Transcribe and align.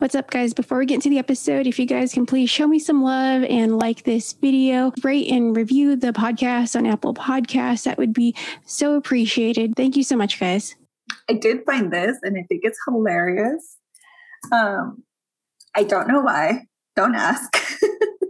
What's 0.00 0.14
up, 0.14 0.30
guys? 0.30 0.54
Before 0.54 0.78
we 0.78 0.86
get 0.86 0.94
into 0.94 1.10
the 1.10 1.18
episode, 1.18 1.66
if 1.66 1.76
you 1.76 1.84
guys 1.84 2.12
can 2.12 2.24
please 2.24 2.48
show 2.48 2.68
me 2.68 2.78
some 2.78 3.02
love 3.02 3.42
and 3.42 3.78
like 3.78 4.04
this 4.04 4.32
video, 4.32 4.92
rate 5.02 5.28
and 5.28 5.56
review 5.56 5.96
the 5.96 6.12
podcast 6.12 6.76
on 6.76 6.86
Apple 6.86 7.14
Podcasts, 7.14 7.82
that 7.82 7.98
would 7.98 8.12
be 8.12 8.32
so 8.64 8.94
appreciated. 8.94 9.74
Thank 9.74 9.96
you 9.96 10.04
so 10.04 10.16
much, 10.16 10.38
guys. 10.38 10.76
I 11.28 11.32
did 11.32 11.64
find 11.66 11.92
this 11.92 12.16
and 12.22 12.38
I 12.38 12.44
think 12.48 12.60
it's 12.62 12.78
hilarious. 12.86 13.76
Um, 14.52 15.02
I 15.74 15.82
don't 15.82 16.06
know 16.06 16.20
why, 16.20 16.66
don't 16.94 17.16
ask. 17.16 17.50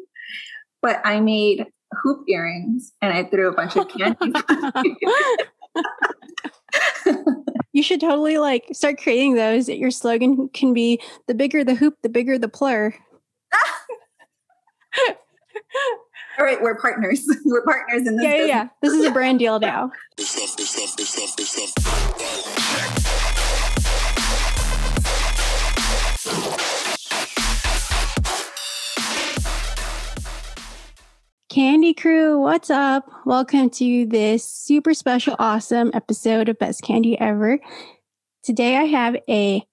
but 0.80 1.02
I 1.04 1.20
made 1.20 1.66
hoop 2.02 2.24
earrings 2.30 2.94
and 3.02 3.12
I 3.12 3.24
threw 3.24 3.46
a 3.46 3.52
bunch 3.52 3.76
of 3.76 3.90
candy. 3.90 4.32
you 7.78 7.82
should 7.84 8.00
totally 8.00 8.38
like 8.38 8.66
start 8.72 8.98
creating 9.00 9.36
those. 9.36 9.68
Your 9.68 9.92
slogan 9.92 10.48
can 10.48 10.74
be 10.74 11.00
the 11.28 11.34
bigger 11.34 11.62
the 11.62 11.76
hoop, 11.76 11.94
the 12.02 12.08
bigger 12.08 12.36
the 12.36 12.48
plur. 12.48 12.92
All 16.40 16.44
right, 16.44 16.60
we're 16.60 16.76
partners. 16.76 17.24
We're 17.44 17.62
partners 17.62 18.06
in 18.06 18.16
this. 18.16 18.24
Yeah, 18.24 18.36
yeah, 18.36 18.44
yeah. 18.44 18.68
This 18.80 18.92
is 18.92 19.04
a 19.04 19.10
brand 19.10 19.38
deal 19.40 19.58
now. 19.58 19.90
Candy 31.58 31.92
Crew, 31.92 32.38
what's 32.38 32.70
up? 32.70 33.10
Welcome 33.26 33.68
to 33.70 34.06
this 34.06 34.44
super 34.44 34.94
special, 34.94 35.34
awesome 35.40 35.90
episode 35.92 36.48
of 36.48 36.56
Best 36.56 36.82
Candy 36.82 37.18
Ever. 37.18 37.58
Today 38.44 38.76
I 38.76 38.84
have 38.84 39.16
a 39.28 39.66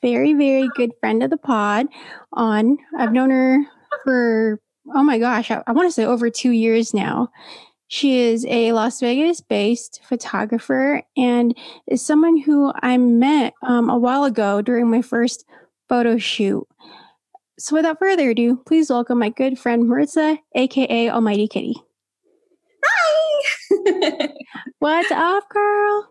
very, 0.00 0.32
very 0.32 0.66
good 0.76 0.92
friend 0.98 1.22
of 1.22 1.28
the 1.28 1.36
pod 1.36 1.88
on. 2.32 2.78
I've 2.98 3.12
known 3.12 3.28
her 3.28 3.66
for, 4.02 4.62
oh 4.94 5.02
my 5.04 5.18
gosh, 5.18 5.50
I, 5.50 5.62
I 5.66 5.72
want 5.72 5.86
to 5.86 5.92
say 5.92 6.06
over 6.06 6.30
two 6.30 6.52
years 6.52 6.94
now. 6.94 7.28
She 7.88 8.18
is 8.18 8.46
a 8.46 8.72
Las 8.72 9.00
Vegas 9.00 9.42
based 9.42 10.00
photographer 10.08 11.02
and 11.18 11.54
is 11.86 12.00
someone 12.00 12.38
who 12.38 12.72
I 12.76 12.96
met 12.96 13.52
um, 13.62 13.90
a 13.90 13.98
while 13.98 14.24
ago 14.24 14.62
during 14.62 14.90
my 14.90 15.02
first 15.02 15.44
photo 15.86 16.16
shoot. 16.16 16.66
So 17.58 17.76
without 17.76 17.98
further 17.98 18.30
ado, 18.30 18.60
please 18.66 18.90
welcome 18.90 19.18
my 19.18 19.30
good 19.30 19.58
friend 19.58 19.88
Maritza, 19.88 20.38
aka 20.54 21.08
Almighty 21.10 21.48
Kitty. 21.48 21.74
Hi! 22.84 24.28
what's 24.78 25.10
up, 25.10 25.48
girl? 25.48 26.10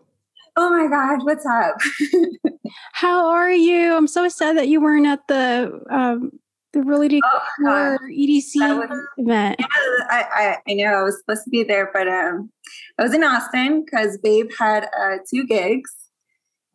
Oh 0.56 0.70
my 0.70 0.88
gosh, 0.88 1.20
what's 1.22 1.46
up? 1.46 1.76
How 2.94 3.28
are 3.28 3.52
you? 3.52 3.94
I'm 3.96 4.08
so 4.08 4.28
sad 4.28 4.56
that 4.56 4.68
you 4.68 4.80
weren't 4.80 5.06
at 5.06 5.26
the 5.28 5.80
um, 5.90 6.32
the 6.72 6.82
Realty 6.82 7.20
Oh, 7.24 7.40
Core 7.64 7.98
EDC 8.10 8.56
was- 8.56 9.06
event. 9.16 9.56
Yeah, 9.60 9.66
I, 10.10 10.24
I, 10.34 10.56
I 10.68 10.74
know 10.74 10.86
I 10.94 11.02
was 11.02 11.18
supposed 11.20 11.44
to 11.44 11.50
be 11.50 11.62
there, 11.62 11.90
but 11.92 12.08
um, 12.08 12.50
I 12.98 13.04
was 13.04 13.14
in 13.14 13.22
Austin 13.22 13.84
because 13.84 14.18
Babe 14.18 14.50
had 14.58 14.88
uh, 14.98 15.18
two 15.30 15.46
gigs. 15.46 15.94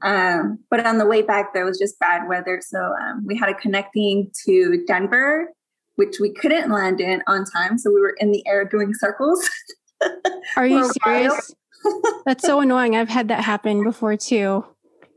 Um, 0.04 0.60
but 0.70 0.86
on 0.86 0.98
the 0.98 1.06
way 1.06 1.22
back, 1.22 1.54
there 1.54 1.66
was 1.66 1.78
just 1.78 2.00
bad 2.00 2.28
weather, 2.28 2.62
so 2.66 2.78
um, 2.78 3.24
we 3.26 3.38
had 3.38 3.50
a 3.50 3.54
connecting 3.54 4.32
to 4.46 4.84
Denver, 4.88 5.50
which 5.96 6.18
we 6.20 6.34
couldn't 6.34 6.72
land 6.72 7.00
in 7.00 7.22
on 7.28 7.46
time. 7.46 7.78
So 7.78 7.92
we 7.92 8.00
were 8.02 8.16
in 8.20 8.32
the 8.32 8.46
air 8.48 8.66
doing 8.66 8.94
circles. 8.94 9.48
Are 10.58 10.66
you 10.66 10.84
for 10.84 10.92
a 11.10 11.22
while. 11.24 11.32
serious? 11.32 11.56
That's 12.26 12.44
so 12.44 12.60
annoying. 12.60 12.96
I've 12.96 13.10
had 13.10 13.28
that 13.30 13.44
happen 13.44 13.84
before 13.84 14.16
too. 14.18 14.66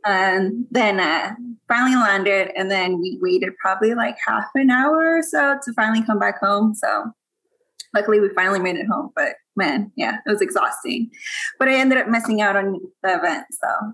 and 0.07 0.67
then 0.71 1.01
uh, 1.01 1.35
finally 1.69 1.97
landed, 1.97 2.51
and 2.57 2.71
then 2.71 3.01
we 3.01 3.19
waited 3.23 3.57
probably 3.61 3.95
like 3.95 4.17
half 4.27 4.45
an 4.55 4.71
hour 4.71 5.19
or 5.19 5.23
so 5.23 5.59
to 5.63 5.73
finally 5.73 6.05
come 6.05 6.19
back 6.19 6.41
home. 6.41 6.75
So 6.75 7.11
luckily, 7.95 8.21
we 8.21 8.29
finally 8.35 8.61
made 8.61 8.77
it 8.77 8.87
home. 8.87 9.11
But 9.17 9.37
man, 9.57 9.91
yeah, 9.97 10.19
it 10.27 10.31
was 10.31 10.43
exhausting. 10.43 11.11
But 11.59 11.69
I 11.69 11.75
ended 11.75 11.99
up 11.99 12.09
missing 12.09 12.41
out 12.43 12.57
on 12.57 12.81
the 13.03 13.15
event. 13.15 13.47
So 13.51 13.93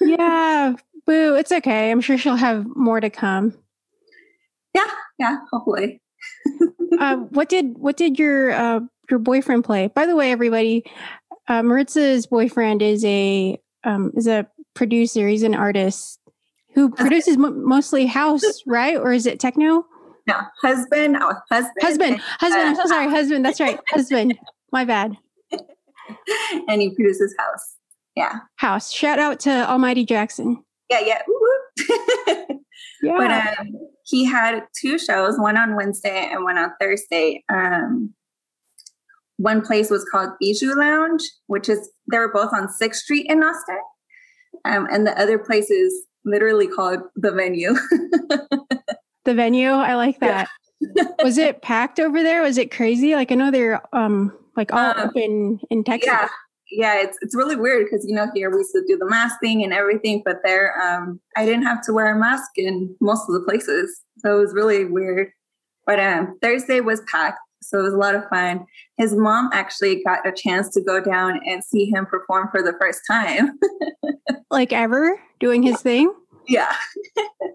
Yeah, 0.00 0.74
boo. 1.06 1.34
It's 1.36 1.52
okay. 1.52 1.90
I'm 1.90 2.00
sure 2.00 2.18
she'll 2.18 2.36
have 2.36 2.66
more 2.76 3.00
to 3.00 3.10
come. 3.10 3.54
yeah, 4.74 4.90
yeah, 5.18 5.38
hopefully. 5.52 6.00
uh, 7.00 7.16
what 7.16 7.48
did 7.48 7.78
what 7.78 7.96
did 7.96 8.18
your 8.18 8.52
uh, 8.52 8.80
your 9.10 9.18
boyfriend 9.18 9.64
play? 9.64 9.88
By 9.88 10.06
the 10.06 10.16
way, 10.16 10.32
everybody, 10.32 10.84
uh, 11.48 11.62
Maritza's 11.62 12.26
boyfriend 12.26 12.82
is 12.82 13.04
a 13.04 13.58
um, 13.84 14.12
is 14.16 14.26
a 14.26 14.46
producer. 14.74 15.28
He's 15.28 15.42
an 15.42 15.54
artist 15.54 16.18
who 16.74 16.90
produces 16.90 17.36
mo- 17.38 17.52
mostly 17.52 18.06
house, 18.06 18.42
right? 18.66 18.96
Or 18.96 19.12
is 19.12 19.26
it 19.26 19.40
techno? 19.40 19.86
No, 20.28 20.40
husband, 20.60 21.16
oh, 21.20 21.34
husband, 21.50 21.74
Husband, 21.80 22.20
husband. 22.20 22.68
I'm 22.68 22.74
so 22.76 22.86
sorry, 22.86 23.08
husband. 23.08 23.44
That's 23.44 23.60
right, 23.60 23.78
husband. 23.88 24.36
My 24.72 24.84
bad. 24.84 25.16
and 26.68 26.82
he 26.82 26.90
produces 26.94 27.34
house. 27.38 27.75
Yeah, 28.16 28.38
House. 28.56 28.92
Shout 28.92 29.18
out 29.18 29.38
to 29.40 29.50
Almighty 29.70 30.04
Jackson. 30.04 30.62
yeah, 30.90 31.00
yeah. 31.00 31.22
Yeah. 33.02 33.14
but 33.18 33.30
um, 33.30 33.72
he 34.06 34.24
had 34.24 34.64
two 34.80 34.98
shows, 34.98 35.38
one 35.38 35.56
on 35.58 35.76
Wednesday 35.76 36.28
and 36.32 36.44
one 36.44 36.56
on 36.56 36.70
Thursday. 36.80 37.44
Um, 37.52 38.14
one 39.36 39.60
place 39.60 39.90
was 39.90 40.02
called 40.10 40.30
Bijou 40.40 40.74
Lounge, 40.74 41.20
which 41.46 41.68
is 41.68 41.90
they 42.10 42.18
were 42.18 42.32
both 42.32 42.52
on 42.54 42.70
Sixth 42.70 43.02
Street 43.02 43.26
in 43.28 43.42
Austin, 43.42 43.78
um, 44.64 44.88
and 44.90 45.06
the 45.06 45.18
other 45.20 45.38
place 45.38 45.70
is 45.70 46.06
literally 46.24 46.66
called 46.66 47.00
the 47.16 47.32
Venue. 47.32 47.74
the 49.26 49.34
venue. 49.34 49.70
I 49.70 49.94
like 49.94 50.18
that. 50.20 50.48
Was 51.22 51.36
it 51.36 51.60
packed 51.62 52.00
over 52.00 52.22
there? 52.22 52.40
Was 52.42 52.56
it 52.58 52.70
crazy? 52.70 53.14
Like 53.14 53.30
I 53.30 53.34
know 53.34 53.50
they're 53.50 53.82
um 53.94 54.32
like 54.56 54.72
all 54.72 54.78
Um, 54.78 55.08
open 55.10 55.60
in 55.70 55.84
Texas. 55.84 56.06
yeah, 56.08 56.28
yeah, 56.70 57.00
it's 57.00 57.16
it's 57.22 57.34
really 57.34 57.56
weird 57.56 57.86
because 57.86 58.06
you 58.06 58.14
know 58.14 58.26
here 58.34 58.50
we 58.50 58.58
used 58.58 58.72
to 58.72 58.82
do 58.86 58.96
the 58.96 59.06
mask 59.08 59.36
thing 59.40 59.62
and 59.62 59.72
everything, 59.72 60.22
but 60.24 60.38
there 60.44 60.80
um, 60.82 61.20
I 61.36 61.44
didn't 61.44 61.64
have 61.64 61.82
to 61.86 61.92
wear 61.92 62.14
a 62.14 62.18
mask 62.18 62.50
in 62.56 62.94
most 63.00 63.28
of 63.28 63.34
the 63.34 63.40
places, 63.40 64.02
so 64.18 64.38
it 64.38 64.40
was 64.40 64.54
really 64.54 64.84
weird. 64.84 65.30
But 65.86 66.00
um, 66.00 66.38
Thursday 66.42 66.80
was 66.80 67.02
packed, 67.10 67.38
so 67.62 67.78
it 67.78 67.82
was 67.82 67.94
a 67.94 67.98
lot 67.98 68.14
of 68.14 68.28
fun. 68.28 68.66
His 68.98 69.14
mom 69.14 69.50
actually 69.52 70.02
got 70.02 70.26
a 70.26 70.32
chance 70.32 70.68
to 70.70 70.80
go 70.80 71.00
down 71.00 71.40
and 71.46 71.62
see 71.62 71.86
him 71.86 72.06
perform 72.06 72.48
for 72.50 72.62
the 72.62 72.74
first 72.80 73.00
time. 73.08 73.58
Like 74.48 74.72
ever 74.72 75.20
doing 75.40 75.62
his 75.62 75.80
thing. 75.82 76.12
yeah, 76.46 76.72
it 77.16 77.52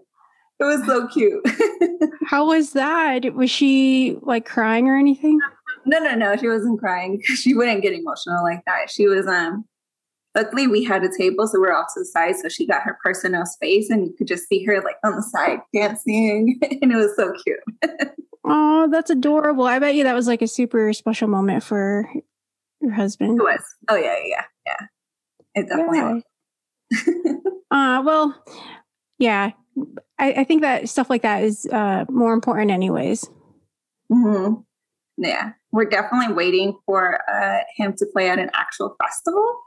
was 0.60 0.84
so 0.86 1.08
cute. 1.08 1.42
How 2.26 2.46
was 2.46 2.72
that? 2.74 3.34
Was 3.34 3.50
she 3.50 4.18
like 4.20 4.44
crying 4.44 4.88
or 4.88 4.96
anything? 4.96 5.40
No, 5.86 5.98
no, 5.98 6.14
no, 6.14 6.36
she 6.36 6.48
wasn't 6.48 6.78
crying. 6.80 7.20
She 7.36 7.54
wouldn't 7.54 7.82
get 7.82 7.92
emotional 7.92 8.42
like 8.42 8.64
that. 8.66 8.90
She 8.90 9.06
was 9.06 9.26
um. 9.26 9.64
Luckily, 10.34 10.66
we 10.66 10.82
had 10.82 11.04
a 11.04 11.10
table, 11.14 11.46
so 11.46 11.58
we 11.58 11.66
we're 11.66 11.74
off 11.74 11.88
to 11.92 12.00
the 12.00 12.06
side. 12.06 12.36
So 12.36 12.48
she 12.48 12.66
got 12.66 12.80
her 12.84 12.96
personal 13.04 13.44
space, 13.44 13.90
and 13.90 14.06
you 14.06 14.14
could 14.16 14.26
just 14.26 14.48
see 14.48 14.64
her 14.64 14.80
like 14.80 14.96
on 15.04 15.14
the 15.14 15.22
side 15.22 15.58
dancing, 15.74 16.58
and 16.82 16.90
it 16.92 16.96
was 16.96 17.14
so 17.16 17.32
cute. 17.44 17.60
Oh, 18.44 18.88
that's 18.90 19.08
adorable. 19.08 19.66
I 19.66 19.78
bet 19.78 19.94
you 19.94 20.02
that 20.02 20.16
was 20.16 20.26
like 20.26 20.42
a 20.42 20.48
super 20.48 20.92
special 20.92 21.28
moment 21.28 21.62
for 21.62 22.10
your 22.80 22.90
husband. 22.90 23.38
It 23.38 23.42
was. 23.44 23.62
Oh 23.88 23.94
yeah, 23.94 24.16
yeah, 24.26 24.44
yeah. 24.66 24.86
It 25.54 25.68
definitely 25.68 25.98
Yeah. 25.98 26.12
was. 26.14 27.52
Uh, 27.70 28.02
well, 28.04 28.44
yeah. 29.20 29.52
I, 30.18 30.32
I 30.38 30.44
think 30.44 30.62
that 30.62 30.88
stuff 30.88 31.08
like 31.08 31.22
that 31.22 31.44
is 31.44 31.66
uh, 31.66 32.04
more 32.10 32.32
important, 32.34 32.72
anyways. 32.72 33.30
hmm 34.12 34.54
Yeah, 35.16 35.52
we're 35.72 35.86
definitely 35.86 36.34
waiting 36.34 36.76
for 36.86 37.18
uh, 37.30 37.60
him 37.76 37.94
to 37.96 38.06
play 38.12 38.28
at 38.28 38.38
an 38.38 38.50
actual 38.54 38.94
festival, 39.02 39.58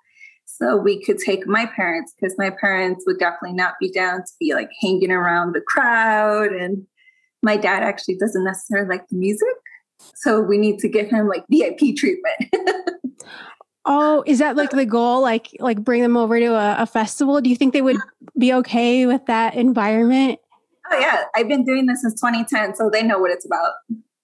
so 0.45 0.77
we 0.77 1.03
could 1.03 1.17
take 1.17 1.47
my 1.47 1.65
parents 1.65 2.13
because 2.13 2.35
my 2.37 2.49
parents 2.49 3.03
would 3.07 3.19
definitely 3.19 3.53
not 3.53 3.73
be 3.79 3.91
down 3.91 4.19
to 4.19 4.31
be 4.39 4.53
like 4.53 4.69
hanging 4.81 5.11
around 5.11 5.53
the 5.53 5.61
crowd, 5.61 6.51
and 6.51 6.85
my 7.43 7.57
dad 7.57 7.83
actually 7.83 8.17
doesn't 8.17 8.43
necessarily 8.43 8.87
like 8.87 9.07
the 9.09 9.17
music, 9.17 9.55
so 10.15 10.39
we 10.39 10.57
need 10.57 10.79
to 10.79 10.87
give 10.87 11.09
him 11.09 11.27
like 11.27 11.45
VIP 11.49 11.95
treatment. 11.95 12.53
Oh, 13.87 14.23
is 14.25 14.39
that 14.39 14.55
like 14.55 14.71
the 14.71 14.83
goal? 14.83 15.21
Like, 15.21 15.55
like 15.59 15.83
bring 15.83 16.01
them 16.01 16.17
over 16.17 16.39
to 16.39 16.55
a, 16.55 16.77
a 16.79 16.85
festival? 16.87 17.39
Do 17.39 17.51
you 17.51 17.55
think 17.55 17.71
they 17.71 17.83
would 17.83 17.97
be 18.35 18.51
okay 18.51 19.05
with 19.05 19.27
that 19.27 19.53
environment? 19.53 20.39
oh 20.91 20.99
yeah, 20.99 21.23
I've 21.35 21.47
been 21.47 21.63
doing 21.63 21.85
this 21.85 22.01
since 22.01 22.19
2010, 22.19 22.75
so 22.75 22.89
they 22.89 23.03
know 23.03 23.19
what 23.19 23.31
it's 23.31 23.45
about. 23.45 23.73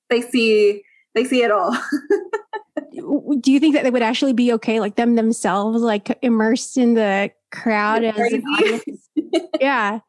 They 0.09 0.21
see 0.21 0.83
they 1.15 1.23
see 1.23 1.43
it 1.43 1.51
all. 1.51 1.71
Do 3.39 3.51
you 3.51 3.59
think 3.59 3.75
that 3.75 3.83
they 3.83 3.91
would 3.91 4.01
actually 4.01 4.33
be 4.33 4.51
okay, 4.53 4.79
like 4.79 4.95
them 4.95 5.15
themselves, 5.15 5.81
like 5.81 6.17
immersed 6.21 6.77
in 6.77 6.93
the 6.93 7.31
crowd 7.51 8.03
as 8.03 8.15
an 8.17 8.43
Crazy. 8.43 8.43
audience? 8.57 9.09
Yeah. 9.61 9.99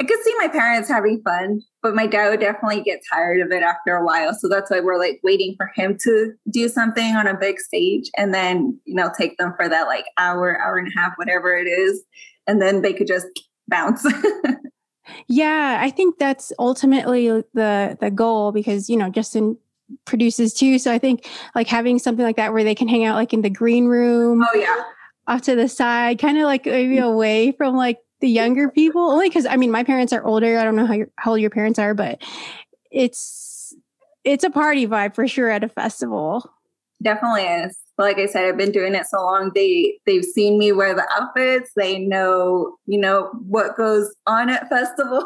I 0.00 0.04
could 0.04 0.20
see 0.22 0.34
my 0.38 0.48
parents 0.48 0.88
having 0.88 1.22
fun, 1.22 1.62
but 1.80 1.94
my 1.94 2.06
dad 2.06 2.30
would 2.30 2.40
definitely 2.40 2.82
get 2.82 3.00
tired 3.12 3.40
of 3.40 3.52
it 3.52 3.62
after 3.62 3.94
a 3.94 4.04
while. 4.04 4.34
So 4.34 4.48
that's 4.48 4.70
why 4.70 4.80
we're 4.80 4.98
like 4.98 5.20
waiting 5.22 5.54
for 5.56 5.70
him 5.76 5.96
to 6.02 6.32
do 6.50 6.68
something 6.68 7.14
on 7.14 7.28
a 7.28 7.38
big 7.38 7.60
stage 7.60 8.10
and 8.16 8.34
then, 8.34 8.78
you 8.84 8.94
know, 8.94 9.10
take 9.16 9.36
them 9.38 9.54
for 9.56 9.68
that 9.68 9.86
like 9.86 10.06
hour, 10.18 10.60
hour 10.60 10.76
and 10.78 10.88
a 10.88 10.98
half, 10.98 11.12
whatever 11.16 11.54
it 11.54 11.68
is. 11.68 12.02
And 12.46 12.60
then 12.60 12.82
they 12.82 12.92
could 12.92 13.06
just 13.06 13.28
bounce. 13.68 14.04
Yeah, 15.26 15.78
I 15.80 15.90
think 15.90 16.18
that's 16.18 16.52
ultimately 16.58 17.28
the 17.54 17.96
the 18.00 18.10
goal 18.10 18.52
because 18.52 18.88
you 18.88 18.96
know 18.96 19.10
Justin 19.10 19.56
produces 20.04 20.54
too. 20.54 20.78
So 20.78 20.92
I 20.92 20.98
think 20.98 21.28
like 21.54 21.66
having 21.66 21.98
something 21.98 22.24
like 22.24 22.36
that 22.36 22.52
where 22.52 22.64
they 22.64 22.74
can 22.74 22.88
hang 22.88 23.04
out 23.04 23.16
like 23.16 23.32
in 23.32 23.42
the 23.42 23.50
green 23.50 23.86
room. 23.86 24.42
Oh 24.42 24.58
yeah. 24.58 24.82
Off 25.28 25.42
to 25.42 25.54
the 25.54 25.68
side, 25.68 26.18
kind 26.18 26.38
of 26.38 26.44
like 26.44 26.66
maybe 26.66 26.96
mm. 26.96 27.04
away 27.04 27.52
from 27.52 27.76
like 27.76 27.98
the 28.20 28.28
younger 28.28 28.68
people. 28.68 29.02
Only 29.02 29.28
because 29.28 29.46
I 29.46 29.56
mean 29.56 29.70
my 29.70 29.84
parents 29.84 30.12
are 30.12 30.24
older. 30.24 30.58
I 30.58 30.64
don't 30.64 30.76
know 30.76 30.86
how 30.86 30.94
your, 30.94 31.08
how 31.16 31.32
old 31.32 31.40
your 31.40 31.50
parents 31.50 31.78
are, 31.78 31.94
but 31.94 32.22
it's 32.90 33.74
it's 34.24 34.44
a 34.44 34.50
party 34.50 34.86
vibe 34.86 35.14
for 35.14 35.26
sure 35.28 35.50
at 35.50 35.64
a 35.64 35.68
festival. 35.68 36.48
Definitely 37.02 37.42
is. 37.42 37.76
Like 37.98 38.18
I 38.18 38.26
said, 38.26 38.44
I've 38.44 38.56
been 38.56 38.72
doing 38.72 38.94
it 38.94 39.06
so 39.06 39.18
long. 39.18 39.52
They 39.54 39.98
they've 40.06 40.24
seen 40.24 40.58
me 40.58 40.72
wear 40.72 40.94
the 40.94 41.06
outfits. 41.16 41.72
They 41.76 41.98
know 41.98 42.76
you 42.86 42.98
know 42.98 43.30
what 43.46 43.76
goes 43.76 44.14
on 44.26 44.48
at 44.50 44.68
festivals. 44.70 45.24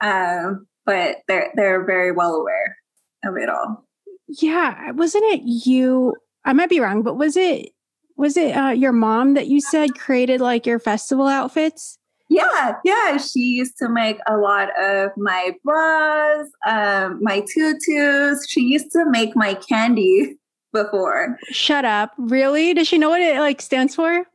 um, 0.00 0.66
but 0.84 1.18
they're 1.28 1.52
they're 1.54 1.84
very 1.84 2.12
well 2.12 2.34
aware 2.34 2.76
of 3.24 3.36
it 3.36 3.48
all. 3.48 3.84
Yeah, 4.28 4.90
wasn't 4.92 5.24
it 5.24 5.42
you? 5.44 6.14
I 6.44 6.52
might 6.52 6.70
be 6.70 6.80
wrong, 6.80 7.02
but 7.02 7.16
was 7.16 7.36
it 7.36 7.70
was 8.16 8.36
it 8.36 8.56
uh, 8.56 8.70
your 8.70 8.92
mom 8.92 9.34
that 9.34 9.48
you 9.48 9.60
said 9.60 9.94
created 9.94 10.40
like 10.40 10.66
your 10.66 10.78
festival 10.78 11.26
outfits? 11.26 11.98
Yeah, 12.28 12.74
yeah. 12.84 13.18
She 13.18 13.40
used 13.40 13.74
to 13.78 13.88
make 13.88 14.18
a 14.26 14.36
lot 14.36 14.68
of 14.80 15.10
my 15.16 15.52
bras, 15.62 16.46
um, 16.66 17.20
my 17.22 17.44
tutus. 17.52 18.44
She 18.48 18.62
used 18.62 18.90
to 18.92 19.08
make 19.08 19.36
my 19.36 19.54
candy 19.54 20.36
before. 20.84 21.38
Shut 21.50 21.84
up. 21.84 22.12
Really? 22.18 22.74
Does 22.74 22.88
she 22.88 22.98
know 22.98 23.10
what 23.10 23.20
it 23.20 23.38
like 23.38 23.60
stands 23.60 23.94
for? 23.94 24.26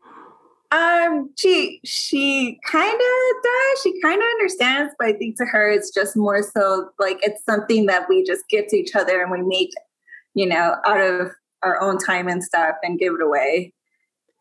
Um, 0.71 1.29
she 1.37 1.81
she 1.83 2.59
kind 2.65 2.93
of 2.93 3.43
does. 3.43 3.81
She 3.83 4.01
kind 4.01 4.21
of 4.21 4.27
understands, 4.39 4.93
but 4.97 5.07
I 5.07 5.13
think 5.13 5.37
to 5.37 5.45
her 5.45 5.69
it's 5.69 5.93
just 5.93 6.15
more 6.15 6.41
so 6.41 6.89
like 6.97 7.19
it's 7.23 7.43
something 7.43 7.87
that 7.87 8.07
we 8.07 8.23
just 8.23 8.47
give 8.49 8.67
to 8.67 8.77
each 8.77 8.95
other 8.95 9.21
and 9.21 9.31
we 9.31 9.41
make, 9.41 9.71
you 10.33 10.45
know, 10.45 10.77
out 10.85 11.01
of 11.01 11.31
our 11.61 11.79
own 11.81 11.97
time 11.97 12.27
and 12.27 12.43
stuff 12.43 12.75
and 12.83 12.97
give 12.97 13.13
it 13.13 13.21
away. 13.21 13.73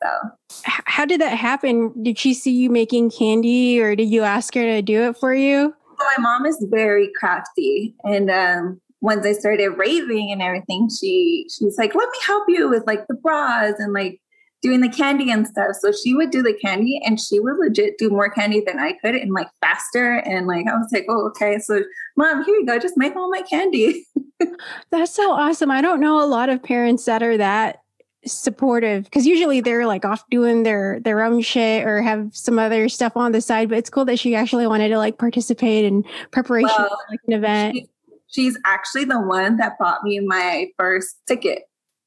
So, 0.02 0.30
how 0.62 1.04
did 1.04 1.20
that 1.20 1.36
happen? 1.36 1.92
Did 2.02 2.18
she 2.18 2.32
see 2.32 2.52
you 2.52 2.70
making 2.70 3.10
candy, 3.10 3.80
or 3.80 3.94
did 3.94 4.08
you 4.08 4.22
ask 4.22 4.54
her 4.54 4.62
to 4.62 4.82
do 4.82 5.02
it 5.08 5.16
for 5.18 5.34
you? 5.34 5.74
So 5.98 6.06
my 6.16 6.22
mom 6.22 6.46
is 6.46 6.64
very 6.70 7.10
crafty, 7.18 7.94
and 8.04 8.30
um, 8.30 8.80
once 9.00 9.24
I 9.24 9.32
started 9.32 9.70
raving 9.70 10.30
and 10.30 10.42
everything, 10.42 10.88
she 10.88 11.46
she's 11.50 11.78
like, 11.78 11.94
"Let 11.94 12.08
me 12.10 12.18
help 12.22 12.44
you 12.48 12.68
with 12.68 12.86
like 12.86 13.06
the 13.06 13.14
bras 13.14 13.74
and 13.78 13.92
like 13.92 14.20
doing 14.62 14.80
the 14.80 14.88
candy 14.88 15.30
and 15.30 15.46
stuff." 15.46 15.76
So 15.80 15.90
she 15.92 16.14
would 16.14 16.30
do 16.30 16.42
the 16.42 16.52
candy, 16.52 17.00
and 17.04 17.18
she 17.18 17.40
would 17.40 17.58
legit 17.58 17.98
do 17.98 18.10
more 18.10 18.30
candy 18.30 18.62
than 18.66 18.78
I 18.78 18.92
could, 19.02 19.14
and 19.14 19.32
like 19.32 19.48
faster. 19.60 20.16
And 20.16 20.46
like 20.46 20.66
I 20.66 20.74
was 20.74 20.90
like, 20.92 21.06
"Oh, 21.08 21.26
okay." 21.28 21.58
So, 21.58 21.82
mom, 22.16 22.44
here 22.44 22.54
you 22.56 22.66
go. 22.66 22.78
Just 22.78 22.96
make 22.96 23.16
all 23.16 23.30
my 23.30 23.42
candy. 23.42 24.06
That's 24.90 25.12
so 25.12 25.32
awesome. 25.32 25.70
I 25.70 25.80
don't 25.80 26.00
know 26.00 26.22
a 26.22 26.26
lot 26.26 26.48
of 26.48 26.62
parents 26.62 27.04
that 27.06 27.22
are 27.22 27.36
that 27.36 27.80
supportive 28.26 29.04
because 29.04 29.26
usually 29.26 29.62
they're 29.62 29.86
like 29.86 30.04
off 30.04 30.28
doing 30.28 30.62
their 30.62 31.00
their 31.00 31.22
own 31.22 31.40
shit 31.40 31.86
or 31.86 32.02
have 32.02 32.28
some 32.32 32.58
other 32.58 32.86
stuff 32.86 33.16
on 33.16 33.32
the 33.32 33.40
side 33.40 33.70
but 33.70 33.78
it's 33.78 33.88
cool 33.88 34.04
that 34.04 34.18
she 34.18 34.34
actually 34.34 34.66
wanted 34.66 34.88
to 34.88 34.98
like 34.98 35.16
participate 35.16 35.86
in 35.86 36.04
preparation 36.30 36.70
well, 36.76 36.88
for 36.88 37.12
like 37.12 37.20
an 37.26 37.32
event 37.32 37.76
she, 37.76 37.88
she's 38.30 38.58
actually 38.64 39.04
the 39.04 39.20
one 39.20 39.56
that 39.56 39.78
bought 39.78 40.02
me 40.02 40.20
my 40.20 40.68
first 40.78 41.16
ticket 41.26 41.62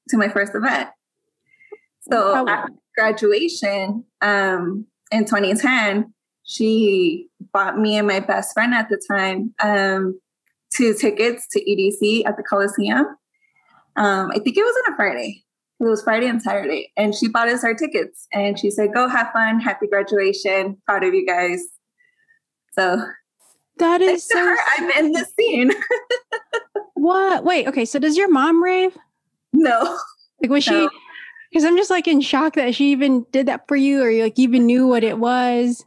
to 0.10 0.18
my 0.18 0.30
first 0.30 0.54
event 0.56 0.90
so 2.02 2.34
oh. 2.36 2.48
after 2.48 2.74
graduation 2.98 4.04
um 4.22 4.86
in 5.12 5.26
2010 5.26 6.14
she 6.46 7.28
bought 7.54 7.78
me 7.78 7.98
and 7.98 8.08
my 8.08 8.20
best 8.20 8.54
friend 8.54 8.74
at 8.74 8.90
the 8.90 9.02
time 9.10 9.54
um 9.62 10.20
two 10.74 10.94
tickets 10.94 11.48
to 11.48 11.60
edc 11.62 12.26
at 12.26 12.38
the 12.38 12.44
coliseum 12.44 13.06
um 13.96 14.32
i 14.32 14.40
think 14.40 14.58
it 14.58 14.64
was 14.64 14.76
on 14.86 14.94
a 14.94 14.96
friday 14.96 15.44
it 15.80 15.90
was 15.90 16.04
Friday 16.04 16.28
and 16.28 16.42
Saturday. 16.42 16.92
And 16.96 17.14
she 17.14 17.28
bought 17.28 17.50
us 17.50 17.64
our 17.64 17.74
tickets 17.74 18.28
and 18.32 18.58
she 18.58 18.72
said, 18.72 18.94
Go 18.94 19.10
have 19.10 19.32
fun. 19.32 19.60
Happy 19.60 19.88
graduation. 19.88 20.78
Proud 20.86 21.04
of 21.04 21.14
you 21.14 21.26
guys. 21.26 21.62
So 22.74 23.06
that 23.78 24.02
is 24.02 24.28
so 24.28 24.38
her, 24.38 24.56
I'm 24.78 24.90
in 24.92 25.12
the 25.12 25.26
scene. 25.38 25.72
what? 26.94 27.44
Wait, 27.44 27.68
okay. 27.68 27.86
So 27.86 28.00
does 28.00 28.18
your 28.18 28.30
mom 28.30 28.64
rave? 28.64 28.98
No. 29.52 29.98
Like 30.42 30.52
was 30.52 30.68
no. 30.68 30.88
she 30.90 30.98
because 31.52 31.66
I'm 31.66 31.78
just 31.78 31.90
like 31.90 32.08
in 32.08 32.22
shock 32.22 32.56
that 32.56 32.76
she 32.76 32.92
even 32.92 33.26
did 33.32 33.46
that 33.46 33.68
for 33.68 33.76
you 33.76 34.02
or 34.02 34.10
you 34.10 34.24
like 34.24 34.40
even 34.40 34.66
knew 34.66 34.88
what 34.88 35.04
it 35.04 35.20
was. 35.20 35.86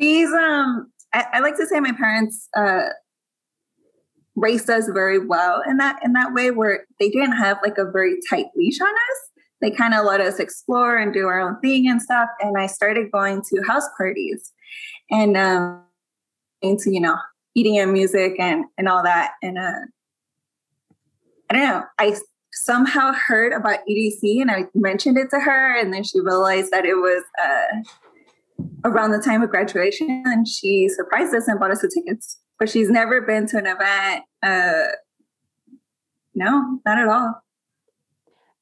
She's 0.00 0.30
um 0.32 0.90
I, 1.12 1.26
I 1.34 1.40
like 1.40 1.56
to 1.56 1.66
say 1.66 1.80
my 1.80 1.92
parents 1.92 2.48
uh 2.56 2.88
raised 4.36 4.68
us 4.68 4.88
very 4.92 5.18
well 5.18 5.62
in 5.66 5.78
that 5.78 5.98
in 6.04 6.12
that 6.12 6.34
way 6.34 6.50
where 6.50 6.86
they 7.00 7.08
didn't 7.08 7.36
have 7.36 7.58
like 7.62 7.78
a 7.78 7.90
very 7.90 8.18
tight 8.28 8.46
leash 8.54 8.80
on 8.80 8.88
us 8.88 9.42
they 9.62 9.70
kind 9.70 9.94
of 9.94 10.04
let 10.04 10.20
us 10.20 10.38
explore 10.38 10.98
and 10.98 11.14
do 11.14 11.26
our 11.26 11.40
own 11.40 11.58
thing 11.60 11.88
and 11.88 12.02
stuff 12.02 12.28
and 12.40 12.58
i 12.58 12.66
started 12.66 13.10
going 13.10 13.42
to 13.42 13.62
house 13.62 13.88
parties 13.96 14.52
and 15.10 15.38
um 15.38 15.85
into 16.66 16.90
you 16.90 17.00
know 17.00 17.16
and 17.56 17.92
music 17.92 18.38
and 18.38 18.66
and 18.76 18.86
all 18.86 19.02
that 19.02 19.32
and 19.42 19.56
uh 19.56 19.80
i 21.48 21.54
don't 21.54 21.62
know 21.62 21.82
i 21.98 22.14
somehow 22.52 23.12
heard 23.12 23.52
about 23.52 23.78
edc 23.88 24.20
and 24.22 24.50
i 24.50 24.64
mentioned 24.74 25.16
it 25.16 25.30
to 25.30 25.40
her 25.40 25.78
and 25.78 25.92
then 25.92 26.04
she 26.04 26.20
realized 26.20 26.70
that 26.70 26.84
it 26.84 26.94
was 26.94 27.22
uh 27.42 28.68
around 28.84 29.10
the 29.10 29.18
time 29.18 29.42
of 29.42 29.48
graduation 29.48 30.22
and 30.26 30.46
she 30.46 30.86
surprised 30.88 31.34
us 31.34 31.48
and 31.48 31.58
bought 31.58 31.70
us 31.70 31.80
the 31.80 31.88
tickets 31.88 32.38
but 32.58 32.68
she's 32.68 32.88
never 32.88 33.20
been 33.20 33.46
to 33.48 33.58
an 33.58 33.66
event. 33.66 34.24
Uh, 34.42 34.92
no, 36.34 36.80
not 36.84 36.98
at 36.98 37.08
all. 37.08 37.42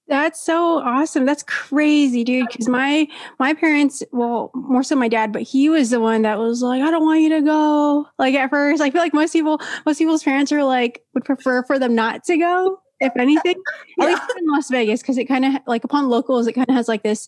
That's 0.06 0.44
so 0.44 0.80
awesome. 0.80 1.24
That's 1.24 1.42
crazy, 1.42 2.24
dude. 2.24 2.48
Because 2.48 2.68
my 2.68 3.08
my 3.38 3.54
parents, 3.54 4.02
well, 4.12 4.50
more 4.54 4.82
so 4.82 4.96
my 4.96 5.08
dad, 5.08 5.32
but 5.32 5.42
he 5.42 5.70
was 5.70 5.90
the 5.90 6.00
one 6.00 6.22
that 6.22 6.38
was 6.38 6.60
like, 6.60 6.82
"I 6.82 6.90
don't 6.90 7.04
want 7.04 7.22
you 7.22 7.30
to 7.30 7.40
go." 7.40 8.06
Like 8.18 8.34
at 8.34 8.50
first, 8.50 8.82
I 8.82 8.90
feel 8.90 9.00
like 9.00 9.14
most 9.14 9.32
people, 9.32 9.60
most 9.86 9.98
people's 9.98 10.22
parents 10.22 10.52
are 10.52 10.62
like 10.62 11.02
would 11.14 11.24
prefer 11.24 11.62
for 11.64 11.78
them 11.78 11.94
not 11.94 12.22
to 12.24 12.36
go, 12.36 12.78
if 13.00 13.16
anything. 13.16 13.54
yeah. 13.96 14.04
At 14.04 14.10
least 14.10 14.22
in 14.38 14.46
Las 14.46 14.70
Vegas, 14.70 15.00
because 15.00 15.16
it 15.16 15.24
kind 15.24 15.46
of 15.46 15.54
like 15.66 15.84
upon 15.84 16.10
locals, 16.10 16.46
it 16.46 16.52
kind 16.52 16.68
of 16.68 16.74
has 16.74 16.86
like 16.86 17.02
this 17.02 17.26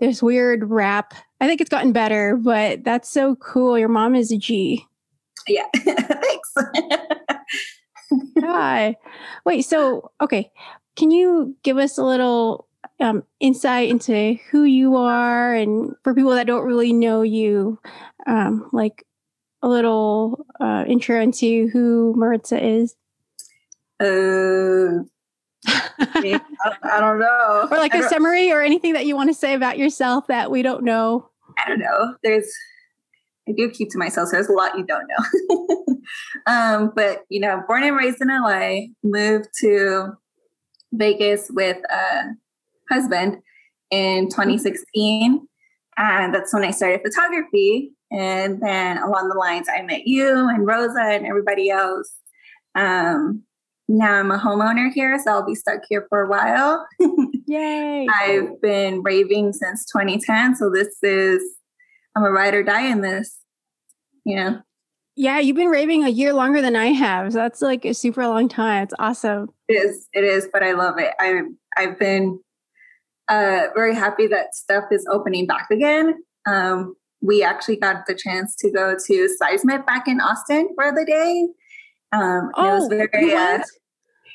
this 0.00 0.20
weird 0.20 0.68
rap. 0.68 1.14
I 1.40 1.46
think 1.46 1.60
it's 1.60 1.70
gotten 1.70 1.92
better, 1.92 2.36
but 2.36 2.82
that's 2.82 3.08
so 3.08 3.36
cool. 3.36 3.78
Your 3.78 3.88
mom 3.88 4.16
is 4.16 4.32
a 4.32 4.36
G. 4.36 4.84
Yeah. 5.46 5.66
Thanks. 5.76 6.54
Hi. 8.40 8.96
Wait, 9.44 9.62
so 9.62 10.10
okay. 10.20 10.50
Can 10.96 11.10
you 11.10 11.56
give 11.62 11.78
us 11.78 11.98
a 11.98 12.04
little 12.04 12.68
um, 13.00 13.24
insight 13.40 13.88
into 13.88 14.36
who 14.50 14.64
you 14.64 14.96
are 14.96 15.54
and 15.54 15.94
for 16.02 16.14
people 16.14 16.32
that 16.32 16.46
don't 16.46 16.66
really 16.66 16.92
know 16.92 17.22
you, 17.22 17.78
um, 18.26 18.68
like 18.72 19.04
a 19.62 19.68
little 19.68 20.46
uh, 20.60 20.84
intro 20.86 21.20
into 21.20 21.68
who 21.68 22.14
Maritza 22.16 22.64
is? 22.64 22.94
Uh, 24.00 25.04
I, 25.66 26.40
I 26.84 27.00
don't 27.00 27.18
know. 27.18 27.68
Or 27.70 27.78
like 27.78 27.94
a 27.94 28.08
summary 28.08 28.50
or 28.50 28.62
anything 28.62 28.94
that 28.94 29.06
you 29.06 29.14
want 29.14 29.30
to 29.30 29.34
say 29.34 29.54
about 29.54 29.78
yourself 29.78 30.26
that 30.28 30.50
we 30.50 30.62
don't 30.62 30.84
know. 30.84 31.28
I 31.58 31.68
don't 31.68 31.80
know. 31.80 32.16
There's 32.22 32.50
I 33.48 33.52
do 33.56 33.70
keep 33.70 33.90
to 33.90 33.98
myself, 33.98 34.28
so 34.28 34.36
there's 34.36 34.48
a 34.48 34.52
lot 34.52 34.78
you 34.78 34.84
don't 34.84 35.06
know. 35.08 35.96
um, 36.46 36.92
but 36.94 37.24
you 37.28 37.40
know, 37.40 37.62
born 37.66 37.82
and 37.82 37.96
raised 37.96 38.20
in 38.20 38.28
LA, 38.28 38.88
moved 39.02 39.48
to 39.60 40.12
Vegas 40.92 41.50
with 41.50 41.78
a 41.90 42.36
husband 42.90 43.38
in 43.90 44.28
2016, 44.28 45.46
and 45.96 46.34
that's 46.34 46.52
when 46.52 46.64
I 46.64 46.70
started 46.70 47.02
photography. 47.02 47.92
And 48.12 48.60
then 48.60 48.98
along 48.98 49.28
the 49.28 49.38
lines, 49.38 49.68
I 49.72 49.82
met 49.82 50.06
you 50.06 50.48
and 50.48 50.66
Rosa 50.66 51.00
and 51.00 51.26
everybody 51.26 51.70
else. 51.70 52.12
Um, 52.74 53.44
now 53.88 54.14
I'm 54.14 54.30
a 54.30 54.38
homeowner 54.38 54.92
here, 54.92 55.20
so 55.22 55.32
I'll 55.32 55.46
be 55.46 55.54
stuck 55.54 55.80
here 55.88 56.06
for 56.08 56.22
a 56.22 56.28
while. 56.28 56.86
Yay! 57.46 58.06
I've 58.08 58.60
been 58.60 59.02
raving 59.02 59.52
since 59.52 59.84
2010, 59.86 60.56
so 60.56 60.70
this 60.70 60.96
is 61.02 61.42
I'm 62.16 62.24
a 62.24 62.30
ride 62.30 62.54
or 62.54 62.62
die 62.62 62.86
in 62.86 63.00
this. 63.00 63.38
You 64.24 64.36
know. 64.36 64.60
Yeah, 65.16 65.38
you've 65.38 65.56
been 65.56 65.68
raving 65.68 66.04
a 66.04 66.08
year 66.08 66.32
longer 66.32 66.62
than 66.62 66.76
I 66.76 66.86
have. 66.86 67.32
So 67.32 67.38
that's 67.38 67.60
like 67.60 67.84
a 67.84 67.94
super 67.94 68.26
long 68.26 68.48
time. 68.48 68.84
It's 68.84 68.94
awesome. 68.98 69.48
It 69.68 69.74
is. 69.74 70.08
It 70.12 70.24
is, 70.24 70.48
but 70.52 70.62
I 70.62 70.72
love 70.72 70.98
it. 70.98 71.12
I 71.18 71.42
I've 71.76 71.98
been 71.98 72.40
uh, 73.28 73.66
very 73.74 73.94
happy 73.94 74.26
that 74.28 74.54
stuff 74.54 74.84
is 74.90 75.06
opening 75.10 75.46
back 75.46 75.68
again. 75.70 76.14
Um, 76.46 76.94
we 77.22 77.42
actually 77.42 77.76
got 77.76 78.06
the 78.06 78.14
chance 78.14 78.56
to 78.56 78.70
go 78.70 78.96
to 79.06 79.28
Seismic 79.28 79.86
back 79.86 80.08
in 80.08 80.20
Austin 80.20 80.68
for 80.74 80.92
the 80.92 81.04
day. 81.04 81.48
Um, 82.12 82.50
oh, 82.56 82.68
it 82.68 82.74
was 82.74 82.84
oh, 82.84 83.06
very, 83.12 83.34
uh, 83.34 83.62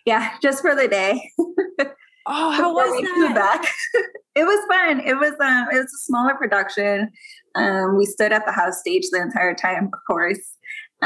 yeah, 0.05 0.33
just 0.41 0.61
for 0.61 0.75
the 0.75 0.87
day. 0.87 1.31
Oh, 2.27 2.51
how 2.51 2.73
was 2.73 3.01
that? 3.01 3.35
Back. 3.35 3.71
it 4.35 4.45
was 4.45 4.65
fun. 4.67 4.99
It 5.01 5.13
was 5.15 5.33
um 5.39 5.67
it 5.71 5.77
was 5.77 5.93
a 5.93 6.03
smaller 6.05 6.33
production. 6.33 7.11
Um, 7.53 7.97
we 7.97 8.05
stood 8.05 8.31
at 8.31 8.45
the 8.45 8.51
house 8.51 8.79
stage 8.79 9.03
the 9.11 9.21
entire 9.21 9.53
time, 9.53 9.91
of 9.93 9.99
course. 10.07 10.54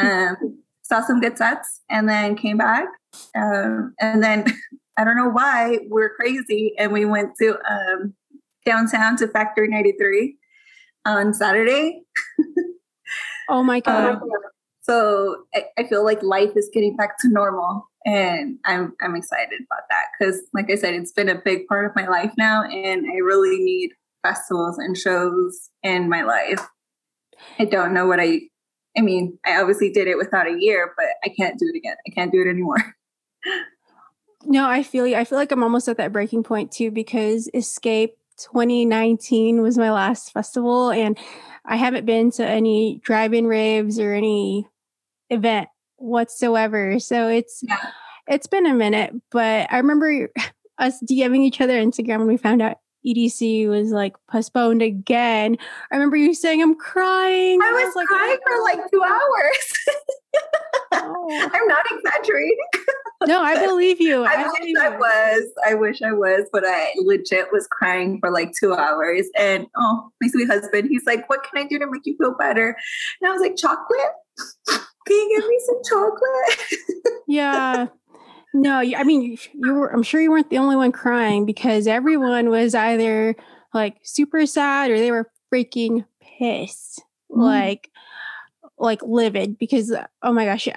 Um, 0.06 0.60
saw 0.90 1.02
some 1.02 1.22
good 1.22 1.38
sets 1.38 1.82
and 1.90 2.10
then 2.10 2.36
came 2.36 2.58
back. 2.58 2.88
Um, 3.36 3.94
and 4.00 4.24
then 4.24 4.46
I 4.98 5.04
don't 5.04 5.16
know 5.16 5.30
why 5.30 5.80
we're 5.88 6.16
crazy 6.16 6.74
and 6.78 6.92
we 6.92 7.06
went 7.06 7.32
to 7.40 7.58
um, 7.70 8.14
downtown 8.66 9.16
to 9.18 9.28
Factory 9.28 9.70
93 9.70 10.36
on 11.06 11.34
Saturday. 11.34 12.02
oh 13.50 13.64
my 13.64 13.80
god. 13.86 14.16
Um, 14.16 14.22
so 14.82 15.44
I, 15.54 15.66
I, 15.78 15.84
feel 15.84 16.04
like 16.04 16.24
life 16.24 16.52
is 16.56 16.70
getting 16.74 16.98
back 16.98 17.20
to 17.20 17.30
normal 17.30 17.88
and 18.06 18.58
I'm 18.66 18.94
I'm 19.02 19.16
excited 19.16 19.62
about 19.70 19.84
that 19.90 20.06
because 20.18 20.42
like 20.54 20.70
I 20.72 20.76
said, 20.76 20.96
it's 20.96 21.12
been 21.12 21.30
a 21.30 21.40
big 21.40 21.68
part 21.68 21.86
of 21.86 21.96
my 21.96 22.08
life 22.08 22.32
now 22.38 22.64
and 22.64 23.06
I 23.06 23.18
really 23.18 23.64
need 23.64 23.92
festivals 24.24 24.80
and 24.80 24.98
shows 24.98 25.70
in 25.84 26.10
my 26.10 26.24
life. 26.24 26.68
I 27.60 27.66
don't 27.66 27.94
know 27.94 28.08
what 28.08 28.20
I 28.20 28.42
I 28.98 29.02
mean, 29.02 29.38
I 29.46 29.60
obviously 29.60 29.92
did 29.92 30.08
it 30.08 30.18
without 30.18 30.48
a 30.48 30.58
year, 30.60 30.94
but 30.98 31.08
I 31.24 31.30
can't 31.30 31.60
do 31.60 31.72
it 31.74 31.78
again. 31.78 31.96
I 32.08 32.12
can't 32.12 32.32
do 32.32 32.42
it 32.42 32.50
anymore. 32.50 32.96
no, 34.46 34.68
I 34.68 34.84
feel 34.84 35.06
you. 35.06 35.16
I 35.16 35.24
feel 35.24 35.38
like 35.38 35.52
I'm 35.52 35.64
almost 35.64 35.88
at 35.88 35.98
that 35.98 36.12
breaking 36.12 36.44
point 36.44 36.72
too 36.72 36.92
because 36.92 37.50
Escape 37.54 38.16
2019 38.38 39.62
was 39.62 39.78
my 39.78 39.92
last 39.92 40.32
festival 40.32 40.92
and 40.92 41.18
I 41.66 41.76
haven't 41.76 42.06
been 42.06 42.32
to 42.32 42.48
any 42.48 43.00
drive-in 43.04 43.46
raves 43.48 44.00
or 44.00 44.14
any 44.14 44.68
event 45.30 45.70
whatsoever. 45.98 47.00
So 47.00 47.28
it's 47.28 47.62
yeah. 47.62 47.78
it's 48.28 48.48
been 48.48 48.66
a 48.66 48.74
minute, 48.74 49.14
but 49.30 49.68
I 49.72 49.78
remember 49.78 50.30
us 50.78 51.02
DMing 51.04 51.42
each 51.42 51.62
other 51.62 51.80
Instagram 51.80 52.20
when 52.20 52.28
we 52.28 52.38
found 52.38 52.62
out 52.62 52.78
EDC 53.06 53.68
was 53.68 53.92
like 53.92 54.16
postponed 54.28 54.82
again. 54.82 55.58
I 55.92 55.96
remember 55.96 56.18
you 56.18 56.34
saying, 56.34 56.62
I'm 56.62 56.76
crying. 56.76 57.62
I 57.62 57.72
was, 57.72 57.82
I 57.82 57.86
was 57.86 57.96
like, 57.96 58.08
crying 58.08 58.38
for 58.46 58.64
like 58.64 58.92
two 58.92 59.04
hours. 59.04 59.74
oh. 60.92 61.50
I'm 61.54 61.68
not 61.68 61.86
exaggerating. 61.92 62.58
no, 63.26 63.42
I 63.42 63.66
believe 63.66 64.02
you. 64.02 64.24
I, 64.28 64.34
I 64.34 64.48
wish. 64.48 64.76
I 64.80 64.90
was. 64.90 65.44
I 65.66 65.74
wish 65.74 66.02
I 66.02 66.12
was, 66.12 66.48
but 66.52 66.64
I 66.66 66.92
legit 66.98 67.48
was 67.52 67.68
crying 67.68 68.20
for 68.20 68.32
like 68.32 68.52
two 68.60 68.74
hours. 68.74 69.28
And 69.38 69.68
oh, 69.78 70.10
my 70.22 70.28
sweet 70.28 70.48
husband, 70.48 70.90
he's 70.90 71.06
like, 71.06 71.30
What 71.30 71.44
can 71.44 71.64
I 71.64 71.68
do 71.68 71.80
to 71.80 71.90
make 71.90 72.06
you 72.06 72.16
feel 72.18 72.36
better? 72.36 72.76
And 73.22 73.30
I 73.30 73.32
was 73.32 73.42
like, 73.42 73.56
Chocolate? 73.56 74.14
Can 74.68 75.18
you 75.18 75.40
give 75.40 75.48
me 75.48 75.60
some 75.66 75.82
chocolate? 75.90 77.24
yeah. 77.28 77.88
No, 78.54 78.80
I 78.80 79.04
mean, 79.04 79.38
you 79.54 79.74
were, 79.74 79.94
I'm 79.94 80.04
sure 80.04 80.20
you 80.20 80.32
weren't 80.32 80.50
the 80.50 80.58
only 80.58 80.76
one 80.76 80.92
crying 80.92 81.46
because 81.46 81.86
everyone 81.86 82.50
was 82.50 82.74
either 82.74 83.36
like 83.74 83.98
super 84.04 84.46
sad 84.46 84.90
or 84.90 84.98
they 84.98 85.12
were 85.12 85.30
freaking 85.54 86.06
pissed, 86.20 87.04
mm. 87.32 87.44
like, 87.44 87.92
like 88.78 89.02
livid 89.04 89.58
because, 89.60 89.94
oh 90.24 90.34
my 90.34 90.46
gosh, 90.46 90.68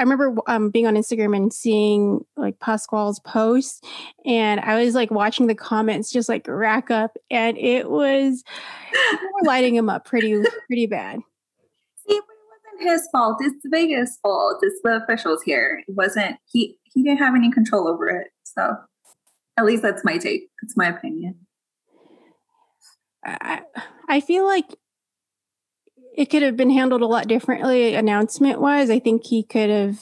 I 0.00 0.02
remember 0.02 0.34
um, 0.46 0.70
being 0.70 0.86
on 0.86 0.94
Instagram 0.94 1.36
and 1.36 1.52
seeing 1.52 2.24
like 2.36 2.58
Pasquale's 2.58 3.20
post, 3.20 3.84
and 4.24 4.58
I 4.60 4.82
was 4.82 4.94
like 4.94 5.10
watching 5.10 5.46
the 5.46 5.54
comments 5.54 6.10
just 6.10 6.28
like 6.28 6.48
rack 6.48 6.90
up, 6.90 7.18
and 7.30 7.58
it 7.58 7.90
was 7.90 8.42
lighting 9.44 9.74
him 9.74 9.90
up 9.90 10.06
pretty, 10.06 10.42
pretty 10.68 10.86
bad. 10.86 11.20
His 12.80 13.08
fault. 13.12 13.38
It's 13.40 13.64
Vegas' 13.66 14.18
fault. 14.22 14.58
It's 14.62 14.80
the 14.82 15.02
officials 15.02 15.42
here. 15.42 15.82
It 15.86 15.94
wasn't 15.94 16.36
he 16.50 16.76
he 16.84 17.02
didn't 17.02 17.18
have 17.18 17.34
any 17.34 17.50
control 17.50 17.88
over 17.88 18.08
it. 18.08 18.28
So 18.44 18.76
at 19.56 19.64
least 19.64 19.82
that's 19.82 20.04
my 20.04 20.18
take. 20.18 20.48
It's 20.62 20.76
my 20.76 20.88
opinion. 20.88 21.34
I, 23.24 23.62
I 24.08 24.20
feel 24.20 24.46
like 24.46 24.74
it 26.16 26.26
could 26.26 26.42
have 26.42 26.56
been 26.56 26.70
handled 26.70 27.02
a 27.02 27.06
lot 27.06 27.28
differently 27.28 27.94
announcement 27.94 28.60
wise. 28.60 28.90
I 28.90 28.98
think 28.98 29.26
he 29.26 29.42
could 29.42 29.70
have 29.70 30.00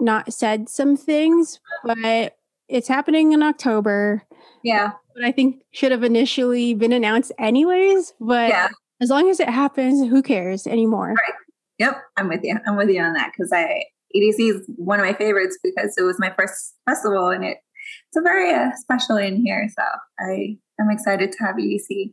not 0.00 0.32
said 0.32 0.68
some 0.68 0.96
things, 0.96 1.60
but 1.84 2.36
it's 2.68 2.88
happening 2.88 3.32
in 3.32 3.42
October. 3.42 4.22
Yeah. 4.62 4.92
But 5.14 5.24
I 5.24 5.32
think 5.32 5.62
should 5.72 5.90
have 5.90 6.04
initially 6.04 6.74
been 6.74 6.92
announced 6.92 7.32
anyways. 7.38 8.14
But 8.20 8.50
yeah. 8.50 8.68
as 9.00 9.10
long 9.10 9.28
as 9.28 9.40
it 9.40 9.48
happens, 9.48 10.08
who 10.08 10.22
cares 10.22 10.66
anymore? 10.66 11.08
Right. 11.08 11.34
Yep. 11.78 11.96
I'm 12.16 12.28
with 12.28 12.40
you. 12.42 12.58
I'm 12.66 12.76
with 12.76 12.90
you 12.90 13.00
on 13.02 13.12
that 13.14 13.32
because 13.32 13.52
I 13.52 13.84
EDC 14.16 14.38
is 14.38 14.70
one 14.76 15.00
of 15.00 15.06
my 15.06 15.12
favorites 15.12 15.58
because 15.62 15.94
it 15.96 16.02
was 16.02 16.18
my 16.18 16.32
first 16.36 16.74
festival 16.86 17.28
and 17.28 17.44
it 17.44 17.58
it's 18.08 18.16
a 18.16 18.22
very 18.22 18.52
uh, 18.52 18.70
special 18.76 19.16
in 19.16 19.36
here. 19.44 19.68
So 19.76 19.82
I 20.20 20.58
am 20.80 20.90
excited 20.90 21.32
to 21.32 21.38
have 21.44 21.56
EDC. 21.56 22.12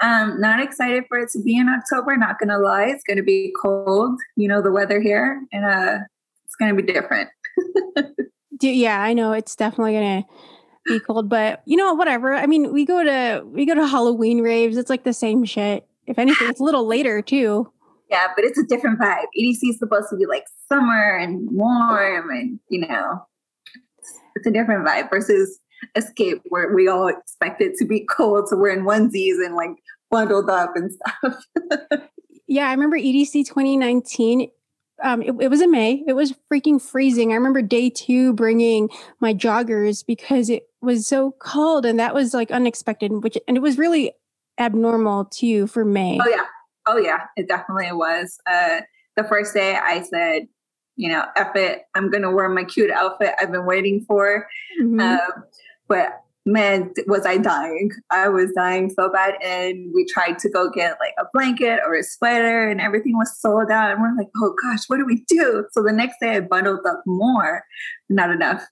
Um, 0.00 0.40
not 0.40 0.60
excited 0.60 1.04
for 1.08 1.18
it 1.18 1.30
to 1.30 1.42
be 1.42 1.56
in 1.56 1.68
October. 1.68 2.16
Not 2.16 2.38
gonna 2.38 2.58
lie, 2.58 2.86
it's 2.86 3.04
gonna 3.04 3.22
be 3.22 3.52
cold. 3.60 4.18
You 4.36 4.48
know 4.48 4.62
the 4.62 4.72
weather 4.72 5.00
here, 5.00 5.42
and 5.52 5.64
uh, 5.64 5.98
it's 6.44 6.56
gonna 6.56 6.74
be 6.74 6.82
different. 6.82 7.28
yeah, 8.62 9.02
I 9.02 9.12
know 9.12 9.32
it's 9.32 9.54
definitely 9.54 9.92
gonna 9.94 10.24
be 10.86 11.00
cold, 11.00 11.28
but 11.28 11.62
you 11.66 11.76
know 11.76 11.92
whatever. 11.94 12.32
I 12.32 12.46
mean, 12.46 12.72
we 12.72 12.86
go 12.86 13.04
to 13.04 13.44
we 13.44 13.66
go 13.66 13.74
to 13.74 13.86
Halloween 13.86 14.40
raves. 14.40 14.78
It's 14.78 14.90
like 14.90 15.04
the 15.04 15.12
same 15.12 15.44
shit. 15.44 15.86
If 16.06 16.18
anything, 16.18 16.48
it's 16.48 16.60
a 16.60 16.64
little 16.64 16.86
later 16.86 17.20
too. 17.20 17.70
Yeah, 18.10 18.26
but 18.34 18.44
it's 18.44 18.58
a 18.58 18.64
different 18.64 18.98
vibe. 18.98 19.26
EDC 19.38 19.58
is 19.62 19.78
supposed 19.78 20.08
to 20.10 20.16
be 20.16 20.26
like 20.26 20.44
summer 20.68 21.16
and 21.16 21.48
warm, 21.50 22.30
and 22.30 22.58
you 22.68 22.80
know, 22.80 23.24
it's 24.34 24.46
a 24.46 24.50
different 24.50 24.86
vibe 24.86 25.10
versus 25.10 25.60
Escape, 25.94 26.42
where 26.48 26.74
we 26.74 26.88
all 26.88 27.08
expect 27.08 27.62
it 27.62 27.74
to 27.76 27.84
be 27.84 28.00
cold, 28.00 28.48
so 28.48 28.56
we're 28.56 28.70
in 28.70 28.84
onesies 28.84 29.44
and 29.44 29.54
like 29.54 29.70
bundled 30.10 30.50
up 30.50 30.72
and 30.74 30.90
stuff. 30.92 31.44
yeah, 32.48 32.68
I 32.68 32.72
remember 32.72 32.98
EDC 32.98 33.46
2019. 33.46 34.50
Um, 35.02 35.22
it, 35.22 35.34
it, 35.40 35.48
was 35.48 35.62
in 35.62 35.70
May. 35.70 36.04
It 36.06 36.12
was 36.12 36.34
freaking 36.52 36.82
freezing. 36.82 37.32
I 37.32 37.36
remember 37.36 37.62
day 37.62 37.88
two 37.88 38.34
bringing 38.34 38.90
my 39.20 39.32
joggers 39.32 40.04
because 40.04 40.50
it 40.50 40.64
was 40.82 41.06
so 41.06 41.32
cold, 41.38 41.86
and 41.86 41.98
that 42.00 42.12
was 42.12 42.34
like 42.34 42.50
unexpected. 42.50 43.12
Which 43.22 43.38
and 43.46 43.56
it 43.56 43.60
was 43.60 43.78
really 43.78 44.12
abnormal 44.58 45.26
too 45.26 45.68
for 45.68 45.84
May. 45.84 46.18
Oh 46.20 46.28
yeah, 46.28 46.44
Oh 46.90 46.96
yeah, 46.96 47.26
it 47.36 47.46
definitely 47.46 47.92
was. 47.92 48.38
Uh, 48.50 48.80
the 49.16 49.24
first 49.24 49.54
day 49.54 49.76
I 49.76 50.02
said, 50.02 50.48
you 50.96 51.08
know, 51.08 51.24
F 51.36 51.54
it, 51.54 51.82
I'm 51.94 52.10
gonna 52.10 52.32
wear 52.32 52.48
my 52.48 52.64
cute 52.64 52.90
outfit 52.90 53.34
I've 53.40 53.52
been 53.52 53.66
waiting 53.66 54.04
for. 54.08 54.48
Mm-hmm. 54.82 55.00
Um, 55.00 55.44
but 55.86 56.22
man, 56.46 56.92
was 57.06 57.26
I 57.26 57.36
dying. 57.36 57.92
I 58.10 58.28
was 58.28 58.50
dying 58.56 58.90
so 58.90 59.08
bad. 59.10 59.34
And 59.42 59.92
we 59.94 60.04
tried 60.04 60.38
to 60.40 60.48
go 60.48 60.68
get 60.68 60.98
like 60.98 61.14
a 61.18 61.26
blanket 61.32 61.80
or 61.86 61.94
a 61.94 62.02
sweater 62.02 62.68
and 62.68 62.80
everything 62.80 63.16
was 63.16 63.38
sold 63.38 63.70
out. 63.70 63.92
And 63.92 64.02
we're 64.02 64.16
like, 64.16 64.30
oh 64.36 64.54
gosh, 64.62 64.84
what 64.88 64.96
do 64.96 65.06
we 65.06 65.24
do? 65.28 65.66
So 65.70 65.82
the 65.82 65.92
next 65.92 66.16
day 66.20 66.36
I 66.36 66.40
bundled 66.40 66.86
up 66.88 67.02
more, 67.06 67.64
not 68.08 68.30
enough. 68.30 68.66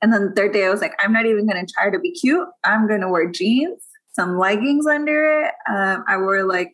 And 0.00 0.12
then 0.12 0.26
the 0.26 0.32
third 0.32 0.52
day 0.52 0.64
I 0.64 0.70
was 0.70 0.80
like, 0.80 0.94
I'm 1.00 1.12
not 1.12 1.26
even 1.26 1.46
gonna 1.46 1.66
try 1.66 1.90
to 1.90 1.98
be 1.98 2.12
cute. 2.12 2.46
I'm 2.62 2.86
gonna 2.86 3.10
wear 3.10 3.28
jeans, 3.28 3.82
some 4.12 4.38
leggings 4.38 4.86
under 4.86 5.42
it. 5.42 5.54
Um, 5.68 6.04
I 6.06 6.18
wore 6.18 6.44
like 6.44 6.72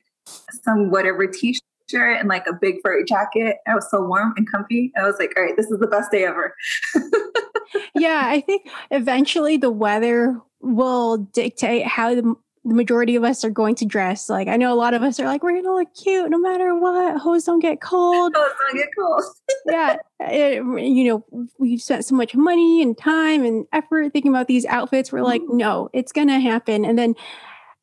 some 0.63 0.91
whatever 0.91 1.27
t-shirt 1.27 1.63
and 1.93 2.29
like 2.29 2.47
a 2.47 2.53
big 2.53 2.77
furry 2.83 3.05
jacket. 3.05 3.57
I 3.67 3.75
was 3.75 3.91
so 3.91 4.03
warm 4.03 4.35
and 4.37 4.51
comfy. 4.51 4.93
I 4.97 5.05
was 5.05 5.17
like, 5.19 5.33
all 5.37 5.43
right, 5.43 5.57
this 5.57 5.67
is 5.67 5.79
the 5.79 5.87
best 5.87 6.11
day 6.11 6.25
ever. 6.25 6.55
yeah, 7.95 8.23
I 8.25 8.41
think 8.41 8.69
eventually 8.91 9.57
the 9.57 9.71
weather 9.71 10.41
will 10.61 11.19
dictate 11.19 11.87
how 11.87 12.15
the, 12.15 12.35
the 12.65 12.75
majority 12.75 13.17
of 13.17 13.25
us 13.25 13.45
are 13.45 13.51
going 13.51 13.75
to 13.77 13.85
dress. 13.85 14.31
Like 14.31 14.49
I 14.49 14.57
know 14.57 14.73
a 14.73 14.77
lot 14.77 14.95
of 14.95 15.03
us 15.03 15.21
are 15.21 15.27
like, 15.27 15.43
we're 15.43 15.61
gonna 15.61 15.75
look 15.75 15.95
cute 15.95 16.31
no 16.31 16.39
matter 16.39 16.75
what. 16.75 17.19
Hose 17.19 17.45
don't 17.45 17.61
get 17.61 17.81
cold. 17.81 18.33
Hose 18.35 18.53
don't 18.61 18.77
get 18.77 18.89
cold. 18.99 19.23
yeah, 19.67 19.97
it, 20.21 20.57
you 20.83 21.05
know 21.05 21.49
we've 21.59 21.83
spent 21.83 22.05
so 22.05 22.15
much 22.15 22.35
money 22.35 22.83
and 22.83 22.97
time 22.97 23.45
and 23.45 23.67
effort 23.73 24.13
thinking 24.13 24.33
about 24.33 24.49
these 24.49 24.65
outfits. 24.67 25.13
We're 25.13 25.23
like, 25.23 25.43
mm-hmm. 25.43 25.59
no, 25.59 25.91
it's 25.93 26.13
gonna 26.13 26.41
happen, 26.41 26.85
and 26.85 26.99
then 26.99 27.15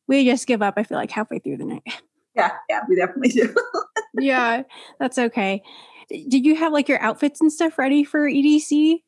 we 0.08 0.26
just 0.26 0.48
give 0.48 0.62
up. 0.62 0.74
I 0.78 0.84
feel 0.84 0.98
like 0.98 1.12
halfway 1.12 1.40
through 1.40 1.58
the 1.58 1.66
night. 1.66 1.84
Yeah, 2.36 2.52
yeah, 2.70 2.82
we 2.88 2.96
definitely 2.96 3.30
do. 3.30 3.54
yeah, 4.20 4.64
that's 5.00 5.18
okay. 5.18 5.62
Did 6.10 6.46
you 6.46 6.56
have 6.56 6.74
like 6.74 6.90
your 6.90 7.02
outfits 7.02 7.42
and 7.42 7.52
stuff 7.52 7.78
ready 7.78 8.04
for 8.04 8.30
EDC? 8.30 9.02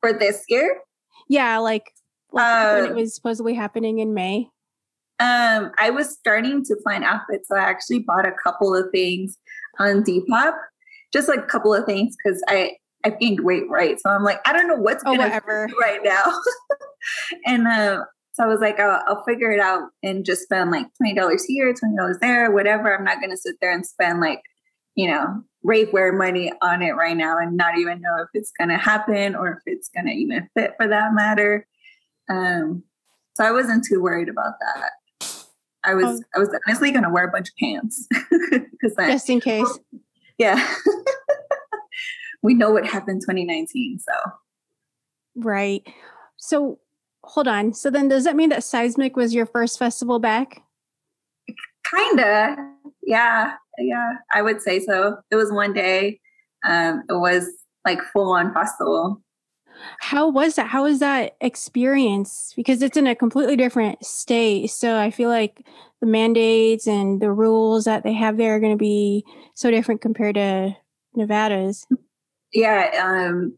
For 0.00 0.12
this 0.12 0.44
year? 0.48 0.80
Yeah, 1.28 1.58
like, 1.58 1.92
like 2.32 2.74
when 2.74 2.84
it 2.84 2.90
um 2.90 2.96
was 2.96 3.14
supposedly 3.14 3.54
happening 3.54 3.98
in 3.98 4.14
May. 4.14 4.48
Um, 5.18 5.72
I 5.78 5.90
was 5.90 6.10
starting 6.10 6.62
to 6.64 6.76
plan 6.82 7.02
outfits, 7.02 7.48
so 7.48 7.56
I 7.56 7.60
actually 7.60 8.00
bought 8.00 8.26
a 8.26 8.32
couple 8.32 8.74
of 8.74 8.90
things 8.92 9.38
on 9.78 10.04
Depop, 10.04 10.54
just 11.12 11.28
like 11.28 11.38
a 11.38 11.46
couple 11.46 11.72
of 11.72 11.86
things 11.86 12.14
because 12.22 12.42
I 12.48 12.72
I 13.04 13.10
gained 13.10 13.40
weight, 13.40 13.68
right? 13.70 13.98
So 14.00 14.10
I'm 14.10 14.24
like, 14.24 14.40
I 14.46 14.52
don't 14.52 14.66
know 14.66 14.76
what's 14.76 15.02
oh, 15.06 15.12
gonna 15.12 15.24
whatever. 15.24 15.68
right 15.80 16.00
now. 16.02 16.40
and 17.46 17.66
uh, 17.66 18.04
so 18.36 18.44
I 18.44 18.48
was 18.48 18.60
like, 18.60 18.78
I'll, 18.78 19.02
I'll 19.06 19.24
figure 19.24 19.50
it 19.50 19.60
out 19.60 19.88
and 20.02 20.22
just 20.22 20.42
spend 20.42 20.70
like 20.70 20.84
$20 21.02 21.40
here, 21.48 21.72
$20 21.72 22.20
there, 22.20 22.50
whatever. 22.50 22.94
I'm 22.94 23.02
not 23.02 23.18
going 23.18 23.30
to 23.30 23.36
sit 23.36 23.56
there 23.62 23.72
and 23.72 23.86
spend 23.86 24.20
like, 24.20 24.42
you 24.94 25.10
know, 25.10 25.42
rave 25.62 25.90
wear 25.90 26.12
money 26.12 26.52
on 26.60 26.82
it 26.82 26.92
right 26.92 27.16
now 27.16 27.38
and 27.38 27.56
not 27.56 27.78
even 27.78 28.02
know 28.02 28.18
if 28.20 28.28
it's 28.34 28.52
going 28.58 28.68
to 28.68 28.76
happen 28.76 29.34
or 29.34 29.52
if 29.52 29.62
it's 29.64 29.88
going 29.88 30.04
to 30.04 30.12
even 30.12 30.50
fit 30.54 30.74
for 30.76 30.86
that 30.86 31.14
matter. 31.14 31.66
Um, 32.28 32.84
so 33.36 33.44
I 33.44 33.52
wasn't 33.52 33.86
too 33.88 34.02
worried 34.02 34.28
about 34.28 34.52
that. 34.60 34.90
I 35.82 35.94
was 35.94 36.04
oh. 36.04 36.22
I 36.34 36.38
was 36.40 36.50
honestly 36.66 36.90
gonna 36.90 37.12
wear 37.12 37.28
a 37.28 37.30
bunch 37.30 37.48
of 37.48 37.54
pants 37.60 38.08
because 38.50 38.96
just 38.96 39.30
in 39.30 39.40
case. 39.40 39.78
Yeah, 40.36 40.74
we 42.42 42.54
know 42.54 42.72
what 42.72 42.84
happened 42.84 43.20
2019, 43.20 44.00
so 44.00 44.12
right. 45.36 45.86
So 46.38 46.80
hold 47.26 47.48
on. 47.48 47.74
So 47.74 47.90
then, 47.90 48.08
does 48.08 48.24
that 48.24 48.36
mean 48.36 48.48
that 48.50 48.64
Seismic 48.64 49.16
was 49.16 49.34
your 49.34 49.46
first 49.46 49.78
festival 49.78 50.18
back? 50.18 50.62
Kinda, 51.94 52.56
yeah, 53.02 53.54
yeah. 53.78 54.12
I 54.32 54.42
would 54.42 54.62
say 54.62 54.80
so. 54.80 55.18
It 55.30 55.36
was 55.36 55.52
one 55.52 55.72
day. 55.72 56.20
Um, 56.64 57.02
it 57.08 57.14
was 57.14 57.48
like 57.84 58.00
full 58.12 58.32
on 58.32 58.52
festival. 58.54 59.22
How 60.00 60.28
was 60.28 60.54
that? 60.54 60.68
How 60.68 60.84
was 60.84 61.00
that 61.00 61.36
experience? 61.40 62.52
Because 62.56 62.82
it's 62.82 62.96
in 62.96 63.06
a 63.06 63.14
completely 63.14 63.56
different 63.56 64.04
state. 64.04 64.70
So 64.70 64.98
I 64.98 65.10
feel 65.10 65.28
like 65.28 65.66
the 66.00 66.06
mandates 66.06 66.86
and 66.86 67.20
the 67.20 67.30
rules 67.30 67.84
that 67.84 68.02
they 68.02 68.12
have 68.14 68.36
there 68.36 68.54
are 68.54 68.60
going 68.60 68.72
to 68.72 68.78
be 68.78 69.24
so 69.54 69.70
different 69.70 70.00
compared 70.00 70.36
to 70.36 70.76
Nevada's. 71.14 71.86
Yeah. 72.52 72.90
Um, 73.28 73.56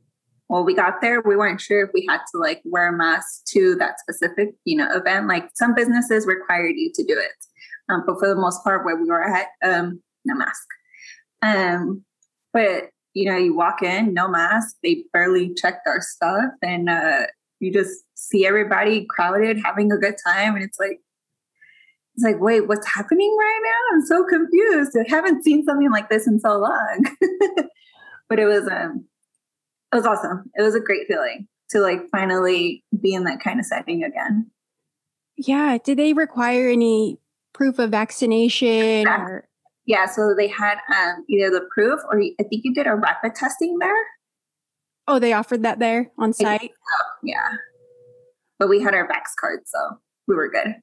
well, 0.49 0.65
we 0.65 0.75
got 0.75 1.01
there, 1.03 1.21
we 1.21 1.37
weren't 1.37 1.61
sure 1.61 1.85
if 1.85 1.91
we 1.93 2.07
had 2.09 2.21
to 2.33 2.39
like 2.39 2.63
wear 2.65 2.89
a 2.89 2.97
mask 2.97 3.45
to 3.49 3.75
that 3.77 4.01
specific, 4.01 4.55
you 4.65 4.77
know, 4.77 4.89
event. 4.93 5.29
Like 5.29 5.51
some 5.55 5.75
businesses 5.75 6.27
required 6.27 6.75
you 6.77 6.91
to 6.95 7.05
do 7.05 7.19
it. 7.19 7.33
Um, 7.91 8.05
but 8.07 8.19
for 8.19 8.29
the 8.29 8.41
most 8.41 8.63
part, 8.65 8.85
where 8.85 8.97
we 8.97 9.09
were 9.09 9.25
at, 9.25 9.49
um, 9.63 10.03
no 10.25 10.35
mask. 10.35 10.67
Um, 11.43 12.05
but 12.53 12.91
you 13.15 13.31
know, 13.31 13.37
you 13.37 13.55
walk 13.55 13.83
in, 13.83 14.15
no 14.15 14.29
mask. 14.29 14.77
They 14.83 15.05
barely 15.13 15.53
checked 15.55 15.87
our 15.87 16.01
stuff, 16.01 16.53
and 16.63 16.89
uh, 16.89 17.27
you 17.61 17.73
just 17.73 18.05
see 18.15 18.47
everybody 18.47 19.07
crowded, 19.09 19.61
having 19.65 19.91
a 19.93 19.99
good 19.99 20.17
time, 20.25 20.55
and 20.55 20.63
it's 20.63 20.79
like, 20.79 21.01
it's 22.15 22.25
like, 22.25 22.41
wait, 22.41 22.69
what's 22.69 22.87
happening 22.87 23.37
right 23.39 23.61
now? 23.65 23.97
I'm 23.97 24.07
so 24.07 24.25
confused. 24.25 24.97
I 24.99 25.09
haven't 25.09 25.45
seen 25.45 25.65
something 25.65 25.91
like 25.91 26.09
this 26.09 26.27
in 26.27 26.41
so 26.41 26.59
long. 26.59 27.05
but 28.29 28.39
it 28.39 28.47
was, 28.47 28.67
um, 28.69 29.05
it 29.93 29.97
was 29.97 30.07
awesome. 30.07 30.51
It 30.55 30.63
was 30.63 30.75
a 30.75 30.81
great 30.81 31.07
feeling 31.07 31.49
to 31.71 31.81
like 31.81 32.01
finally 32.11 32.85
be 33.01 33.15
in 33.15 33.25
that 33.25 33.41
kind 33.41 33.59
of 33.61 33.67
setting 33.67 34.05
again. 34.05 34.51
Yeah. 35.37 35.79
Did 35.83 35.99
they 35.99 36.13
require 36.13 36.69
any 36.69 37.19
proof 37.53 37.79
of 37.79 37.91
vaccination 37.91 39.03
yeah. 39.03 39.21
or 39.21 39.49
yeah, 39.89 40.05
so 40.05 40.35
they 40.37 40.49
had 40.49 40.77
um, 40.95 41.25
either 41.31 41.49
the 41.49 41.67
proof 41.73 41.99
or 42.11 42.21
I 42.21 42.43
think 42.43 42.63
you 42.63 42.75
did 42.75 42.87
a 42.87 42.95
rapid 42.95 43.35
testing 43.35 43.79
there. 43.79 43.97
Oh, 45.09 45.19
they 45.19 45.33
offered 45.33 45.63
that 45.63 45.79
there 45.79 46.11
on 46.19 46.35
site? 46.35 46.73
yeah. 47.23 47.55
But 48.59 48.69
we 48.69 48.83
had 48.83 48.95
our 48.95 49.09
Vax 49.09 49.35
card, 49.41 49.61
so 49.65 49.79
we 50.27 50.35
were 50.35 50.51
good. 50.51 50.75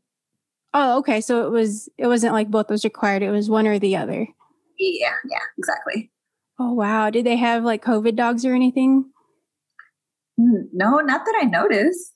Oh, 0.73 0.97
okay. 0.97 1.21
So 1.21 1.45
it 1.45 1.51
was 1.51 1.87
it 1.99 2.07
wasn't 2.07 2.33
like 2.33 2.49
both 2.49 2.71
was 2.71 2.83
required, 2.83 3.21
it 3.21 3.29
was 3.29 3.47
one 3.47 3.67
or 3.67 3.77
the 3.77 3.95
other. 3.95 4.27
Yeah, 4.79 5.13
yeah, 5.29 5.37
exactly. 5.59 6.11
Oh 6.59 6.73
wow. 6.73 7.09
Did 7.09 7.25
they 7.25 7.35
have 7.35 7.63
like 7.63 7.83
COVID 7.83 8.15
dogs 8.15 8.45
or 8.45 8.53
anything? 8.53 9.05
Mm, 10.39 10.67
no, 10.73 10.99
not 10.99 11.25
that 11.25 11.35
I 11.41 11.45
noticed. 11.45 12.13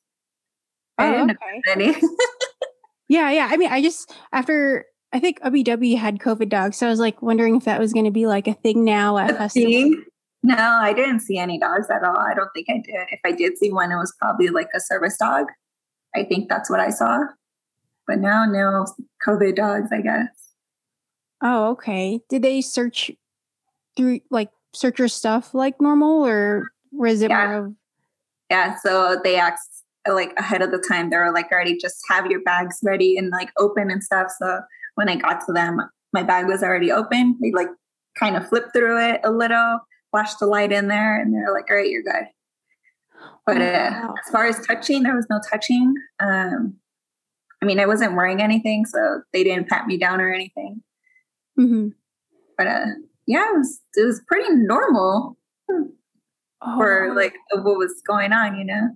Oh, 0.97 1.03
I 1.03 1.21
okay. 1.21 1.61
any. 1.69 1.85
yeah, 3.07 3.31
yeah. 3.31 3.47
I 3.49 3.57
mean, 3.57 3.71
I 3.71 3.81
just 3.81 4.13
after 4.31 4.85
I 5.13 5.19
think 5.19 5.41
UBW 5.41 5.97
had 5.97 6.19
COVID 6.19 6.49
dogs, 6.49 6.77
so 6.77 6.87
I 6.87 6.89
was 6.89 6.99
like 6.99 7.21
wondering 7.21 7.55
if 7.55 7.65
that 7.65 7.79
was 7.79 7.93
going 7.93 8.05
to 8.05 8.11
be 8.11 8.27
like 8.27 8.47
a 8.47 8.53
thing 8.53 8.83
now 8.83 9.17
at 9.17 9.37
festival. 9.37 9.95
No, 10.41 10.55
I 10.55 10.93
didn't 10.93 11.19
see 11.19 11.37
any 11.37 11.59
dogs 11.59 11.87
at 11.89 12.03
all. 12.03 12.17
I 12.17 12.33
don't 12.33 12.49
think 12.53 12.67
I 12.69 12.75
did. 12.75 13.07
If 13.11 13.19
I 13.25 13.31
did 13.31 13.57
see 13.57 13.71
one, 13.71 13.91
it 13.91 13.97
was 13.97 14.13
probably 14.19 14.47
like 14.47 14.69
a 14.73 14.79
service 14.79 15.17
dog. 15.17 15.47
I 16.15 16.23
think 16.23 16.47
that's 16.47 16.69
what 16.69 16.79
I 16.79 16.91
saw. 16.91 17.19
But 18.07 18.19
now, 18.19 18.45
no 18.45 18.85
COVID 19.25 19.55
dogs, 19.55 19.89
I 19.91 20.01
guess. 20.01 20.27
Oh, 21.41 21.71
okay. 21.71 22.21
Did 22.29 22.41
they 22.41 22.61
search 22.61 23.11
through 23.95 24.21
like 24.29 24.49
search 24.73 24.99
your 24.99 25.07
stuff 25.07 25.53
like 25.53 25.79
normal, 25.81 26.25
or 26.25 26.71
was 26.91 27.21
it 27.21 27.29
yeah. 27.29 27.47
more 27.47 27.55
of? 27.57 27.73
Yeah. 28.49 28.75
So 28.83 29.19
they 29.23 29.37
asked 29.37 29.83
like 30.07 30.33
ahead 30.37 30.61
of 30.61 30.71
the 30.71 30.83
time. 30.87 31.09
They 31.09 31.17
were 31.17 31.31
like, 31.33 31.51
"Already, 31.51 31.77
just 31.77 31.99
have 32.09 32.27
your 32.27 32.41
bags 32.41 32.79
ready 32.83 33.17
and 33.17 33.29
like 33.29 33.49
open 33.57 33.91
and 33.91 34.03
stuff." 34.03 34.27
So 34.39 34.61
when 34.95 35.09
I 35.09 35.15
got 35.15 35.45
to 35.45 35.53
them, 35.53 35.81
my 36.13 36.23
bag 36.23 36.47
was 36.47 36.63
already 36.63 36.91
open. 36.91 37.37
They 37.41 37.51
like 37.51 37.69
kind 38.17 38.35
of 38.35 38.47
flipped 38.47 38.73
through 38.73 38.99
it 39.01 39.21
a 39.23 39.31
little, 39.31 39.79
flashed 40.11 40.39
the 40.39 40.45
light 40.45 40.71
in 40.71 40.87
there, 40.87 41.19
and 41.19 41.33
they're 41.33 41.53
like, 41.53 41.69
all 41.69 41.77
right, 41.77 41.89
you're 41.89 42.03
good. 42.03 42.25
But 43.45 43.61
uh, 43.61 44.13
as 44.25 44.31
far 44.31 44.45
as 44.45 44.65
touching, 44.65 45.03
there 45.03 45.15
was 45.15 45.27
no 45.29 45.39
touching. 45.49 45.93
Um, 46.19 46.75
I 47.61 47.65
mean, 47.65 47.79
I 47.79 47.85
wasn't 47.85 48.15
wearing 48.15 48.41
anything, 48.41 48.85
so 48.85 49.21
they 49.33 49.43
didn't 49.43 49.69
pat 49.69 49.87
me 49.87 49.97
down 49.97 50.21
or 50.21 50.31
anything. 50.31 50.81
Mm-hmm. 51.59 51.89
But 52.57 52.67
uh, 52.67 52.85
yeah, 53.29 53.45
it 53.53 53.57
was 53.59 53.79
it 53.95 54.05
was 54.05 54.21
pretty 54.27 54.49
normal 54.55 55.37
oh. 55.69 56.77
for 56.77 57.13
like 57.15 57.35
what 57.51 57.77
was 57.77 58.01
going 58.05 58.33
on, 58.33 58.57
you 58.57 58.65
know. 58.65 58.89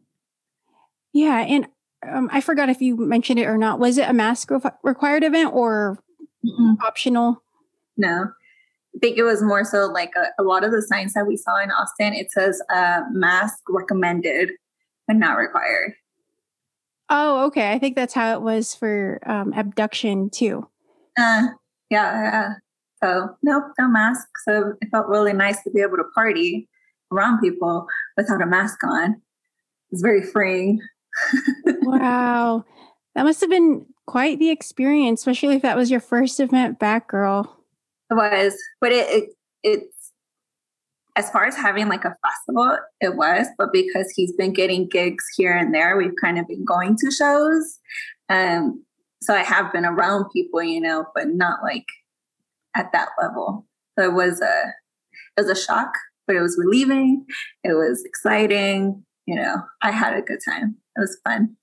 Yeah, 1.14 1.42
and 1.42 1.68
um, 2.12 2.30
I 2.34 2.42
forgot 2.42 2.68
if 2.68 2.82
you 2.82 2.98
mentioned 2.98 3.38
it 3.38 3.46
or 3.46 3.60
not. 3.60 3.78
Was 3.78 4.00
it 4.00 4.10
a 4.10 4.14
mask 4.14 4.50
re- 4.50 4.60
required 4.82 5.24
event 5.24 5.54
or 5.54 6.00
mm 6.44 6.78
optional? 6.82 7.44
No, 7.96 8.26
I 8.96 9.00
think 9.00 9.20
it 9.20 9.24
was 9.24 9.44
more 9.44 9.64
so 9.64 9.86
like 9.86 10.14
a, 10.18 10.42
a, 10.42 10.44
lot 10.44 10.64
of 10.64 10.72
the 10.72 10.82
signs 10.82 11.14
that 11.14 11.28
we 11.28 11.38
saw 11.38 11.62
in 11.62 11.70
Austin. 11.70 12.16
It 12.16 12.32
says 12.32 12.60
uh, 12.74 13.02
mask 13.12 13.60
recommended, 13.70 14.50
but 15.08 15.18
not 15.18 15.38
required. 15.38 15.94
Oh, 17.08 17.46
okay. 17.46 17.72
I 17.72 17.78
think 17.78 17.96
that's 17.96 18.16
how 18.16 18.34
it 18.34 18.42
was 18.42 18.74
for 18.74 19.20
um, 19.28 19.54
abduction 19.54 20.32
too. 20.32 20.68
Uh, 21.16 21.50
yeah, 21.92 22.24
yeah. 22.24 22.54
So 23.04 23.36
nope, 23.44 23.66
no 23.78 23.88
mask. 23.90 24.28
So 24.46 24.74
it 24.82 24.88
felt 24.90 25.08
really 25.08 25.34
nice 25.34 25.62
to 25.64 25.72
be 25.72 25.82
able 25.82 25.98
to 25.98 26.06
party 26.16 26.70
around 27.12 27.42
people 27.42 27.86
without 28.16 28.42
a 28.42 28.46
mask 28.46 28.84
on. 28.84 29.22
It's 29.92 30.02
very 30.02 30.24
freeing 30.24 30.80
wow. 31.82 32.66
That 33.16 33.24
must 33.24 33.42
have 33.42 33.50
been 33.50 33.86
quite 34.08 34.40
the 34.40 34.50
experience, 34.50 35.22
especially 35.22 35.56
if 35.56 35.62
that 35.62 35.78
was 35.78 35.92
your 35.92 36.00
first 36.00 36.40
event 36.40 36.80
back, 36.80 37.08
girl. 37.08 37.60
It 38.10 38.16
was, 38.16 38.56
but 38.82 38.92
it, 38.92 39.08
it 39.10 39.30
it's 39.64 40.12
as 41.16 41.30
far 41.30 41.46
as 41.46 41.56
having 41.56 41.88
like 41.90 42.06
a 42.06 42.16
festival, 42.26 42.78
it 43.00 43.16
was, 43.16 43.48
but 43.58 43.72
because 43.72 44.12
he's 44.16 44.34
been 44.34 44.52
getting 44.52 44.88
gigs 44.88 45.24
here 45.38 45.56
and 45.56 45.74
there, 45.74 45.96
we've 45.96 46.16
kind 46.20 46.40
of 46.40 46.48
been 46.48 46.66
going 46.66 46.98
to 46.98 47.12
shows. 47.12 47.80
Um, 48.30 48.84
so 49.22 49.36
I 49.36 49.44
have 49.44 49.72
been 49.72 49.86
around 49.86 50.32
people, 50.32 50.64
you 50.64 50.82
know, 50.82 51.06
but 51.14 51.28
not 51.30 51.62
like 51.62 51.86
at 52.76 52.92
that 52.94 53.10
level. 53.22 53.66
So 53.98 54.06
it 54.06 54.14
was 54.14 54.42
a 54.42 54.74
it 55.38 55.42
was 55.46 55.50
a 55.50 55.62
shock, 55.62 55.94
but 56.28 56.36
it 56.36 56.42
was 56.42 56.58
relieving. 56.58 57.26
It 57.64 57.74
was 57.74 58.04
exciting. 58.06 59.04
You 59.26 59.36
know, 59.36 59.58
I 59.82 59.92
had 59.92 60.16
a 60.16 60.22
good 60.22 60.40
time 60.48 60.78
it 60.96 61.00
was 61.00 61.18
fun. 61.24 61.56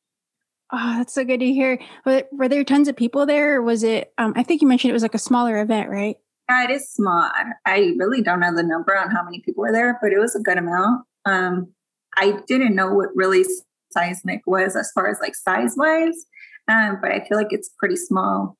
Oh, 0.73 0.99
that's 0.99 1.14
so 1.14 1.25
good 1.25 1.40
to 1.40 1.53
hear. 1.53 1.81
Were, 2.07 2.25
were 2.33 2.49
there 2.49 2.62
tons 2.62 2.88
of 2.88 2.96
people 2.96 3.27
there? 3.27 3.57
Or 3.57 3.62
was 3.62 3.83
it, 3.83 4.12
um, 4.18 4.33
I 4.37 4.42
think 4.42 4.62
you 4.62 4.68
mentioned 4.68 4.90
it 4.90 4.94
was 4.94 5.03
like 5.03 5.14
a 5.14 5.18
smaller 5.18 5.61
event, 5.61 5.90
right? 5.90 6.16
Yeah, 6.49 6.64
it 6.64 6.70
is 6.70 6.88
small. 6.88 7.31
I 7.66 7.94
really 7.99 8.23
don't 8.23 8.40
know 8.40 8.55
the 8.55 8.62
number 8.62 8.96
on 8.96 9.11
how 9.11 9.23
many 9.25 9.40
people 9.40 9.62
were 9.62 9.73
there, 9.73 9.99
but 10.01 10.12
it 10.12 10.18
was 10.18 10.35
a 10.35 10.40
good 10.40 10.59
amount. 10.59 11.05
Um, 11.25 11.73
I 12.16 12.38
didn't 12.46 12.75
know 12.75 12.92
what 12.92 13.09
really 13.14 13.44
seismic 13.92 14.42
was 14.46 14.77
as 14.77 14.90
far 14.92 15.09
as 15.09 15.18
like 15.20 15.35
size 15.35 15.75
wise, 15.77 16.27
um, 16.68 16.99
but 17.01 17.12
I 17.12 17.25
feel 17.29 17.37
like 17.37 17.49
it's 17.51 17.70
pretty 17.79 17.96
small 17.96 18.57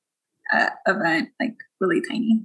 uh, 0.51 0.69
event, 0.87 1.29
like 1.39 1.55
really 1.79 2.01
tiny. 2.09 2.41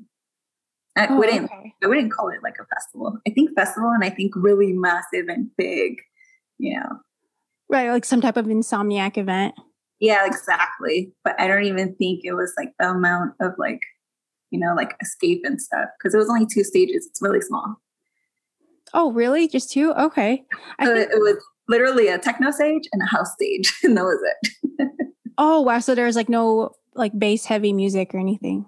I 0.96 1.08
oh, 1.08 1.16
wouldn't 1.18 1.44
okay. 1.44 1.74
I 1.82 1.86
wouldn't 1.86 2.12
call 2.12 2.28
it 2.30 2.42
like 2.42 2.56
a 2.60 2.66
festival. 2.74 3.18
I 3.26 3.30
think 3.30 3.50
festival 3.54 3.90
and 3.90 4.02
I 4.02 4.10
think 4.10 4.32
really 4.34 4.72
massive 4.72 5.28
and 5.28 5.50
big, 5.58 6.00
you 6.58 6.78
know, 6.78 7.00
Right, 7.68 7.90
like 7.90 8.04
some 8.04 8.20
type 8.20 8.36
of 8.36 8.46
insomniac 8.46 9.18
event. 9.18 9.54
Yeah, 9.98 10.26
exactly. 10.26 11.12
But 11.24 11.40
I 11.40 11.48
don't 11.48 11.64
even 11.64 11.94
think 11.96 12.20
it 12.24 12.34
was 12.34 12.52
like 12.56 12.72
the 12.78 12.90
amount 12.90 13.34
of 13.40 13.52
like, 13.58 13.80
you 14.50 14.60
know, 14.60 14.74
like 14.74 14.94
escape 15.02 15.42
and 15.44 15.60
stuff 15.60 15.88
because 15.98 16.14
it 16.14 16.18
was 16.18 16.28
only 16.28 16.46
two 16.46 16.62
stages. 16.62 17.06
It's 17.08 17.20
really 17.20 17.40
small. 17.40 17.76
Oh, 18.94 19.10
really? 19.10 19.48
Just 19.48 19.72
two? 19.72 19.92
Okay. 19.94 20.44
So 20.82 20.94
think- 20.94 21.10
it 21.10 21.18
was 21.18 21.44
literally 21.68 22.08
a 22.08 22.18
techno 22.18 22.52
stage 22.52 22.88
and 22.92 23.02
a 23.02 23.06
house 23.06 23.32
stage, 23.32 23.74
and 23.82 23.96
that 23.96 24.04
was 24.04 24.22
it. 24.22 24.90
oh 25.38 25.60
wow! 25.60 25.80
So 25.80 25.94
there's 25.94 26.14
like 26.14 26.28
no 26.28 26.70
like 26.96 27.16
bass 27.18 27.44
heavy 27.44 27.72
music 27.72 28.14
or 28.14 28.18
anything. 28.18 28.66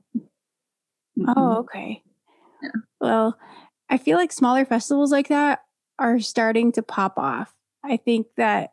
Mm-hmm. 1.19 1.33
Oh, 1.37 1.59
okay. 1.59 2.03
Yeah. 2.63 2.71
Well, 3.01 3.39
I 3.89 3.99
feel 3.99 4.19
like 4.19 4.33
smaller 4.33 4.65
festivals 4.65 5.13
like 5.13 5.29
that 5.29 5.61
are 5.99 6.21
starting 6.21 6.73
to 6.73 6.83
pop 6.83 7.19
off. 7.19 7.53
I 7.85 7.97
think 7.97 8.27
that 8.37 8.73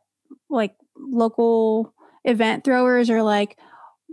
like 0.50 0.76
local 0.98 1.94
event 2.24 2.63
throwers 2.63 3.10
are 3.10 3.24
like 3.24 3.58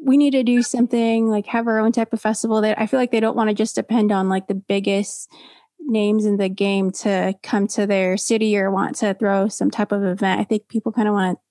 we 0.05 0.17
need 0.17 0.33
to 0.33 0.43
do 0.43 0.63
something 0.63 1.29
like 1.29 1.47
have 1.47 1.67
our 1.67 1.79
own 1.79 1.93
type 1.93 2.13
of 2.13 2.21
festival 2.21 2.61
that 2.61 2.81
I 2.81 2.87
feel 2.87 2.99
like 2.99 3.13
they 3.13 3.21
don't 3.21 3.37
want 3.37 3.49
to 3.51 3.55
just 3.55 3.75
depend 3.75 4.11
on 4.11 4.29
like 4.29 4.49
the 4.49 4.55
biggest 4.55 5.31
names 5.79 6.25
in 6.25 6.37
the 6.37 6.49
game 6.49 6.91
to 6.91 7.35
come 7.43 7.67
to 7.69 7.87
their 7.87 8.17
city 8.17 8.57
or 8.57 8.71
want 8.71 8.97
to 8.97 9.15
throw 9.15 9.49
some 9.49 9.71
type 9.71 9.93
of 9.93 10.05
event. 10.05 10.41
I 10.41 10.45
think 10.45 10.69
people 10.69 10.93
kind 10.93 11.09
of 11.09 11.15
want 11.15 11.39
to 11.39 11.43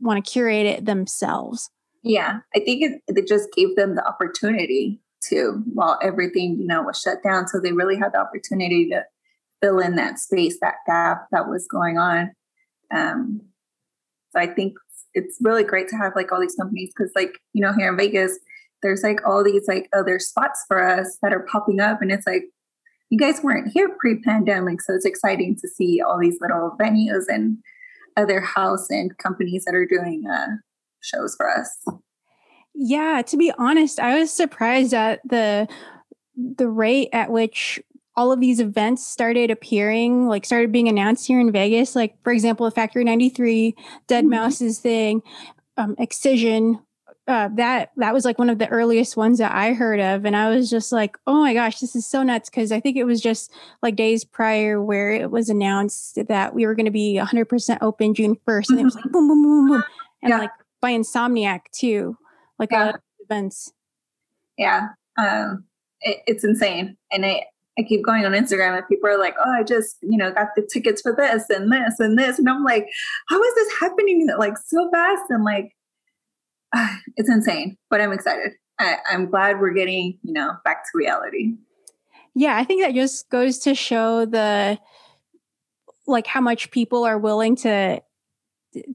want 0.00 0.24
to 0.24 0.30
curate 0.30 0.66
it 0.66 0.84
themselves. 0.84 1.70
Yeah, 2.04 2.40
I 2.54 2.60
think 2.60 2.82
it, 2.82 3.02
it 3.08 3.26
just 3.26 3.50
gave 3.52 3.76
them 3.76 3.94
the 3.94 4.06
opportunity 4.06 5.00
to 5.28 5.62
while 5.72 5.98
everything 6.02 6.58
you 6.60 6.66
know 6.66 6.82
was 6.82 7.00
shut 7.00 7.22
down, 7.22 7.48
so 7.48 7.58
they 7.58 7.72
really 7.72 7.96
had 7.96 8.12
the 8.12 8.20
opportunity 8.20 8.88
to 8.90 9.04
fill 9.62 9.78
in 9.78 9.96
that 9.96 10.18
space, 10.18 10.58
that 10.60 10.74
gap 10.86 11.26
that 11.32 11.48
was 11.48 11.66
going 11.66 11.96
on. 11.96 12.32
Um, 12.94 13.40
so 14.32 14.40
I 14.40 14.46
think 14.46 14.74
it's 15.14 15.38
really 15.40 15.64
great 15.64 15.88
to 15.88 15.96
have 15.96 16.12
like 16.14 16.30
all 16.30 16.40
these 16.40 16.56
companies 16.56 16.92
because 16.94 17.10
like 17.16 17.38
you 17.54 17.62
know 17.62 17.72
here 17.72 17.88
in 17.88 17.96
Vegas, 17.96 18.38
there's 18.82 19.02
like 19.02 19.26
all 19.26 19.42
these 19.42 19.66
like 19.66 19.88
other 19.96 20.18
spots 20.18 20.62
for 20.68 20.86
us 20.86 21.16
that 21.22 21.32
are 21.32 21.46
popping 21.50 21.80
up, 21.80 22.02
and 22.02 22.12
it's 22.12 22.26
like 22.26 22.44
you 23.08 23.16
guys 23.16 23.42
weren't 23.42 23.72
here 23.72 23.96
pre-pandemic, 23.98 24.82
so 24.82 24.92
it's 24.94 25.06
exciting 25.06 25.56
to 25.56 25.68
see 25.68 26.02
all 26.02 26.18
these 26.18 26.36
little 26.42 26.76
venues 26.78 27.24
and 27.28 27.56
other 28.18 28.42
house 28.42 28.90
and 28.90 29.16
companies 29.16 29.64
that 29.64 29.74
are 29.74 29.86
doing 29.86 30.24
uh, 30.30 30.48
shows 31.04 31.34
for 31.36 31.50
us. 31.50 31.68
Yeah, 32.74 33.22
to 33.26 33.36
be 33.36 33.52
honest, 33.56 34.00
I 34.00 34.18
was 34.18 34.32
surprised 34.32 34.94
at 34.94 35.20
the 35.24 35.68
the 36.36 36.68
rate 36.68 37.08
at 37.12 37.30
which 37.30 37.80
all 38.16 38.32
of 38.32 38.40
these 38.40 38.60
events 38.60 39.06
started 39.06 39.50
appearing, 39.50 40.28
like 40.28 40.44
started 40.44 40.72
being 40.72 40.88
announced 40.88 41.26
here 41.26 41.40
in 41.40 41.50
Vegas. 41.50 41.96
Like, 41.96 42.16
for 42.22 42.32
example, 42.32 42.64
the 42.64 42.70
Factory 42.70 43.04
93, 43.04 43.74
Dead 44.06 44.24
mm-hmm. 44.24 44.30
Mouse's 44.30 44.78
thing, 44.78 45.22
um, 45.76 45.94
Excision. 45.98 46.80
Uh, 47.26 47.48
that 47.54 47.90
that 47.96 48.12
was 48.12 48.26
like 48.26 48.38
one 48.38 48.50
of 48.50 48.58
the 48.58 48.68
earliest 48.68 49.16
ones 49.16 49.38
that 49.38 49.50
I 49.50 49.72
heard 49.72 49.98
of, 49.98 50.26
and 50.26 50.36
I 50.36 50.50
was 50.50 50.68
just 50.68 50.92
like, 50.92 51.16
"Oh 51.26 51.40
my 51.40 51.54
gosh, 51.54 51.80
this 51.80 51.96
is 51.96 52.06
so 52.06 52.22
nuts!" 52.22 52.50
Because 52.50 52.70
I 52.70 52.80
think 52.80 52.98
it 52.98 53.04
was 53.04 53.18
just 53.18 53.50
like 53.82 53.96
days 53.96 54.24
prior 54.24 54.82
where 54.82 55.10
it 55.10 55.30
was 55.30 55.48
announced 55.48 56.18
that 56.28 56.54
we 56.54 56.66
were 56.66 56.74
going 56.74 56.84
to 56.84 56.92
be 56.92 57.18
100% 57.18 57.78
open 57.80 58.12
June 58.12 58.36
1st, 58.46 58.68
and 58.68 58.80
it 58.80 58.84
was 58.84 58.94
like 58.94 59.04
boom, 59.04 59.26
boom, 59.26 59.42
boom, 59.42 59.68
boom, 59.68 59.84
and 60.22 60.30
yeah. 60.32 60.38
like 60.38 60.50
by 60.84 60.92
Insomniac 60.92 61.60
too, 61.72 62.18
like 62.58 62.70
yeah. 62.70 62.92
events. 63.20 63.72
Yeah, 64.58 64.88
um, 65.16 65.64
it, 66.02 66.18
it's 66.26 66.44
insane, 66.44 66.98
and 67.10 67.24
I 67.24 67.46
I 67.78 67.82
keep 67.82 68.04
going 68.04 68.26
on 68.26 68.32
Instagram 68.32 68.76
and 68.76 68.86
people 68.86 69.08
are 69.08 69.18
like, 69.18 69.34
oh, 69.44 69.50
I 69.50 69.64
just, 69.64 69.96
you 70.00 70.16
know, 70.16 70.30
got 70.30 70.48
the 70.54 70.62
tickets 70.62 71.00
for 71.00 71.12
this 71.16 71.50
and 71.50 71.72
this 71.72 71.98
and 71.98 72.16
this. 72.16 72.38
And 72.38 72.48
I'm 72.48 72.62
like, 72.62 72.86
how 73.28 73.42
is 73.42 73.54
this 73.56 73.80
happening 73.80 74.28
like 74.38 74.56
so 74.58 74.88
fast? 74.92 75.24
And 75.28 75.42
like, 75.42 75.74
uh, 76.72 76.94
it's 77.16 77.28
insane, 77.28 77.76
but 77.90 78.00
I'm 78.00 78.12
excited. 78.12 78.52
I, 78.78 78.98
I'm 79.10 79.28
glad 79.28 79.58
we're 79.58 79.72
getting, 79.72 80.18
you 80.22 80.32
know, 80.32 80.52
back 80.64 80.84
to 80.84 80.90
reality. 80.94 81.54
Yeah, 82.36 82.56
I 82.56 82.62
think 82.62 82.82
that 82.82 82.94
just 82.94 83.28
goes 83.28 83.58
to 83.60 83.74
show 83.74 84.24
the, 84.24 84.78
like 86.06 86.28
how 86.28 86.40
much 86.40 86.70
people 86.70 87.02
are 87.02 87.18
willing 87.18 87.56
to 87.56 88.00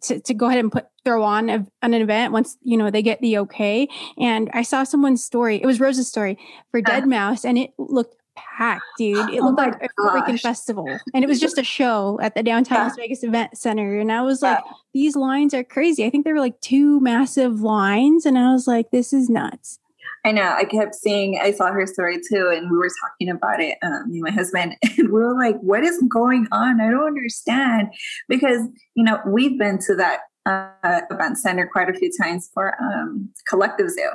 to, 0.01 0.19
to 0.19 0.33
go 0.33 0.47
ahead 0.47 0.59
and 0.59 0.71
put 0.71 0.87
throw 1.05 1.23
on 1.23 1.49
a, 1.49 1.65
an 1.81 1.93
event 1.93 2.33
once 2.33 2.57
you 2.61 2.77
know 2.77 2.89
they 2.89 3.01
get 3.01 3.19
the 3.21 3.37
okay 3.37 3.87
and 4.17 4.49
i 4.53 4.61
saw 4.61 4.83
someone's 4.83 5.23
story 5.23 5.61
it 5.61 5.65
was 5.65 5.79
rose's 5.79 6.07
story 6.07 6.37
for 6.71 6.81
deadmau5 6.81 7.45
and 7.45 7.57
it 7.57 7.71
looked 7.77 8.15
packed, 8.57 8.83
dude. 8.97 9.29
It 9.29 9.41
oh 9.41 9.49
looked 9.49 9.59
oh 9.59 9.63
like 9.63 9.83
a 9.83 9.89
freaking 10.01 10.39
festival. 10.39 10.87
And 11.13 11.23
it 11.23 11.27
was 11.27 11.39
just 11.39 11.57
a 11.57 11.63
show 11.63 12.19
at 12.21 12.35
the 12.35 12.43
downtown 12.43 12.77
yeah. 12.77 12.83
Las 12.83 12.95
Vegas 12.95 13.23
Event 13.23 13.57
Center. 13.57 13.99
And 13.99 14.11
I 14.11 14.21
was 14.21 14.41
like, 14.41 14.59
yeah. 14.65 14.71
these 14.93 15.15
lines 15.15 15.53
are 15.53 15.63
crazy. 15.63 16.05
I 16.05 16.09
think 16.09 16.25
there 16.25 16.33
were 16.33 16.39
like 16.39 16.59
two 16.61 16.99
massive 16.99 17.61
lines. 17.61 18.25
And 18.25 18.37
I 18.37 18.51
was 18.51 18.67
like, 18.67 18.91
this 18.91 19.13
is 19.13 19.29
nuts. 19.29 19.79
I 20.25 20.31
know. 20.33 20.53
I 20.53 20.65
kept 20.65 20.95
seeing, 20.95 21.39
I 21.41 21.51
saw 21.51 21.71
her 21.71 21.87
story 21.87 22.17
too, 22.17 22.51
and 22.53 22.69
we 22.69 22.77
were 22.77 22.89
talking 23.01 23.29
about 23.29 23.61
it, 23.61 23.77
um, 23.81 24.11
me 24.11 24.17
and 24.17 24.23
my 24.23 24.31
husband, 24.31 24.75
and 24.97 25.07
we 25.09 25.19
were 25.19 25.33
like, 25.33 25.57
what 25.61 25.83
is 25.83 26.03
going 26.09 26.45
on? 26.51 26.81
I 26.81 26.89
don't 26.89 27.07
understand. 27.07 27.87
Because, 28.27 28.67
you 28.95 29.03
know, 29.05 29.19
we've 29.25 29.57
been 29.57 29.79
to 29.79 29.95
that 29.95 30.19
uh, 30.49 31.01
event 31.11 31.37
center 31.37 31.67
quite 31.67 31.89
a 31.89 31.93
few 31.93 32.11
times 32.21 32.49
for 32.53 32.75
um, 32.81 33.29
Collective 33.47 33.89
Zoo. 33.89 34.09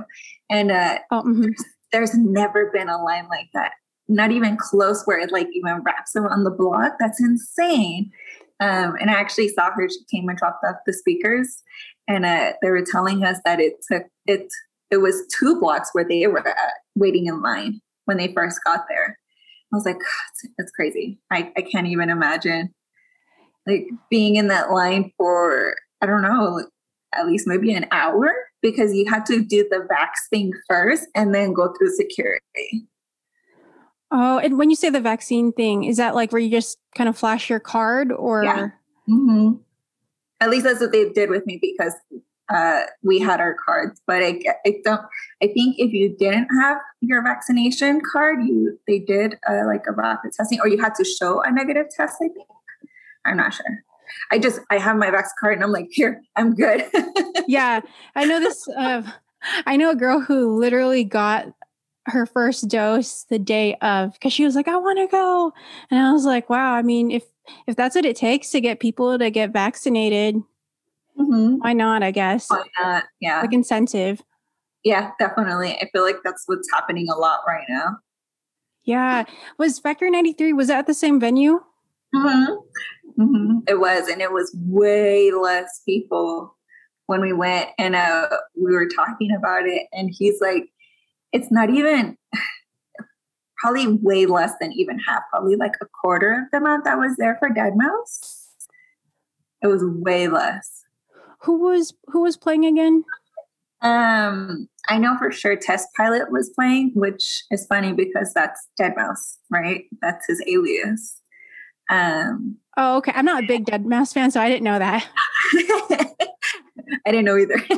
And 0.51 0.71
uh, 0.71 0.99
oh, 1.11 1.23
mm-hmm. 1.23 1.43
there's, 1.43 1.65
there's 1.93 2.15
never 2.15 2.71
been 2.73 2.89
a 2.89 3.03
line 3.03 3.29
like 3.29 3.49
that 3.55 3.73
not 4.09 4.31
even 4.31 4.57
close 4.57 5.03
where 5.05 5.19
it 5.19 5.33
like 5.33 5.49
even 5.53 5.83
wraps 5.83 6.15
around 6.17 6.45
the 6.45 6.51
block. 6.51 6.95
That's 6.99 7.21
insane. 7.21 8.11
Um, 8.61 8.97
and 9.01 9.11
I 9.11 9.15
actually 9.15 9.49
saw 9.49 9.71
her. 9.73 9.89
She 9.89 10.05
came 10.11 10.29
and 10.29 10.39
dropped 10.39 10.65
off 10.65 10.77
the 10.87 10.93
speakers, 10.93 11.63
and 12.07 12.25
uh, 12.25 12.53
they 12.63 12.71
were 12.71 12.85
telling 12.85 13.25
us 13.25 13.39
that 13.45 13.61
it 13.61 13.75
took 13.91 14.05
it. 14.27 14.49
It 14.91 14.99
was 14.99 15.27
two 15.29 15.59
blocks 15.59 15.91
where 15.93 16.07
they 16.07 16.27
were 16.27 16.47
uh, 16.47 16.71
waiting 16.95 17.27
in 17.27 17.43
line 17.43 17.81
when 18.05 18.17
they 18.17 18.33
first 18.33 18.61
got 18.65 18.85
there. 18.89 19.19
I 19.73 19.77
was 19.77 19.85
like, 19.85 19.99
that's 20.57 20.71
crazy. 20.71 21.19
I, 21.33 21.51
I 21.57 21.63
can't 21.63 21.89
even 21.89 22.11
imagine 22.11 22.73
like 23.67 23.89
being 24.11 24.37
in 24.37 24.49
that 24.49 24.71
line 24.71 25.11
for 25.17 25.75
I 26.05 26.07
don't 26.07 26.21
know, 26.21 26.63
at 27.15 27.27
least 27.27 27.47
maybe 27.47 27.73
an 27.73 27.87
hour 27.91 28.31
because 28.61 28.95
you 28.95 29.07
had 29.09 29.25
to 29.27 29.43
do 29.43 29.67
the 29.71 29.87
vax 29.91 30.29
thing 30.29 30.53
first 30.69 31.07
and 31.15 31.35
then 31.35 31.55
go 31.55 31.73
through 31.73 31.95
security. 31.95 32.87
Oh, 34.11 34.39
and 34.39 34.59
when 34.59 34.69
you 34.69 34.77
say 34.77 34.91
the 34.91 35.01
vaccine 35.01 35.51
thing, 35.53 35.85
is 35.85 35.97
that 35.97 36.15
like 36.15 36.31
where 36.31 36.43
you 36.43 36.51
just 36.51 36.79
kind 36.95 37.09
of 37.09 37.17
flash 37.17 37.49
your 37.49 37.59
card 37.59 38.13
or? 38.13 38.45
Yeah. 38.45 38.69
Mm-hmm. 39.09 39.55
At 40.41 40.51
least 40.51 40.65
that's 40.65 40.81
what 40.81 40.93
they 40.93 41.09
did 41.09 41.31
with 41.31 41.47
me 41.47 41.59
because 41.61 41.95
uh, 42.51 42.83
we 43.03 43.19
had 43.19 43.41
our 43.41 43.57
cards. 43.65 44.03
But 44.07 44.23
I, 44.23 44.41
I 44.67 44.75
don't. 44.85 45.01
I 45.43 45.47
think 45.47 45.77
if 45.79 45.95
you 45.95 46.15
didn't 46.15 46.49
have 46.61 46.77
your 47.01 47.23
vaccination 47.23 48.03
card, 48.13 48.41
you 48.45 48.79
they 48.87 48.99
did 48.99 49.37
uh, 49.49 49.65
like 49.65 49.87
a 49.89 49.93
rapid 49.93 50.33
testing, 50.33 50.61
or 50.61 50.69
you 50.69 50.79
had 50.79 50.95
to 50.97 51.05
show 51.05 51.41
a 51.41 51.51
negative 51.51 51.87
test. 51.97 52.17
I 52.23 52.29
think. 52.29 52.47
I'm 53.25 53.39
not 53.39 53.55
sure. 53.55 53.85
I 54.31 54.39
just 54.39 54.61
I 54.71 54.79
have 54.79 54.97
my 54.97 55.11
vax 55.11 55.29
card 55.39 55.55
and 55.55 55.65
I'm 55.65 55.73
like, 55.73 55.89
here, 55.91 56.23
I'm 56.37 56.55
good. 56.55 56.85
yeah, 57.47 57.81
I 58.15 58.25
know 58.25 58.41
this. 58.41 58.67
Uh, 58.69 59.03
I 59.67 59.77
know 59.77 59.91
a 59.91 59.97
girl 59.97 60.21
who 60.21 60.59
literally 60.59 61.05
got 61.05 61.49
her 62.07 62.27
first 62.27 62.69
dose 62.69 63.25
the 63.25 63.39
day 63.39 63.77
of 63.77 64.13
because 64.15 64.33
she 64.33 64.45
was 64.45 64.55
like, 64.55 64.69
I 64.69 64.77
want 64.77 64.99
to 64.99 65.07
go. 65.07 65.53
And 65.91 66.01
I 66.01 66.13
was 66.13 66.25
like, 66.25 66.51
wow, 66.51 66.73
I 66.73 66.83
mean, 66.83 67.11
if 67.11 67.25
if 67.67 67.77
that's 67.77 67.95
what 67.95 68.05
it 68.05 68.17
takes 68.17 68.51
to 68.51 68.61
get 68.61 68.81
people 68.81 69.19
to 69.19 69.31
get 69.31 69.53
vaccinated, 69.53 70.37
mm-hmm. 71.19 71.57
why 71.57 71.73
not? 71.73 72.03
I 72.03 72.11
guess. 72.11 72.49
Why 72.49 72.65
not? 72.79 73.05
Yeah. 73.21 73.41
Like 73.41 73.53
incentive. 73.53 74.23
Yeah, 74.83 75.13
definitely. 75.19 75.77
I 75.81 75.89
feel 75.93 76.03
like 76.03 76.19
that's 76.25 76.43
what's 76.47 76.71
happening 76.73 77.09
a 77.09 77.17
lot 77.17 77.41
right 77.49 77.65
now. 77.69 77.99
Yeah. 78.85 79.25
Was 79.59 79.79
Factory 79.79 80.11
93, 80.11 80.53
was 80.53 80.69
that 80.69 80.81
at 80.81 80.87
the 80.87 80.95
same 80.95 81.19
venue? 81.19 81.61
Mm-hmm. 82.15 82.55
Mm-hmm. 83.19 83.59
It 83.69 83.79
was, 83.79 84.09
and 84.09 84.21
it 84.21 84.33
was 84.33 84.55
way 84.67 85.31
less 85.31 85.83
people 85.85 86.57
when 87.07 87.21
we 87.21 87.33
went 87.33 87.69
and 87.79 87.95
uh, 87.95 88.29
we 88.57 88.73
were 88.73 88.89
talking 88.89 89.35
about 89.37 89.67
it. 89.67 89.87
And 89.93 90.11
he's 90.13 90.41
like, 90.41 90.71
it's 91.33 91.51
not 91.51 91.71
even 91.71 92.17
probably 93.59 93.87
way 93.87 94.27
less 94.27 94.53
than 94.61 94.73
even 94.73 94.99
half, 94.99 95.23
probably 95.31 95.57
like 95.57 95.75
a 95.81 95.87
quarter 95.87 96.33
of 96.33 96.51
the 96.51 96.59
amount 96.59 96.85
that 96.85 96.99
was 96.99 97.17
there 97.17 97.37
for 97.39 97.51
deadmau5. 97.51 98.41
It 99.63 99.67
was 99.69 99.83
way 99.85 100.29
less. 100.29 100.85
Who 101.41 101.59
was 101.59 101.95
who 102.07 102.23
was 102.23 102.37
playing 102.37 102.65
again? 102.65 103.05
Um, 103.81 104.69
I 104.89 104.99
know 104.99 105.17
for 105.19 105.31
sure 105.31 105.57
Test 105.57 105.89
Pilot 105.95 106.31
was 106.31 106.51
playing, 106.51 106.93
which 106.95 107.45
is 107.51 107.67
funny 107.67 107.93
because 107.93 108.33
that's 108.35 108.69
deadmau5, 108.81 109.37
right? 109.51 109.85
That's 110.01 110.27
his 110.27 110.43
alias. 110.47 111.21
Um, 111.91 112.57
oh, 112.77 112.97
okay. 112.99 113.13
I'm 113.15 113.25
not 113.25 113.45
a 113.45 113.47
big 113.47 113.65
deadmau5 113.67 114.13
fan, 114.13 114.31
so 114.31 114.41
I 114.41 114.49
didn't 114.49 114.65
know 114.65 114.79
that. 114.79 115.09
I 117.07 117.11
didn't 117.11 117.25
know 117.25 117.39
either. 117.39 117.55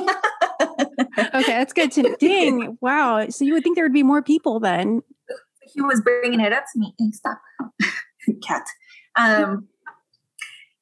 okay, 1.18 1.52
that's 1.52 1.72
good 1.72 1.92
to 1.92 2.16
ding. 2.18 2.78
Wow. 2.80 3.28
So 3.28 3.44
you 3.44 3.52
would 3.54 3.62
think 3.62 3.76
there 3.76 3.84
would 3.84 3.92
be 3.92 4.02
more 4.02 4.22
people 4.22 4.60
then. 4.60 5.02
He 5.62 5.80
was 5.80 6.00
bringing 6.00 6.40
it 6.40 6.52
up 6.52 6.64
to 6.72 6.78
me. 6.78 6.94
Hey, 6.98 7.10
stop, 7.12 7.40
cat. 8.42 8.66
Um, 9.16 9.68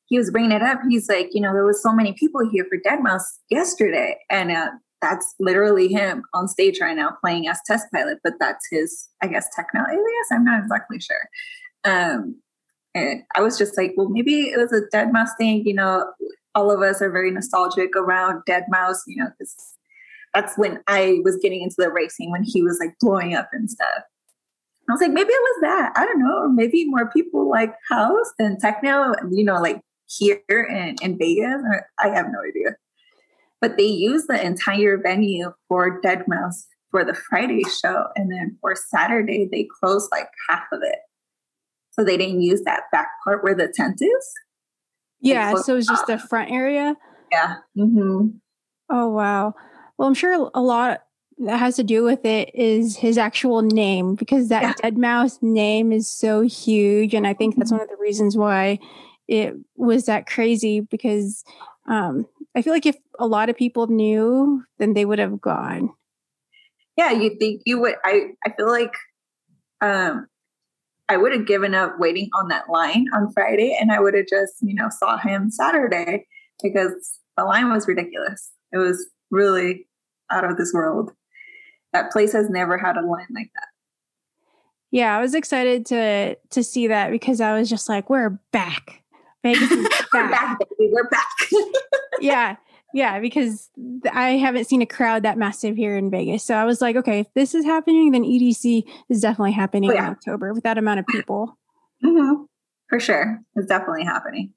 he 0.06 0.18
was 0.18 0.30
bringing 0.30 0.52
it 0.52 0.62
up. 0.62 0.80
He's 0.88 1.08
like, 1.08 1.30
you 1.32 1.40
know, 1.40 1.52
there 1.52 1.64
was 1.64 1.82
so 1.82 1.92
many 1.92 2.12
people 2.12 2.48
here 2.48 2.66
for 2.68 2.78
deadmau5 2.78 3.22
yesterday, 3.50 4.18
and 4.30 4.52
uh, 4.52 4.70
that's 5.00 5.34
literally 5.40 5.88
him 5.88 6.22
on 6.34 6.48
stage 6.48 6.80
right 6.80 6.96
now 6.96 7.16
playing 7.20 7.48
as 7.48 7.58
Test 7.66 7.86
Pilot. 7.92 8.18
But 8.22 8.34
that's 8.38 8.66
his, 8.70 9.08
I 9.22 9.26
guess, 9.26 9.48
techno 9.54 9.80
alias. 9.80 10.28
I'm 10.32 10.44
not 10.44 10.62
exactly 10.62 11.00
sure. 11.00 11.28
Um, 11.84 12.36
and 12.94 13.22
I 13.34 13.40
was 13.40 13.58
just 13.58 13.76
like, 13.76 13.94
well, 13.96 14.08
maybe 14.08 14.42
it 14.42 14.58
was 14.58 14.72
a 14.72 14.82
deadmau5 14.94 15.28
thing. 15.38 15.66
You 15.66 15.74
know, 15.74 16.12
all 16.54 16.70
of 16.70 16.80
us 16.80 17.02
are 17.02 17.10
very 17.10 17.30
nostalgic 17.30 17.96
around 17.96 18.42
deadmau5. 18.48 18.96
You 19.06 19.24
know, 19.24 19.30
because 19.38 19.74
that's 20.32 20.56
when 20.58 20.80
I 20.86 21.20
was 21.24 21.36
getting 21.36 21.62
into 21.62 21.76
the 21.78 21.90
racing 21.90 22.30
when 22.30 22.44
he 22.44 22.62
was 22.62 22.78
like 22.80 22.94
blowing 23.00 23.34
up 23.34 23.48
and 23.52 23.70
stuff. 23.70 24.02
I 24.88 24.92
was 24.92 25.00
like, 25.00 25.12
maybe 25.12 25.30
it 25.30 25.42
was 25.42 25.60
that. 25.62 25.92
I 25.96 26.04
don't 26.04 26.20
know. 26.20 26.48
Maybe 26.48 26.84
more 26.84 27.10
people 27.10 27.48
like 27.48 27.72
house 27.88 28.32
than 28.38 28.58
techno, 28.60 29.14
you 29.30 29.42
know, 29.42 29.60
like 29.60 29.80
here 30.06 30.42
in, 30.48 30.96
in 31.00 31.16
Vegas. 31.16 31.62
I 31.98 32.08
have 32.08 32.26
no 32.26 32.40
idea. 32.46 32.76
But 33.60 33.78
they 33.78 33.86
used 33.86 34.28
the 34.28 34.44
entire 34.44 34.98
venue 34.98 35.52
for 35.68 36.02
deadmau5 36.02 36.52
for 36.90 37.04
the 37.04 37.14
Friday 37.14 37.62
show. 37.64 38.06
And 38.14 38.30
then 38.30 38.58
for 38.60 38.76
Saturday, 38.76 39.48
they 39.50 39.66
closed 39.80 40.08
like 40.12 40.28
half 40.48 40.64
of 40.70 40.80
it. 40.82 40.98
So 41.98 42.04
they 42.04 42.16
didn't 42.16 42.42
use 42.42 42.62
that 42.64 42.82
back 42.92 43.08
part 43.24 43.44
where 43.44 43.54
the 43.54 43.72
tent 43.74 44.00
is. 44.00 44.32
Yeah. 45.20 45.54
So 45.54 45.72
it 45.74 45.76
was 45.76 45.86
just 45.88 46.06
the 46.06 46.18
front 46.18 46.50
area. 46.50 46.96
Yeah. 47.32 47.56
Mm-hmm. 47.78 48.28
Oh 48.90 49.08
wow. 49.08 49.54
Well, 49.96 50.08
I'm 50.08 50.14
sure 50.14 50.50
a 50.54 50.60
lot 50.60 51.02
that 51.38 51.58
has 51.58 51.76
to 51.76 51.84
do 51.84 52.04
with 52.04 52.24
it 52.24 52.54
is 52.54 52.96
his 52.96 53.16
actual 53.18 53.62
name 53.62 54.14
because 54.14 54.48
that 54.48 54.62
Yeah. 54.62 54.90
deadmau5 54.90 55.42
name 55.42 55.92
is 55.92 56.08
so 56.08 56.42
huge, 56.42 57.14
and 57.14 57.26
I 57.26 57.34
think 57.34 57.56
that's 57.56 57.70
Mhm. 57.70 57.78
one 57.78 57.82
of 57.82 57.88
the 57.88 57.96
reasons 57.96 58.36
why 58.36 58.78
it 59.26 59.54
was 59.76 60.06
that 60.06 60.26
crazy. 60.26 60.80
Because 60.80 61.44
um, 61.86 62.26
I 62.54 62.62
feel 62.62 62.72
like 62.72 62.86
if 62.86 62.96
a 63.18 63.26
lot 63.26 63.48
of 63.50 63.56
people 63.56 63.86
knew, 63.88 64.62
then 64.78 64.94
they 64.94 65.04
would 65.04 65.18
have 65.18 65.40
gone. 65.40 65.90
Yeah, 66.96 67.10
you 67.12 67.36
think 67.38 67.62
you 67.64 67.80
would 67.80 67.94
I 68.04 68.30
I 68.46 68.50
feel 68.56 68.68
like 68.68 68.92
um 69.80 70.26
I 71.08 71.16
would 71.16 71.32
have 71.32 71.46
given 71.46 71.74
up 71.74 71.98
waiting 71.98 72.30
on 72.34 72.48
that 72.48 72.70
line 72.70 73.06
on 73.14 73.30
Friday 73.32 73.76
and 73.78 73.92
I 73.92 74.00
would 74.00 74.14
have 74.14 74.26
just, 74.26 74.54
you 74.62 74.74
know, 74.74 74.88
saw 74.88 75.18
him 75.18 75.50
Saturday 75.50 76.26
because 76.62 77.18
the 77.36 77.44
line 77.44 77.70
was 77.70 77.86
ridiculous. 77.86 78.52
It 78.72 78.78
was 78.78 79.06
really 79.30 79.86
out 80.30 80.48
of 80.48 80.56
this 80.56 80.72
world. 80.72 81.12
That 81.92 82.10
place 82.10 82.32
has 82.32 82.48
never 82.48 82.78
had 82.78 82.96
a 82.96 83.02
line 83.02 83.26
like 83.34 83.50
that. 83.54 83.68
Yeah, 84.90 85.16
I 85.16 85.20
was 85.20 85.34
excited 85.34 85.84
to 85.86 86.36
to 86.36 86.62
see 86.62 86.86
that 86.86 87.10
because 87.10 87.40
I 87.40 87.58
was 87.58 87.68
just 87.68 87.88
like, 87.88 88.08
we're 88.08 88.38
back. 88.52 89.02
Vegas 89.42 89.70
is 89.70 89.88
We're 90.12 90.30
back. 90.30 90.58
back, 90.58 90.68
baby. 90.78 90.90
We're 90.92 91.08
back. 91.08 91.28
yeah 92.20 92.56
yeah 92.94 93.20
because 93.20 93.68
i 94.12 94.30
haven't 94.30 94.64
seen 94.66 94.80
a 94.80 94.86
crowd 94.86 95.22
that 95.24 95.36
massive 95.36 95.76
here 95.76 95.96
in 95.96 96.10
vegas 96.10 96.42
so 96.42 96.54
i 96.54 96.64
was 96.64 96.80
like 96.80 96.96
okay 96.96 97.18
if 97.20 97.26
this 97.34 97.54
is 97.54 97.64
happening 97.64 98.12
then 98.12 98.22
edc 98.24 98.82
is 99.10 99.20
definitely 99.20 99.52
happening 99.52 99.90
Oh, 99.90 99.96
in 99.96 100.04
october 100.04 100.54
with 100.54 100.62
that 100.64 100.78
amount 100.78 101.00
of 101.00 101.06
people 101.08 101.58
Mhm. 102.02 102.46
For 102.90 103.00
sure. 103.00 103.40
It's 103.56 103.66
definitely 103.66 104.04
happening. 104.04 104.52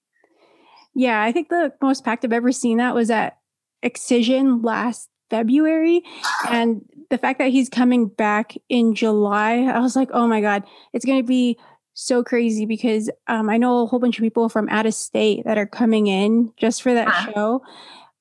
yeah 0.96 1.22
i 1.22 1.32
think 1.32 1.50
the 1.50 1.74
most 1.82 2.04
packed 2.06 2.24
i've 2.24 2.32
ever 2.34 2.52
seen 2.52 2.78
that 2.78 2.94
was 2.96 3.10
at 3.10 3.38
excision 3.84 4.62
last 4.62 5.10
february 5.30 6.02
and 6.50 6.82
the 7.10 7.18
fact 7.18 7.40
that 7.40 7.50
he's 7.50 7.70
coming 7.70 8.08
back 8.08 8.54
in 8.70 8.94
july 8.96 9.60
i 9.74 9.80
was 9.80 9.96
like 9.96 10.10
oh 10.14 10.28
my 10.28 10.42
god 10.42 10.64
it's 10.94 11.06
going 11.06 11.22
to 11.22 11.28
be 11.28 11.58
so 11.94 12.24
crazy 12.24 12.66
because 12.66 13.10
um, 13.28 13.50
i 13.50 13.58
know 13.58 13.84
a 13.84 13.86
whole 13.86 14.00
bunch 14.00 14.18
of 14.18 14.22
people 14.24 14.50
from 14.50 14.68
out 14.70 14.86
of 14.86 14.94
state 14.94 15.44
that 15.46 15.58
are 15.58 15.66
coming 15.68 16.08
in 16.08 16.52
just 16.58 16.82
for 16.82 16.94
that 16.94 17.08
Huh. 17.10 17.32
show 17.34 17.62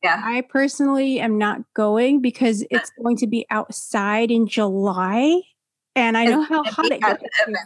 Yeah. 0.06 0.22
I 0.24 0.40
personally 0.42 1.20
am 1.20 1.36
not 1.38 1.60
going 1.74 2.20
because 2.20 2.62
uh 2.62 2.66
it's 2.70 2.90
going 3.02 3.16
to 3.18 3.26
be 3.26 3.46
outside 3.50 4.30
in 4.30 4.46
July, 4.46 5.40
and 5.94 6.16
I 6.16 6.24
know 6.24 6.42
how 6.42 6.64
hot 6.64 6.86
it 6.86 7.00
gets. 7.00 7.22
the 7.22 7.30
here. 7.46 7.46
event. 7.48 7.58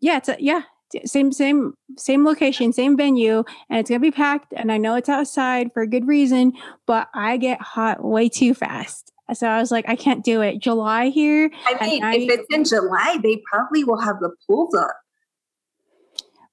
Yeah, 0.00 0.18
it's 0.18 0.28
a, 0.28 0.36
yeah, 0.38 0.62
same 1.04 1.32
same 1.32 1.74
same 1.96 2.24
location, 2.24 2.72
same 2.72 2.96
venue, 2.96 3.44
and 3.70 3.78
it's 3.78 3.90
gonna 3.90 4.00
be 4.00 4.10
packed. 4.10 4.52
And 4.56 4.70
I 4.70 4.76
know 4.76 4.94
it's 4.94 5.08
outside 5.08 5.72
for 5.72 5.82
a 5.82 5.86
good 5.86 6.06
reason, 6.06 6.52
but 6.86 7.08
I 7.14 7.36
get 7.36 7.60
hot 7.60 8.04
way 8.04 8.28
too 8.28 8.54
fast. 8.54 9.12
So 9.32 9.46
I 9.46 9.58
was 9.58 9.70
like, 9.70 9.88
I 9.88 9.96
can't 9.96 10.22
do 10.22 10.42
it. 10.42 10.58
July 10.58 11.08
here, 11.08 11.50
I 11.66 11.86
mean, 11.86 12.04
if 12.04 12.30
it's 12.30 12.54
in 12.54 12.64
July, 12.64 13.18
they 13.22 13.42
probably 13.50 13.82
will 13.82 14.00
have 14.00 14.20
the 14.20 14.30
pools 14.46 14.74
up. 14.74 14.90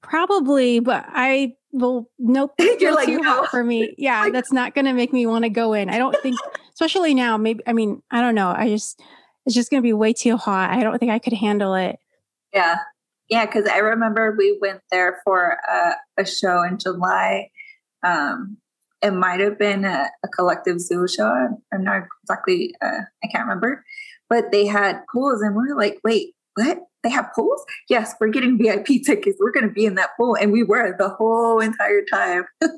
probably, 0.02 0.80
but 0.80 1.06
I 1.10 1.54
will 1.72 2.10
nope. 2.20 2.54
You're 2.80 2.94
like, 2.96 3.08
too 3.08 3.20
"No." 3.20 3.24
hot 3.24 3.50
for 3.50 3.64
me. 3.64 3.94
Yeah, 3.98 4.22
Like- 4.22 4.34
that's 4.34 4.52
not 4.52 4.74
gonna 4.76 4.94
make 4.94 5.14
me 5.14 5.26
want 5.26 5.44
to 5.46 5.50
go 5.50 5.74
in. 5.74 5.90
I 5.90 5.98
don't 5.98 6.16
think, 6.22 6.38
especially 6.74 7.14
now. 7.14 7.38
Maybe 7.38 7.64
I 7.68 7.74
mean, 7.74 8.02
I 8.12 8.22
don't 8.22 8.36
know. 8.36 8.54
I 8.56 8.68
just 8.70 9.02
it's 9.46 9.56
just 9.56 9.70
gonna 9.72 9.82
be 9.82 9.94
way 9.94 10.14
too 10.14 10.38
hot. 10.38 10.72
I 10.72 10.84
don't 10.84 10.98
think 11.00 11.12
I 11.12 11.20
could 11.20 11.34
handle 11.34 11.74
it. 11.76 11.98
Yeah. 12.54 12.78
Yeah, 13.30 13.46
because 13.46 13.66
I 13.66 13.78
remember 13.78 14.36
we 14.38 14.58
went 14.62 14.82
there 14.92 15.22
for 15.24 15.58
a, 15.70 15.94
a 16.18 16.26
show 16.26 16.64
in 16.64 16.78
July. 16.78 17.50
Um, 18.04 18.58
it 19.02 19.12
might 19.12 19.40
have 19.40 19.58
been 19.58 19.86
a, 19.86 20.10
a 20.24 20.28
collective 20.28 20.82
zoo 20.82 21.08
show. 21.08 21.28
I'm, 21.28 21.58
I'm 21.74 21.84
not 21.84 22.04
exactly, 22.24 22.76
uh, 22.82 23.00
I 23.24 23.28
can't 23.32 23.46
remember, 23.46 23.86
but 24.30 24.52
they 24.52 24.66
had 24.68 25.00
pools, 25.12 25.42
and 25.42 25.56
we 25.56 25.64
were 25.70 25.78
like, 25.78 26.00
wait, 26.04 26.36
what? 26.56 26.80
They 27.04 27.10
have 27.10 27.30
pools? 27.36 27.64
Yes, 27.90 28.14
we're 28.20 28.30
getting 28.30 28.58
VIP 28.58 29.04
tickets. 29.06 29.38
We're 29.40 29.52
going 29.52 29.68
to 29.68 29.74
be 29.74 29.86
in 29.86 29.96
that 29.96 30.12
pool. 30.18 30.36
And 30.36 30.52
we 30.52 30.64
were 30.64 30.96
the 30.98 31.10
whole 31.10 31.60
entire 31.60 32.04
time. 32.04 32.46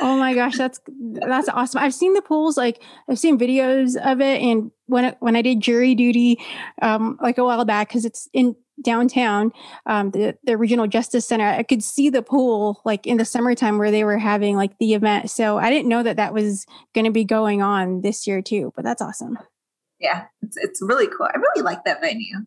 Oh 0.00 0.16
my 0.16 0.34
gosh, 0.34 0.56
that's 0.56 0.80
that's 0.88 1.48
awesome. 1.50 1.82
I've 1.82 1.94
seen 1.94 2.14
the 2.14 2.22
pools, 2.22 2.56
like 2.56 2.82
I've 3.08 3.18
seen 3.18 3.38
videos 3.38 3.96
of 3.96 4.20
it, 4.20 4.40
and 4.40 4.70
when 4.86 5.04
it, 5.04 5.16
when 5.20 5.36
I 5.36 5.42
did 5.42 5.60
jury 5.60 5.94
duty, 5.94 6.38
um, 6.80 7.18
like 7.20 7.38
a 7.38 7.44
while 7.44 7.64
back, 7.64 7.88
because 7.88 8.04
it's 8.04 8.28
in 8.32 8.56
downtown, 8.82 9.52
um, 9.86 10.10
the 10.12 10.36
the 10.44 10.56
regional 10.56 10.86
justice 10.86 11.26
center, 11.26 11.46
I 11.46 11.62
could 11.62 11.82
see 11.82 12.08
the 12.08 12.22
pool 12.22 12.80
like 12.84 13.06
in 13.06 13.18
the 13.18 13.24
summertime 13.24 13.78
where 13.78 13.90
they 13.90 14.04
were 14.04 14.18
having 14.18 14.56
like 14.56 14.78
the 14.78 14.94
event. 14.94 15.30
So 15.30 15.58
I 15.58 15.68
didn't 15.68 15.88
know 15.88 16.02
that 16.02 16.16
that 16.16 16.32
was 16.32 16.66
going 16.94 17.04
to 17.04 17.10
be 17.10 17.24
going 17.24 17.60
on 17.60 18.00
this 18.00 18.26
year 18.26 18.40
too. 18.40 18.72
But 18.74 18.84
that's 18.84 19.02
awesome. 19.02 19.38
Yeah, 20.00 20.24
it's, 20.40 20.56
it's 20.56 20.82
really 20.82 21.06
cool. 21.06 21.28
I 21.32 21.36
really 21.36 21.62
like 21.62 21.84
that 21.84 22.00
venue. 22.00 22.38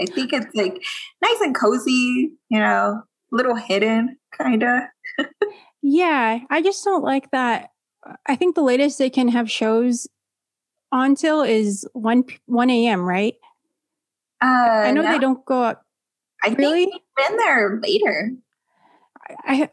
I 0.00 0.06
think 0.06 0.32
it's 0.32 0.54
like 0.54 0.82
nice 1.22 1.40
and 1.40 1.54
cozy, 1.54 2.32
you 2.48 2.58
know, 2.58 3.02
little 3.30 3.54
hidden 3.54 4.16
kind 4.36 4.62
of. 4.62 4.82
Yeah, 5.82 6.40
I 6.50 6.62
just 6.62 6.84
don't 6.84 7.02
like 7.02 7.30
that. 7.30 7.70
I 8.26 8.36
think 8.36 8.54
the 8.54 8.62
latest 8.62 8.98
they 8.98 9.10
can 9.10 9.28
have 9.28 9.50
shows 9.50 10.06
until 10.92 11.42
is 11.42 11.86
one 11.92 12.24
one 12.46 12.70
a.m. 12.70 13.00
Right? 13.02 13.34
Uh, 14.42 14.46
I 14.46 14.90
know 14.92 15.02
no, 15.02 15.12
they 15.12 15.18
don't 15.18 15.44
go 15.44 15.62
up 15.62 15.84
I 16.42 16.48
really. 16.48 16.86
think 16.86 17.02
been 17.16 17.36
there 17.36 17.80
later. 17.82 18.32
I 19.44 19.70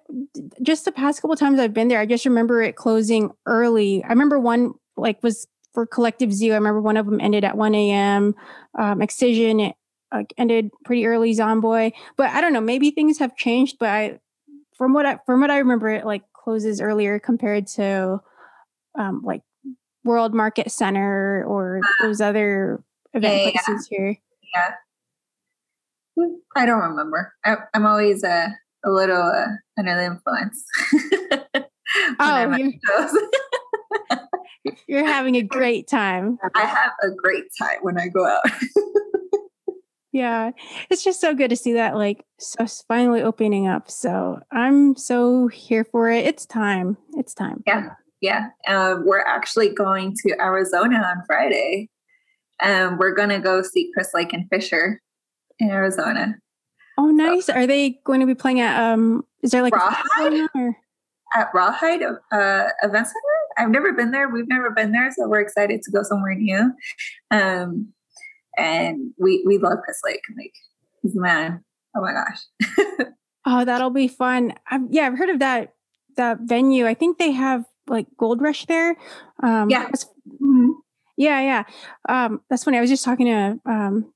just 0.61 0.85
the 0.85 0.91
past 0.91 1.21
couple 1.21 1.35
times 1.35 1.59
I've 1.59 1.73
been 1.73 1.87
there, 1.87 1.99
I 1.99 2.05
just 2.05 2.25
remember 2.25 2.61
it 2.61 2.75
closing 2.75 3.31
early. 3.45 4.03
I 4.03 4.09
remember 4.09 4.39
one 4.39 4.73
like 4.97 5.21
was 5.23 5.47
for 5.73 5.85
Collective 5.85 6.33
Zoo. 6.33 6.51
I 6.51 6.55
remember 6.55 6.81
one 6.81 6.97
of 6.97 7.05
them 7.05 7.19
ended 7.21 7.43
at 7.43 7.57
1 7.57 7.75
a.m. 7.75 8.35
Um, 8.77 9.01
Excision 9.01 9.73
uh, 10.11 10.23
ended 10.37 10.71
pretty 10.85 11.05
early. 11.05 11.33
Zomboy, 11.33 11.91
but 12.15 12.29
I 12.29 12.41
don't 12.41 12.53
know. 12.53 12.61
Maybe 12.61 12.91
things 12.91 13.19
have 13.19 13.35
changed. 13.35 13.77
But 13.79 13.89
I, 13.89 14.19
from 14.77 14.93
what 14.93 15.05
I 15.05 15.19
from 15.25 15.41
what 15.41 15.51
I 15.51 15.57
remember, 15.57 15.89
it 15.89 16.05
like 16.05 16.23
closes 16.33 16.81
earlier 16.81 17.19
compared 17.19 17.67
to 17.67 18.21
um, 18.97 19.21
like 19.23 19.41
World 20.03 20.33
Market 20.33 20.71
Center 20.71 21.43
or 21.45 21.81
those 22.01 22.21
other 22.21 22.83
event 23.13 23.33
Yeah, 23.33 23.39
yeah, 23.39 23.51
yeah. 23.53 23.61
places 23.65 23.87
here. 23.89 24.17
Yeah. 24.55 24.71
I 26.55 26.65
don't 26.65 26.81
remember. 26.81 27.33
I, 27.45 27.57
I'm 27.75 27.85
always 27.85 28.23
uh, 28.23 28.47
a 28.83 28.89
little 28.89 29.21
uh, 29.21 29.45
under 29.77 29.95
the 29.95 30.05
influence. 30.05 30.65
Oh, 32.19 32.55
you're, 32.57 32.73
you're 34.87 35.05
having 35.05 35.35
a 35.35 35.41
great 35.43 35.87
time. 35.87 36.37
I 36.53 36.65
have 36.65 36.91
a 37.01 37.11
great 37.11 37.45
time 37.57 37.77
when 37.81 37.97
I 37.97 38.07
go 38.09 38.25
out. 38.25 38.43
Yeah, 40.17 40.51
it's 40.89 41.03
just 41.03 41.21
so 41.21 41.35
good 41.35 41.49
to 41.49 41.55
see 41.55 41.73
that 41.73 41.95
like 41.95 42.25
so 42.39 42.65
finally 42.87 43.21
opening 43.21 43.67
up. 43.67 43.89
So 43.91 44.39
I'm 44.51 44.95
so 44.95 45.47
here 45.47 45.83
for 45.83 46.09
it. 46.09 46.25
It's 46.25 46.45
time. 46.45 46.97
It's 47.13 47.33
time. 47.33 47.63
Yeah. 47.67 47.89
yeah, 48.21 48.47
um, 48.67 49.05
we're 49.05 49.19
actually 49.19 49.69
going 49.69 50.15
to 50.23 50.35
Arizona 50.39 50.97
on 50.97 51.23
Friday. 51.27 51.89
Um, 52.61 52.97
we're 52.97 53.13
gonna 53.13 53.39
go 53.39 53.61
see 53.61 53.91
Chris 53.93 54.09
Lake 54.13 54.33
and 54.33 54.49
Fisher 54.49 55.01
in 55.59 55.69
Arizona 55.69 56.35
Oh, 56.97 57.11
nice. 57.11 57.47
Are 57.49 57.67
they 57.67 57.99
going 58.03 58.19
to 58.21 58.25
be 58.25 58.33
playing 58.33 58.59
at 58.59 58.81
um? 58.81 59.23
Is 59.43 59.51
there 59.51 59.61
like 59.61 59.75
Rawhide? 59.75 60.49
at 61.35 61.49
Rawhide 61.53 62.01
uh, 62.01 62.67
Event 62.83 63.07
Center. 63.07 63.37
I've 63.57 63.69
never 63.69 63.93
been 63.93 64.11
there. 64.11 64.29
We've 64.29 64.47
never 64.47 64.71
been 64.71 64.91
there, 64.91 65.11
so 65.15 65.27
we're 65.27 65.41
excited 65.41 65.81
to 65.83 65.91
go 65.91 66.01
somewhere 66.01 66.33
new. 66.35 66.71
Um, 67.31 67.93
and 68.57 69.11
we 69.17 69.43
we 69.45 69.57
love 69.57 69.77
Chris 69.85 69.99
Lake. 70.03 70.21
Like 70.37 70.53
he's 71.01 71.13
the 71.13 71.21
man. 71.21 71.63
Oh 71.95 72.01
my 72.01 72.13
gosh. 72.13 73.07
Oh, 73.49 73.63
that'll 73.63 73.91
be 73.91 74.09
fun. 74.09 74.53
I've, 74.69 74.81
yeah, 74.89 75.03
I've 75.07 75.17
heard 75.17 75.29
of 75.29 75.39
that 75.39 75.73
that 76.17 76.39
venue. 76.41 76.85
I 76.85 76.93
think 76.93 77.17
they 77.17 77.31
have 77.31 77.63
like 77.87 78.07
Gold 78.17 78.41
Rush 78.41 78.65
there. 78.65 78.97
Um, 79.41 79.69
Yeah. 79.69 79.89
Mhm. 80.43 80.71
yeah, 81.15 81.39
yeah. 81.39 81.63
Um, 82.09 82.41
that's 82.49 82.65
funny. 82.65 82.77
I 82.77 82.81
was 82.81 82.89
just 82.89 83.05
talking 83.05 83.27
to 83.27 83.57
um, 83.65 84.11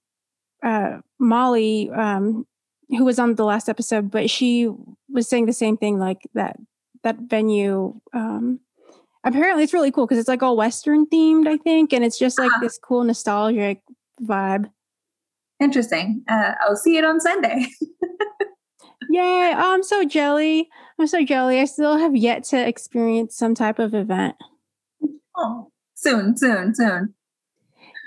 uh, 0.61 0.97
Molly, 1.17 1.89
um, 1.91 2.45
who 2.89 3.05
was 3.05 3.19
on 3.19 3.35
the 3.35 3.45
last 3.45 3.69
episode, 3.69 4.11
but 4.11 4.29
she 4.29 4.69
was 5.07 5.29
saying 5.29 5.45
the 5.45 5.53
same 5.53 5.77
thing. 5.77 5.97
Like 5.97 6.27
that 6.33 6.57
that 7.03 7.15
venue. 7.29 8.01
Um, 8.13 8.59
apparently, 9.23 9.63
it's 9.63 9.73
really 9.73 9.91
cool 9.91 10.07
because 10.07 10.19
it's 10.19 10.27
like 10.27 10.43
all 10.43 10.57
Western 10.57 11.05
themed. 11.05 11.47
I 11.47 11.55
think, 11.55 11.93
and 11.93 12.03
it's 12.03 12.19
just 12.19 12.37
like 12.37 12.51
Uh-huh. 12.51 12.59
this 12.63 12.77
cool 12.77 13.05
nostalgic 13.05 13.81
vibe. 14.23 14.71
Interesting. 15.59 16.23
Uh, 16.27 16.53
I'll 16.61 16.75
see 16.75 16.97
it 16.97 17.05
on 17.05 17.19
Sunday. 17.19 17.67
Yay! 19.09 19.53
Oh, 19.55 19.73
I'm 19.73 19.83
so 19.83 20.05
jelly. 20.05 20.69
I'm 20.97 21.07
so 21.07 21.23
jelly. 21.23 21.59
I 21.59 21.65
still 21.65 21.97
have 21.97 22.15
yet 22.15 22.43
to 22.45 22.67
experience 22.67 23.35
some 23.35 23.53
type 23.53 23.77
of 23.77 23.93
event. 23.93 24.35
oh, 25.35 25.69
soon, 25.95 26.37
soon, 26.37 26.73
soon. 26.73 27.13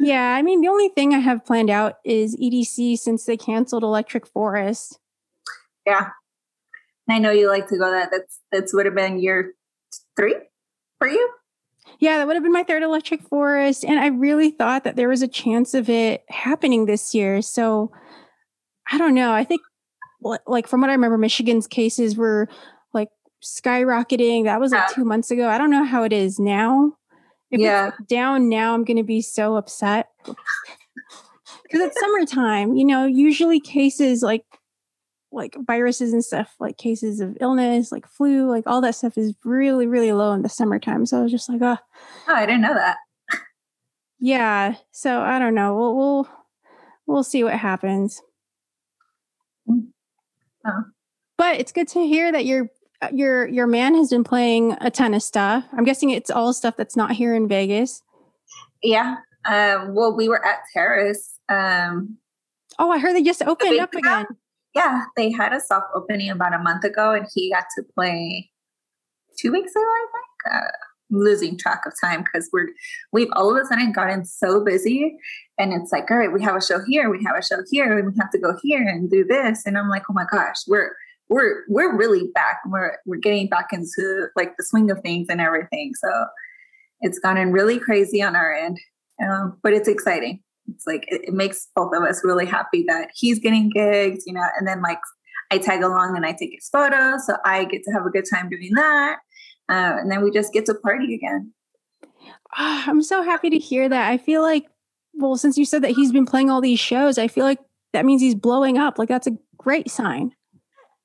Yeah, 0.01 0.35
I 0.35 0.43
mean, 0.43 0.61
the 0.61 0.69
only 0.69 0.89
thing 0.89 1.15
I 1.15 1.19
have 1.19 1.45
planned 1.45 1.71
out 1.71 1.97
is 2.05 2.37
EDC 2.37 2.99
since 2.99 3.25
they 3.25 3.37
canceled 3.37 3.85
Electric 3.85 4.27
Forest. 4.27 4.99
Yeah. 5.87 6.09
I 7.09 7.19
know 7.19 7.31
you 7.31 7.49
like 7.49 7.69
to 7.69 7.79
go 7.79 7.91
that. 7.91 8.11
That's 8.11 8.41
that's 8.51 8.75
would 8.75 8.87
have 8.87 8.95
been 8.95 9.19
year 9.19 9.55
three. 10.17 10.37
for 10.99 11.09
you? 11.09 11.31
Yeah, 11.99 12.19
that 12.19 12.27
would 12.27 12.37
have 12.37 12.43
been 12.43 12.53
my 12.53 12.65
third 12.65 12.83
electric 12.83 13.23
forest. 13.23 13.85
And 13.85 13.99
I 13.99 14.09
really 14.09 14.51
thought 14.51 14.85
that 14.85 14.97
there 14.97 15.09
was 15.09 15.23
a 15.23 15.29
chance 15.29 15.75
of 15.75 15.89
it 15.89 16.25
happening 16.29 16.87
this 16.87 17.15
year. 17.15 17.43
So 17.43 17.93
I 18.91 18.99
don't 18.99 19.15
know. 19.15 19.33
I 19.33 19.45
think, 19.45 19.61
like, 20.47 20.67
from 20.67 20.81
what 20.81 20.91
I 20.91 20.95
remember, 20.95 21.19
Michigan's 21.19 21.67
cases 21.67 22.17
were 22.17 22.49
like 22.93 23.09
skyrocketing. 23.43 24.45
That 24.45 24.61
was 24.61 24.73
like 24.73 24.91
two 24.91 25.05
months 25.05 25.31
ago. 25.31 25.49
I 25.49 25.59
don't 25.59 25.71
know 25.71 25.85
how 25.85 26.03
it 26.03 26.13
is 26.13 26.39
now. 26.39 26.93
If 27.51 27.61
yeah. 27.61 27.89
it's 27.89 28.09
down 28.09 28.49
now, 28.49 28.75
I'm 28.75 28.85
going 28.85 28.97
to 28.97 29.03
be 29.03 29.23
so 29.23 29.57
upset. 29.57 30.09
Because 31.63 31.89
it's 31.89 32.01
summertime, 32.01 32.77
you 32.77 32.85
know, 32.85 33.07
usually 33.07 33.59
cases 33.59 34.23
like 34.23 34.45
like 35.35 35.57
viruses 35.67 36.13
and 36.13 36.25
stuff, 36.25 36.55
like 36.61 36.79
cases 36.79 37.21
of 37.21 37.37
illness, 37.41 37.91
like 37.91 38.07
flu, 38.07 38.49
like 38.49 38.65
all 38.67 38.81
that 38.81 38.95
stuff 38.95 39.19
is 39.19 39.35
really, 39.45 39.87
really 39.87 40.13
low 40.13 40.33
in 40.33 40.43
the 40.43 40.49
summertime. 40.49 41.07
So 41.07 41.19
I 41.19 41.23
was 41.23 41.33
just 41.33 41.49
like, 41.49 41.61
oh, 41.61 41.77
oh 42.29 42.35
I 42.35 42.47
didn't 42.47 42.63
know 42.63 42.75
that. 42.75 42.97
yeah. 44.19 44.77
So 44.93 45.21
I 45.21 45.39
don't 45.39 45.55
know. 45.55 45.77
We'll 45.77 45.97
we'll 45.97 46.29
we'll 47.07 47.25
see 47.25 47.45
what 47.45 47.55
happens. 47.55 48.23
Mm. 49.69 49.89
Oh. 50.67 50.85
But 51.37 51.59
it's 51.59 51.73
good 51.73 51.89
to 51.89 52.07
hear 52.07 52.31
that 52.33 52.47
your 52.47 52.71
uh, 53.03 53.09
your 53.13 53.47
your 53.49 53.67
man 53.67 53.95
has 53.97 54.11
been 54.11 54.25
playing 54.25 54.77
a 54.81 54.91
ton 54.91 55.15
of 55.15 55.23
stuff. 55.23 55.65
I'm 55.73 55.85
guessing 55.85 56.11
it's 56.11 56.31
all 56.31 56.53
stuff 56.53 56.77
that's 56.77 56.97
not 56.97 57.13
here 57.13 57.35
in 57.35 57.49
Vegas. 57.49 58.03
Yeah. 58.83 59.17
Um, 59.47 59.95
well, 59.95 60.15
we 60.15 60.29
were 60.29 60.45
at 60.45 60.61
Terrace. 60.73 61.39
Um, 61.49 62.17
oh, 62.79 62.91
I 62.91 62.99
heard 62.99 63.15
they 63.15 63.23
just 63.23 63.43
opened 63.43 63.79
up 63.79 63.95
again 63.95 64.27
yeah, 64.75 65.05
they 65.17 65.31
had 65.31 65.53
a 65.53 65.61
soft 65.61 65.87
opening 65.95 66.31
about 66.31 66.55
a 66.55 66.59
month 66.59 66.85
ago, 66.85 67.13
and 67.13 67.27
he 67.35 67.51
got 67.51 67.65
to 67.77 67.85
play 67.95 68.51
two 69.39 69.53
weeks 69.53 69.73
ago, 69.73 69.81
I 69.81 70.07
think. 70.13 70.55
Uh, 70.55 70.71
losing 71.11 71.57
track 71.59 71.83
of 71.87 71.93
time 72.03 72.23
because 72.23 72.49
we're 72.53 72.69
we've 73.13 73.29
all 73.33 73.51
of 73.51 73.63
a 73.63 73.67
sudden 73.67 73.93
gotten 73.93 74.25
so 74.25 74.65
busy 74.65 75.17
and 75.59 75.73
it's 75.73 75.93
like 75.93 76.11
all 76.11 76.17
right 76.17 76.33
we 76.33 76.43
have 76.43 76.57
a 76.57 76.65
show 76.65 76.81
here 76.87 77.11
we 77.11 77.23
have 77.23 77.37
a 77.37 77.43
show 77.43 77.63
here 77.71 77.99
and 77.99 78.09
we 78.09 78.19
have 78.19 78.31
to 78.31 78.39
go 78.39 78.57
here 78.63 78.87
and 78.89 79.11
do 79.11 79.25
this 79.25 79.65
and 79.67 79.77
i'm 79.77 79.89
like 79.89 80.03
oh 80.11 80.15
my 80.15 80.25
gosh 80.33 80.63
we're 80.67 80.97
we're 81.29 81.65
we're 81.69 81.97
really 81.97 82.31
back 82.35 82.59
we're 82.67 82.97
we're 83.07 83.17
getting 83.17 83.49
back 83.49 83.69
into 83.73 84.27
like 84.35 84.57
the 84.57 84.65
swing 84.65 84.91
of 84.91 84.99
things 85.01 85.27
and 85.29 85.41
everything 85.41 85.93
so 85.95 86.25
it's 87.01 87.19
gotten 87.19 87.53
really 87.53 87.79
crazy 87.79 88.23
on 88.23 88.35
our 88.35 88.53
end 88.53 88.79
um, 89.23 89.59
but 89.63 89.73
it's 89.73 89.89
exciting 89.89 90.43
it's 90.69 90.87
like 90.87 91.05
it, 91.09 91.23
it, 91.29 91.35
makes 91.35 91.69
both 91.75 91.95
of 91.95 92.03
us 92.03 92.23
really 92.25 92.47
happy 92.47 92.85
that 92.89 93.09
he's 93.15 93.39
getting 93.39 93.71
gigs, 93.71 94.25
you 94.27 94.33
know, 94.33 94.47
and 94.59 94.67
then 94.67 94.83
like 94.83 95.01
I 95.51 95.59
tag 95.59 95.83
along 95.83 96.17
and 96.17 96.25
I 96.25 96.33
take 96.33 96.53
his 96.55 96.69
photos, 96.69 97.27
so 97.27 97.37
I 97.45 97.65
get 97.65 97.83
to 97.85 97.93
have 97.93 98.07
a 98.07 98.11
good 98.11 98.25
time 98.33 98.49
doing 98.49 98.73
that, 98.75 99.19
uh, 99.69 99.97
and 99.99 100.11
then 100.11 100.23
we 100.23 100.31
just 100.31 100.53
get 100.53 100.67
to 100.67 100.75
party 100.75 101.15
again. 101.15 101.53
Oh, 102.59 102.85
I'm 102.87 103.03
so 103.03 103.23
happy 103.23 103.51
to 103.51 103.59
hear 103.59 103.89
that. 103.89 104.11
I 104.11 104.19
feel 104.19 104.43
like, 104.43 104.67
well, 105.13 105.37
since 105.37 105.59
you 105.59 105.65
said 105.65 105.83
that 105.83 105.93
he's 105.93 106.13
been 106.13 106.27
playing 106.27 106.51
all 106.51 106.61
these 106.61 106.81
shows, 106.81 107.19
I 107.19 107.29
feel 107.29 107.45
like 107.45 107.61
that 107.93 108.05
means 108.05 108.21
he's 108.21 108.35
blowing 108.35 108.79
up. 108.79 108.99
Like 108.99 109.09
that's 109.09 109.27
a 109.27 109.37
great 109.57 109.91
sign. 109.91 110.33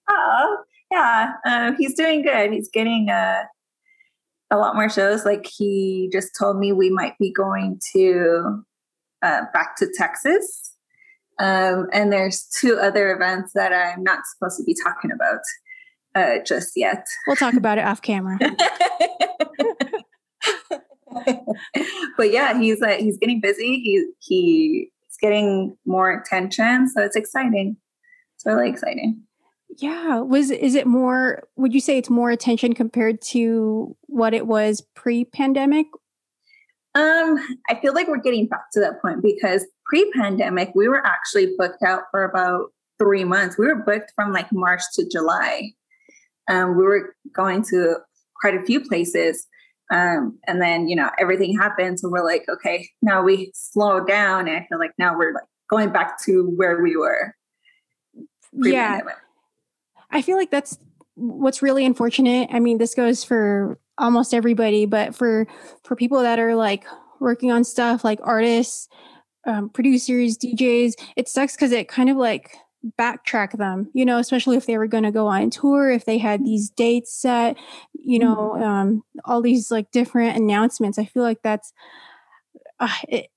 Oh 0.10 0.58
yeah, 0.92 1.34
uh, 1.46 1.74
he's 1.78 1.94
doing 1.94 2.24
good. 2.24 2.52
He's 2.52 2.70
getting 2.70 3.10
uh, 3.10 3.44
a 4.52 4.58
lot 4.58 4.76
more 4.76 4.90
shows. 4.90 5.26
Like 5.26 5.46
he 5.46 6.10
just 6.12 6.32
told 6.38 6.58
me 6.58 6.72
we 6.72 6.90
might 6.90 7.18
be 7.20 7.32
going 7.32 7.80
to 7.94 8.64
uh, 9.22 9.42
back 9.54 9.76
to 9.78 9.88
Texas. 9.98 10.74
Um, 11.40 11.88
and 11.94 12.12
there's 12.12 12.44
two 12.60 12.78
other 12.78 13.14
events 13.14 13.54
that 13.54 13.72
I'm 13.72 14.04
not 14.04 14.20
supposed 14.26 14.58
to 14.58 14.64
be 14.64 14.76
talking 14.84 15.12
about 15.12 15.40
uh, 16.16 16.44
just 16.46 16.74
yet. 16.76 17.08
We'll 17.28 17.38
talk 17.38 17.54
about 17.54 17.78
it 17.78 17.86
off 17.86 18.02
camera. 18.02 18.38
but 22.18 22.32
yeah, 22.32 22.60
he's 22.60 22.82
uh, 22.82 22.98
he's 23.00 23.18
getting 23.18 23.40
busy. 23.40 23.80
He 23.80 24.06
he's 24.20 25.18
getting 25.22 25.78
more 25.86 26.12
attention, 26.12 26.90
so 26.90 27.02
it's 27.04 27.16
exciting. 27.16 27.78
It's 28.36 28.46
really 28.46 28.70
exciting. 28.70 29.22
Yeah, 29.78 30.20
was 30.20 30.52
is 30.52 30.76
it 30.76 30.88
more? 30.88 31.44
Would 31.56 31.74
you 31.74 31.80
say 31.80 31.98
it's 31.98 32.10
more 32.10 32.32
attention 32.32 32.74
compared 32.74 33.22
to 33.24 33.96
what 34.08 34.34
it 34.34 34.48
was 34.48 34.82
pre-pandemic, 34.96 35.86
um, 36.96 37.38
I 37.70 37.80
feel 37.82 37.94
like 37.94 38.08
we're 38.08 38.18
getting 38.18 38.48
back 38.48 38.72
to 38.74 38.80
that 38.80 39.02
point 39.02 39.22
because 39.22 39.66
pre-pandemic, 39.86 40.72
we 40.76 40.88
were 40.88 41.06
actually 41.06 41.54
booked 41.58 41.84
out 41.84 42.04
for 42.12 42.24
about 42.24 42.72
three 42.98 43.24
months. 43.24 43.58
We 43.58 43.68
were 43.68 43.76
booked 43.76 44.12
from 44.16 44.34
like 44.34 44.52
March 44.52 44.82
to 44.94 45.08
July. 45.08 45.72
Um, 46.50 46.78
we 46.78 46.84
were 46.84 47.16
going 47.36 47.64
to 47.70 47.98
quite 48.42 48.56
a 48.56 48.64
few 48.64 48.82
places. 48.82 49.48
Um, 49.92 50.40
and 50.48 50.62
then, 50.62 50.88
you 50.88 50.96
know, 50.96 51.10
everything 51.20 51.58
happened. 51.58 52.00
So 52.00 52.10
we're 52.10 52.26
like, 52.26 52.46
okay, 52.50 52.90
now 53.02 53.24
we 53.24 53.52
slow 53.54 54.04
down. 54.04 54.48
And 54.48 54.58
I 54.58 54.66
feel 54.68 54.80
like 54.80 54.94
now 54.98 55.18
we're 55.18 55.34
like 55.34 55.46
going 55.70 55.92
back 55.92 56.22
to 56.26 56.52
where 56.56 56.82
we 56.82 56.96
were. 56.96 57.36
Yeah. 58.54 59.02
I 60.12 60.22
feel 60.22 60.38
like 60.38 60.52
that's 60.52 60.78
what's 61.16 61.62
really 61.62 61.86
unfortunate. 61.86 62.50
I 62.52 62.60
mean, 62.60 62.78
this 62.78 62.96
goes 62.96 63.24
for 63.24 63.80
almost 64.00 64.34
everybody, 64.34 64.86
but 64.86 65.14
for 65.14 65.48
for 65.84 65.96
people 65.96 66.22
that 66.22 66.40
are 66.40 66.56
like 66.56 66.86
working 67.20 67.52
on 67.52 67.64
stuff 67.64 68.04
like 68.04 68.20
artists, 68.24 68.88
um, 69.46 69.70
producers, 69.70 70.38
DJs, 70.38 70.94
it 71.16 71.28
sucks 71.28 71.56
because 71.56 71.72
it 71.72 71.88
kind 71.88 72.10
of 72.10 72.18
like 72.18 72.56
backtrack 72.98 73.58
them, 73.58 73.90
you 73.94 74.06
know, 74.06 74.18
especially 74.18 74.58
if 74.58 74.66
they 74.66 74.78
were 74.78 74.88
going 74.88 75.04
to 75.04 75.12
go 75.12 75.28
on 75.28 75.50
tour, 75.50 75.90
if 75.90 76.06
they 76.06 76.18
had 76.18 76.44
these 76.44 76.70
dates 76.70 77.14
set, 77.14 77.58
you 77.94 78.20
know, 78.20 78.54
mm-hmm. 78.56 78.64
um, 78.64 79.04
all 79.26 79.42
these 79.42 79.70
like 79.70 79.92
different 79.92 80.38
announcements. 80.38 80.98
I 80.98 81.06
feel 81.06 81.24
like 81.24 81.42
that's 81.44 81.74
uh, 82.80 82.88
it, 83.08 83.28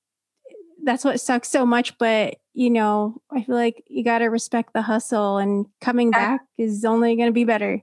that's 0.84 1.04
what 1.04 1.20
sucks 1.20 1.48
so 1.48 1.66
much. 1.66 1.98
But 1.98 2.36
you 2.54 2.70
know, 2.70 3.20
I 3.30 3.42
feel 3.42 3.56
like 3.56 3.82
you 3.88 4.04
got 4.04 4.18
to 4.18 4.26
respect 4.26 4.72
the 4.74 4.82
hustle, 4.82 5.38
and 5.38 5.66
coming 5.80 6.10
back 6.10 6.42
is 6.58 6.84
only 6.84 7.16
going 7.16 7.28
to 7.28 7.32
be 7.32 7.44
better. 7.44 7.82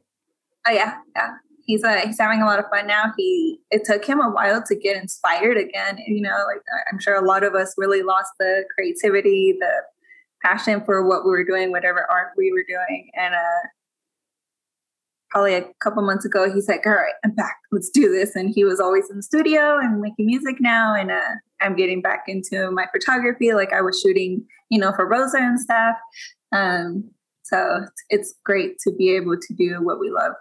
Oh 0.68 0.72
yeah, 0.72 0.98
yeah 1.16 1.36
he's 1.70 1.84
uh, 1.84 2.02
he's 2.04 2.20
having 2.20 2.42
a 2.42 2.46
lot 2.46 2.58
of 2.58 2.66
fun 2.70 2.88
now. 2.88 3.14
He 3.16 3.60
it 3.70 3.84
took 3.86 4.04
him 4.04 4.20
a 4.20 4.30
while 4.30 4.64
to 4.66 4.76
get 4.76 4.98
inspired 4.98 5.56
again. 5.56 6.00
You 6.08 6.22
know, 6.22 6.44
like 6.48 6.64
I'm 6.92 7.00
sure 7.00 7.16
a 7.16 7.26
lot 7.26 7.44
of 7.44 7.54
us 7.54 7.76
really 7.78 8.02
lost 8.02 8.32
the 8.40 8.66
creativity, 8.74 9.56
the 9.60 9.72
passion 10.44 10.82
for 10.84 11.08
what 11.08 11.24
we 11.24 11.30
were 11.30 11.46
doing, 11.46 11.72
whatever 11.72 12.08
art 12.10 12.30
we 12.36 12.52
were 12.52 12.66
doing, 12.68 13.12
and 13.14 13.36
uh, 13.36 13.68
probably 15.30 15.54
a 15.54 15.66
couple 15.80 16.02
months 16.02 16.26
ago, 16.26 16.52
he's 16.52 16.68
like, 16.68 16.88
"All 16.88 16.94
right, 16.94 17.14
I'm 17.24 17.36
back. 17.36 17.58
Let's 17.72 17.92
do 17.92 18.12
this." 18.12 18.36
And 18.36 18.50
he 18.50 18.64
was 18.64 18.80
always 18.80 19.08
in 19.12 19.18
the 19.18 19.24
studio 19.24 19.78
and 19.78 20.02
making 20.02 20.26
music 20.26 20.56
now, 20.60 20.96
and 20.96 21.12
uh, 21.12 21.36
I'm 21.62 21.76
getting 21.76 22.02
back 22.02 22.24
into 22.28 22.72
my 22.72 22.88
photography. 22.92 23.54
Like 23.54 23.74
I 23.74 23.82
was 23.82 24.02
shooting, 24.02 24.44
you 24.70 24.80
know, 24.80 24.92
for 24.94 25.08
Rosa 25.08 25.38
and 25.38 25.60
stuff. 25.60 25.96
Um, 26.52 27.12
so 27.44 27.86
it's 28.10 28.34
great 28.44 28.80
to 28.80 28.92
be 28.92 29.16
able 29.16 29.38
to 29.40 29.54
do 29.54 29.84
what 29.84 30.00
we 30.00 30.10
love 30.10 30.34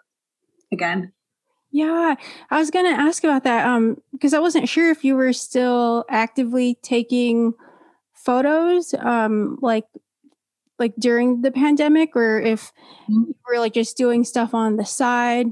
again. 0.72 1.12
Yeah, 1.70 2.14
I 2.50 2.58
was 2.58 2.70
gonna 2.70 2.90
ask 2.90 3.24
about 3.24 3.44
that 3.44 3.66
um 3.66 4.00
because 4.12 4.32
I 4.32 4.38
wasn't 4.38 4.68
sure 4.68 4.90
if 4.90 5.04
you 5.04 5.14
were 5.14 5.32
still 5.32 6.04
actively 6.08 6.78
taking 6.82 7.52
photos 8.14 8.94
um 8.94 9.58
like 9.60 9.84
like 10.78 10.94
during 10.98 11.42
the 11.42 11.50
pandemic 11.50 12.14
or 12.16 12.40
if 12.40 12.72
mm-hmm. 13.10 13.24
you 13.28 13.34
were 13.46 13.58
like 13.58 13.74
just 13.74 13.96
doing 13.96 14.24
stuff 14.24 14.54
on 14.54 14.76
the 14.76 14.84
side. 14.84 15.48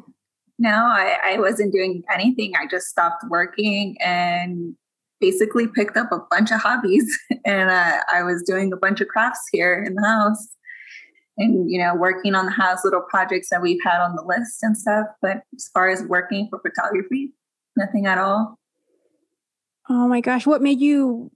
No, 0.59 0.71
I, 0.71 1.19
I 1.23 1.39
wasn't 1.39 1.73
doing 1.73 2.03
anything. 2.13 2.55
I 2.59 2.67
just 2.67 2.87
stopped 2.87 3.25
working 3.29 3.97
and 4.01 4.75
basically 5.21 5.67
picked 5.67 5.97
up 5.97 6.11
a 6.13 6.21
bunch 6.31 6.51
of 6.51 6.61
hobbies 6.61 7.19
and 7.45 7.69
uh, 7.69 7.99
I 8.11 8.23
was 8.23 8.43
doing 8.43 8.73
a 8.73 8.77
bunch 8.77 9.01
of 9.01 9.09
crafts 9.09 9.43
here 9.53 9.83
in 9.83 9.95
the 9.95 10.07
house 10.07 10.56
and 11.39 11.71
you 11.71 11.79
know 11.79 11.95
working 11.95 12.35
on 12.35 12.47
the 12.47 12.53
house 12.53 12.85
little 12.85 13.03
projects 13.03 13.49
that 13.51 13.63
we've 13.63 13.83
had 13.85 14.01
on 14.01 14.17
the 14.17 14.23
list 14.23 14.63
and 14.63 14.77
stuff 14.77 15.07
but 15.21 15.43
as 15.55 15.69
far 15.69 15.89
as 15.89 16.03
working 16.05 16.49
for 16.49 16.61
photography 16.61 17.33
nothing 17.77 18.07
at 18.07 18.19
all. 18.19 18.59
Oh 19.89 20.09
my 20.09 20.21
gosh 20.21 20.47
what 20.47 20.63
made 20.63 20.81
you 20.81 21.31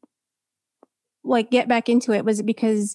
like 1.24 1.50
get 1.50 1.68
back 1.68 1.88
into 1.88 2.12
it? 2.12 2.24
Was 2.24 2.40
it 2.40 2.46
because 2.46 2.94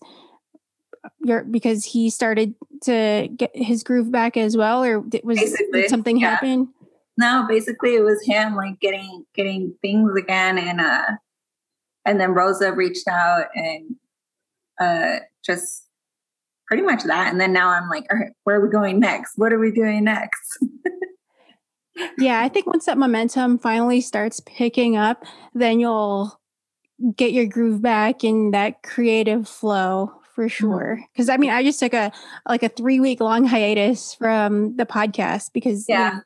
you're 1.23 1.43
because 1.43 1.85
he 1.85 2.09
started 2.09 2.55
to 2.83 3.29
get 3.35 3.51
his 3.53 3.83
groove 3.83 4.11
back 4.11 4.37
as 4.37 4.57
well 4.57 4.83
or 4.83 4.99
was 5.23 5.39
did 5.71 5.89
something 5.89 6.19
yeah. 6.19 6.31
happen? 6.31 6.73
No 7.17 7.45
basically 7.47 7.95
it 7.95 8.03
was 8.03 8.25
him 8.25 8.55
like 8.55 8.79
getting 8.79 9.25
getting 9.35 9.75
things 9.81 10.11
again 10.17 10.57
and 10.57 10.81
uh 10.81 11.11
and 12.05 12.19
then 12.19 12.31
rosa 12.31 12.73
reached 12.73 13.07
out 13.07 13.45
and 13.55 13.95
uh 14.81 15.19
just 15.43 15.84
pretty 16.67 16.83
much 16.83 17.03
that. 17.03 17.31
And 17.31 17.39
then 17.39 17.53
now 17.53 17.69
I'm 17.69 17.89
like, 17.89 18.05
all 18.11 18.17
right, 18.17 18.31
where 18.43 18.57
are 18.57 18.65
we 18.65 18.71
going 18.71 18.99
next? 18.99 19.33
What 19.37 19.53
are 19.53 19.59
we 19.59 19.71
doing 19.71 20.03
next? 20.03 20.59
yeah, 22.17 22.41
I 22.41 22.49
think 22.49 22.67
once 22.67 22.85
that 22.85 22.97
momentum 22.97 23.59
finally 23.59 24.01
starts 24.01 24.41
picking 24.45 24.97
up, 24.97 25.23
then 25.53 25.79
you'll 25.79 26.39
get 27.15 27.33
your 27.33 27.45
groove 27.45 27.81
back 27.81 28.23
in 28.23 28.51
that 28.51 28.83
creative 28.83 29.47
flow 29.47 30.11
for 30.33 30.45
mm-hmm. 30.45 30.49
sure. 30.49 30.99
Because 31.13 31.29
I 31.29 31.37
mean, 31.37 31.49
I 31.49 31.63
just 31.63 31.79
took 31.79 31.93
a 31.93 32.11
like 32.47 32.63
a 32.63 32.69
three 32.69 32.99
week 32.99 33.21
long 33.21 33.45
hiatus 33.45 34.13
from 34.13 34.75
the 34.75 34.85
podcast 34.85 35.51
because 35.53 35.85
yeah. 35.87 36.09
You 36.09 36.15
know, 36.17 36.21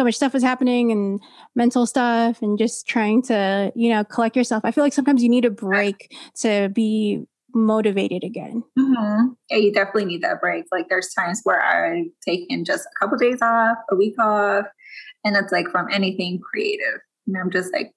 so 0.00 0.04
much 0.04 0.16
stuff 0.16 0.34
was 0.34 0.42
happening 0.42 0.90
and 0.90 1.20
mental 1.54 1.86
stuff 1.86 2.42
and 2.42 2.58
just 2.58 2.84
trying 2.88 3.22
to, 3.22 3.70
you 3.76 3.90
know, 3.90 4.02
collect 4.02 4.34
yourself. 4.34 4.64
I 4.64 4.72
feel 4.72 4.82
like 4.82 4.92
sometimes 4.92 5.22
you 5.22 5.28
need 5.28 5.44
a 5.44 5.50
break 5.50 6.12
to 6.40 6.68
be 6.68 7.24
motivated 7.54 8.24
again. 8.24 8.62
Mm-hmm. 8.78 9.28
Yeah, 9.50 9.56
you 9.56 9.72
definitely 9.72 10.06
need 10.06 10.22
that 10.22 10.40
break. 10.40 10.64
Like 10.72 10.88
there's 10.88 11.12
times 11.14 11.40
where 11.44 11.62
I've 11.62 12.06
taken 12.26 12.64
just 12.64 12.86
a 12.86 12.98
couple 12.98 13.16
days 13.16 13.40
off, 13.40 13.78
a 13.90 13.96
week 13.96 14.18
off, 14.18 14.66
and 15.24 15.36
it's 15.36 15.52
like 15.52 15.68
from 15.70 15.88
anything 15.90 16.40
creative. 16.40 17.00
And 17.26 17.36
I'm 17.36 17.50
just 17.50 17.72
like 17.72 17.92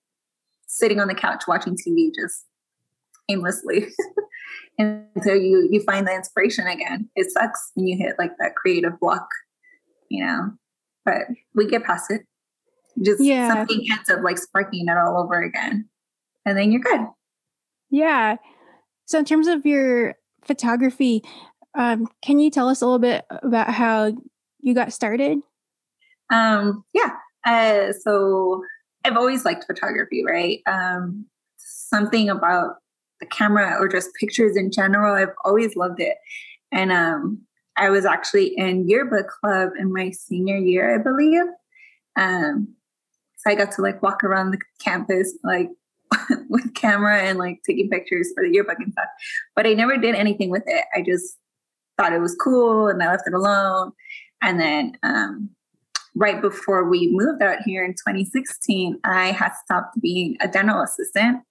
sitting 0.68 1.00
on 1.00 1.08
the 1.08 1.16
couch 1.16 1.44
watching 1.48 1.76
TV 1.76 2.12
just 2.14 2.46
aimlessly 3.30 3.88
until 4.78 5.36
you 5.36 5.68
you 5.72 5.82
find 5.84 6.08
the 6.08 6.14
inspiration 6.14 6.68
again. 6.68 7.10
It 7.16 7.32
sucks 7.32 7.72
when 7.74 7.88
you 7.88 7.98
hit 7.98 8.16
like 8.18 8.32
that 8.40 8.56
creative 8.56 9.00
block, 9.00 9.28
you 10.10 10.26
know, 10.26 10.52
but 11.06 11.24
we 11.56 11.68
get 11.68 11.84
past 11.84 12.12
it. 12.12 12.22
Just 13.04 13.22
yeah. 13.24 13.54
something 13.54 13.86
ends 13.92 14.10
up 14.10 14.24
like 14.24 14.38
sparking 14.38 14.88
it 14.88 14.98
all 14.98 15.22
over 15.22 15.42
again, 15.42 15.88
and 16.46 16.58
then 16.58 16.72
you're 16.72 16.82
good. 16.82 17.02
Yeah. 17.90 18.38
So 19.08 19.18
in 19.18 19.26
terms 19.26 19.48
of 19.48 19.66
your 19.66 20.16
photography, 20.44 21.24
um, 21.76 22.08
can 22.22 22.40
you 22.40 22.52
tell 22.52 22.70
us 22.70 22.82
a 22.82 22.86
little 22.86 23.00
bit 23.00 23.26
about 23.30 23.74
how 23.74 24.14
you 24.60 24.74
got 24.74 24.94
started? 24.94 25.40
Um, 26.32 26.84
yeah. 26.94 27.12
Uh, 27.46 27.94
so 27.94 28.62
I've 29.06 29.16
always 29.16 29.46
liked 29.46 29.66
photography, 29.66 30.24
right? 30.26 30.60
Um, 30.68 31.26
something 31.56 32.30
about 32.30 32.76
the 33.22 33.26
camera 33.26 33.78
or 33.80 33.88
just 33.88 34.14
pictures 34.20 34.58
in 34.58 34.72
general, 34.72 35.16
I've 35.16 35.34
always 35.46 35.76
loved 35.76 36.02
it. 36.02 36.18
And 36.72 36.92
um, 36.92 37.42
I 37.78 37.90
was 37.90 38.06
actually 38.06 38.48
in 38.58 38.90
yearbook 38.90 39.28
club 39.28 39.70
in 39.80 39.94
my 39.94 40.12
senior 40.12 40.58
year, 40.58 41.00
I 41.00 41.02
believe. 41.02 41.46
Um, 42.18 42.76
so 43.38 43.52
I 43.52 43.56
got 43.56 43.72
to 43.74 43.82
like 43.82 44.04
walk 44.04 44.24
around 44.24 44.52
the 44.52 44.60
campus, 44.84 45.34
like 45.44 45.70
with 46.50 46.74
camera 46.74 47.22
and 47.22 47.40
like 47.40 47.62
taking 47.66 47.90
pictures 47.90 48.32
for 48.34 48.44
the 48.44 48.54
yearbook 48.54 48.80
and 48.80 48.92
stuff. 48.94 49.08
But 49.56 49.68
I 49.68 49.74
never 49.74 49.98
did 49.98 50.16
anything 50.16 50.50
with 50.50 50.64
it. 50.66 50.86
I 50.96 51.02
just 51.02 51.38
thought 51.98 52.14
it 52.14 52.20
was 52.20 52.36
cool 52.36 52.88
and 52.88 53.02
I 53.02 53.08
left 53.08 53.28
it 53.28 53.34
alone. 53.34 53.92
And 54.42 54.60
then 54.60 54.98
um, 55.04 55.50
right 56.16 56.42
before 56.42 56.88
we 56.88 57.10
moved 57.12 57.42
out 57.42 57.60
here 57.66 57.84
in 57.84 57.94
2016, 57.94 59.00
I 59.04 59.32
had 59.32 59.54
stopped 59.64 60.00
being 60.02 60.38
a 60.42 60.48
dental 60.48 60.82
assistant. 60.82 61.42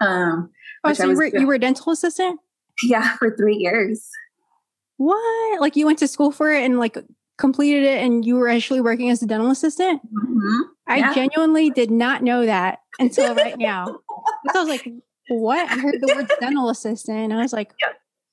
Um, 0.00 0.50
oh, 0.84 0.92
so 0.92 1.08
you 1.08 1.16
were, 1.16 1.26
you 1.26 1.46
were 1.46 1.54
a 1.54 1.58
dental 1.58 1.92
assistant? 1.92 2.40
Yeah, 2.82 3.16
for 3.16 3.34
three 3.36 3.56
years. 3.56 4.08
What? 4.98 5.60
Like 5.60 5.76
you 5.76 5.86
went 5.86 5.98
to 6.00 6.08
school 6.08 6.32
for 6.32 6.52
it 6.52 6.64
and 6.64 6.78
like 6.78 6.98
completed 7.38 7.82
it 7.82 8.02
and 8.02 8.24
you 8.24 8.36
were 8.36 8.48
actually 8.48 8.80
working 8.80 9.10
as 9.10 9.22
a 9.22 9.26
dental 9.26 9.50
assistant? 9.50 10.02
Mm-hmm. 10.06 10.60
I 10.88 10.98
yeah. 10.98 11.14
genuinely 11.14 11.70
did 11.70 11.90
not 11.90 12.22
know 12.22 12.46
that 12.46 12.80
until 12.98 13.34
right 13.34 13.58
now. 13.58 13.86
so 13.86 14.00
I 14.54 14.58
was 14.58 14.68
like, 14.68 14.88
what? 15.28 15.70
I 15.70 15.78
heard 15.78 16.00
the 16.00 16.14
word 16.14 16.30
dental 16.40 16.70
assistant. 16.70 17.18
And 17.18 17.32
I 17.32 17.42
was 17.42 17.52
like, 17.52 17.72
yeah. 17.80 17.92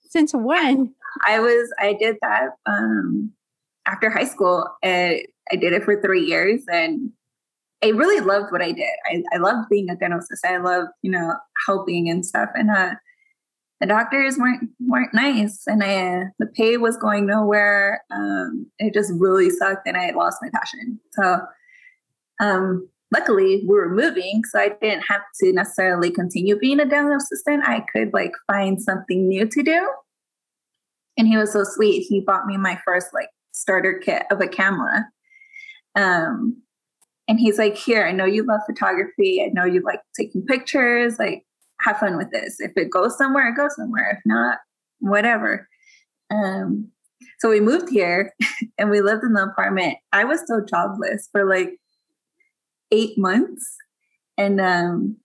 since 0.10 0.34
when? 0.34 0.94
I 1.28 1.40
was, 1.40 1.74
I 1.80 1.94
did 1.94 2.18
that 2.22 2.50
um, 2.66 3.32
after 3.86 4.10
high 4.10 4.26
school. 4.26 4.68
I 4.84 5.24
did 5.52 5.74
it 5.74 5.84
for 5.84 6.02
three 6.02 6.24
years 6.24 6.64
and 6.72 7.12
I 7.84 7.90
really 7.90 8.26
loved 8.26 8.52
what 8.52 8.62
I 8.62 8.72
did. 8.72 8.94
I, 9.06 9.24
I 9.34 9.38
loved 9.40 9.68
being 9.70 9.90
a 9.90 9.96
dental 9.96 10.20
assistant. 10.20 10.54
I 10.54 10.58
loved, 10.58 10.90
you 11.02 11.12
know, 11.12 11.36
helping 11.66 12.10
and 12.10 12.26
stuff. 12.26 12.50
And 12.56 12.72
uh, 12.72 12.96
the 13.82 13.88
doctors 13.88 14.38
weren't 14.38 14.70
weren't 14.80 15.14
nice, 15.14 15.64
and 15.68 15.84
I 15.84 16.28
the 16.40 16.46
pay 16.46 16.78
was 16.78 16.96
going 16.96 17.26
nowhere. 17.26 18.02
Um, 18.10 18.68
it 18.80 18.94
just 18.94 19.12
really 19.18 19.50
sucked, 19.50 19.86
and 19.86 19.98
I 19.98 20.12
lost 20.12 20.38
my 20.42 20.50
passion. 20.54 21.02
So, 21.12 21.42
um, 22.40 22.90
luckily, 23.12 23.64
we 23.68 23.76
were 23.76 23.94
moving, 23.94 24.44
so 24.52 24.60
I 24.60 24.72
didn't 24.82 25.04
have 25.08 25.22
to 25.42 25.54
necessarily 25.54 26.12
continue 26.12 26.58
being 26.58 26.80
a 26.80 26.86
dental 26.86 27.16
assistant. 27.16 27.68
I 27.68 27.86
could 27.94 28.14
like 28.14 28.32
find 28.48 28.82
something 28.82 29.28
new 29.28 29.48
to 29.48 29.64
do. 29.64 29.90
And 31.18 31.28
he 31.28 31.38
was 31.38 31.54
so 31.54 31.64
sweet. 31.64 32.06
He 32.10 32.22
bought 32.22 32.48
me 32.48 32.58
my 32.58 32.80
first 32.86 33.08
like 33.14 33.30
starter 33.52 34.02
kit 34.04 34.24
of 34.32 34.42
a 34.42 34.48
camera. 34.48 35.06
Um, 35.96 36.62
and 37.28 37.40
he's 37.40 37.58
like, 37.58 37.78
"Here, 37.78 38.06
I 38.06 38.12
know 38.12 38.26
you 38.26 38.44
love 38.44 38.62
photography. 38.66 39.42
I 39.44 39.52
know 39.54 39.66
you 39.66 39.82
like 39.82 40.02
taking 40.18 40.46
pictures. 40.46 41.20
Like, 41.20 41.46
have 41.82 42.00
fun 42.00 42.18
with 42.18 42.32
this. 42.32 42.60
If 42.60 42.72
it 42.76 42.90
goes 42.90 43.18
somewhere, 43.18 43.50
it 43.50 43.56
goes 43.56 43.76
somewhere. 43.76 44.12
If 44.12 44.20
not, 44.26 44.58
whatever. 45.00 45.68
Um, 46.32 46.90
so 47.40 47.50
we 47.50 47.60
moved 47.60 47.90
here 47.90 48.34
and 48.78 48.90
we 48.90 49.02
lived 49.02 49.24
in 49.24 49.34
the 49.34 49.44
apartment. 49.44 49.98
I 50.12 50.24
was 50.24 50.42
still 50.42 50.66
jobless 50.66 51.30
for 51.32 51.46
like 51.46 51.78
eight 52.94 53.18
months. 53.18 53.76
And 54.38 54.62
um, 54.62 55.18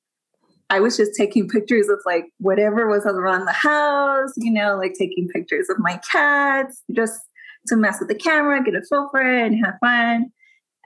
I 0.71 0.81
was 0.81 0.97
just 0.97 1.13
taking 1.17 1.49
pictures 1.49 1.89
of 1.89 1.99
like 2.05 2.25
whatever 2.39 2.89
was 2.89 3.07
around 3.07 3.45
the 3.45 3.53
house, 3.53 4.33
you 4.37 4.53
know, 4.53 4.77
like 4.77 4.95
taking 4.99 5.29
pictures 5.29 5.69
of 5.69 5.79
my 5.79 6.01
cats, 6.11 6.83
just 6.93 7.21
to 7.69 7.77
mess 7.77 8.01
with 8.01 8.09
the 8.09 8.15
camera, 8.15 8.63
get 8.63 8.75
a 8.75 8.83
feel 8.83 9.09
for 9.11 9.21
it, 9.21 9.47
and 9.47 9.65
have 9.65 9.75
fun. 9.81 10.31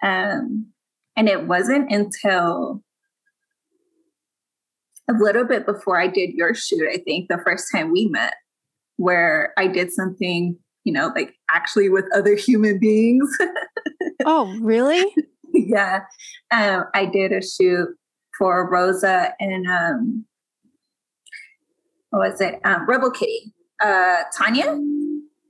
Um, 0.02 0.66
and 1.16 1.28
it 1.28 1.46
wasn't 1.46 1.90
until 1.90 2.82
a 5.08 5.12
little 5.12 5.44
bit 5.44 5.66
before 5.66 6.00
I 6.00 6.08
did 6.08 6.30
your 6.30 6.54
shoot, 6.54 6.88
I 6.92 6.98
think 6.98 7.28
the 7.28 7.42
first 7.44 7.66
time 7.72 7.92
we 7.92 8.06
met, 8.06 8.34
where 8.96 9.52
I 9.56 9.66
did 9.66 9.92
something, 9.92 10.56
you 10.84 10.92
know, 10.92 11.12
like 11.14 11.34
actually 11.50 11.88
with 11.88 12.04
other 12.14 12.34
human 12.34 12.78
beings. 12.78 13.36
oh, 14.24 14.56
really? 14.60 15.04
yeah. 15.68 16.00
Um, 16.50 16.84
I 16.94 17.06
did 17.06 17.32
a 17.32 17.42
shoot 17.42 17.88
for 18.38 18.68
Rosa 18.70 19.34
and 19.40 19.66
um, 19.66 20.24
what 22.10 22.30
was 22.30 22.40
it? 22.40 22.60
Um, 22.64 22.86
Rebel 22.86 23.10
Kitty. 23.10 23.52
Uh, 23.82 24.22
Tanya? 24.36 24.78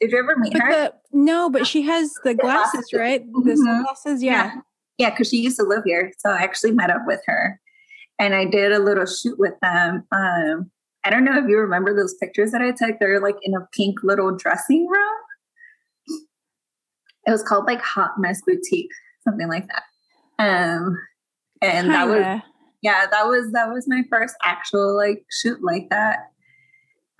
Did 0.00 0.12
you 0.12 0.18
ever 0.18 0.36
meet 0.36 0.52
but 0.52 0.62
her? 0.62 0.72
The, 0.72 0.94
no, 1.12 1.50
but 1.50 1.66
she 1.66 1.82
has 1.82 2.12
the 2.24 2.34
glasses, 2.34 2.92
right? 2.92 3.24
The 3.24 3.38
mm-hmm. 3.38 3.56
sunglasses, 3.56 4.22
yeah. 4.22 4.54
Yeah, 4.98 5.10
because 5.10 5.32
yeah, 5.32 5.38
she 5.38 5.42
used 5.44 5.58
to 5.58 5.64
live 5.64 5.82
here. 5.84 6.12
So 6.18 6.30
I 6.30 6.38
actually 6.42 6.72
met 6.72 6.90
up 6.90 7.02
with 7.06 7.20
her 7.26 7.60
and 8.18 8.34
I 8.34 8.44
did 8.44 8.72
a 8.72 8.78
little 8.78 9.06
shoot 9.06 9.38
with 9.38 9.54
them. 9.60 10.04
Um, 10.12 10.70
I 11.04 11.10
don't 11.10 11.24
know 11.24 11.36
if 11.36 11.48
you 11.48 11.58
remember 11.58 11.94
those 11.94 12.14
pictures 12.14 12.52
that 12.52 12.62
I 12.62 12.70
took. 12.70 12.98
They're 13.00 13.20
like 13.20 13.36
in 13.42 13.54
a 13.54 13.66
pink 13.72 13.98
little 14.02 14.36
dressing 14.36 14.86
room. 14.86 15.14
It 17.26 17.30
was 17.30 17.42
called 17.42 17.66
like 17.66 17.80
Hot 17.80 18.12
Mess 18.18 18.40
Boutique, 18.46 18.90
something 19.24 19.48
like 19.48 19.66
that. 19.68 19.82
Um, 20.42 20.98
and 21.60 21.86
Kinda. 21.86 21.92
that 21.92 22.08
was 22.08 22.42
yeah, 22.82 23.06
that 23.10 23.28
was 23.28 23.52
that 23.52 23.70
was 23.70 23.86
my 23.86 24.02
first 24.10 24.34
actual 24.44 24.96
like 24.96 25.24
shoot 25.30 25.62
like 25.62 25.88
that. 25.90 26.30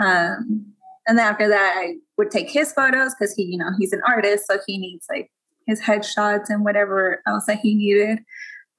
Um, 0.01 0.67
and 1.07 1.19
then 1.19 1.27
after 1.27 1.49
that, 1.49 1.75
I 1.77 1.95
would 2.19 2.31
take 2.31 2.51
his 2.51 2.73
photos 2.73 3.15
because 3.15 3.35
he, 3.35 3.45
you 3.45 3.59
know, 3.59 3.71
he's 3.79 3.93
an 3.93 4.03
artist, 4.07 4.47
so 4.47 4.59
he 4.67 4.79
needs 4.79 5.07
like 5.09 5.31
his 5.67 5.81
headshots 5.81 6.49
and 6.49 6.65
whatever 6.65 7.23
else 7.27 7.47
that 7.47 7.61
he 7.61 7.75
needed. 7.75 8.19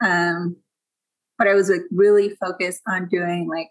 Um, 0.04 0.58
but 1.38 1.48
I 1.48 1.54
was 1.54 1.70
like 1.70 1.84
really 1.92 2.30
focused 2.30 2.82
on 2.88 3.08
doing 3.08 3.48
like 3.50 3.70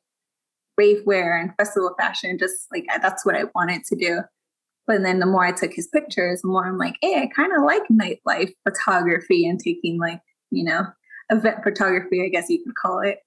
rave 0.78 1.02
wear 1.04 1.38
and 1.38 1.52
festival 1.58 1.94
fashion, 1.98 2.38
just 2.38 2.66
like 2.72 2.86
that's 3.00 3.26
what 3.26 3.36
I 3.36 3.44
wanted 3.54 3.84
to 3.84 3.96
do. 3.96 4.20
But 4.86 5.02
then 5.02 5.20
the 5.20 5.26
more 5.26 5.44
I 5.44 5.52
took 5.52 5.72
his 5.72 5.88
pictures, 5.88 6.42
the 6.42 6.48
more 6.48 6.66
I'm 6.66 6.78
like, 6.78 6.96
hey, 7.02 7.20
I 7.20 7.26
kind 7.34 7.52
of 7.56 7.62
like 7.62 7.82
nightlife 7.88 8.52
photography 8.64 9.46
and 9.46 9.60
taking 9.60 9.98
like, 9.98 10.20
you 10.52 10.64
know, 10.64 10.86
event 11.30 11.62
photography, 11.62 12.22
I 12.24 12.28
guess 12.28 12.48
you 12.48 12.62
could 12.62 12.74
call 12.74 13.00
it. 13.00 13.18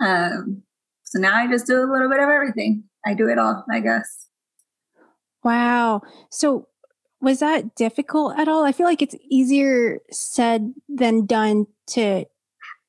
Um, 0.00 0.62
so 1.04 1.18
now 1.18 1.36
I 1.36 1.46
just 1.46 1.66
do 1.66 1.78
a 1.78 1.90
little 1.90 2.10
bit 2.10 2.20
of 2.20 2.28
everything. 2.28 2.84
I 3.06 3.14
do 3.14 3.28
it 3.28 3.38
all, 3.38 3.64
I 3.70 3.80
guess. 3.80 4.28
Wow. 5.42 6.02
So 6.30 6.68
was 7.20 7.40
that 7.40 7.74
difficult 7.74 8.38
at 8.38 8.48
all? 8.48 8.64
I 8.64 8.72
feel 8.72 8.86
like 8.86 9.02
it's 9.02 9.16
easier 9.30 10.00
said 10.10 10.74
than 10.88 11.26
done 11.26 11.66
to 11.88 12.24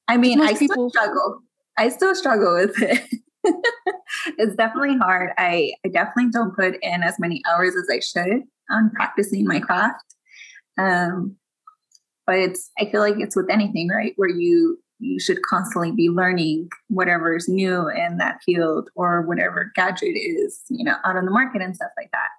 I 0.07 0.17
mean, 0.17 0.41
I 0.41 0.53
people... 0.53 0.89
still 0.89 0.89
struggle. 0.89 1.41
I 1.77 1.89
still 1.89 2.15
struggle 2.15 2.53
with 2.53 2.81
it. 2.81 3.01
it's 4.37 4.55
definitely 4.55 4.97
hard. 4.97 5.31
I, 5.37 5.73
I 5.85 5.89
definitely 5.89 6.31
don't 6.31 6.55
put 6.55 6.75
in 6.81 7.03
as 7.03 7.19
many 7.19 7.41
hours 7.47 7.75
as 7.75 7.87
I 7.91 7.99
should 7.99 8.43
on 8.69 8.91
practicing 8.91 9.45
my 9.45 9.59
craft. 9.59 10.15
Um, 10.77 11.37
but 12.25 12.37
it's 12.37 12.71
I 12.79 12.85
feel 12.85 13.01
like 13.01 13.15
it's 13.17 13.35
with 13.35 13.49
anything, 13.49 13.89
right? 13.89 14.13
Where 14.15 14.29
you 14.29 14.79
you 14.99 15.19
should 15.19 15.41
constantly 15.41 15.91
be 15.91 16.09
learning 16.09 16.69
whatever 16.87 17.35
is 17.35 17.49
new 17.49 17.89
in 17.89 18.17
that 18.17 18.39
field 18.45 18.89
or 18.95 19.21
whatever 19.23 19.71
gadget 19.75 20.15
is, 20.15 20.61
you 20.69 20.85
know, 20.85 20.95
out 21.03 21.17
on 21.17 21.25
the 21.25 21.31
market 21.31 21.61
and 21.61 21.75
stuff 21.75 21.91
like 21.97 22.11
that. 22.11 22.29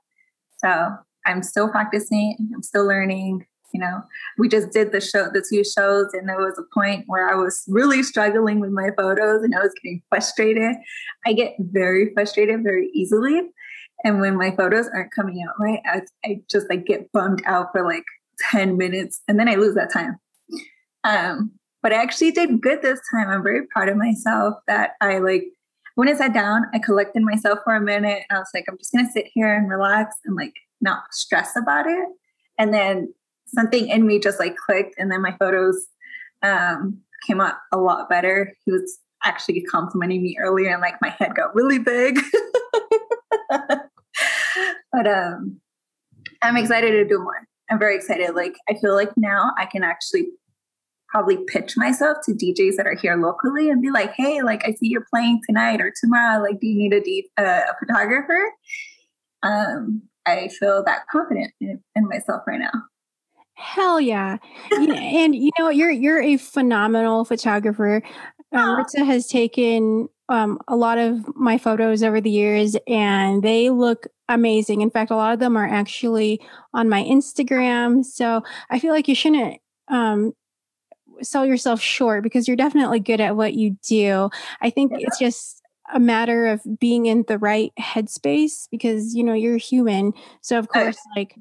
So 0.56 0.96
I'm 1.26 1.42
still 1.42 1.68
practicing, 1.68 2.36
I'm 2.54 2.62
still 2.62 2.86
learning 2.86 3.46
you 3.74 3.80
know 3.80 4.00
we 4.38 4.48
just 4.48 4.70
did 4.70 4.92
the 4.92 5.00
show 5.00 5.28
the 5.32 5.44
two 5.50 5.62
shows 5.64 6.06
and 6.12 6.28
there 6.28 6.38
was 6.38 6.58
a 6.58 6.74
point 6.74 7.04
where 7.08 7.28
i 7.28 7.34
was 7.34 7.64
really 7.68 8.02
struggling 8.02 8.60
with 8.60 8.70
my 8.70 8.90
photos 8.96 9.42
and 9.42 9.54
i 9.54 9.58
was 9.58 9.72
getting 9.82 10.00
frustrated 10.08 10.76
i 11.26 11.32
get 11.32 11.54
very 11.58 12.12
frustrated 12.14 12.62
very 12.62 12.88
easily 12.94 13.42
and 14.04 14.20
when 14.20 14.36
my 14.36 14.50
photos 14.56 14.88
aren't 14.94 15.12
coming 15.12 15.44
out 15.46 15.54
right 15.60 15.80
i, 15.86 16.00
I 16.24 16.40
just 16.50 16.70
like 16.70 16.86
get 16.86 17.10
bummed 17.12 17.42
out 17.44 17.68
for 17.72 17.84
like 17.84 18.04
10 18.50 18.76
minutes 18.76 19.20
and 19.28 19.38
then 19.38 19.48
i 19.48 19.54
lose 19.54 19.74
that 19.74 19.92
time 19.92 20.18
Um, 21.04 21.52
but 21.82 21.92
I 21.92 22.02
actually 22.02 22.32
did 22.32 22.60
good 22.60 22.82
this 22.82 23.00
time. 23.12 23.28
I'm 23.28 23.42
very 23.42 23.66
proud 23.68 23.88
of 23.88 23.96
myself 23.96 24.56
that 24.66 24.94
I 25.00 25.18
like 25.18 25.44
when 25.94 26.08
I 26.08 26.14
sat 26.14 26.34
down, 26.34 26.64
I 26.74 26.78
collected 26.78 27.22
myself 27.22 27.60
for 27.64 27.74
a 27.74 27.80
minute 27.80 28.24
and 28.28 28.36
I 28.36 28.40
was 28.40 28.50
like, 28.52 28.64
I'm 28.68 28.76
just 28.76 28.92
gonna 28.92 29.08
sit 29.10 29.26
here 29.32 29.54
and 29.54 29.70
relax 29.70 30.16
and 30.24 30.34
like 30.34 30.54
not 30.80 31.14
stress 31.14 31.56
about 31.56 31.86
it. 31.86 32.08
And 32.58 32.74
then 32.74 33.14
something 33.46 33.88
in 33.88 34.04
me 34.04 34.18
just 34.18 34.40
like 34.40 34.56
clicked 34.56 34.96
and 34.98 35.10
then 35.12 35.22
my 35.22 35.36
photos 35.38 35.86
um 36.42 36.98
came 37.26 37.40
out 37.40 37.54
a 37.72 37.78
lot 37.78 38.08
better. 38.08 38.56
He 38.64 38.72
was 38.72 38.98
actually 39.22 39.62
complimenting 39.62 40.22
me 40.22 40.36
earlier 40.40 40.70
and 40.70 40.82
like 40.82 41.00
my 41.00 41.10
head 41.10 41.36
got 41.36 41.54
really 41.54 41.78
big. 41.78 42.18
but 43.48 45.06
um 45.06 45.60
I'm 46.42 46.56
excited 46.56 46.90
to 46.90 47.04
do 47.04 47.18
more. 47.20 47.46
I'm 47.70 47.78
very 47.78 47.96
excited. 47.96 48.34
Like 48.34 48.54
I 48.68 48.74
feel 48.74 48.94
like 48.94 49.10
now 49.16 49.52
I 49.58 49.66
can 49.66 49.82
actually 49.82 50.28
probably 51.08 51.38
pitch 51.46 51.76
myself 51.76 52.18
to 52.24 52.32
DJs 52.32 52.76
that 52.76 52.86
are 52.86 52.94
here 52.94 53.16
locally 53.16 53.70
and 53.70 53.80
be 53.80 53.90
like, 53.90 54.12
"Hey, 54.16 54.42
like 54.42 54.66
I 54.66 54.72
see 54.72 54.88
you're 54.88 55.06
playing 55.12 55.40
tonight 55.46 55.80
or 55.80 55.92
tomorrow. 56.00 56.42
Like, 56.42 56.60
do 56.60 56.66
you 56.66 56.76
need 56.76 56.92
a, 56.92 57.00
D- 57.00 57.30
uh, 57.38 57.42
a 57.70 57.74
photographer?" 57.78 58.52
Um, 59.42 60.02
I 60.26 60.48
feel 60.48 60.82
that 60.84 61.06
confident 61.10 61.52
in, 61.60 61.82
in 61.94 62.08
myself 62.08 62.42
right 62.46 62.60
now. 62.60 62.72
Hell 63.54 64.00
yeah! 64.00 64.36
and 64.72 65.34
you 65.34 65.50
know 65.58 65.70
you're 65.70 65.90
you're 65.90 66.22
a 66.22 66.36
phenomenal 66.36 67.24
photographer. 67.24 68.02
Um, 68.52 68.78
Ritza 68.78 69.04
has 69.04 69.26
taken 69.26 70.08
um, 70.28 70.60
a 70.68 70.76
lot 70.76 70.98
of 70.98 71.34
my 71.36 71.58
photos 71.58 72.02
over 72.02 72.20
the 72.20 72.30
years, 72.30 72.76
and 72.86 73.42
they 73.42 73.70
look 73.70 74.06
amazing. 74.28 74.80
In 74.80 74.90
fact, 74.90 75.10
a 75.10 75.16
lot 75.16 75.32
of 75.32 75.38
them 75.38 75.56
are 75.56 75.66
actually 75.66 76.40
on 76.74 76.88
my 76.88 77.02
Instagram. 77.02 78.04
So 78.04 78.42
I 78.70 78.78
feel 78.78 78.92
like 78.92 79.08
you 79.08 79.14
shouldn't 79.14 79.60
um, 79.88 80.32
sell 81.22 81.46
yourself 81.46 81.80
short 81.80 82.22
because 82.22 82.46
you're 82.46 82.56
definitely 82.56 83.00
good 83.00 83.20
at 83.20 83.36
what 83.36 83.54
you 83.54 83.76
do. 83.86 84.30
I 84.60 84.70
think 84.70 84.92
yeah. 84.92 84.98
it's 85.00 85.18
just 85.18 85.62
a 85.94 86.00
matter 86.00 86.46
of 86.46 86.60
being 86.80 87.06
in 87.06 87.24
the 87.28 87.38
right 87.38 87.72
headspace 87.78 88.68
because 88.70 89.14
you 89.14 89.22
know 89.22 89.34
you're 89.34 89.56
human. 89.56 90.12
So 90.40 90.58
of 90.58 90.68
course, 90.68 90.98
like 91.16 91.36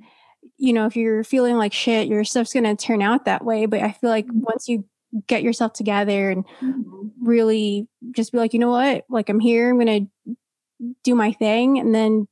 you 0.58 0.74
know, 0.74 0.86
if 0.86 0.96
you're 0.96 1.24
feeling 1.24 1.58
like 1.58 1.74
shit, 1.74 2.08
your 2.08 2.24
stuff's 2.24 2.54
gonna 2.54 2.76
turn 2.76 3.02
out 3.02 3.26
that 3.26 3.44
way. 3.44 3.66
But 3.66 3.82
I 3.82 3.92
feel 3.92 4.10
like 4.10 4.28
mm-hmm. 4.28 4.42
once 4.42 4.68
you 4.68 4.86
get 5.28 5.44
yourself 5.44 5.74
together 5.74 6.30
and 6.30 6.46
mm-hmm. 6.62 7.08
really 7.22 7.88
just 8.12 8.32
be 8.32 8.38
like, 8.38 8.54
you 8.54 8.60
know 8.60 8.72
what, 8.72 9.06
like 9.10 9.30
I'm 9.30 9.40
here, 9.40 9.70
I'm 9.70 9.80
gonna 9.80 10.02
do 11.04 11.16
my 11.16 11.32
thing, 11.32 11.80
and 11.80 11.96
then 11.96 12.28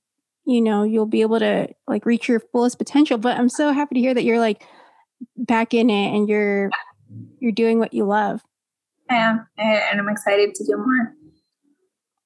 you 0.45 0.61
know 0.61 0.83
you'll 0.83 1.05
be 1.05 1.21
able 1.21 1.39
to 1.39 1.67
like 1.87 2.05
reach 2.05 2.27
your 2.27 2.39
fullest 2.39 2.77
potential. 2.77 3.17
But 3.17 3.37
I'm 3.37 3.49
so 3.49 3.71
happy 3.71 3.95
to 3.95 4.01
hear 4.01 4.13
that 4.13 4.23
you're 4.23 4.39
like 4.39 4.63
back 5.37 5.73
in 5.73 5.89
it 5.89 6.15
and 6.15 6.27
you're 6.27 6.69
you're 7.39 7.51
doing 7.51 7.79
what 7.79 7.93
you 7.93 8.05
love. 8.05 8.41
I 9.09 9.15
am, 9.15 9.47
and 9.57 9.99
I'm 9.99 10.09
excited 10.09 10.55
to 10.55 10.65
do 10.65 10.77
more. 10.77 11.13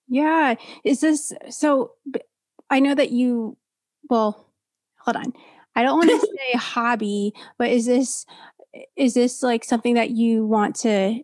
Yeah. 0.08 0.56
Is 0.84 1.02
this 1.02 1.34
so? 1.50 1.92
I 2.70 2.80
know 2.80 2.96
that 2.96 3.12
you, 3.12 3.58
well, 4.10 4.52
hold 5.00 5.18
on. 5.18 5.34
I 5.76 5.84
don't 5.84 5.98
want 5.98 6.10
to 6.10 6.28
say 6.38 6.58
hobby, 6.58 7.34
but 7.58 7.70
is 7.70 7.86
this 7.86 8.26
is 8.96 9.14
this 9.14 9.44
like 9.44 9.64
something 9.64 9.96
that 9.96 10.12
you 10.12 10.46
want 10.46 10.76
to 10.78 11.22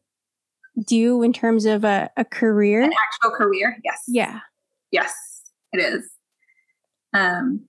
do 0.85 1.21
in 1.21 1.33
terms 1.33 1.65
of 1.65 1.83
a, 1.83 2.09
a 2.17 2.25
career? 2.25 2.81
An 2.81 2.93
actual 2.93 3.35
career, 3.35 3.77
yes. 3.83 3.99
Yeah. 4.07 4.39
Yes, 4.91 5.13
it 5.71 5.79
is. 5.79 6.09
Um, 7.13 7.67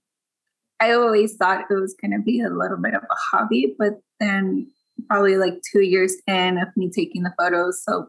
I 0.79 0.91
always 0.91 1.35
thought 1.35 1.65
it 1.69 1.73
was 1.73 1.95
going 1.99 2.11
to 2.11 2.23
be 2.23 2.41
a 2.41 2.49
little 2.49 2.77
bit 2.77 2.93
of 2.93 3.03
a 3.03 3.15
hobby, 3.31 3.75
but 3.77 3.93
then 4.19 4.71
probably 5.09 5.37
like 5.37 5.61
two 5.71 5.81
years 5.81 6.15
in 6.27 6.57
of 6.57 6.67
me 6.75 6.89
taking 6.89 7.23
the 7.23 7.33
photos. 7.37 7.83
So 7.83 8.07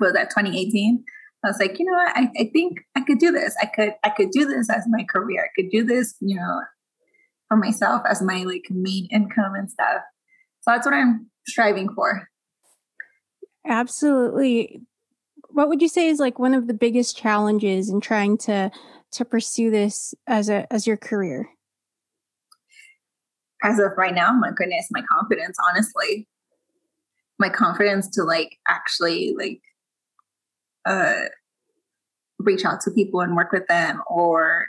was 0.00 0.12
that 0.12 0.30
2018? 0.30 1.04
I 1.44 1.48
was 1.48 1.58
like, 1.60 1.78
you 1.78 1.84
know 1.84 1.92
what? 1.92 2.16
I, 2.16 2.30
I 2.40 2.50
think 2.52 2.80
I 2.96 3.00
could 3.00 3.18
do 3.18 3.30
this. 3.30 3.54
I 3.62 3.66
could 3.66 3.94
I 4.02 4.10
could 4.10 4.30
do 4.30 4.44
this 4.44 4.68
as 4.70 4.84
my 4.88 5.04
career. 5.04 5.44
I 5.44 5.60
could 5.60 5.70
do 5.70 5.84
this, 5.84 6.16
you 6.20 6.36
know, 6.36 6.60
for 7.46 7.56
myself 7.56 8.02
as 8.08 8.20
my 8.20 8.42
like 8.42 8.64
main 8.70 9.08
income 9.12 9.54
and 9.54 9.70
stuff. 9.70 10.02
So 10.62 10.72
that's 10.72 10.84
what 10.84 10.94
I'm 10.94 11.30
striving 11.46 11.92
for. 11.94 12.28
Absolutely. 13.66 14.80
What 15.50 15.68
would 15.68 15.80
you 15.80 15.88
say 15.88 16.08
is 16.08 16.18
like 16.18 16.38
one 16.38 16.54
of 16.54 16.66
the 16.66 16.74
biggest 16.74 17.16
challenges 17.16 17.88
in 17.88 18.00
trying 18.00 18.36
to 18.38 18.70
to 19.12 19.24
pursue 19.24 19.70
this 19.70 20.14
as 20.26 20.48
a 20.48 20.70
as 20.72 20.86
your 20.86 20.96
career? 20.96 21.48
as 23.62 23.78
of 23.78 23.92
right 23.96 24.14
now, 24.14 24.32
my 24.32 24.50
goodness, 24.54 24.88
my 24.90 25.02
confidence, 25.10 25.56
honestly, 25.68 26.28
my 27.38 27.48
confidence 27.48 28.08
to 28.10 28.24
like 28.24 28.58
actually 28.66 29.34
like 29.38 29.60
uh 30.86 31.26
reach 32.38 32.64
out 32.64 32.80
to 32.80 32.90
people 32.90 33.20
and 33.20 33.36
work 33.36 33.52
with 33.52 33.66
them 33.68 34.00
or 34.08 34.66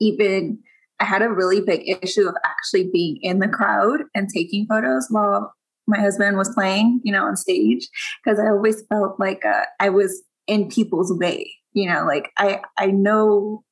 even 0.00 0.58
I 1.00 1.04
had 1.04 1.22
a 1.22 1.30
really 1.30 1.60
big 1.60 1.82
issue 2.02 2.28
of 2.28 2.34
actually 2.44 2.90
being 2.92 3.18
in 3.22 3.38
the 3.38 3.48
crowd 3.48 4.02
and 4.14 4.28
taking 4.28 4.66
photos 4.66 5.08
while 5.10 5.52
my 5.88 5.98
husband 5.98 6.36
was 6.36 6.54
playing, 6.54 7.00
you 7.02 7.12
know, 7.12 7.24
on 7.24 7.36
stage 7.36 7.88
because 8.24 8.38
I 8.38 8.48
always 8.48 8.82
felt 8.86 9.18
like 9.18 9.44
uh, 9.44 9.64
I 9.80 9.88
was 9.88 10.22
in 10.46 10.68
people's 10.68 11.12
way, 11.12 11.52
you 11.72 11.88
know, 11.88 12.04
like 12.06 12.30
I 12.38 12.60
I 12.78 12.86
know 12.86 13.64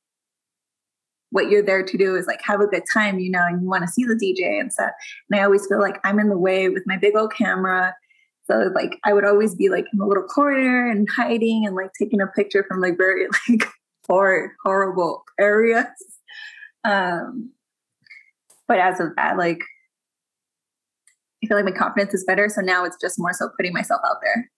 what 1.31 1.49
you're 1.49 1.63
there 1.63 1.83
to 1.83 1.97
do 1.97 2.15
is 2.15 2.27
like 2.27 2.41
have 2.43 2.61
a 2.61 2.67
good 2.67 2.83
time, 2.93 3.19
you 3.19 3.31
know, 3.31 3.45
and 3.45 3.61
you 3.61 3.69
want 3.69 3.83
to 3.83 3.87
see 3.87 4.03
the 4.03 4.15
DJ 4.15 4.59
and 4.59 4.71
stuff. 4.71 4.91
And 5.29 5.39
I 5.39 5.43
always 5.43 5.65
feel 5.65 5.79
like 5.79 5.99
I'm 6.03 6.19
in 6.19 6.29
the 6.29 6.37
way 6.37 6.69
with 6.69 6.83
my 6.85 6.97
big 6.97 7.15
old 7.15 7.33
camera. 7.33 7.95
So 8.49 8.69
like 8.75 8.99
I 9.05 9.13
would 9.13 9.25
always 9.25 9.55
be 9.55 9.69
like 9.69 9.85
in 9.93 9.99
a 9.99 10.07
little 10.07 10.23
corner 10.23 10.89
and 10.89 11.07
hiding 11.09 11.65
and 11.65 11.75
like 11.75 11.91
taking 11.97 12.21
a 12.21 12.27
picture 12.27 12.65
from 12.67 12.81
like 12.81 12.97
very 12.97 13.27
like 13.49 13.63
hor- 14.07 14.53
horrible 14.63 15.23
areas. 15.39 15.85
Um, 16.83 17.51
but 18.67 18.79
as 18.79 18.99
of 18.99 19.15
that, 19.15 19.37
like 19.37 19.61
I 21.43 21.47
feel 21.47 21.57
like 21.57 21.65
my 21.65 21.71
confidence 21.71 22.13
is 22.13 22.25
better. 22.25 22.49
So 22.49 22.61
now 22.61 22.83
it's 22.83 22.97
just 22.99 23.19
more 23.19 23.33
so 23.33 23.49
putting 23.57 23.73
myself 23.73 24.01
out 24.05 24.17
there 24.21 24.51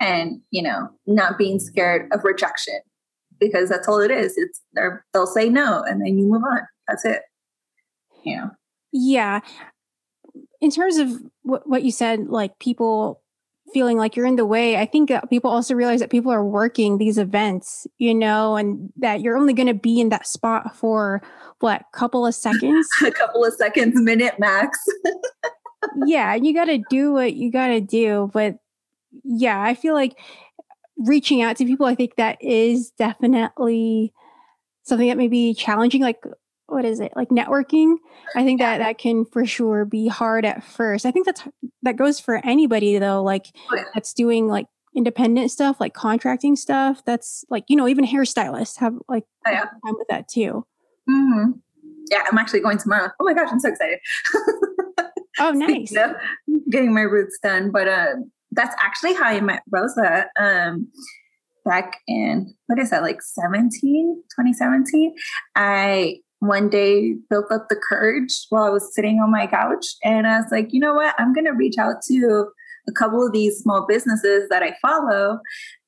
and, 0.00 0.40
you 0.50 0.62
know, 0.62 0.88
not 1.06 1.38
being 1.38 1.58
scared 1.58 2.10
of 2.12 2.24
rejection 2.24 2.80
because 3.40 3.68
that's 3.68 3.88
all 3.88 4.00
it 4.00 4.10
is. 4.10 4.36
It's 4.36 4.62
they'll 5.12 5.26
say 5.26 5.48
no 5.48 5.82
and 5.82 6.00
then 6.00 6.18
you 6.18 6.26
move 6.26 6.42
on. 6.44 6.60
That's 6.88 7.04
it. 7.04 7.22
Yeah. 8.24 8.50
Yeah. 8.92 9.40
In 10.60 10.70
terms 10.70 10.96
of 10.96 11.10
what, 11.42 11.68
what 11.68 11.82
you 11.82 11.92
said, 11.92 12.28
like 12.28 12.58
people 12.58 13.22
feeling 13.72 13.98
like 13.98 14.16
you're 14.16 14.26
in 14.26 14.36
the 14.36 14.46
way, 14.46 14.76
I 14.76 14.86
think 14.86 15.10
people 15.28 15.50
also 15.50 15.74
realize 15.74 16.00
that 16.00 16.10
people 16.10 16.32
are 16.32 16.44
working 16.44 16.98
these 16.98 17.18
events, 17.18 17.86
you 17.98 18.14
know, 18.14 18.56
and 18.56 18.92
that 18.96 19.20
you're 19.20 19.36
only 19.36 19.52
going 19.52 19.66
to 19.66 19.74
be 19.74 20.00
in 20.00 20.08
that 20.10 20.26
spot 20.26 20.76
for 20.76 21.22
what, 21.60 21.82
couple 21.92 22.26
of 22.26 22.34
seconds? 22.34 22.88
a 23.04 23.10
couple 23.10 23.44
of 23.44 23.54
seconds, 23.54 24.00
minute 24.00 24.38
max. 24.38 24.78
yeah, 26.06 26.34
you 26.34 26.54
got 26.54 26.66
to 26.66 26.82
do 26.90 27.12
what 27.12 27.34
you 27.34 27.50
got 27.50 27.68
to 27.68 27.80
do. 27.80 28.30
But 28.32 28.58
yeah, 29.24 29.60
I 29.60 29.74
feel 29.74 29.94
like 29.94 30.18
reaching 30.98 31.42
out 31.42 31.56
to 31.56 31.64
people, 31.64 31.86
I 31.86 31.94
think 31.94 32.16
that 32.16 32.42
is 32.42 32.90
definitely 32.92 34.12
something 34.82 35.08
that 35.08 35.16
may 35.16 35.28
be 35.28 35.54
challenging. 35.54 36.00
Like, 36.00 36.22
what 36.66 36.84
is 36.84 37.00
it? 37.00 37.12
Like 37.14 37.28
networking. 37.28 37.96
I 38.34 38.44
think 38.44 38.60
that 38.60 38.78
that 38.78 38.98
can 38.98 39.24
for 39.24 39.46
sure 39.46 39.84
be 39.84 40.08
hard 40.08 40.44
at 40.44 40.64
first. 40.64 41.06
I 41.06 41.10
think 41.10 41.26
that's 41.26 41.42
that 41.82 41.96
goes 41.96 42.18
for 42.18 42.44
anybody 42.44 42.98
though. 42.98 43.22
Like 43.22 43.46
that's 43.94 44.12
doing 44.12 44.48
like 44.48 44.66
independent 44.94 45.50
stuff, 45.50 45.80
like 45.80 45.94
contracting 45.94 46.56
stuff. 46.56 47.04
That's 47.04 47.44
like 47.50 47.64
you 47.68 47.76
know 47.76 47.86
even 47.86 48.04
hairstylists 48.04 48.78
have 48.78 48.94
like 49.08 49.24
oh, 49.46 49.50
yeah. 49.50 49.64
time 49.64 49.94
with 49.96 50.08
that 50.08 50.28
too. 50.28 50.66
Mm-hmm. 51.08 51.52
Yeah, 52.10 52.24
I'm 52.30 52.38
actually 52.38 52.60
going 52.60 52.78
tomorrow. 52.78 53.10
Oh 53.20 53.24
my 53.24 53.34
gosh, 53.34 53.48
I'm 53.50 53.60
so 53.60 53.68
excited. 53.68 53.98
oh, 55.40 55.50
nice. 55.52 55.94
getting 56.70 56.94
my 56.94 57.02
roots 57.02 57.38
done, 57.42 57.70
but 57.70 57.88
uh, 57.88 58.14
that's 58.52 58.74
actually 58.80 59.14
how 59.14 59.24
I 59.24 59.40
met 59.40 59.62
Rosa 59.70 60.26
um, 60.38 60.88
back 61.64 61.98
in, 62.06 62.54
what 62.66 62.78
is 62.78 62.90
that, 62.90 63.02
like 63.02 63.20
17, 63.22 63.70
2017? 64.30 65.14
I 65.54 66.16
one 66.40 66.68
day 66.68 67.14
built 67.30 67.50
up 67.50 67.66
the 67.68 67.80
courage 67.88 68.46
while 68.50 68.64
I 68.64 68.70
was 68.70 68.94
sitting 68.94 69.20
on 69.20 69.30
my 69.30 69.46
couch. 69.46 69.86
And 70.04 70.26
I 70.26 70.38
was 70.38 70.48
like, 70.50 70.72
you 70.72 70.80
know 70.80 70.94
what? 70.94 71.14
I'm 71.18 71.32
going 71.32 71.46
to 71.46 71.52
reach 71.52 71.78
out 71.78 72.02
to 72.08 72.48
a 72.88 72.92
couple 72.92 73.26
of 73.26 73.32
these 73.32 73.58
small 73.58 73.86
businesses 73.86 74.48
that 74.50 74.62
I 74.62 74.74
follow. 74.80 75.40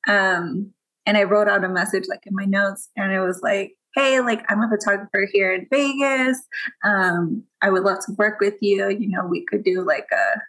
Um, 0.08 0.72
and 1.06 1.16
I 1.16 1.24
wrote 1.24 1.48
out 1.48 1.64
a 1.64 1.68
message 1.68 2.04
like 2.08 2.20
in 2.26 2.34
my 2.34 2.44
notes, 2.44 2.90
and 2.96 3.12
it 3.12 3.20
was 3.20 3.40
like, 3.42 3.72
hey, 3.94 4.20
like 4.20 4.44
I'm 4.50 4.62
a 4.62 4.68
photographer 4.68 5.26
here 5.32 5.54
in 5.54 5.66
Vegas. 5.70 6.38
Um, 6.84 7.44
I 7.62 7.70
would 7.70 7.82
love 7.82 8.04
to 8.06 8.12
work 8.18 8.40
with 8.40 8.54
you. 8.60 8.88
You 8.90 9.08
know, 9.08 9.24
we 9.26 9.44
could 9.46 9.64
do 9.64 9.82
like 9.82 10.06
a 10.12 10.40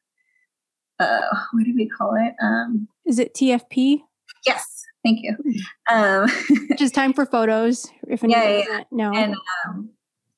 uh, 1.00 1.22
what 1.52 1.64
do 1.64 1.74
we 1.76 1.88
call 1.88 2.16
it? 2.16 2.34
Um, 2.42 2.88
Is 3.06 3.20
it 3.20 3.34
TFP? 3.34 4.02
Yes, 4.46 4.86
thank 5.04 5.20
you. 5.22 5.36
Um, 5.90 6.28
Just 6.78 6.94
time 6.94 7.14
for 7.14 7.26
photos. 7.26 7.88
If 8.08 8.24
yeah, 8.24 8.44
yeah, 8.44 8.64
yeah. 8.68 8.84
no. 8.92 9.14
And 9.14 9.36
um, 9.66 9.90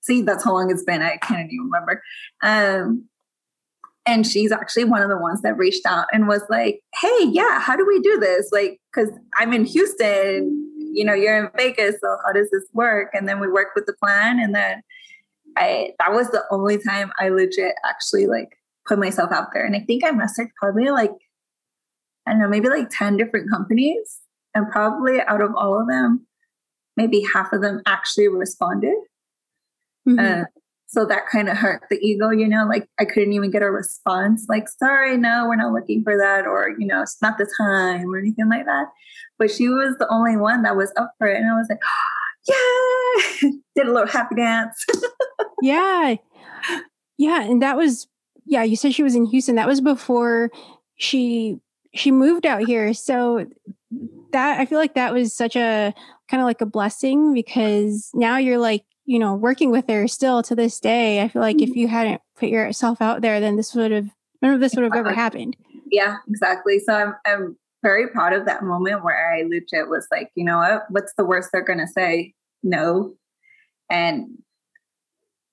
see, 0.01 0.21
that's 0.21 0.43
how 0.43 0.53
long 0.53 0.71
it's 0.71 0.83
been. 0.83 1.01
I 1.01 1.17
can't 1.17 1.51
even 1.51 1.65
remember. 1.65 2.03
Um, 2.41 3.05
and 4.07 4.25
she's 4.25 4.51
actually 4.51 4.85
one 4.85 5.01
of 5.01 5.09
the 5.09 5.17
ones 5.17 5.41
that 5.43 5.57
reached 5.57 5.85
out 5.85 6.07
and 6.11 6.27
was 6.27 6.41
like, 6.49 6.81
"Hey, 6.99 7.25
yeah, 7.25 7.59
how 7.59 7.75
do 7.75 7.85
we 7.85 7.99
do 7.99 8.19
this?" 8.19 8.49
Like, 8.51 8.79
because 8.91 9.11
I'm 9.35 9.53
in 9.53 9.65
Houston, 9.65 10.67
you 10.93 11.05
know, 11.05 11.13
you're 11.13 11.37
in 11.37 11.49
Vegas, 11.55 11.97
so 12.01 12.17
how 12.25 12.33
does 12.33 12.49
this 12.49 12.63
work? 12.73 13.11
And 13.13 13.27
then 13.27 13.39
we 13.39 13.47
worked 13.47 13.75
with 13.75 13.85
the 13.85 13.93
plan, 13.93 14.39
and 14.39 14.55
then 14.55 14.81
I 15.55 15.93
that 15.99 16.13
was 16.13 16.29
the 16.29 16.43
only 16.49 16.77
time 16.77 17.11
I 17.19 17.29
legit 17.29 17.75
actually 17.85 18.27
like 18.27 18.57
put 18.87 18.99
myself 18.99 19.31
out 19.31 19.47
there, 19.53 19.65
and 19.65 19.75
I 19.75 19.81
think 19.81 20.03
I 20.03 20.11
messaged 20.11 20.51
probably 20.59 20.89
like 20.89 21.11
I 22.27 22.31
don't 22.31 22.41
know, 22.41 22.49
maybe 22.49 22.69
like 22.69 22.89
ten 22.89 23.17
different 23.17 23.49
companies, 23.49 24.19
and 24.53 24.69
probably 24.71 25.21
out 25.21 25.41
of 25.41 25.55
all 25.55 25.79
of 25.79 25.87
them, 25.87 26.27
maybe 26.97 27.25
half 27.33 27.53
of 27.53 27.61
them 27.61 27.81
actually 27.85 28.27
responded. 28.27 28.95
Mm-hmm. 30.07 30.19
Uh, 30.19 30.45
so 30.91 31.05
that 31.05 31.27
kind 31.31 31.47
of 31.47 31.55
hurt 31.55 31.83
the 31.89 31.97
ego, 32.05 32.31
you 32.31 32.49
know, 32.49 32.65
like 32.67 32.85
I 32.99 33.05
couldn't 33.05 33.31
even 33.31 33.49
get 33.49 33.61
a 33.61 33.71
response, 33.71 34.47
like, 34.49 34.67
sorry, 34.67 35.15
no, 35.15 35.45
we're 35.47 35.55
not 35.55 35.71
looking 35.71 36.03
for 36.03 36.17
that, 36.17 36.45
or, 36.45 36.75
you 36.77 36.85
know, 36.85 37.01
it's 37.01 37.21
not 37.21 37.37
the 37.37 37.49
time 37.57 38.13
or 38.13 38.19
anything 38.19 38.49
like 38.49 38.65
that. 38.65 38.87
But 39.39 39.51
she 39.51 39.69
was 39.69 39.95
the 39.97 40.11
only 40.11 40.35
one 40.35 40.63
that 40.63 40.75
was 40.75 40.91
up 40.97 41.13
for 41.17 41.27
it. 41.27 41.37
And 41.37 41.49
I 41.49 41.53
was 41.53 41.69
like, 41.69 41.79
yeah, 43.41 43.49
did 43.75 43.87
a 43.87 43.93
little 43.93 44.07
happy 44.07 44.35
dance. 44.35 44.85
yeah. 45.61 46.15
Yeah. 47.17 47.41
And 47.41 47.61
that 47.61 47.77
was, 47.77 48.07
yeah, 48.51 48.63
you 48.63 48.75
said 48.75 48.93
she 48.93 49.01
was 49.01 49.15
in 49.15 49.25
Houston. 49.25 49.55
That 49.55 49.67
was 49.67 49.79
before 49.79 50.51
she 50.97 51.57
she 51.95 52.11
moved 52.11 52.45
out 52.45 52.63
here. 52.63 52.93
So 52.93 53.47
that 54.33 54.59
I 54.59 54.65
feel 54.65 54.77
like 54.77 54.93
that 54.95 55.13
was 55.13 55.33
such 55.33 55.55
a 55.55 55.93
kind 56.29 56.41
of 56.41 56.45
like 56.45 56.61
a 56.61 56.65
blessing 56.65 57.33
because 57.33 58.11
now 58.13 58.37
you're 58.37 58.59
like 58.59 58.83
you 59.05 59.19
know, 59.19 59.33
working 59.33 59.71
with 59.71 59.89
her 59.89 60.07
still 60.07 60.43
to 60.43 60.55
this 60.55 60.79
day, 60.79 61.21
I 61.21 61.27
feel 61.27 61.41
like 61.41 61.57
mm-hmm. 61.57 61.71
if 61.71 61.75
you 61.75 61.87
hadn't 61.87 62.21
put 62.37 62.49
yourself 62.49 63.01
out 63.01 63.21
there, 63.21 63.39
then 63.39 63.57
this 63.57 63.73
would 63.73 63.91
have 63.91 64.09
none 64.41 64.53
of 64.53 64.59
this 64.59 64.75
would 64.75 64.83
have 64.83 64.95
ever 64.95 65.13
happened. 65.13 65.57
Yeah, 65.89 66.17
exactly. 66.29 66.79
So 66.79 66.93
I'm 66.93 67.15
I'm 67.25 67.57
very 67.83 68.07
proud 68.09 68.33
of 68.33 68.45
that 68.45 68.63
moment 68.63 69.03
where 69.03 69.33
I 69.33 69.43
legit 69.43 69.89
was 69.89 70.07
like, 70.11 70.29
you 70.35 70.43
know 70.43 70.57
what, 70.57 70.83
what's 70.89 71.13
the 71.15 71.25
worst 71.25 71.49
they're 71.51 71.63
gonna 71.63 71.87
say? 71.87 72.33
No. 72.63 73.15
And 73.89 74.27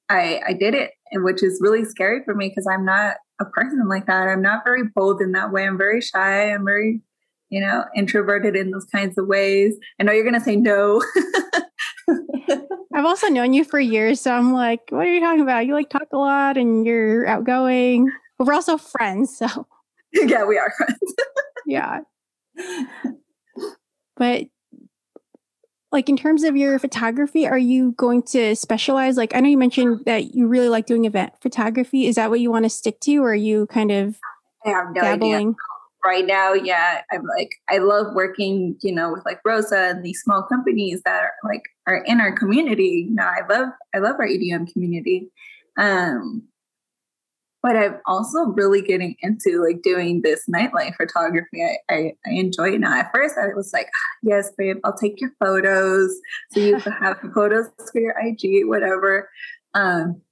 I 0.09 0.41
I 0.47 0.53
did 0.53 0.75
it, 0.75 0.93
which 1.13 1.43
is 1.43 1.61
really 1.63 1.85
scary 1.85 2.23
for 2.25 2.35
me 2.35 2.49
because 2.49 2.67
I'm 2.67 2.85
not 2.85 3.17
a 3.41 3.45
person 3.45 3.89
like 3.89 4.07
that. 4.07 4.29
I'm 4.29 4.43
not 4.43 4.65
very 4.65 4.83
bold 4.95 5.21
in 5.21 5.33
that 5.33 5.53
way. 5.53 5.67
I'm 5.67 5.79
very 5.79 6.01
shy. 6.01 6.53
I'm 6.53 6.65
very, 6.65 7.01
you 7.51 7.61
know, 7.61 7.85
introverted 7.95 8.57
in 8.57 8.71
those 8.71 8.87
kinds 8.87 9.19
of 9.19 9.27
ways. 9.27 9.77
I 10.01 10.05
know 10.05 10.13
you're 10.13 10.25
gonna 10.25 10.41
say 10.41 10.57
no. 10.57 11.03
I've 12.95 13.05
also 13.05 13.29
known 13.29 13.53
you 13.53 13.65
for 13.65 13.79
years, 13.79 14.21
so 14.21 14.33
I'm 14.33 14.53
like, 14.53 14.81
what 14.91 15.07
are 15.07 15.13
you 15.13 15.21
talking 15.21 15.43
about? 15.43 15.67
You 15.67 15.75
like 15.75 15.91
talk 15.91 16.09
a 16.13 16.17
lot 16.17 16.57
and 16.57 16.85
you're 16.87 17.27
outgoing, 17.27 18.11
but 18.39 18.47
we're 18.47 18.55
also 18.55 18.77
friends, 18.77 19.37
so 19.37 19.67
yeah, 20.13 20.45
we 20.45 20.59
are 20.59 20.73
friends. 20.77 21.15
yeah, 21.67 22.01
but 24.17 24.47
like 25.91 26.09
in 26.09 26.17
terms 26.17 26.45
of 26.45 26.57
your 26.57 26.79
photography, 26.79 27.47
are 27.47 27.59
you 27.59 27.93
going 27.93 28.23
to 28.25 28.55
specialize? 28.55 29.17
Like, 29.17 29.35
I 29.35 29.41
know 29.41 29.49
you 29.49 29.59
mentioned 29.59 30.05
that 30.05 30.35
you 30.35 30.47
really 30.47 30.69
like 30.69 30.87
doing 30.87 31.05
event 31.05 31.33
photography. 31.41 32.07
Is 32.07 32.17
that 32.17 32.31
what 32.31 32.41
you 32.41 32.51
want 32.51 32.65
to 32.65 32.71
stick 32.71 33.01
to, 33.01 33.17
or 33.19 33.31
are 33.31 33.35
you 33.35 33.67
kind 33.67 33.91
of 33.91 34.19
I 34.65 34.71
have 34.71 34.95
no 34.95 35.01
dabbling? 35.01 35.49
Idea 35.49 35.55
right 36.05 36.27
now, 36.27 36.53
yeah, 36.53 37.03
I'm 37.13 37.25
like, 37.37 37.51
I 37.69 37.79
love 37.79 38.15
working, 38.15 38.77
you 38.83 38.95
know, 38.95 39.13
with 39.13 39.25
like 39.25 39.41
Rosa 39.45 39.91
and 39.91 40.05
these 40.05 40.21
small 40.21 40.43
companies 40.43 41.03
that 41.05 41.23
are 41.23 41.33
like 41.45 41.63
are 41.87 42.03
in 42.07 42.21
our 42.21 42.33
community. 42.33 43.07
You 43.09 43.15
know, 43.15 43.25
I 43.25 43.41
love, 43.49 43.69
I 43.95 43.99
love 43.99 44.17
our 44.19 44.27
EDM 44.27 44.73
community. 44.73 45.31
Um, 45.77 46.45
but 47.69 47.77
I'm 47.77 47.99
also 48.07 48.47
really 48.47 48.81
getting 48.81 49.15
into 49.21 49.63
like 49.63 49.83
doing 49.83 50.23
this 50.23 50.43
nightlife 50.49 50.97
photography. 50.97 51.63
I, 51.63 51.95
I, 51.95 52.13
I 52.27 52.31
enjoy 52.31 52.71
it 52.71 52.81
now. 52.81 52.99
At 52.99 53.11
first, 53.15 53.35
I 53.37 53.55
was 53.55 53.75
like, 53.75 53.89
ah, 53.95 54.17
yes, 54.23 54.51
babe, 54.57 54.79
I'll 54.85 54.97
take 54.97 55.21
your 55.21 55.33
photos. 55.39 56.19
So 56.53 56.61
you 56.61 56.79
have 56.79 57.19
photos 57.35 57.67
for 57.93 58.01
your 58.01 58.15
IG, 58.19 58.67
whatever. 58.67 59.29
Um, 59.75 60.23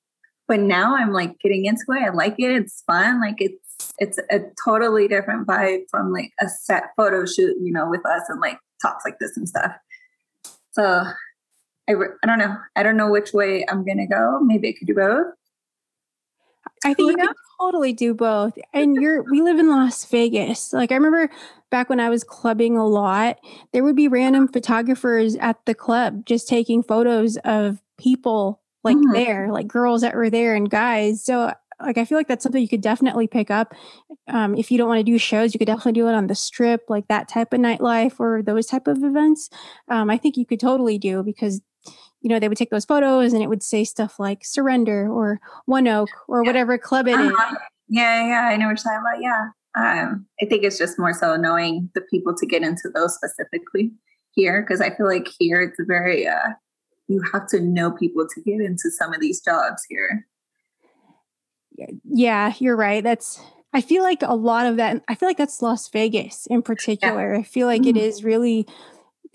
but 0.49 0.61
now 0.61 0.97
I'm 0.97 1.13
like 1.13 1.39
getting 1.41 1.67
into 1.67 1.85
it. 1.91 2.05
I 2.07 2.09
like 2.09 2.37
it. 2.39 2.53
It's 2.53 2.83
fun. 2.87 3.21
Like 3.21 3.37
it's 3.37 3.93
it's 3.99 4.19
a 4.31 4.41
totally 4.65 5.07
different 5.07 5.47
vibe 5.47 5.83
from 5.91 6.15
like 6.15 6.33
a 6.41 6.49
set 6.49 6.85
photo 6.97 7.27
shoot, 7.27 7.55
you 7.61 7.71
know, 7.71 7.87
with 7.87 8.07
us 8.07 8.23
and 8.31 8.41
like 8.41 8.59
talks 8.81 9.05
like 9.05 9.19
this 9.19 9.37
and 9.37 9.47
stuff. 9.47 9.73
So 10.73 11.05
I, 11.87 11.93
I 11.93 12.27
don't 12.27 12.39
know. 12.39 12.57
I 12.77 12.83
don't 12.83 12.97
know 12.97 13.11
which 13.11 13.35
way 13.35 13.67
I'm 13.69 13.85
to 13.85 14.07
go. 14.07 14.41
Maybe 14.41 14.71
I 14.71 14.73
could 14.79 14.87
do 14.87 14.95
both. 14.95 15.35
I 16.87 16.95
think 16.95 17.19
you, 17.19 17.27
could 17.27 17.37
totally 17.61 17.93
do 17.93 18.15
both. 18.15 18.57
And 18.73 18.97
you're, 18.97 19.23
we 19.31 19.43
live 19.43 19.59
in 19.59 19.69
Las 19.69 20.05
Vegas. 20.07 20.73
Like 20.73 20.93
I 20.93 20.95
remember 20.95 21.31
back 21.71 21.89
when 21.89 22.01
I 22.01 22.09
was 22.09 22.25
clubbing 22.25 22.77
a 22.77 22.87
lot, 22.87 23.39
there 23.73 23.85
would 23.85 23.97
be 23.97 24.09
random 24.09 24.49
photographers 24.49 25.37
at 25.37 25.65
the 25.67 25.75
club 25.75 26.25
just 26.27 26.49
taking 26.49 26.83
photos 26.83 27.37
of 27.39 27.83
people 27.99 28.61
like 28.85 28.97
mm-hmm. 28.97 29.13
there, 29.13 29.53
like 29.53 29.67
girls 29.67 30.03
that 30.03 30.15
were 30.15 30.31
there 30.31 30.55
and 30.55 30.71
guys. 30.71 31.25
So 31.25 31.53
like 31.81 31.99
I 31.99 32.05
feel 32.05 32.17
like 32.17 32.29
that's 32.29 32.43
something 32.43 32.63
you 32.63 32.69
could 32.69 32.81
definitely 32.81 33.27
pick 33.27 33.51
up. 33.51 33.75
Um, 34.29 34.55
if 34.55 34.71
you 34.71 34.79
don't 34.79 34.89
want 34.89 35.01
to 35.01 35.05
do 35.05 35.19
shows, 35.19 35.55
you 35.55 35.59
could 35.59 35.67
definitely 35.67 35.93
do 35.93 36.09
it 36.09 36.15
on 36.15 36.27
the 36.27 36.35
strip, 36.35 36.89
like 36.89 37.09
that 37.09 37.29
type 37.29 37.53
of 37.53 37.61
nightlife 37.61 38.19
or 38.19 38.43
those 38.43 38.67
type 38.67 38.87
of 38.87 39.03
events. 39.03 39.51
Um, 39.89 40.09
I 40.09 40.17
think 40.17 40.37
you 40.37 40.47
could 40.47 40.61
totally 40.61 40.99
do 40.99 41.23
because 41.23 41.61
you 42.27 42.31
know 42.35 42.41
they 42.41 42.49
would 42.49 42.59
take 42.59 42.71
those 42.71 42.85
photos 42.85 43.33
and 43.33 43.43
it 43.43 43.47
would 43.47 43.63
say 43.63 43.85
stuff 43.85 44.19
like 44.19 44.45
surrender 44.45 45.09
or 45.09 45.41
one 45.67 45.87
oak 45.87 46.09
or 46.27 46.43
yeah. 46.43 46.49
whatever 46.49 46.77
club 46.77 47.07
it 47.07 47.15
uh-huh. 47.15 47.29
is. 47.29 47.59
Yeah, 47.89 48.27
yeah, 48.27 48.49
I 48.53 48.57
know 48.57 48.67
what 48.67 48.71
you're 48.71 48.93
talking 48.93 49.01
about. 49.01 49.23
Yeah. 49.23 49.51
Um, 49.77 50.27
I 50.43 50.47
think 50.47 50.65
it's 50.65 50.79
just 50.79 50.99
more 50.99 51.13
so 51.13 51.37
knowing 51.37 51.89
the 51.95 52.01
people 52.01 52.35
to 52.35 52.47
get 52.47 52.63
into 52.63 52.89
those 52.93 53.15
specifically 53.15 53.93
here 54.33 54.63
because 54.63 54.81
I 54.81 54.91
feel 54.91 55.07
like 55.07 55.29
here 55.39 55.63
it's 55.63 55.79
very 55.87 56.27
uh, 56.27 56.51
you 57.07 57.23
have 57.33 57.47
to 57.49 57.61
know 57.61 57.93
people 57.93 58.27
to 58.27 58.41
get 58.41 58.61
into 58.61 58.91
some 58.91 59.15
of 59.15 59.21
these 59.21 59.41
jobs 59.41 59.85
here 59.89 60.27
yeah, 62.05 62.55
you're 62.59 62.77
right. 62.77 63.03
That's 63.03 63.41
I 63.73 63.81
feel 63.81 64.03
like 64.03 64.23
a 64.23 64.35
lot 64.35 64.67
of 64.67 64.77
that 64.77 65.03
I 65.09 65.15
feel 65.15 65.29
like 65.29 65.37
that's 65.37 65.63
Las 65.63 65.89
Vegas 65.89 66.47
in 66.47 66.63
particular. 66.63 67.35
Yeah. 67.35 67.41
I 67.41 67.43
feel 67.43 67.67
like 67.67 67.83
mm-hmm. 67.83 67.97
it 67.97 68.03
is 68.03 68.25
really 68.25 68.67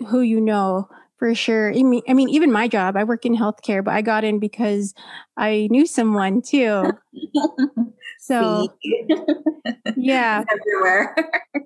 who 0.08 0.22
you 0.22 0.42
know 0.42 0.90
for 1.22 1.36
sure. 1.36 1.70
I 1.72 1.84
mean, 1.84 2.02
I 2.10 2.16
mean, 2.16 2.30
even 2.30 2.52
my 2.52 2.68
job, 2.68 2.98
I 2.98 3.04
work 3.04 3.28
in 3.28 3.38
healthcare, 3.38 3.84
but 3.84 3.94
I 3.94 4.02
got 4.02 4.24
in 4.24 4.40
because 4.40 4.96
I 5.38 5.68
knew 5.70 5.86
someone 5.86 6.42
too. 6.42 6.92
So, 8.22 8.68
yeah. 9.98 10.44
Everywhere. 10.48 11.16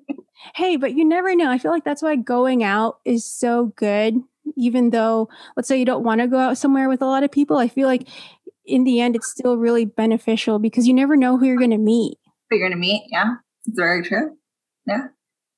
hey, 0.56 0.78
but 0.78 0.94
you 0.94 1.04
never 1.04 1.36
know. 1.36 1.52
I 1.52 1.58
feel 1.58 1.72
like 1.72 1.84
that's 1.84 2.02
why 2.02 2.16
going 2.16 2.64
out 2.64 3.00
is 3.04 3.26
so 3.26 3.74
good. 3.76 4.16
Even 4.56 4.92
though, 4.92 5.28
let's 5.58 5.68
say 5.68 5.78
you 5.78 5.84
don't 5.84 6.06
want 6.06 6.22
to 6.22 6.28
go 6.28 6.40
out 6.40 6.58
somewhere 6.58 6.88
with 6.88 7.02
a 7.02 7.06
lot 7.06 7.24
of 7.24 7.32
people, 7.32 7.58
I 7.58 7.68
feel 7.68 7.88
like 7.88 8.08
in 8.66 8.86
the 8.86 9.02
end, 9.02 9.18
it's 9.18 9.30
still 9.30 9.58
really 9.58 9.84
beneficial 9.84 10.58
because 10.58 10.88
you 10.88 10.94
never 10.94 11.18
know 11.18 11.38
who 11.38 11.46
you're 11.46 11.58
going 11.58 11.72
to 11.72 11.78
meet. 11.78 12.18
Who 12.50 12.56
you're 12.56 12.70
going 12.70 12.80
to 12.80 12.82
meet. 12.82 13.04
Yeah. 13.10 13.36
It's 13.66 13.78
very 13.78 14.02
true. 14.02 14.38
Yeah. 14.88 15.08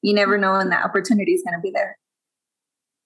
You 0.01 0.15
never 0.15 0.35
know 0.37 0.53
when 0.53 0.69
that 0.69 0.83
opportunity 0.83 1.33
is 1.33 1.43
going 1.43 1.59
to 1.59 1.61
be 1.61 1.71
there. 1.71 1.95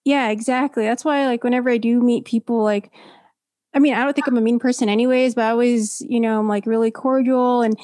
Yeah, 0.03 0.29
exactly. 0.29 0.83
That's 0.83 1.05
why, 1.05 1.25
like, 1.27 1.43
whenever 1.43 1.69
I 1.69 1.77
do 1.77 2.01
meet 2.01 2.25
people, 2.25 2.63
like, 2.63 2.91
I 3.73 3.79
mean, 3.79 3.93
I 3.93 4.03
don't 4.03 4.13
think 4.13 4.27
I'm 4.27 4.37
a 4.37 4.41
mean 4.41 4.59
person, 4.59 4.89
anyways, 4.89 5.35
but 5.35 5.45
I 5.45 5.51
always, 5.51 6.01
you 6.01 6.19
know, 6.19 6.39
I'm 6.39 6.47
like 6.47 6.65
really 6.65 6.91
cordial. 6.91 7.61
And 7.61 7.79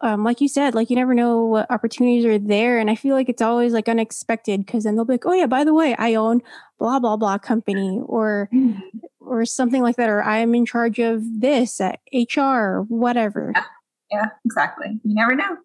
um, 0.00 0.22
like 0.22 0.40
you 0.40 0.48
said, 0.48 0.74
like, 0.74 0.90
you 0.90 0.96
never 0.96 1.14
know 1.14 1.44
what 1.44 1.70
opportunities 1.70 2.24
are 2.24 2.38
there. 2.38 2.78
And 2.78 2.90
I 2.90 2.94
feel 2.94 3.14
like 3.14 3.28
it's 3.28 3.42
always 3.42 3.72
like 3.72 3.88
unexpected 3.88 4.64
because 4.64 4.84
then 4.84 4.94
they'll 4.94 5.04
be 5.04 5.14
like, 5.14 5.26
oh, 5.26 5.32
yeah, 5.32 5.46
by 5.46 5.64
the 5.64 5.74
way, 5.74 5.96
I 5.98 6.14
own 6.14 6.42
blah, 6.78 7.00
blah, 7.00 7.16
blah 7.16 7.38
company. 7.38 8.00
Or, 8.04 8.48
mm-hmm 8.52 8.78
or 9.26 9.44
something 9.44 9.82
like 9.82 9.96
that, 9.96 10.08
or 10.08 10.22
I'm 10.22 10.54
in 10.54 10.66
charge 10.66 10.98
of 10.98 11.22
this 11.40 11.80
at 11.80 12.00
HR 12.12 12.40
or 12.40 12.82
whatever. 12.88 13.52
Yeah, 13.54 13.64
yeah 14.10 14.26
exactly. 14.44 15.00
You 15.04 15.14
never 15.14 15.34
know. 15.34 15.56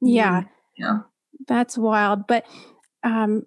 Yeah. 0.00 0.42
Yeah. 0.76 1.00
That's 1.46 1.78
wild. 1.78 2.26
But 2.26 2.44
um 3.02 3.46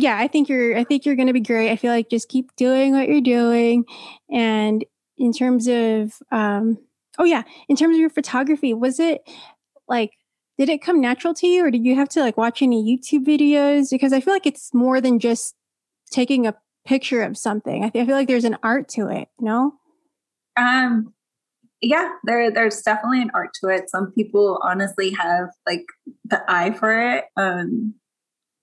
yeah, 0.00 0.16
I 0.18 0.28
think 0.28 0.48
you're 0.48 0.76
I 0.76 0.84
think 0.84 1.04
you're 1.04 1.16
gonna 1.16 1.32
be 1.32 1.40
great. 1.40 1.70
I 1.70 1.76
feel 1.76 1.92
like 1.92 2.10
just 2.10 2.28
keep 2.28 2.54
doing 2.56 2.92
what 2.92 3.08
you're 3.08 3.20
doing. 3.20 3.84
And 4.30 4.84
in 5.18 5.32
terms 5.32 5.68
of 5.68 6.14
um 6.32 6.78
oh 7.18 7.24
yeah, 7.24 7.42
in 7.68 7.76
terms 7.76 7.96
of 7.96 8.00
your 8.00 8.10
photography, 8.10 8.74
was 8.74 8.98
it 8.98 9.22
like 9.88 10.12
did 10.58 10.68
it 10.68 10.82
come 10.82 11.00
natural 11.00 11.34
to 11.34 11.46
you 11.46 11.64
or 11.64 11.70
did 11.70 11.84
you 11.84 11.94
have 11.94 12.08
to 12.10 12.20
like 12.20 12.36
watch 12.36 12.62
any 12.62 12.82
YouTube 12.84 13.24
videos? 13.24 13.90
Because 13.90 14.12
I 14.12 14.20
feel 14.20 14.34
like 14.34 14.46
it's 14.46 14.72
more 14.74 15.00
than 15.00 15.18
just 15.18 15.54
taking 16.10 16.46
a 16.46 16.54
picture 16.86 17.22
of 17.22 17.36
something. 17.36 17.84
I, 17.84 17.88
th- 17.88 18.02
I 18.02 18.06
feel 18.06 18.16
like 18.16 18.28
there's 18.28 18.44
an 18.44 18.58
art 18.62 18.88
to 18.90 19.08
it. 19.08 19.28
No. 19.38 19.74
Um. 20.56 21.14
Yeah, 21.82 22.10
there 22.24 22.50
there's 22.50 22.82
definitely 22.82 23.22
an 23.22 23.30
art 23.32 23.50
to 23.62 23.68
it. 23.68 23.88
Some 23.88 24.12
people 24.12 24.60
honestly 24.62 25.10
have 25.12 25.48
like 25.66 25.86
the 26.24 26.42
eye 26.46 26.72
for 26.72 27.14
it. 27.14 27.24
Um, 27.36 27.94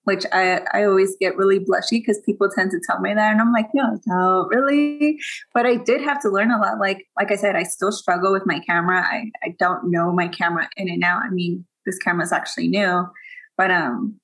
which 0.08 0.24
I, 0.32 0.62
I 0.72 0.84
always 0.84 1.14
get 1.20 1.36
really 1.36 1.60
blushy 1.60 2.00
because 2.00 2.18
people 2.24 2.48
tend 2.48 2.70
to 2.70 2.80
tell 2.82 2.98
me 2.98 3.12
that 3.12 3.30
and 3.30 3.42
I'm 3.42 3.52
like, 3.52 3.66
no, 3.74 4.00
no, 4.06 4.48
really. 4.48 5.20
But 5.52 5.66
I 5.66 5.76
did 5.76 6.00
have 6.00 6.18
to 6.22 6.30
learn 6.30 6.50
a 6.50 6.58
lot. 6.58 6.78
Like 6.80 7.06
like 7.18 7.30
I 7.30 7.36
said, 7.36 7.56
I 7.56 7.62
still 7.64 7.92
struggle 7.92 8.32
with 8.32 8.46
my 8.46 8.58
camera. 8.60 9.02
I, 9.02 9.30
I 9.44 9.54
don't 9.58 9.90
know 9.90 10.10
my 10.10 10.26
camera 10.28 10.66
in 10.78 10.88
and 10.88 11.04
out. 11.04 11.24
I 11.24 11.28
mean, 11.28 11.66
this 11.84 11.98
camera 11.98 12.24
is 12.24 12.32
actually 12.32 12.68
new, 12.68 13.06
but 13.58 13.70
um 13.70 14.18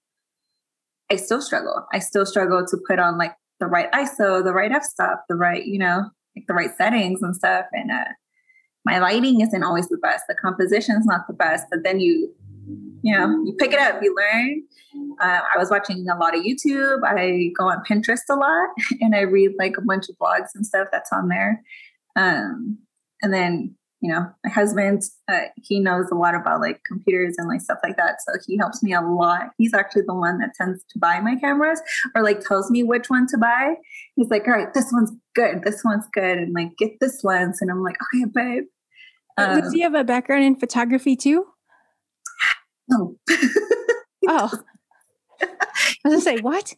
I 1.13 1.17
still 1.17 1.43
struggle. 1.43 1.85
I 1.93 1.99
still 1.99 2.25
struggle 2.25 2.65
to 2.67 2.79
put 2.89 2.99
on 2.99 3.19
like 3.19 3.35
the 3.61 3.67
right 3.67 3.93
ISO, 3.93 4.43
the 4.43 4.55
right 4.55 4.73
f-stop, 4.73 5.25
the 5.29 5.37
right, 5.37 5.67
you 5.67 5.79
know, 5.79 6.09
like 6.35 6.47
the 6.49 6.55
right 6.55 6.75
settings 6.79 7.21
and 7.23 7.37
stuff. 7.37 7.67
And 7.73 7.91
uh 7.91 8.09
my 8.87 9.01
lighting 9.01 9.43
isn't 9.43 9.63
always 9.63 9.91
the 9.91 9.99
best. 9.99 10.25
The 10.31 10.35
composition 10.35 10.97
is 10.97 11.05
not 11.05 11.27
the 11.27 11.35
best, 11.35 11.67
but 11.71 11.85
then 11.85 12.01
you 12.01 12.35
you 13.05 13.13
know, 13.13 13.29
you 13.45 13.55
pick 13.59 13.73
it 13.73 13.79
up, 13.79 14.03
you 14.03 14.15
learn. 14.17 14.63
Uh, 15.21 15.41
I 15.55 15.59
was 15.59 15.71
watching 15.71 16.07
a 16.09 16.17
lot 16.17 16.37
of 16.37 16.43
YouTube. 16.43 17.01
I 17.05 17.51
go 17.59 17.69
on 17.69 17.83
Pinterest 17.89 18.23
a 18.31 18.35
lot 18.35 18.71
and 19.01 19.15
I 19.15 19.21
read 19.21 19.53
like 19.59 19.77
a 19.77 19.83
bunch 19.83 20.09
of 20.09 20.17
blogs 20.17 20.49
and 20.55 20.67
stuff 20.67 20.89
that's 20.91 21.13
on 21.13 21.29
there. 21.29 21.63
Um, 22.17 22.79
and 23.23 23.33
then, 23.33 23.75
you 24.01 24.13
know, 24.13 24.31
my 24.45 24.51
husband, 24.51 25.03
uh, 25.29 25.41
he 25.63 25.81
knows 25.81 26.11
a 26.11 26.15
lot 26.15 26.35
about 26.35 26.61
like 26.61 26.81
computers 26.87 27.35
and 27.39 27.49
like 27.49 27.61
stuff 27.61 27.79
like 27.83 27.97
that. 27.97 28.23
So 28.23 28.39
he 28.47 28.57
helps 28.57 28.83
me 28.83 28.95
a 28.95 29.01
lot. 29.01 29.51
He's 29.59 29.75
actually 29.75 30.03
the 30.07 30.15
one 30.15 30.39
that 30.39 30.55
tends 30.55 30.85
to 30.91 30.99
buy 30.99 31.21
my 31.21 31.37
cameras 31.37 31.81
or 32.15 32.23
like 32.23 32.41
tells 32.41 32.71
me 32.71 32.83
which 32.83 33.11
one 33.11 33.27
to 33.29 33.39
buy. 33.39 33.75
He's 34.17 34.31
like, 34.31 34.47
all 34.47 34.55
right, 34.55 34.73
this 34.73 34.91
one's 34.93 35.13
good. 35.35 35.63
This 35.65 35.83
one's 35.85 36.07
good. 36.13 36.39
And 36.39 36.55
like, 36.55 36.77
get 36.79 36.93
this 37.01 37.25
lens. 37.25 37.61
And 37.61 37.71
I'm 37.71 37.83
like, 37.83 37.97
okay, 38.15 38.25
babe. 38.33 38.65
Um, 39.37 39.61
Does 39.61 39.73
he 39.73 39.81
have 39.81 39.95
a 39.95 40.05
background 40.05 40.45
in 40.45 40.57
photography 40.57 41.17
too? 41.17 41.47
No. 42.89 43.17
Oh. 43.29 43.39
oh. 44.29 44.59
I 45.43 45.47
was 45.47 45.97
gonna 46.05 46.21
say, 46.21 46.39
what? 46.39 46.75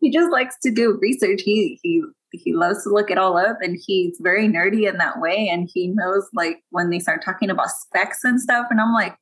He 0.00 0.10
just 0.10 0.30
likes 0.30 0.56
to 0.62 0.70
do 0.70 0.98
research. 1.00 1.42
He 1.42 1.78
he 1.82 2.02
he 2.32 2.52
loves 2.52 2.84
to 2.84 2.90
look 2.90 3.10
it 3.10 3.18
all 3.18 3.36
up 3.36 3.58
and 3.60 3.78
he's 3.84 4.16
very 4.20 4.48
nerdy 4.48 4.88
in 4.88 4.98
that 4.98 5.20
way. 5.20 5.48
And 5.52 5.68
he 5.72 5.88
knows 5.88 6.28
like 6.32 6.62
when 6.70 6.90
they 6.90 6.98
start 6.98 7.24
talking 7.24 7.50
about 7.50 7.70
specs 7.70 8.24
and 8.24 8.40
stuff. 8.40 8.66
And 8.70 8.80
I'm 8.80 8.92
like, 8.92 9.16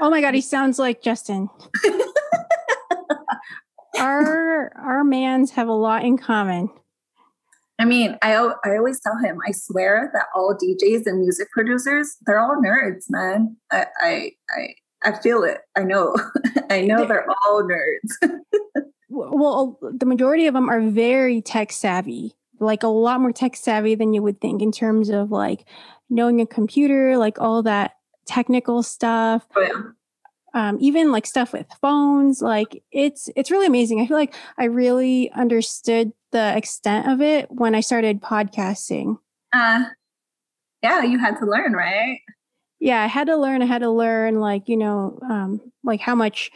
Oh 0.00 0.10
my 0.10 0.20
god, 0.20 0.34
he 0.34 0.40
sounds 0.40 0.78
like 0.78 1.02
Justin. 1.02 1.48
our 3.98 4.72
our 4.76 5.04
mans 5.04 5.52
have 5.52 5.68
a 5.68 5.72
lot 5.72 6.04
in 6.04 6.18
common. 6.18 6.70
I 7.78 7.84
mean, 7.84 8.16
I 8.22 8.32
I 8.64 8.76
always 8.76 9.00
tell 9.00 9.16
him, 9.18 9.38
I 9.46 9.52
swear 9.52 10.10
that 10.14 10.26
all 10.34 10.56
DJs 10.56 11.06
and 11.06 11.20
music 11.20 11.50
producers, 11.50 12.16
they're 12.26 12.40
all 12.40 12.56
nerds, 12.56 13.04
man. 13.08 13.56
I 13.70 13.86
I 14.00 14.30
I 14.50 14.74
I 15.06 15.12
feel 15.12 15.44
it. 15.44 15.58
I 15.76 15.84
know. 15.84 16.16
I 16.70 16.80
know 16.80 17.06
they're 17.06 17.28
all 17.30 17.62
nerds. 17.62 18.32
well, 19.08 19.78
the 19.80 20.04
majority 20.04 20.48
of 20.48 20.54
them 20.54 20.68
are 20.68 20.80
very 20.80 21.40
tech 21.40 21.70
savvy, 21.70 22.34
like 22.58 22.82
a 22.82 22.88
lot 22.88 23.20
more 23.20 23.30
tech 23.30 23.54
savvy 23.54 23.94
than 23.94 24.12
you 24.12 24.22
would 24.22 24.40
think 24.40 24.60
in 24.62 24.72
terms 24.72 25.08
of 25.08 25.30
like 25.30 25.64
knowing 26.10 26.40
a 26.40 26.46
computer, 26.46 27.16
like 27.16 27.40
all 27.40 27.62
that 27.62 27.92
technical 28.26 28.82
stuff. 28.82 29.46
Oh, 29.54 29.60
yeah. 29.62 29.82
Um, 30.54 30.78
even 30.80 31.12
like 31.12 31.26
stuff 31.26 31.52
with 31.52 31.66
phones, 31.80 32.42
like 32.42 32.82
it's 32.90 33.28
it's 33.36 33.50
really 33.50 33.66
amazing. 33.66 34.00
I 34.00 34.06
feel 34.08 34.16
like 34.16 34.34
I 34.58 34.64
really 34.64 35.30
understood 35.32 36.12
the 36.32 36.56
extent 36.56 37.08
of 37.08 37.20
it 37.20 37.48
when 37.52 37.76
I 37.76 37.80
started 37.80 38.22
podcasting. 38.22 39.18
Uh, 39.52 39.84
yeah, 40.82 41.02
you 41.02 41.18
had 41.18 41.38
to 41.38 41.46
learn, 41.46 41.74
right? 41.74 42.18
Yeah 42.80 43.02
i 43.02 43.06
had 43.06 43.26
to 43.26 43.36
learn 43.36 43.62
i 43.62 43.66
had 43.66 43.80
to 43.80 43.90
learn 43.90 44.40
like 44.40 44.68
you 44.68 44.76
know 44.76 45.18
um, 45.28 45.60
like 45.84 46.00
how 46.00 46.14
much 46.14 46.50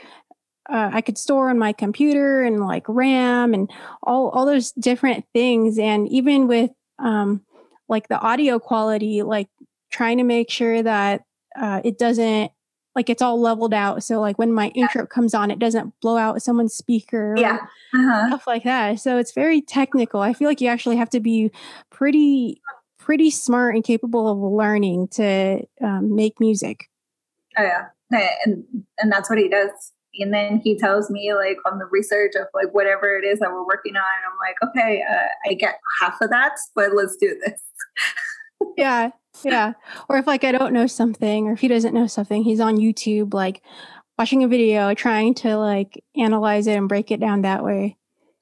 uh, 0.68 0.90
i 0.92 1.00
could 1.00 1.18
store 1.18 1.50
on 1.50 1.58
my 1.58 1.72
computer 1.72 2.42
and 2.42 2.60
like 2.60 2.84
ram 2.88 3.54
and 3.54 3.70
all 4.02 4.30
all 4.30 4.46
those 4.46 4.72
different 4.72 5.24
things. 5.32 5.78
And 5.78 6.08
even 6.08 6.46
with 6.46 6.70
um, 6.98 7.42
like 7.88 8.08
the 8.08 8.18
audio 8.18 8.58
quality 8.58 9.22
like 9.22 9.48
trying 9.90 10.18
to 10.18 10.24
make 10.24 10.50
sure 10.50 10.82
that 10.82 11.22
uh, 11.60 11.80
it 11.84 11.98
doesn't 11.98 12.52
like 12.94 13.08
it's 13.08 13.22
all 13.22 13.40
leveled 13.40 13.74
out. 13.74 14.02
So 14.02 14.20
like 14.20 14.38
when 14.38 14.52
my 14.52 14.68
intro 14.68 15.06
comes 15.06 15.34
on 15.34 15.50
it 15.50 15.58
doesn't 15.58 15.94
blow 16.00 16.16
out 16.16 16.42
someone's 16.42 16.74
speaker 16.74 17.34
yeah. 17.36 17.58
uh-huh. 17.94 18.28
stuff 18.28 18.46
like 18.46 18.64
that. 18.64 19.00
So 19.00 19.18
it's 19.18 19.32
very 19.32 19.60
technical. 19.60 20.20
I 20.20 20.32
feel 20.32 20.48
like 20.48 20.60
you 20.60 20.68
actually 20.68 20.96
have 20.96 21.10
to 21.10 21.20
be 21.20 21.50
pretty 21.90 22.60
pretty 23.10 23.28
smart 23.28 23.74
and 23.74 23.82
capable 23.82 24.28
of 24.28 24.38
learning 24.38 25.08
to 25.08 25.60
um, 25.82 26.14
make 26.14 26.38
music. 26.38 26.88
Oh 27.58 27.62
yeah, 27.64 27.88
and 28.44 28.62
and 28.98 29.10
that's 29.10 29.28
what 29.28 29.36
he 29.36 29.48
does. 29.48 29.72
And 30.20 30.32
then 30.32 30.60
he 30.62 30.78
tells 30.78 31.10
me 31.10 31.34
like 31.34 31.56
on 31.66 31.80
the 31.80 31.86
research 31.86 32.34
of 32.36 32.46
like 32.54 32.72
whatever 32.72 33.18
it 33.18 33.24
is 33.24 33.40
that 33.40 33.50
we're 33.50 33.66
working 33.66 33.96
on. 33.96 34.04
I'm 34.04 34.38
like, 34.38 34.70
okay, 34.70 35.02
uh, 35.02 35.50
I 35.50 35.54
get 35.54 35.80
half 36.00 36.20
of 36.20 36.30
that, 36.30 36.52
but 36.76 36.94
let's 36.94 37.16
do 37.16 37.36
this. 37.44 37.60
yeah, 38.76 39.10
yeah. 39.42 39.72
Or 40.08 40.18
if 40.18 40.28
like 40.28 40.44
I 40.44 40.52
don't 40.52 40.72
know 40.72 40.86
something, 40.86 41.48
or 41.48 41.54
if 41.54 41.58
he 41.58 41.66
doesn't 41.66 41.94
know 41.94 42.06
something, 42.06 42.44
he's 42.44 42.60
on 42.60 42.76
YouTube 42.76 43.34
like 43.34 43.60
watching 44.20 44.44
a 44.44 44.48
video, 44.48 44.94
trying 44.94 45.34
to 45.34 45.56
like 45.56 46.00
analyze 46.16 46.68
it 46.68 46.76
and 46.76 46.88
break 46.88 47.10
it 47.10 47.18
down 47.18 47.42
that 47.42 47.64
way. 47.64 47.96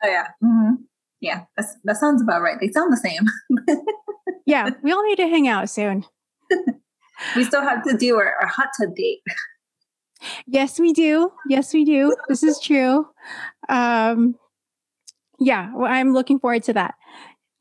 Oh 0.04 0.08
yeah. 0.10 0.26
Mm-hmm. 0.44 0.74
Yeah, 1.22 1.44
that's, 1.56 1.74
that 1.84 1.96
sounds 1.96 2.20
about 2.20 2.42
right. 2.42 2.58
They 2.60 2.68
sound 2.68 2.92
the 2.92 2.98
same. 2.98 3.26
yeah, 4.46 4.70
we 4.82 4.92
all 4.92 5.04
need 5.04 5.16
to 5.16 5.28
hang 5.28 5.48
out 5.48 5.70
soon. 5.70 6.04
we 7.36 7.44
still 7.44 7.62
have 7.62 7.82
to 7.84 7.96
do 7.96 8.16
our, 8.16 8.34
our 8.40 8.46
hot 8.46 8.68
tub 8.80 8.94
date. 8.94 9.20
Yes, 10.46 10.78
we 10.78 10.92
do. 10.92 11.32
Yes, 11.48 11.72
we 11.72 11.84
do. 11.84 12.14
This 12.28 12.42
is 12.42 12.58
true. 12.58 13.06
Um, 13.68 14.34
yeah, 15.38 15.72
well, 15.74 15.90
I'm 15.90 16.12
looking 16.12 16.40
forward 16.40 16.64
to 16.64 16.72
that. 16.72 16.94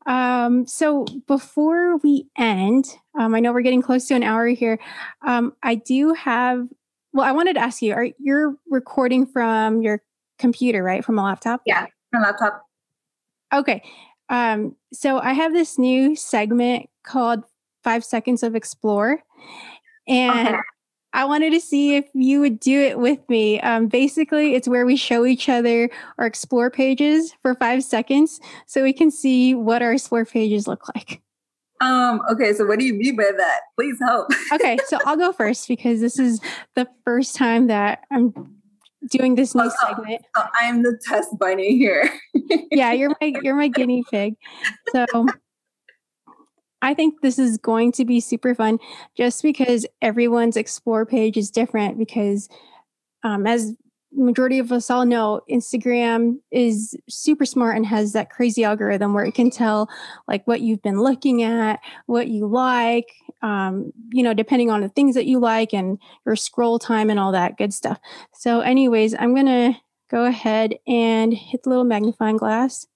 Um, 0.06 0.66
so 0.66 1.04
before 1.26 1.98
we 1.98 2.26
end, 2.36 2.86
um, 3.18 3.34
I 3.34 3.40
know 3.40 3.52
we're 3.52 3.60
getting 3.60 3.82
close 3.82 4.06
to 4.06 4.14
an 4.14 4.22
hour 4.22 4.46
here. 4.48 4.78
Um, 5.26 5.54
I 5.62 5.76
do 5.76 6.14
have. 6.14 6.66
Well, 7.12 7.26
I 7.26 7.32
wanted 7.32 7.54
to 7.54 7.60
ask 7.60 7.82
you: 7.82 7.94
Are 7.94 8.08
you're 8.18 8.56
recording 8.70 9.26
from 9.26 9.82
your 9.82 10.02
computer, 10.38 10.82
right? 10.82 11.04
From 11.04 11.18
a 11.18 11.22
laptop? 11.22 11.60
Yeah, 11.66 11.86
from 12.10 12.22
laptop. 12.22 12.62
Okay. 13.52 13.82
Um, 14.28 14.76
so 14.92 15.18
I 15.18 15.32
have 15.32 15.52
this 15.52 15.78
new 15.78 16.16
segment 16.16 16.88
called 17.02 17.44
Five 17.82 18.04
Seconds 18.04 18.42
of 18.42 18.54
Explore. 18.54 19.22
And 20.06 20.48
okay. 20.48 20.58
I 21.12 21.24
wanted 21.24 21.50
to 21.52 21.60
see 21.60 21.96
if 21.96 22.06
you 22.14 22.40
would 22.40 22.60
do 22.60 22.78
it 22.80 22.98
with 22.98 23.26
me. 23.28 23.60
Um, 23.60 23.88
basically, 23.88 24.54
it's 24.54 24.68
where 24.68 24.84
we 24.84 24.96
show 24.96 25.24
each 25.24 25.48
other 25.48 25.90
our 26.18 26.26
explore 26.26 26.70
pages 26.70 27.34
for 27.42 27.54
five 27.54 27.82
seconds 27.82 28.40
so 28.66 28.82
we 28.82 28.92
can 28.92 29.10
see 29.10 29.54
what 29.54 29.82
our 29.82 29.92
explore 29.92 30.24
pages 30.24 30.68
look 30.68 30.82
like. 30.94 31.22
Um, 31.80 32.20
okay, 32.30 32.52
so 32.52 32.66
what 32.66 32.78
do 32.78 32.84
you 32.84 32.94
mean 32.94 33.16
by 33.16 33.30
that? 33.36 33.60
Please 33.76 33.96
help. 34.00 34.28
okay, 34.52 34.78
so 34.86 34.98
I'll 35.06 35.16
go 35.16 35.32
first 35.36 35.68
because 35.68 36.00
this 36.00 36.18
is 36.18 36.40
the 36.74 36.88
first 37.04 37.36
time 37.36 37.68
that 37.68 38.00
I'm 38.10 38.57
doing 39.10 39.34
this 39.34 39.54
new 39.54 39.64
oh, 39.64 39.86
segment. 39.86 40.22
So 40.36 40.42
I'm 40.60 40.82
the 40.82 40.98
test 41.06 41.38
bunny 41.38 41.76
here. 41.76 42.10
yeah, 42.70 42.92
you're 42.92 43.14
my 43.20 43.32
you're 43.42 43.54
my 43.54 43.68
guinea 43.68 44.04
pig. 44.10 44.34
So 44.92 45.06
I 46.82 46.94
think 46.94 47.20
this 47.22 47.38
is 47.38 47.58
going 47.58 47.92
to 47.92 48.04
be 48.04 48.20
super 48.20 48.54
fun 48.54 48.78
just 49.16 49.42
because 49.42 49.86
everyone's 50.00 50.56
explore 50.56 51.04
page 51.04 51.36
is 51.36 51.50
different 51.50 51.98
because 51.98 52.48
um, 53.24 53.46
as 53.46 53.74
majority 54.12 54.58
of 54.58 54.72
us 54.72 54.90
all 54.90 55.04
know 55.04 55.40
instagram 55.50 56.38
is 56.50 56.96
super 57.08 57.44
smart 57.44 57.76
and 57.76 57.84
has 57.86 58.12
that 58.12 58.30
crazy 58.30 58.64
algorithm 58.64 59.12
where 59.12 59.24
it 59.24 59.34
can 59.34 59.50
tell 59.50 59.88
like 60.26 60.46
what 60.46 60.62
you've 60.62 60.82
been 60.82 61.00
looking 61.00 61.42
at 61.42 61.78
what 62.06 62.28
you 62.28 62.46
like 62.46 63.08
um, 63.42 63.92
you 64.10 64.22
know 64.22 64.34
depending 64.34 64.70
on 64.70 64.80
the 64.80 64.88
things 64.88 65.14
that 65.14 65.26
you 65.26 65.38
like 65.38 65.72
and 65.72 65.98
your 66.24 66.36
scroll 66.36 66.78
time 66.78 67.10
and 67.10 67.20
all 67.20 67.32
that 67.32 67.56
good 67.56 67.72
stuff. 67.72 67.98
So 68.32 68.60
anyways 68.60 69.14
i'm 69.18 69.34
gonna 69.34 69.78
go 70.10 70.24
ahead 70.24 70.74
and 70.86 71.32
hit 71.34 71.62
the 71.62 71.68
little 71.68 71.84
magnifying 71.84 72.38
glass. 72.38 72.86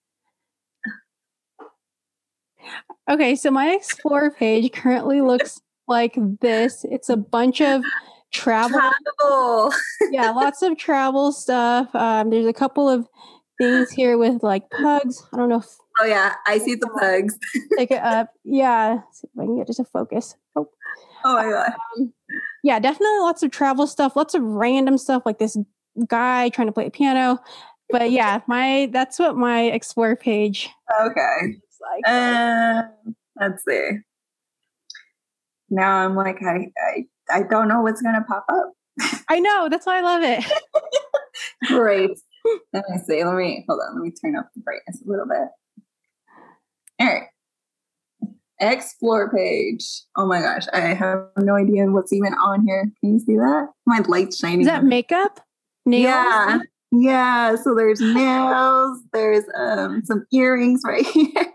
Okay 3.11 3.37
so 3.37 3.51
my 3.51 3.71
explore 3.73 4.31
page 4.31 4.73
currently 4.73 5.21
looks 5.21 5.61
like 5.89 6.17
this. 6.41 6.85
It's 6.91 7.09
a 7.09 7.17
bunch 7.17 7.61
of 7.61 7.83
travel. 8.33 8.81
travel. 9.21 9.73
yeah, 10.11 10.31
lots 10.31 10.63
of 10.63 10.77
travel 10.77 11.33
stuff. 11.33 11.95
Um, 11.95 12.31
there's 12.31 12.47
a 12.47 12.53
couple 12.53 12.89
of 12.89 13.09
things 13.59 13.91
here 13.91 14.19
with 14.19 14.43
like 14.43 14.69
pugs. 14.71 15.25
I 15.33 15.37
don't 15.37 15.49
know 15.49 15.59
if. 15.59 15.67
Oh 16.01 16.05
yeah, 16.05 16.35
I 16.47 16.59
see 16.59 16.75
the 16.75 16.89
pugs. 16.89 17.39
Take 17.77 17.91
it 17.91 18.03
up. 18.03 18.31
Yeah, 18.45 19.01
Let's 19.05 19.21
see 19.21 19.29
if 19.33 19.41
I 19.41 19.45
can 19.45 19.57
get 19.57 19.67
just 19.67 19.81
a 19.81 19.85
focus. 19.85 20.35
Oh. 20.57 20.69
Oh 21.25 21.37
my 21.37 21.45
god. 21.45 21.73
Um, 21.97 22.13
yeah, 22.65 22.79
definitely 22.79 23.19
lots 23.21 23.43
of 23.43 23.51
travel 23.51 23.87
stuff. 23.87 24.17
Lots 24.17 24.35
of 24.35 24.43
random 24.43 24.99
stuff 24.99 25.23
like 25.25 25.39
this 25.39 25.57
guy 26.09 26.49
trying 26.49 26.69
to 26.69 26.73
play 26.73 26.87
a 26.87 26.91
piano. 26.91 27.39
But 27.91 28.11
yeah, 28.11 28.41
my 28.47 28.89
that's 28.93 29.19
what 29.19 29.37
my 29.37 29.63
explore 29.65 30.17
page. 30.17 30.71
Okay. 31.01 31.59
Like. 31.81 32.09
Uh, 32.09 32.83
let's 33.41 33.65
see. 33.65 33.99
Now 35.69 36.05
I'm 36.05 36.17
like 36.17 36.43
I 36.43 36.71
I 36.77 37.07
I 37.31 37.43
don't 37.43 37.69
know 37.69 37.81
what's 37.81 38.03
going 38.03 38.15
to 38.15 38.23
pop 38.23 38.45
up. 38.49 38.73
I 39.29 39.41
know. 39.41 39.69
That's 39.71 39.87
why 39.87 39.99
I 39.99 40.01
love 40.03 40.23
it. 40.23 40.45
Great. 41.67 42.11
let 42.73 42.85
me 42.91 42.99
see. 42.99 43.25
Let 43.25 43.35
me 43.37 43.65
hold 43.69 43.81
on. 43.81 43.95
Let 43.97 44.05
me 44.05 44.11
turn 44.13 44.37
up 44.37 44.51
the 44.55 44.61
brightness 44.61 45.03
a 45.05 45.11
little 45.11 45.27
bit. 45.27 45.49
All 47.01 47.07
right. 47.07 47.25
Explore 48.61 49.33
page. 49.33 49.85
Oh 50.17 50.27
my 50.27 50.41
gosh, 50.41 50.67
I 50.73 50.81
have 50.95 51.25
no 51.37 51.57
idea 51.57 51.85
what's 51.87 52.13
even 52.13 52.33
on 52.35 52.65
here. 52.65 52.85
Can 53.01 53.15
you 53.15 53.19
see 53.19 53.35
that? 53.37 53.69
My 53.87 54.01
light's 54.07 54.39
shining. 54.39 54.61
Is 54.61 54.67
that 54.69 54.85
makeup? 54.85 55.41
Nails? 55.85 56.05
Yeah. 56.05 56.59
Yeah. 56.93 57.57
So 57.57 57.75
there's 57.75 58.01
nails. 58.01 59.01
There's 59.13 59.45
um 59.57 60.03
some 60.05 60.27
earrings 60.33 60.83
right 60.87 61.05
here. 61.07 61.53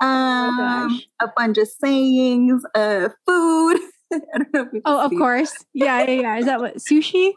Oh 0.00 0.06
Um, 0.06 1.00
a 1.20 1.28
bunch 1.36 1.58
of 1.58 1.68
sayings, 1.68 2.62
uh, 2.74 3.08
food. 3.26 3.78
I 4.34 4.38
don't 4.38 4.54
know 4.54 4.68
if 4.72 4.82
Oh, 4.84 5.04
of 5.04 5.10
see. 5.10 5.16
course. 5.18 5.52
Yeah, 5.74 6.02
yeah, 6.04 6.20
yeah. 6.22 6.38
Is 6.38 6.46
that 6.46 6.60
what 6.60 6.76
sushi? 6.76 7.32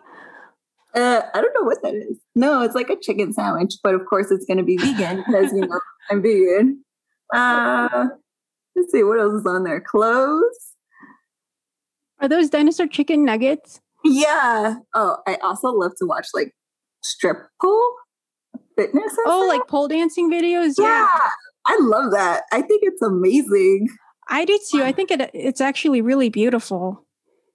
Uh, 0.96 1.22
I 1.34 1.42
don't 1.42 1.54
know 1.54 1.64
what 1.64 1.82
that 1.84 1.94
is. 1.94 2.18
No, 2.36 2.62
it's 2.64 2.74
like 2.76 2.90
a 2.90 2.96
chicken 3.00 3.32
sandwich, 3.34 3.76
but 3.84 3.94
of 3.94 4.06
course 4.08 4.32
it's 4.32 4.46
going 4.46 4.58
to 4.58 4.64
be 4.64 4.78
vegan 4.78 5.18
because 5.28 5.52
you 5.54 5.62
know 5.68 5.80
I'm 6.10 6.22
vegan. 6.22 6.84
Uh, 7.34 8.08
let's 8.76 8.92
see 8.92 9.04
what 9.04 9.20
else 9.20 9.34
is 9.42 9.46
on 9.46 9.64
there. 9.64 9.80
Clothes. 9.82 10.74
Are 12.22 12.28
those 12.28 12.50
dinosaur 12.50 12.88
chicken 12.88 13.24
nuggets? 13.24 13.80
Yeah. 14.04 14.76
Oh, 14.96 15.18
I 15.28 15.36
also 15.36 15.70
love 15.72 15.92
to 16.00 16.06
watch 16.06 16.28
like 16.34 16.54
strip 17.04 17.38
pole 17.62 17.94
fitness. 18.76 19.14
Oh, 19.26 19.44
stuff. 19.44 19.48
like 19.60 19.68
pole 19.68 19.88
dancing 19.88 20.32
videos? 20.32 20.76
yeah. 20.78 21.08
I 21.68 21.78
love 21.82 22.12
that. 22.14 22.44
I 22.52 22.62
think 22.64 22.82
it's 22.84 23.02
amazing. 23.02 23.90
I 24.30 24.46
do 24.46 24.60
too. 24.72 24.84
I 24.84 24.92
think 24.92 25.12
it 25.12 25.30
it's 25.34 25.62
actually 25.62 26.02
really 26.02 26.30
beautiful. 26.30 27.06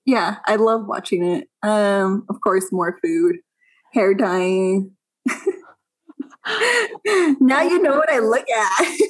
Yeah, 0.04 0.36
I 0.46 0.56
love 0.56 0.86
watching 0.86 1.24
it. 1.24 1.48
Um, 1.62 2.26
of 2.28 2.40
course, 2.40 2.70
more 2.70 2.98
food, 3.02 3.36
hair 3.92 4.12
dyeing. 4.12 4.90
now 7.40 7.62
you 7.62 7.80
know 7.80 7.96
what 7.96 8.10
I 8.10 8.18
look 8.18 8.46
at. 8.50 8.98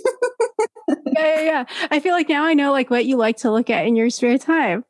Yeah, 1.07 1.37
yeah, 1.37 1.43
yeah. 1.43 1.65
I 1.91 2.01
feel 2.01 2.13
like 2.13 2.29
now 2.29 2.45
I 2.45 2.55
know 2.55 2.73
like 2.73 2.91
what 2.91 3.07
you 3.07 3.17
like 3.17 3.37
to 3.39 3.51
look 3.51 3.71
at 3.71 3.87
in 3.87 3.95
your 3.95 4.11
spare 4.11 4.37
time. 4.37 4.85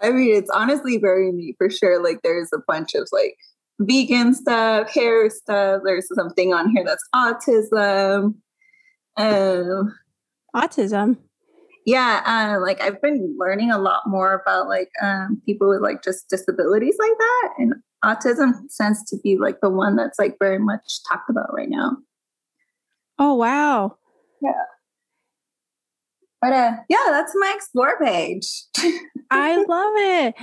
I 0.00 0.10
mean, 0.10 0.34
it's 0.34 0.50
honestly 0.50 0.96
very 0.98 1.30
neat 1.32 1.56
for 1.58 1.70
sure. 1.70 2.02
Like, 2.02 2.22
there's 2.22 2.50
a 2.52 2.58
bunch 2.66 2.94
of 2.94 3.08
like 3.12 3.36
vegan 3.78 4.34
stuff, 4.34 4.90
hair 4.92 5.28
stuff. 5.30 5.82
There's 5.84 6.08
something 6.14 6.52
on 6.52 6.70
here 6.70 6.84
that's 6.84 7.04
autism. 7.14 8.34
Um, 9.16 9.94
Autism. 10.56 11.18
Yeah, 11.86 12.22
uh, 12.24 12.60
like 12.60 12.80
I've 12.80 13.00
been 13.02 13.36
learning 13.38 13.70
a 13.70 13.78
lot 13.78 14.02
more 14.06 14.32
about 14.32 14.68
like 14.68 14.90
um, 15.02 15.40
people 15.44 15.68
with 15.68 15.82
like 15.82 16.02
just 16.02 16.28
disabilities 16.28 16.96
like 16.98 17.18
that, 17.18 17.48
and 17.58 17.74
autism 18.04 18.52
tends 18.76 19.04
to 19.10 19.16
be 19.22 19.36
like 19.38 19.60
the 19.60 19.70
one 19.70 19.96
that's 19.96 20.18
like 20.18 20.36
very 20.38 20.58
much 20.58 21.00
talked 21.08 21.28
about 21.28 21.52
right 21.54 21.68
now. 21.68 21.96
Oh 23.18 23.34
wow. 23.34 23.96
Yeah. 24.42 24.52
But 26.40 26.52
uh, 26.52 26.72
yeah, 26.88 27.06
that's 27.08 27.32
my 27.36 27.52
explore 27.54 27.98
page. 27.98 28.64
I 29.30 29.56
love 29.56 29.92
it. 29.96 30.34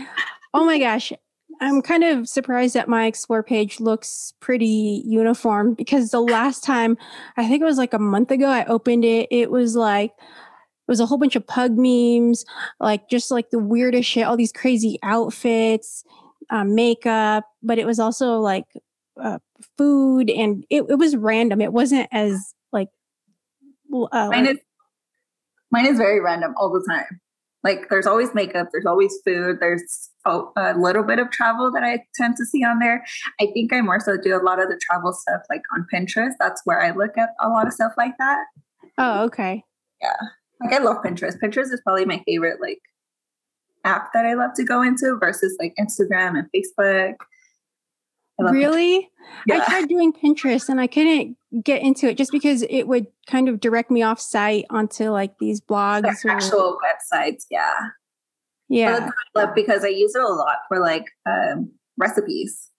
Oh 0.54 0.66
my 0.66 0.80
gosh. 0.80 1.14
I'm 1.60 1.82
kind 1.84 2.04
of 2.04 2.28
surprised 2.28 2.74
that 2.74 2.88
my 2.88 3.06
explore 3.06 3.44
page 3.44 3.80
looks 3.80 4.34
pretty 4.40 5.04
uniform 5.06 5.76
because 5.76 6.10
the 6.10 6.22
last 6.22 6.64
time, 6.64 6.98
I 7.38 7.48
think 7.48 7.62
it 7.62 7.66
was 7.66 7.78
like 7.78 7.94
a 7.94 8.00
month 8.00 8.32
ago, 8.32 8.48
I 8.48 8.66
opened 8.66 9.06
it. 9.06 9.28
It 9.30 9.52
was 9.52 9.76
like, 9.76 10.14
was 10.92 11.00
a 11.00 11.06
whole 11.06 11.18
bunch 11.18 11.38
of 11.38 11.48
pug 11.48 11.72
memes, 11.78 12.44
like 12.82 13.10
just 13.10 13.32
like 13.32 13.50
the 13.50 13.58
weirdest 13.58 14.10
shit, 14.10 14.26
all 14.26 14.36
these 14.36 14.52
crazy 14.52 15.00
outfits, 15.04 16.04
um, 16.50 16.76
makeup, 16.76 17.46
but 17.64 17.80
it 17.80 17.86
was 17.86 17.98
also 17.98 18.40
like 18.40 18.66
uh, 19.20 19.40
food 19.78 20.30
and 20.30 20.66
it, 20.70 20.84
it 20.90 21.00
was 21.00 21.16
random. 21.16 21.62
It 21.62 21.72
wasn't 21.72 22.10
as 22.12 22.54
like, 22.74 22.90
uh, 23.94 24.28
mine 24.30 24.48
is 24.48 24.58
mine 25.72 25.86
is 25.86 25.98
very 25.98 26.20
random 26.20 26.54
all 26.58 26.70
the 26.70 26.86
time. 26.86 27.22
Like 27.64 27.88
there's 27.90 28.08
always 28.08 28.34
makeup, 28.34 28.68
there's 28.74 28.86
always 28.86 29.18
food, 29.24 29.60
there's 29.62 30.10
a, 30.26 30.42
a 30.58 30.74
little 30.78 31.04
bit 31.04 31.20
of 31.20 31.32
travel 31.32 31.72
that 31.72 31.84
I 31.84 32.04
tend 32.16 32.36
to 32.36 32.46
see 32.46 32.66
on 32.66 32.80
there. 32.80 33.06
I 33.40 33.48
think 33.54 33.72
I 33.72 33.80
more 33.80 34.02
so 34.02 34.18
do 34.22 34.36
a 34.36 34.44
lot 34.44 34.62
of 34.62 34.68
the 34.68 34.78
travel 34.82 35.14
stuff 35.14 35.42
like 35.50 35.62
on 35.74 35.88
Pinterest. 35.94 36.34
That's 36.38 36.62
where 36.66 36.82
I 36.82 36.92
look 36.92 37.18
at 37.18 37.30
a 37.40 37.48
lot 37.48 37.66
of 37.66 37.72
stuff 37.72 37.94
like 37.98 38.18
that. 38.18 38.44
oh, 38.98 39.24
okay. 39.26 39.64
Like 40.64 40.74
I 40.74 40.78
love 40.80 40.98
Pinterest. 41.04 41.40
Pinterest 41.40 41.72
is 41.74 41.82
probably 41.84 42.06
my 42.06 42.22
favorite 42.26 42.60
like 42.62 42.80
app 43.84 44.14
that 44.14 44.26
I 44.26 44.34
love 44.36 44.52
to 44.56 44.64
go 44.64 44.82
into 44.82 45.18
versus 45.20 45.56
like 45.60 45.74
Instagram 45.80 46.38
and 46.38 46.48
Facebook. 46.56 47.16
I. 48.40 48.52
Really? 48.52 48.98
I 48.98 49.10
Yeah. 49.46 49.66
tried 49.66 49.88
doing 49.88 50.14
Pinterest 50.14 50.68
and 50.70 50.82
I 50.82 50.88
couldn't 50.88 51.38
get 51.64 51.82
into 51.84 52.08
it 52.10 52.18
just 52.18 52.32
because 52.32 52.64
it 52.64 52.84
would 52.88 53.06
kind 53.28 53.48
of 53.50 53.60
direct 53.60 53.92
me 53.92 54.02
off 54.02 54.20
site 54.20 54.66
onto 54.72 55.10
like 55.12 55.38
these 55.40 55.62
blogs. 55.62 56.26
Or- 56.26 56.32
actual 56.32 56.78
websites, 56.84 57.46
yeah. 57.52 57.76
yeah. 58.68 59.10
But 59.36 59.54
because 59.54 59.84
I 59.84 59.90
use 59.90 60.16
it 60.16 60.22
a 60.24 60.28
lot 60.28 60.58
for 60.68 60.80
like 60.80 61.06
um, 61.28 61.72
recipes. 61.98 62.70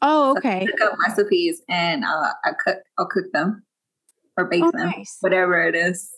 Oh, 0.00 0.34
So 0.42 0.48
I 0.48 0.56
okay. 0.62 0.68
Up 0.82 0.98
recipes 1.06 1.60
and 1.68 2.04
uh, 2.04 2.32
I 2.44 2.52
cook. 2.64 2.78
I'll 2.98 3.06
cook 3.06 3.26
them 3.32 3.64
or 4.38 4.44
bake 4.46 4.62
Oh, 4.64 4.70
them, 4.70 4.86
nice. 4.96 5.16
whatever 5.20 5.60
it 5.62 5.74
is. 5.74 6.10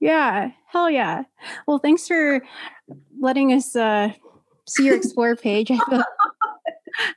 Yeah. 0.00 0.50
Hell 0.68 0.90
yeah. 0.90 1.24
Well, 1.66 1.78
thanks 1.78 2.06
for 2.08 2.40
letting 3.20 3.52
us 3.52 3.76
uh, 3.76 4.12
see 4.66 4.86
your 4.86 4.96
explore 4.96 5.36
page. 5.36 5.70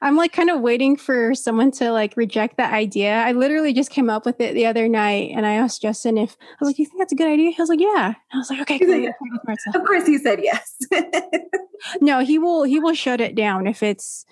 I'm 0.01 0.15
like 0.15 0.31
kind 0.34 0.49
of 0.51 0.61
waiting 0.61 0.95
for 0.97 1.34
someone 1.34 1.71
to 1.71 1.91
like 1.91 2.15
reject 2.15 2.57
that 2.57 2.73
idea. 2.73 3.15
I 3.15 3.31
literally 3.31 3.73
just 3.73 3.89
came 3.89 4.09
up 4.09 4.25
with 4.25 4.39
it 4.39 4.53
the 4.53 4.65
other 4.67 4.88
night 4.88 5.31
and 5.36 5.45
I 5.47 5.53
asked 5.53 5.81
Justin 5.81 6.17
if 6.17 6.38
I 6.39 6.55
was 6.59 6.69
like, 6.69 6.77
You 6.77 6.86
think 6.86 6.99
that's 6.99 7.11
a 7.11 7.15
good 7.15 7.27
idea? 7.27 7.51
He 7.51 7.61
was 7.61 7.69
like, 7.69 7.79
Yeah. 7.79 8.07
And 8.07 8.15
I 8.34 8.38
was 8.38 8.49
like, 8.49 8.61
Okay, 8.61 8.79
cool. 8.79 8.89
like, 8.89 8.97
I'll 8.97 9.03
try 9.03 9.27
it 9.27 9.31
with 9.34 9.41
Martha." 9.47 9.79
Of 9.79 9.86
course, 9.86 10.05
he 10.05 10.17
said 10.19 10.39
yes. 10.43 10.77
No, 12.01 12.19
he 12.19 12.38
will 12.38 12.63
he 12.63 12.79
will 12.79 12.93
shut 12.93 13.19
it 13.19 13.36
down 13.36 13.67
if 13.67 13.81
it's 13.84 14.25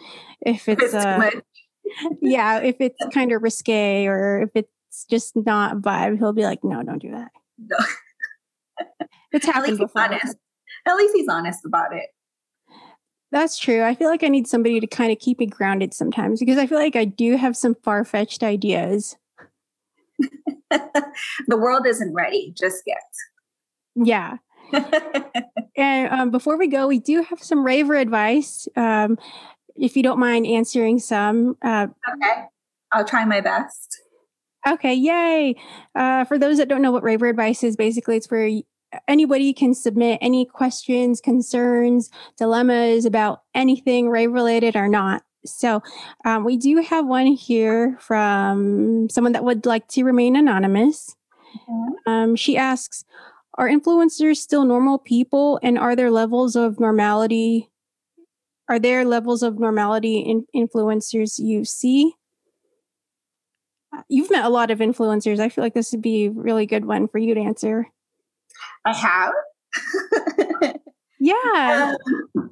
if 0.46 0.70
it's 0.70 0.82
It's 0.84 0.94
uh 0.94 1.32
yeah, 2.22 2.60
if 2.60 2.78
it's 2.80 2.96
kind 3.14 3.32
of 3.34 3.42
risque 3.42 4.06
or 4.06 4.44
if 4.44 4.52
it's 4.56 5.06
just 5.10 5.36
not 5.36 5.78
vibe, 5.78 6.18
he'll 6.18 6.34
be 6.34 6.44
like, 6.44 6.64
No, 6.64 6.82
don't 6.84 7.00
do 7.02 7.12
that. 7.12 7.32
No. 7.58 7.78
It's 9.32 9.48
At 9.48 9.56
happened 9.56 9.72
least 9.80 9.82
he's 9.82 9.88
before. 9.88 10.02
honest. 10.02 10.38
At 10.88 10.96
least 10.96 11.16
he's 11.16 11.28
honest 11.30 11.66
about 11.66 11.94
it. 11.96 12.08
That's 13.32 13.58
true. 13.58 13.84
I 13.84 13.96
feel 13.96 14.10
like 14.10 14.24
I 14.24 14.28
need 14.28 14.48
somebody 14.48 14.80
to 14.82 14.88
kind 14.88 15.12
of 15.12 15.20
keep 15.20 15.40
me 15.40 15.46
grounded 15.46 15.94
sometimes 15.94 16.40
because 16.42 16.58
I 16.58 16.68
feel 16.68 16.78
like 16.78 16.96
I 16.98 17.06
do 17.06 17.38
have 17.38 17.56
some 17.56 17.76
far 17.76 18.04
fetched 18.04 18.44
ideas. 18.44 19.16
the 20.70 21.58
world 21.58 21.88
isn't 21.88 22.14
ready 22.14 22.54
just 22.58 22.84
yet. 22.86 23.04
Yeah. 23.96 24.38
And 25.78 26.12
um, 26.14 26.32
before 26.32 26.58
we 26.58 26.68
go, 26.68 26.86
we 26.88 27.00
do 27.00 27.24
have 27.24 27.42
some 27.42 27.64
raver 27.66 27.96
advice. 27.96 28.68
Um, 28.76 29.18
if 29.78 29.96
you 29.96 30.04
don't 30.04 30.20
mind 30.20 30.46
answering 30.46 31.00
some. 31.00 31.56
Uh, 31.62 31.88
okay, 32.14 32.44
I'll 32.92 33.06
try 33.06 33.24
my 33.24 33.40
best. 33.40 34.02
okay, 34.68 34.94
yay. 34.94 35.56
Uh, 35.96 36.26
for 36.26 36.38
those 36.38 36.58
that 36.58 36.68
don't 36.68 36.82
know 36.82 36.92
what 36.92 37.04
raver 37.04 37.28
advice 37.28 37.64
is, 37.64 37.78
basically 37.78 38.18
it's 38.18 38.30
where 38.30 38.50
anybody 39.08 39.54
can 39.54 39.74
submit 39.74 40.20
any 40.22 40.46
questions, 40.46 41.22
concerns, 41.22 42.10
dilemmas 42.38 43.06
about 43.06 43.44
anything 43.54 44.10
rave 44.10 44.32
related 44.32 44.76
or 44.76 44.88
not. 44.88 45.24
So 45.46 45.82
um, 46.26 46.44
we 46.44 46.58
do 46.58 46.78
have 46.82 47.08
one 47.08 47.26
here 47.28 47.98
from 48.00 49.10
someone 49.10 49.34
that 49.34 49.44
would 49.44 49.66
like 49.66 49.88
to 49.90 50.04
remain 50.04 50.36
anonymous. 50.36 51.16
Um, 52.06 52.36
she 52.36 52.58
asks, 52.58 53.04
are 53.56 53.68
influencers 53.68 54.38
still 54.38 54.66
normal 54.66 54.98
people 54.98 55.60
and 55.64 55.78
are 55.78 55.96
there 55.96 56.12
levels 56.12 56.56
of 56.56 56.80
normality? 56.80 57.70
Are 58.70 58.80
there 58.80 59.04
levels 59.04 59.44
of 59.44 59.60
normality 59.60 60.20
in 60.20 60.46
influencers 60.56 61.40
you 61.40 61.66
see? 61.66 62.14
Uh, 63.94 64.04
You've 64.08 64.32
met 64.32 64.46
a 64.46 64.50
lot 64.50 64.72
of 64.72 64.80
influencers. 64.80 65.40
I 65.40 65.50
feel 65.50 65.64
like 65.64 65.74
this 65.74 65.92
would 65.92 66.02
be 66.02 66.26
a 66.26 66.32
really 66.32 66.66
good 66.66 66.86
one 66.86 67.08
for 67.08 67.18
you 67.18 67.34
to 67.34 67.42
answer. 67.42 67.88
I 68.86 68.94
have. 68.94 69.34
Yeah. 71.22 71.94
Um, 72.36 72.50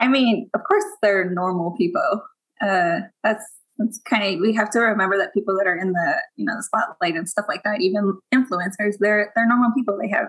I 0.00 0.08
mean, 0.08 0.50
of 0.52 0.62
course, 0.64 0.84
they're 1.00 1.30
normal 1.30 1.76
people. 1.78 2.22
Uh, 2.60 3.00
that's 3.22 3.44
that's 3.78 4.00
kind 4.00 4.24
of 4.24 4.40
we 4.40 4.52
have 4.54 4.70
to 4.70 4.80
remember 4.80 5.16
that 5.16 5.32
people 5.32 5.56
that 5.56 5.68
are 5.68 5.76
in 5.76 5.92
the 5.92 6.14
you 6.34 6.44
know 6.44 6.56
the 6.56 6.62
spotlight 6.64 7.14
and 7.14 7.28
stuff 7.28 7.46
like 7.48 7.62
that, 7.62 7.80
even 7.80 8.18
influencers, 8.34 8.94
they're 8.98 9.32
they're 9.36 9.46
normal 9.46 9.70
people. 9.76 9.96
They 9.96 10.08
have 10.08 10.26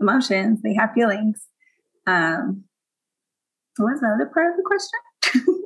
emotions, 0.00 0.62
they 0.62 0.74
have 0.74 0.92
feelings. 0.94 1.46
Um, 2.06 2.64
what 3.76 3.92
was 3.92 4.00
the 4.00 4.08
other 4.08 4.30
part 4.32 4.50
of 4.50 4.56
the 4.56 4.62
question? 4.64 5.56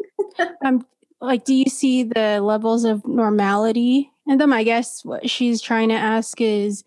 Um, 0.64 0.87
like, 1.20 1.45
do 1.45 1.53
you 1.53 1.64
see 1.64 2.05
the 2.05 2.41
levels 2.41 2.85
of 2.85 3.05
normality 3.05 4.12
in 4.29 4.39
them? 4.39 4.53
I 4.53 4.62
guess 4.62 5.05
what 5.05 5.29
she's 5.29 5.61
trying 5.61 5.89
to 5.89 5.97
ask 5.97 6.41
is, 6.41 6.85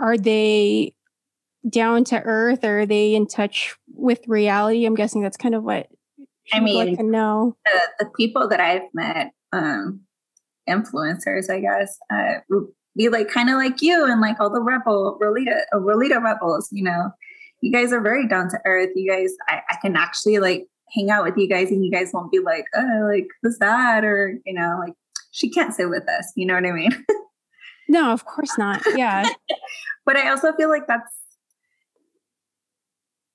are 0.00 0.16
they 0.16 0.94
down 1.68 2.04
to 2.04 2.20
earth 2.22 2.64
or 2.64 2.80
are 2.80 2.86
they 2.86 3.14
in 3.14 3.26
touch 3.26 3.76
with 3.94 4.26
reality? 4.26 4.86
I'm 4.86 4.94
guessing 4.94 5.22
that's 5.22 5.36
kind 5.36 5.54
of 5.54 5.62
what 5.62 5.88
I 6.52 6.60
mean, 6.60 6.88
like 6.88 6.98
to 6.98 7.04
know. 7.04 7.56
The, 7.64 8.04
the 8.04 8.10
people 8.16 8.48
that 8.48 8.60
I've 8.60 8.82
met, 8.94 9.32
um, 9.52 10.00
influencers, 10.68 11.50
I 11.50 11.60
guess, 11.60 11.98
uh, 12.12 12.40
be 12.96 13.08
like 13.08 13.28
kind 13.28 13.50
of 13.50 13.56
like 13.56 13.82
you 13.82 14.10
and 14.10 14.20
like 14.20 14.40
all 14.40 14.50
the 14.50 14.60
rebel 14.60 15.18
Rolita, 15.22 15.60
uh, 15.72 15.78
Rolita 15.78 16.22
rebels. 16.22 16.68
You 16.72 16.84
know, 16.84 17.10
you 17.60 17.70
guys 17.70 17.92
are 17.92 18.00
very 18.00 18.26
down 18.26 18.48
to 18.50 18.58
earth. 18.64 18.90
You 18.96 19.10
guys, 19.10 19.32
I, 19.48 19.60
I 19.70 19.76
can 19.82 19.96
actually 19.96 20.38
like 20.38 20.66
hang 20.94 21.10
out 21.10 21.24
with 21.24 21.36
you 21.36 21.48
guys, 21.48 21.70
and 21.70 21.84
you 21.84 21.90
guys 21.90 22.10
won't 22.12 22.32
be 22.32 22.40
like, 22.40 22.64
oh, 22.74 23.08
like 23.12 23.28
who's 23.42 23.58
that, 23.58 24.04
or 24.04 24.38
you 24.46 24.54
know, 24.54 24.80
like 24.84 24.94
she 25.30 25.50
can't 25.50 25.74
sit 25.74 25.90
with 25.90 26.08
us. 26.08 26.32
You 26.36 26.46
know 26.46 26.54
what 26.54 26.66
I 26.66 26.72
mean? 26.72 27.06
no, 27.90 28.12
of 28.12 28.24
course 28.24 28.56
not. 28.56 28.82
Yeah, 28.94 29.28
but 30.06 30.16
I 30.16 30.30
also 30.30 30.52
feel 30.52 30.68
like 30.68 30.86
that's 30.86 31.12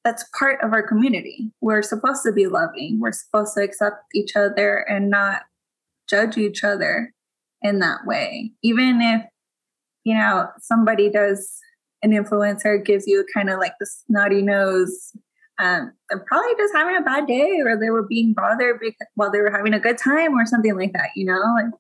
that's 0.06 0.24
part 0.38 0.62
of 0.62 0.72
our 0.72 0.84
community. 0.88 1.52
We're 1.62 1.82
supposed 1.82 2.22
to 2.24 2.32
be 2.32 2.48
loving. 2.48 3.00
We're 3.02 3.12
supposed 3.12 3.56
to 3.56 3.64
accept 3.64 4.04
each 4.14 4.36
other 4.36 4.78
and 4.78 5.10
not 5.10 5.42
judge 6.08 6.38
each 6.38 6.64
other 6.64 7.12
in 7.64 7.80
that 7.80 8.06
way. 8.06 8.52
Even 8.62 9.02
if, 9.02 9.24
you 10.04 10.14
know, 10.14 10.48
somebody 10.60 11.10
does 11.10 11.60
an 12.04 12.12
influencer 12.12 12.86
gives 12.86 13.08
you 13.08 13.26
kind 13.34 13.50
of 13.50 13.60
like 13.60 13.74
the 13.80 13.88
snotty 13.88 14.44
nose, 14.44 15.12
um, 15.58 15.92
they're 16.10 16.20
probably 16.20 16.54
just 16.56 16.76
having 16.76 16.96
a 16.96 17.02
bad 17.02 17.26
day 17.26 17.60
or 17.66 17.76
they 17.76 17.90
were 17.90 18.04
being 18.04 18.34
bothered 18.34 18.80
because, 18.80 19.08
while 19.16 19.32
they 19.32 19.40
were 19.40 19.52
having 19.52 19.74
a 19.74 19.80
good 19.80 19.98
time 19.98 20.36
or 20.36 20.46
something 20.46 20.78
like 20.78 20.94
that, 20.94 21.10
you 21.16 21.26
know? 21.26 21.42
Like, 21.56 21.74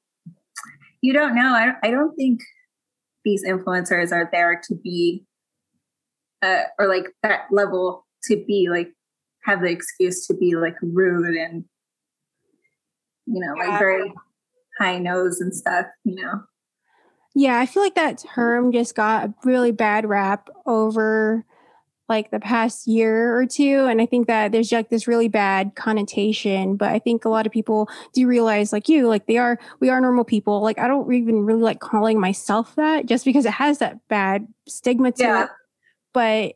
you 1.02 1.14
don't 1.14 1.36
know. 1.36 1.54
I, 1.54 1.74
I 1.84 1.92
don't 1.92 2.16
think 2.16 2.42
these 3.26 3.44
influencers 3.44 4.12
are 4.14 4.30
there 4.32 4.62
to 4.68 4.76
be, 4.76 5.26
uh, 6.42 6.64
or 6.80 6.88
like 6.88 7.08
that 7.24 7.48
level 7.52 8.06
to 8.24 8.44
be 8.48 8.68
like 8.70 8.94
have 9.44 9.62
the 9.62 9.70
excuse 9.70 10.26
to 10.28 10.34
be 10.34 10.56
like 10.56 10.76
rude 10.82 11.36
and 11.36 11.66
you 13.28 13.40
know 13.40 13.54
like 13.58 13.80
very 13.80 14.12
high 14.80 14.98
nose 14.98 15.40
and 15.40 15.54
stuff 15.54 15.86
you 16.04 16.16
know? 16.16 16.42
Yeah 17.36 17.60
i 17.60 17.66
feel 17.66 17.84
like 17.84 17.96
that 17.96 18.24
term 18.34 18.72
just 18.72 18.96
got 18.96 19.26
a 19.26 19.34
really 19.44 19.72
bad 19.72 20.08
rap 20.08 20.50
over 20.66 21.46
like 22.08 22.32
the 22.32 22.40
past 22.40 22.88
year 22.88 23.36
or 23.36 23.46
two 23.46 23.86
and 23.86 24.02
i 24.02 24.06
think 24.06 24.28
that 24.28 24.52
there's 24.52 24.72
like 24.72 24.90
this 24.90 25.08
really 25.08 25.28
bad 25.28 25.76
connotation 25.76 26.76
but 26.76 26.90
i 26.90 27.00
think 27.00 27.26
a 27.26 27.30
lot 27.30 27.46
of 27.46 27.52
people 27.52 27.90
do 28.14 28.28
realize 28.28 28.72
like 28.72 28.88
you 28.88 29.08
like 29.08 29.26
they 29.26 29.38
are 29.38 29.58
we 29.80 29.90
are 29.90 30.00
normal 30.00 30.24
people 30.24 30.62
like 30.62 30.78
i 30.80 30.88
don't 30.88 31.12
even 31.14 31.46
really 31.46 31.62
like 31.62 31.80
calling 31.80 32.20
myself 32.20 32.76
that 32.76 33.06
just 33.06 33.26
because 33.26 33.46
it 33.46 33.54
has 33.54 33.80
that 33.80 33.98
bad 34.08 34.48
stigma 34.68 35.12
to 35.12 35.24
yeah. 35.24 35.44
it 35.44 35.50
but 36.14 36.56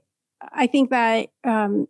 I 0.54 0.68
think 0.68 0.90
that 0.90 1.30
um, 1.44 1.88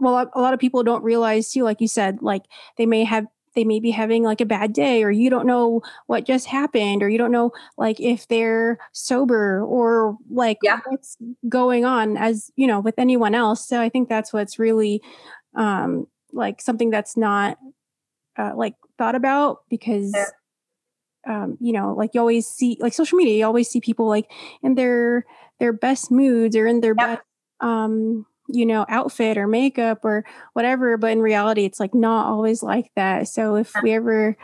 well, 0.00 0.30
a 0.34 0.40
lot 0.40 0.54
of 0.54 0.60
people 0.60 0.82
don't 0.82 1.04
realize 1.04 1.50
too, 1.50 1.62
like 1.62 1.80
you 1.80 1.88
said, 1.88 2.18
like 2.20 2.42
they 2.76 2.86
may 2.86 3.04
have 3.04 3.26
they 3.54 3.64
may 3.64 3.80
be 3.80 3.90
having 3.90 4.22
like 4.22 4.40
a 4.40 4.46
bad 4.46 4.72
day 4.72 5.02
or 5.02 5.10
you 5.10 5.30
don't 5.30 5.46
know 5.46 5.82
what 6.06 6.24
just 6.24 6.46
happened 6.46 7.02
or 7.02 7.08
you 7.08 7.18
don't 7.18 7.32
know 7.32 7.52
like 7.76 8.00
if 8.00 8.28
they're 8.28 8.78
sober 8.92 9.62
or 9.62 10.16
like 10.30 10.58
yeah. 10.62 10.80
what's 10.86 11.16
going 11.48 11.84
on 11.84 12.16
as 12.16 12.50
you 12.56 12.66
know 12.66 12.80
with 12.80 12.98
anyone 12.98 13.34
else 13.34 13.66
so 13.66 13.80
i 13.80 13.88
think 13.88 14.08
that's 14.08 14.32
what's 14.32 14.58
really 14.58 15.00
um 15.54 16.06
like 16.32 16.60
something 16.60 16.90
that's 16.90 17.16
not 17.16 17.58
uh, 18.36 18.52
like 18.56 18.74
thought 18.98 19.14
about 19.14 19.58
because 19.68 20.12
yeah. 20.14 21.42
um 21.42 21.56
you 21.60 21.72
know 21.72 21.94
like 21.94 22.10
you 22.14 22.20
always 22.20 22.46
see 22.46 22.76
like 22.80 22.92
social 22.92 23.16
media 23.16 23.38
you 23.38 23.44
always 23.44 23.68
see 23.68 23.80
people 23.80 24.06
like 24.06 24.30
in 24.62 24.74
their 24.74 25.24
their 25.60 25.72
best 25.72 26.10
moods 26.10 26.56
or 26.56 26.66
in 26.66 26.80
their 26.80 26.94
best 26.94 27.22
um, 27.60 28.26
you 28.48 28.66
know, 28.66 28.84
outfit 28.88 29.38
or 29.38 29.46
makeup 29.46 30.04
or 30.04 30.24
whatever. 30.52 30.96
But 30.96 31.12
in 31.12 31.20
reality, 31.20 31.64
it's 31.64 31.80
like 31.80 31.94
not 31.94 32.26
always 32.26 32.62
like 32.62 32.90
that. 32.96 33.28
So 33.28 33.56
if 33.56 33.72
we 33.82 33.92
ever 33.92 34.36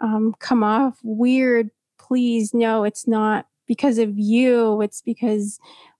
um, 0.00 0.34
come 0.38 0.62
off 0.62 0.98
weird, 1.02 1.70
please 1.98 2.54
know 2.54 2.84
it's 2.84 3.06
not 3.06 3.46
because 3.66 3.98
of 3.98 4.18
you. 4.18 4.80
It's 4.80 5.02
because 5.02 5.58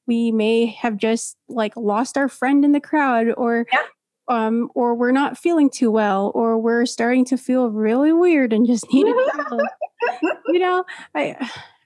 we 0.09 0.33
may 0.33 0.67
have 0.67 0.97
just 0.97 1.37
like 1.49 1.77
lost 1.77 2.17
our 2.17 2.29
friend 2.29 2.65
in 2.65 2.73
the 2.73 2.81
crowd 2.81 3.29
or 3.37 3.67
yeah. 3.73 3.85
um 4.27 4.69
or 4.75 4.95
we're 4.95 5.13
not 5.13 5.39
feeling 5.39 5.71
too 5.71 5.91
well 5.91 6.33
or 6.35 6.59
we're 6.59 6.87
starting 6.87 7.25
to 7.27 7.37
feel 7.37 7.71
really 7.71 8.13
weird 8.13 8.53
and 8.53 8.67
just 8.67 8.87
need 8.93 9.05
to 9.05 9.69
you 10.49 10.59
know 10.59 10.83
i 11.15 11.37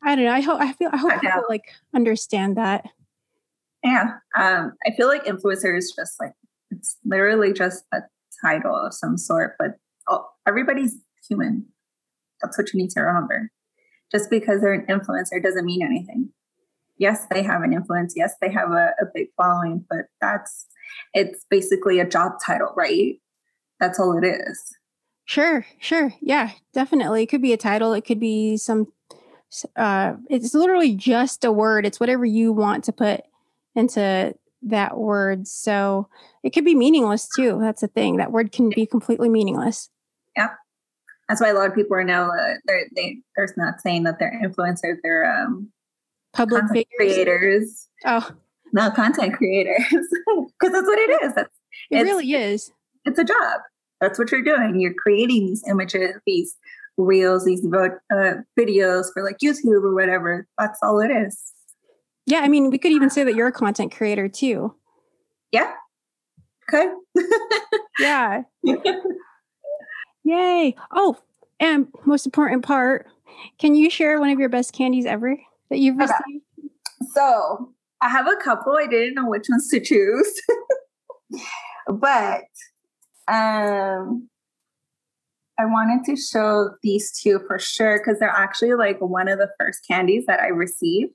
i 0.05 0.15
don't 0.15 0.25
know 0.25 0.33
i 0.33 0.41
hope 0.41 0.61
i 0.61 0.73
feel 0.73 0.89
i 0.93 0.97
hope 0.97 1.21
people 1.21 1.43
like 1.51 1.75
understand 1.93 2.57
that 2.57 2.87
yeah. 3.83 4.19
Um, 4.39 4.73
I 4.87 4.93
feel 4.97 5.09
like 5.09 5.25
influencer 5.25 5.77
is 5.77 5.93
just 5.97 6.15
like, 6.21 6.33
it's 6.71 6.97
literally 7.05 7.53
just 7.53 7.85
a 7.93 8.01
title 8.45 8.75
of 8.75 8.95
some 8.95 9.19
sort, 9.19 9.55
but 9.59 9.77
oh, 10.09 10.27
everybody's 10.47 10.97
human. 11.29 11.67
That's 12.43 12.59
what 12.59 12.73
you 12.73 12.81
need 12.81 12.91
to 12.91 13.01
remember. 13.01 13.51
Just 14.11 14.31
because 14.31 14.61
they're 14.61 14.73
an 14.73 14.87
influencer 14.87 15.43
doesn't 15.43 15.65
mean 15.65 15.83
anything. 15.83 16.31
Yes, 16.99 17.27
they 17.31 17.43
have 17.43 17.63
an 17.63 17.73
influence. 17.73 18.15
Yes, 18.17 18.35
they 18.41 18.51
have 18.51 18.71
a, 18.71 18.93
a 19.01 19.07
big 19.15 19.29
following, 19.37 19.85
but 19.89 20.07
that's, 20.21 20.67
it's 21.15 21.45
basically 21.49 21.99
a 22.01 22.09
job 22.09 22.33
title, 22.45 22.73
right? 22.77 23.15
That's 23.81 23.99
all 23.99 24.17
it 24.17 24.27
is. 24.27 24.77
Sure, 25.25 25.65
sure. 25.79 26.13
Yeah, 26.21 26.51
definitely. 26.73 27.23
It 27.23 27.27
could 27.27 27.43
be 27.43 27.53
a 27.53 27.57
title. 27.57 27.93
It 27.95 28.05
could 28.05 28.21
be 28.21 28.57
some 28.57 28.93
uh 29.77 30.15
it's 30.31 30.55
literally 30.55 30.95
just 30.95 31.45
a 31.45 31.53
word. 31.53 31.85
It's 31.85 32.01
whatever 32.01 32.25
you 32.25 32.53
want 32.53 32.85
to 32.85 32.93
put 32.93 33.23
into 33.75 34.35
that 34.63 34.97
word. 34.97 35.47
So 35.47 36.09
it 36.43 36.51
could 36.51 36.65
be 36.65 36.75
meaningless 36.75 37.29
too. 37.35 37.59
That's 37.61 37.81
the 37.81 37.89
thing. 37.89 38.17
That 38.17 38.33
word 38.33 38.53
can 38.53 38.71
be 38.71 38.87
completely 38.87 39.29
meaningless. 39.29 39.91
Yeah. 40.37 40.51
That's 41.29 41.41
why 41.41 41.49
a 41.49 41.55
lot 41.55 41.69
of 41.69 41.75
people 41.75 41.97
are 41.97 42.05
now 42.05 42.31
uh, 42.31 42.55
they're 42.67 42.87
they 42.95 43.19
they're 43.37 43.49
not 43.57 43.81
saying 43.81 44.05
that 44.05 44.19
they're 44.19 44.41
influencers, 44.45 44.97
they're 45.03 45.25
um 45.25 45.71
public 46.33 46.65
figures. 46.69 46.87
creators. 46.97 47.89
Oh. 48.05 48.31
No, 48.73 48.91
content 48.91 49.35
creators. 49.35 49.85
Because 50.59 50.73
that's 50.73 50.87
what 50.87 50.99
it 50.99 51.23
is. 51.25 51.35
That's 51.35 51.59
it 51.91 52.03
really 52.03 52.33
is. 52.33 52.73
It's 53.05 53.19
a 53.19 53.25
job. 53.25 53.61
That's 54.01 54.19
what 54.19 54.31
you're 54.31 54.43
doing. 54.43 54.81
You're 54.81 54.95
creating 54.95 55.47
these 55.47 55.65
images, 55.69 56.15
these 56.27 56.57
reels, 56.97 57.45
these 57.45 57.65
uh, 57.65 58.35
videos 58.59 59.07
for 59.13 59.25
like 59.25 59.39
YouTube 59.43 59.83
or 59.83 59.95
whatever. 59.95 60.47
That's 60.59 60.79
all 60.83 61.01
it 61.01 61.11
is. 61.11 61.53
Yeah, 62.27 62.41
I 62.41 62.49
mean, 62.49 62.71
we 62.71 62.79
could 62.79 62.93
even 62.93 63.11
say 63.11 63.25
that 63.25 63.35
you're 63.35 63.49
a 63.49 63.53
content 63.53 63.95
creator 63.95 64.29
too. 64.29 64.75
Yeah. 65.51 65.73
Okay. 66.73 66.87
yeah. 67.99 68.43
Yay. 70.25 70.77
Oh, 70.93 71.19
and 71.59 71.89
most 72.05 72.27
important 72.27 72.65
part, 72.65 73.07
can 73.59 73.75
you 73.75 73.91
share 73.91 74.21
one 74.21 74.31
of 74.31 74.39
your 74.39 74.49
best 74.49 74.73
candies 74.73 75.07
ever 75.07 75.37
that 75.69 75.79
you've 75.79 75.97
received? 75.97 76.21
Okay. 76.59 76.69
So 77.13 77.73
I 78.01 78.09
have 78.09 78.27
a 78.27 78.37
couple. 78.37 78.77
I 78.77 78.87
didn't 78.87 79.15
know 79.15 79.29
which 79.29 79.47
ones 79.49 79.69
to 79.69 79.81
choose. 79.81 80.41
but 81.89 82.45
um 83.29 84.29
I 85.59 85.67
wanted 85.67 86.05
to 86.07 86.17
show 86.17 86.71
these 86.83 87.13
two 87.13 87.41
for 87.47 87.59
sure 87.59 87.99
because 87.99 88.19
they're 88.19 88.29
actually 88.29 88.75
like 88.75 89.01
one 89.01 89.29
of 89.29 89.39
the 89.39 89.51
first 89.61 89.87
candies 89.87 90.25
that 90.27 90.41
I 90.41 90.49
received. 90.49 91.15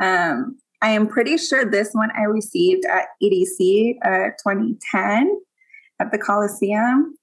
Um, 0.00 0.58
I 0.82 0.90
am 0.90 1.06
pretty 1.06 1.36
sure 1.36 1.64
this 1.64 1.90
one 1.92 2.10
I 2.16 2.22
received 2.22 2.84
at 2.86 3.08
EDC 3.22 3.96
uh, 4.04 4.30
2010 4.42 5.38
at 6.00 6.10
the 6.10 6.18
Coliseum. 6.18 7.14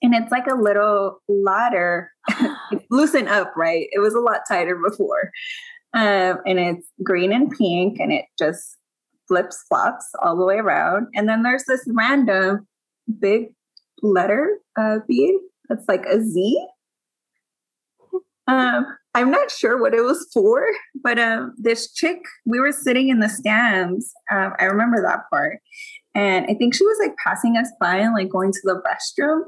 And 0.00 0.14
it's 0.14 0.30
like 0.30 0.46
a 0.46 0.54
little 0.54 1.20
ladder. 1.28 2.12
loosened 2.90 3.28
up, 3.28 3.52
right? 3.56 3.86
It 3.90 4.00
was 4.00 4.14
a 4.14 4.20
lot 4.20 4.40
tighter 4.48 4.76
before. 4.76 5.30
Um, 5.94 6.38
and 6.46 6.58
it's 6.58 6.86
green 7.02 7.32
and 7.32 7.50
pink 7.50 7.98
and 7.98 8.12
it 8.12 8.26
just 8.38 8.76
flips 9.26 9.64
flops 9.68 10.06
all 10.22 10.36
the 10.36 10.44
way 10.44 10.56
around. 10.56 11.08
And 11.14 11.28
then 11.28 11.42
there's 11.42 11.64
this 11.64 11.84
random 11.88 12.66
big 13.18 13.54
letter 14.02 14.58
uh, 14.78 14.98
bead 15.06 15.38
that's 15.68 15.88
like 15.88 16.04
a 16.06 16.20
Z. 16.20 16.66
Um, 18.48 18.86
I'm 19.14 19.30
not 19.30 19.50
sure 19.50 19.80
what 19.80 19.94
it 19.94 20.02
was 20.02 20.28
for, 20.32 20.66
but 21.02 21.18
um, 21.18 21.54
this 21.58 21.92
chick, 21.92 22.22
we 22.46 22.58
were 22.60 22.72
sitting 22.72 23.08
in 23.10 23.20
the 23.20 23.28
stands. 23.28 24.12
Um, 24.30 24.54
I 24.58 24.64
remember 24.64 25.02
that 25.02 25.28
part. 25.30 25.60
And 26.14 26.46
I 26.48 26.54
think 26.54 26.74
she 26.74 26.84
was 26.84 26.98
like 27.00 27.16
passing 27.22 27.56
us 27.56 27.70
by 27.80 27.96
and 27.96 28.14
like 28.14 28.30
going 28.30 28.52
to 28.52 28.60
the 28.64 28.82
restroom. 28.86 29.42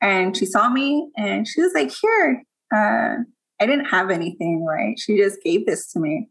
And 0.00 0.36
she 0.36 0.46
saw 0.46 0.68
me 0.68 1.08
and 1.16 1.48
she 1.48 1.62
was 1.62 1.72
like, 1.74 1.90
Here, 1.90 2.42
uh, 2.74 3.16
I 3.60 3.66
didn't 3.66 3.86
have 3.86 4.10
anything, 4.10 4.64
right? 4.64 4.98
She 4.98 5.16
just 5.16 5.42
gave 5.42 5.66
this 5.66 5.90
to 5.92 6.00
me. 6.00 6.28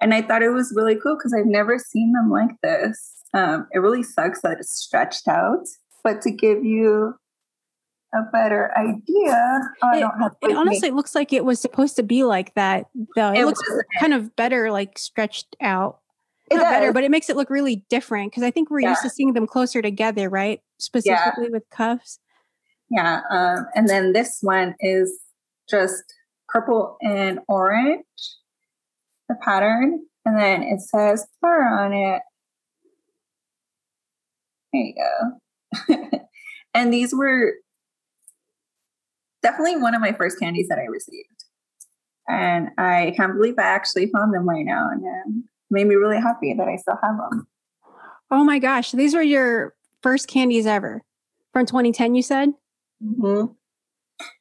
And 0.00 0.14
I 0.14 0.22
thought 0.22 0.42
it 0.42 0.50
was 0.50 0.72
really 0.74 0.96
cool 0.96 1.16
because 1.16 1.34
I've 1.34 1.46
never 1.46 1.78
seen 1.78 2.12
them 2.12 2.30
like 2.30 2.60
this. 2.62 3.24
Um, 3.34 3.68
it 3.72 3.78
really 3.78 4.02
sucks 4.02 4.40
that 4.42 4.58
it's 4.58 4.74
stretched 4.74 5.28
out, 5.28 5.66
but 6.02 6.22
to 6.22 6.30
give 6.30 6.64
you 6.64 7.14
a 8.14 8.22
better 8.32 8.72
idea. 8.76 9.60
Oh, 9.82 9.92
it, 10.42 10.50
it 10.50 10.56
honestly 10.56 10.90
looks 10.90 11.14
like 11.14 11.32
it 11.32 11.44
was 11.44 11.60
supposed 11.60 11.96
to 11.96 12.02
be 12.02 12.24
like 12.24 12.54
that, 12.54 12.86
though. 13.16 13.32
It, 13.32 13.40
it 13.40 13.46
looks 13.46 13.60
wasn't. 13.68 13.86
kind 14.00 14.14
of 14.14 14.34
better, 14.36 14.70
like 14.70 14.98
stretched 14.98 15.56
out. 15.60 15.98
It 16.50 16.56
Not 16.56 16.62
does. 16.62 16.72
better, 16.72 16.92
but 16.92 17.04
it 17.04 17.10
makes 17.10 17.28
it 17.28 17.36
look 17.36 17.50
really 17.50 17.84
different 17.90 18.32
because 18.32 18.42
I 18.42 18.50
think 18.50 18.70
we're 18.70 18.80
yeah. 18.80 18.90
used 18.90 19.02
to 19.02 19.10
seeing 19.10 19.34
them 19.34 19.46
closer 19.46 19.82
together, 19.82 20.30
right? 20.30 20.62
Specifically 20.78 21.44
yeah. 21.44 21.50
with 21.52 21.68
cuffs. 21.70 22.18
Yeah. 22.90 23.20
Um, 23.30 23.66
and 23.74 23.88
then 23.88 24.12
this 24.12 24.38
one 24.40 24.74
is 24.80 25.18
just 25.68 26.02
purple 26.48 26.96
and 27.02 27.40
orange, 27.48 28.04
the 29.28 29.34
pattern. 29.42 30.00
And 30.24 30.38
then 30.38 30.62
it 30.62 30.80
says 30.80 31.26
Plur 31.40 31.68
on 31.68 31.92
it. 31.92 32.22
There 34.72 34.82
you 34.82 34.94
go. 34.94 36.18
and 36.74 36.92
these 36.92 37.14
were 37.14 37.54
definitely 39.42 39.76
one 39.76 39.94
of 39.94 40.00
my 40.00 40.12
first 40.12 40.38
candies 40.38 40.68
that 40.68 40.78
I 40.78 40.84
received. 40.84 41.44
And 42.28 42.68
I 42.76 43.14
can't 43.16 43.34
believe 43.34 43.54
I 43.58 43.62
actually 43.62 44.10
found 44.10 44.34
them 44.34 44.48
right 44.48 44.64
now. 44.64 44.88
And 44.90 45.02
it 45.02 45.44
made 45.70 45.86
me 45.86 45.94
really 45.94 46.20
happy 46.20 46.54
that 46.54 46.68
I 46.68 46.76
still 46.76 46.98
have 47.02 47.16
them. 47.16 47.46
Oh 48.30 48.44
my 48.44 48.58
gosh. 48.58 48.92
These 48.92 49.14
were 49.14 49.22
your 49.22 49.74
first 50.02 50.28
candies 50.28 50.66
ever 50.66 51.02
from 51.52 51.64
2010, 51.64 52.14
you 52.14 52.22
said? 52.22 52.50
Mm-hmm. 53.02 53.52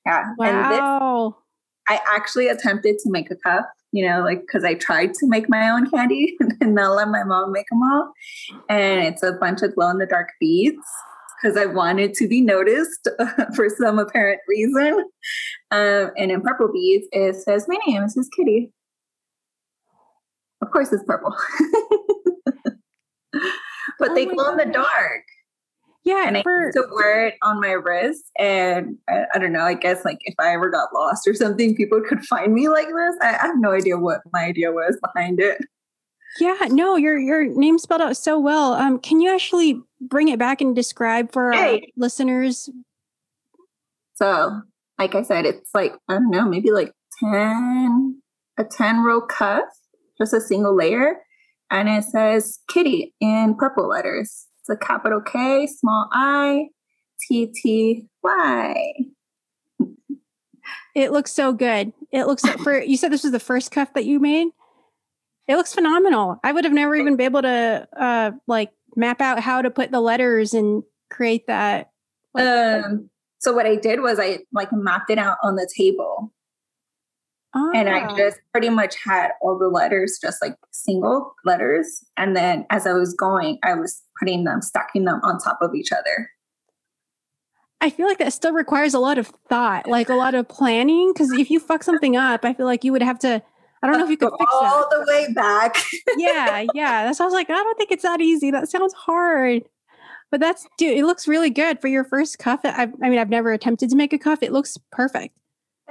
Yeah. 0.05 0.33
Wow. 0.37 1.35
This, 1.87 1.97
I 1.97 2.01
actually 2.13 2.49
attempted 2.49 2.97
to 2.99 3.09
make 3.09 3.31
a 3.31 3.35
cup, 3.37 3.69
you 3.93 4.05
know, 4.05 4.21
like 4.21 4.41
because 4.41 4.65
I 4.65 4.73
tried 4.73 5.13
to 5.13 5.27
make 5.27 5.49
my 5.49 5.69
own 5.69 5.89
candy 5.89 6.35
and 6.59 6.75
not 6.75 6.95
let 6.95 7.07
my 7.07 7.23
mom 7.23 7.53
make 7.53 7.67
them 7.69 7.81
all. 7.83 8.11
And 8.67 9.01
it's 9.01 9.23
a 9.23 9.33
bunch 9.33 9.61
of 9.61 9.75
glow 9.75 9.89
in 9.91 9.97
the 9.97 10.05
dark 10.05 10.29
beads 10.41 10.83
because 11.41 11.57
I 11.57 11.65
wanted 11.65 12.13
to 12.15 12.27
be 12.27 12.41
noticed 12.41 13.07
for 13.55 13.69
some 13.69 13.99
apparent 13.99 14.41
reason. 14.47 15.05
Um, 15.71 16.11
and 16.17 16.31
in 16.31 16.41
purple 16.41 16.71
beads, 16.71 17.07
it 17.11 17.35
says, 17.35 17.67
My 17.67 17.77
name 17.87 18.03
is 18.03 18.17
Miss 18.17 18.29
Kitty. 18.29 18.71
Of 20.61 20.71
course, 20.71 20.91
it's 20.91 21.03
purple. 21.03 21.35
but 23.99 24.09
oh 24.09 24.15
they 24.15 24.25
glow 24.25 24.51
in 24.51 24.57
the 24.57 24.65
dark. 24.65 25.23
Yeah, 26.03 26.25
and 26.25 26.41
for, 26.41 26.61
I 26.61 26.65
used 26.67 26.77
to 26.77 26.87
wear 26.95 27.27
it 27.27 27.33
on 27.41 27.59
my 27.59 27.71
wrist, 27.71 28.31
and 28.39 28.97
I, 29.09 29.25
I, 29.35 29.39
don't 29.39 29.51
know. 29.51 29.63
I 29.63 29.73
guess 29.73 30.05
like 30.05 30.19
if 30.21 30.35
I 30.39 30.53
ever 30.53 30.69
got 30.69 30.93
lost 30.93 31.27
or 31.27 31.33
something, 31.33 31.75
people 31.75 32.01
could 32.07 32.23
find 32.25 32.53
me 32.53 32.69
like 32.69 32.87
this. 32.87 33.15
I, 33.21 33.37
I 33.41 33.47
have 33.47 33.59
no 33.59 33.73
idea 33.73 33.97
what 33.97 34.21
my 34.31 34.45
idea 34.45 34.71
was 34.71 34.97
behind 35.01 35.41
it. 35.41 35.57
Yeah, 36.39 36.57
no, 36.69 36.95
your 36.95 37.17
your 37.17 37.45
name 37.45 37.79
spelled 37.79 38.01
out 38.01 38.17
so 38.17 38.39
well. 38.39 38.73
Um, 38.73 38.99
can 38.99 39.21
you 39.21 39.33
actually 39.33 39.81
bring 39.99 40.27
it 40.27 40.37
back 40.37 40.61
and 40.61 40.75
describe 40.75 41.31
for 41.31 41.51
hey. 41.51 41.73
our 41.73 41.79
listeners? 41.95 42.69
So, 44.15 44.61
like 44.99 45.15
I 45.15 45.23
said, 45.23 45.45
it's 45.45 45.71
like 45.73 45.93
I 46.07 46.13
don't 46.13 46.29
know, 46.29 46.47
maybe 46.47 46.71
like 46.71 46.91
ten 47.19 48.21
a 48.57 48.63
ten 48.63 49.03
row 49.03 49.21
cuff, 49.21 49.65
just 50.17 50.33
a 50.33 50.41
single 50.41 50.75
layer, 50.75 51.17
and 51.71 51.89
it 51.89 52.03
says 52.03 52.59
Kitty 52.69 53.13
in 53.19 53.55
purple 53.57 53.87
letters. 53.87 54.47
It's 54.59 54.69
a 54.69 54.77
capital 54.77 55.21
K, 55.21 55.65
small 55.67 56.09
I, 56.11 56.67
T 57.21 57.47
T 57.47 58.07
Y. 58.23 58.93
It 60.93 61.11
looks 61.11 61.31
so 61.31 61.53
good. 61.53 61.93
It 62.11 62.25
looks 62.25 62.43
for 62.63 62.81
you 62.81 62.97
said 62.97 63.11
this 63.11 63.23
was 63.23 63.31
the 63.31 63.39
first 63.39 63.71
cuff 63.71 63.93
that 63.93 64.05
you 64.05 64.19
made. 64.19 64.49
It 65.47 65.55
looks 65.55 65.73
phenomenal. 65.73 66.39
I 66.43 66.51
would 66.51 66.65
have 66.65 66.73
never 66.73 66.95
even 66.95 67.15
been 67.15 67.25
able 67.25 67.41
to 67.41 67.87
uh 67.97 68.31
like 68.47 68.71
map 68.95 69.21
out 69.21 69.39
how 69.39 69.61
to 69.61 69.69
put 69.69 69.91
the 69.91 70.01
letters 70.01 70.53
and 70.53 70.83
create 71.09 71.47
that. 71.47 71.91
Um 72.35 73.09
so 73.39 73.53
what 73.53 73.65
I 73.65 73.75
did 73.75 74.01
was 74.01 74.19
I 74.19 74.39
like 74.51 74.69
mapped 74.71 75.09
it 75.09 75.17
out 75.17 75.37
on 75.43 75.55
the 75.55 75.69
table. 75.75 76.33
Ah. 77.53 77.71
And 77.73 77.89
I 77.89 78.01
ah. 78.01 78.17
just 78.17 78.39
pretty 78.51 78.69
much 78.69 78.95
had 79.03 79.31
all 79.41 79.57
the 79.57 79.67
letters, 79.67 80.19
just 80.21 80.41
like 80.41 80.55
single 80.71 81.33
letters. 81.45 82.03
And 82.17 82.35
then 82.35 82.65
as 82.69 82.85
I 82.85 82.93
was 82.93 83.13
going, 83.13 83.59
I 83.63 83.73
was 83.73 84.03
putting 84.19 84.43
them, 84.43 84.61
stacking 84.61 85.05
them 85.05 85.19
on 85.23 85.39
top 85.39 85.59
of 85.61 85.73
each 85.75 85.91
other. 85.91 86.29
I 87.79 87.89
feel 87.89 88.07
like 88.07 88.17
that 88.17 88.33
still 88.33 88.53
requires 88.53 88.93
a 88.93 88.99
lot 88.99 89.17
of 89.17 89.27
thought, 89.49 89.87
like 89.87 90.09
a 90.09 90.15
lot 90.15 90.33
of 90.33 90.47
planning. 90.47 91.13
Because 91.13 91.31
if 91.31 91.51
you 91.51 91.59
fuck 91.59 91.83
something 91.83 92.15
up, 92.17 92.43
I 92.43 92.53
feel 92.53 92.65
like 92.65 92.83
you 92.83 92.91
would 92.91 93.03
have 93.03 93.19
to. 93.19 93.41
I 93.87 93.91
don't 93.91 93.99
know 93.99 94.05
if 94.05 94.11
you 94.11 94.17
could 94.17 94.33
fix 94.37 94.51
all 94.53 94.61
that. 94.61 94.73
all 94.73 94.89
the 94.89 95.05
way 95.07 95.31
back. 95.33 95.75
yeah, 96.17 96.65
yeah. 96.73 97.11
I 97.17 97.23
was 97.23 97.33
like, 97.33 97.49
I 97.49 97.53
don't 97.53 97.77
think 97.77 97.91
it's 97.91 98.03
that 98.03 98.21
easy. 98.21 98.51
That 98.51 98.69
sounds 98.69 98.93
hard. 98.93 99.63
But 100.29 100.41
that's 100.41 100.67
dude. 100.77 100.97
It 100.97 101.05
looks 101.05 101.27
really 101.27 101.49
good 101.49 101.79
for 101.79 101.87
your 101.87 102.03
first 102.03 102.37
cuff. 102.37 102.59
I, 102.63 102.89
I 103.01 103.09
mean, 103.09 103.17
I've 103.17 103.29
never 103.29 103.53
attempted 103.53 103.89
to 103.91 103.95
make 103.95 104.11
a 104.11 104.17
cuff. 104.17 104.43
It 104.43 104.51
looks 104.51 104.77
perfect. 104.91 105.37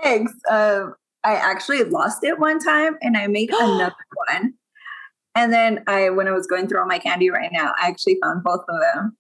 Thanks. 0.03 0.33
Um, 0.51 0.95
I 1.25 1.35
actually 1.35 1.83
lost 1.85 2.23
it 2.23 2.39
one 2.39 2.59
time, 2.59 2.99
and 3.01 3.17
I 3.17 3.29
made 3.29 3.51
another 3.53 3.95
one. 4.29 4.55
And 5.35 5.53
then 5.53 5.83
I, 5.87 6.11
when 6.11 6.29
I 6.29 6.33
was 6.33 6.47
going 6.47 6.67
through 6.69 6.81
all 6.81 6.87
my 6.87 6.99
candy 6.99 7.31
right 7.31 7.51
now, 7.53 7.73
I 7.81 7.89
actually 7.89 8.19
found 8.23 8.43
both 8.43 8.65
of 8.69 8.81
them. 8.81 9.17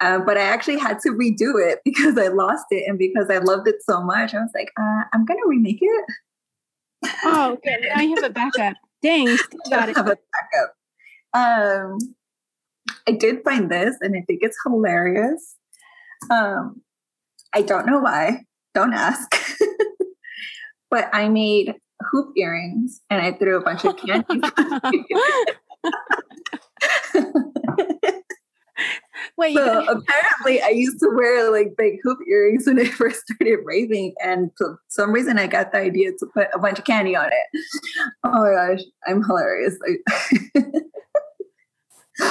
Uh, 0.00 0.18
but 0.18 0.36
I 0.36 0.42
actually 0.42 0.78
had 0.78 0.98
to 1.00 1.10
redo 1.10 1.60
it 1.60 1.80
because 1.84 2.16
I 2.16 2.28
lost 2.28 2.66
it 2.70 2.84
and 2.86 2.98
because 2.98 3.28
I 3.30 3.38
loved 3.38 3.66
it 3.68 3.82
so 3.82 4.02
much. 4.02 4.34
I 4.34 4.38
was 4.38 4.50
like, 4.54 4.70
uh, 4.78 5.02
I'm 5.12 5.24
gonna 5.24 5.40
remake 5.46 5.80
it. 5.80 6.04
Oh, 7.24 7.58
good. 7.64 7.80
Now 7.94 8.02
you 8.02 8.14
have 8.16 8.24
a 8.24 8.30
backup. 8.30 8.74
Dang, 9.02 9.26
got 9.70 9.88
it. 9.88 9.96
Have 9.96 10.08
a 10.08 10.16
backup. 10.32 10.74
Um, 11.34 11.98
I 13.06 13.12
did 13.12 13.42
find 13.44 13.70
this, 13.70 13.96
and 14.00 14.16
I 14.16 14.22
think 14.26 14.40
it's 14.42 14.56
hilarious. 14.66 15.56
Um, 16.30 16.82
I 17.54 17.62
don't 17.62 17.86
know 17.86 18.00
why. 18.00 18.44
Don't 18.74 18.92
ask. 18.92 19.34
but 20.90 21.08
I 21.12 21.28
made 21.28 21.74
hoop 22.10 22.32
earrings 22.36 23.00
and 23.10 23.20
I 23.20 23.32
threw 23.32 23.56
a 23.58 23.62
bunch 23.62 23.84
of 23.84 23.96
candy. 23.96 24.40
Wait, 29.38 29.54
so 29.54 29.62
apparently 29.88 30.60
I 30.60 30.70
used 30.70 30.98
to 30.98 31.08
wear 31.14 31.50
like 31.52 31.76
big 31.78 32.00
hoop 32.02 32.18
earrings 32.28 32.66
when 32.66 32.78
I 32.84 32.86
first 32.86 33.22
started 33.28 33.60
raving, 33.64 34.14
and 34.22 34.50
for 34.58 34.80
some 34.88 35.12
reason 35.12 35.38
I 35.38 35.46
got 35.46 35.72
the 35.72 35.78
idea 35.78 36.10
to 36.18 36.26
put 36.26 36.48
a 36.52 36.58
bunch 36.58 36.78
of 36.80 36.84
candy 36.84 37.16
on 37.16 37.26
it. 37.28 37.62
Oh 38.24 38.42
my 38.42 38.50
gosh, 38.50 38.80
I'm 39.06 39.22
hilarious. 39.22 39.78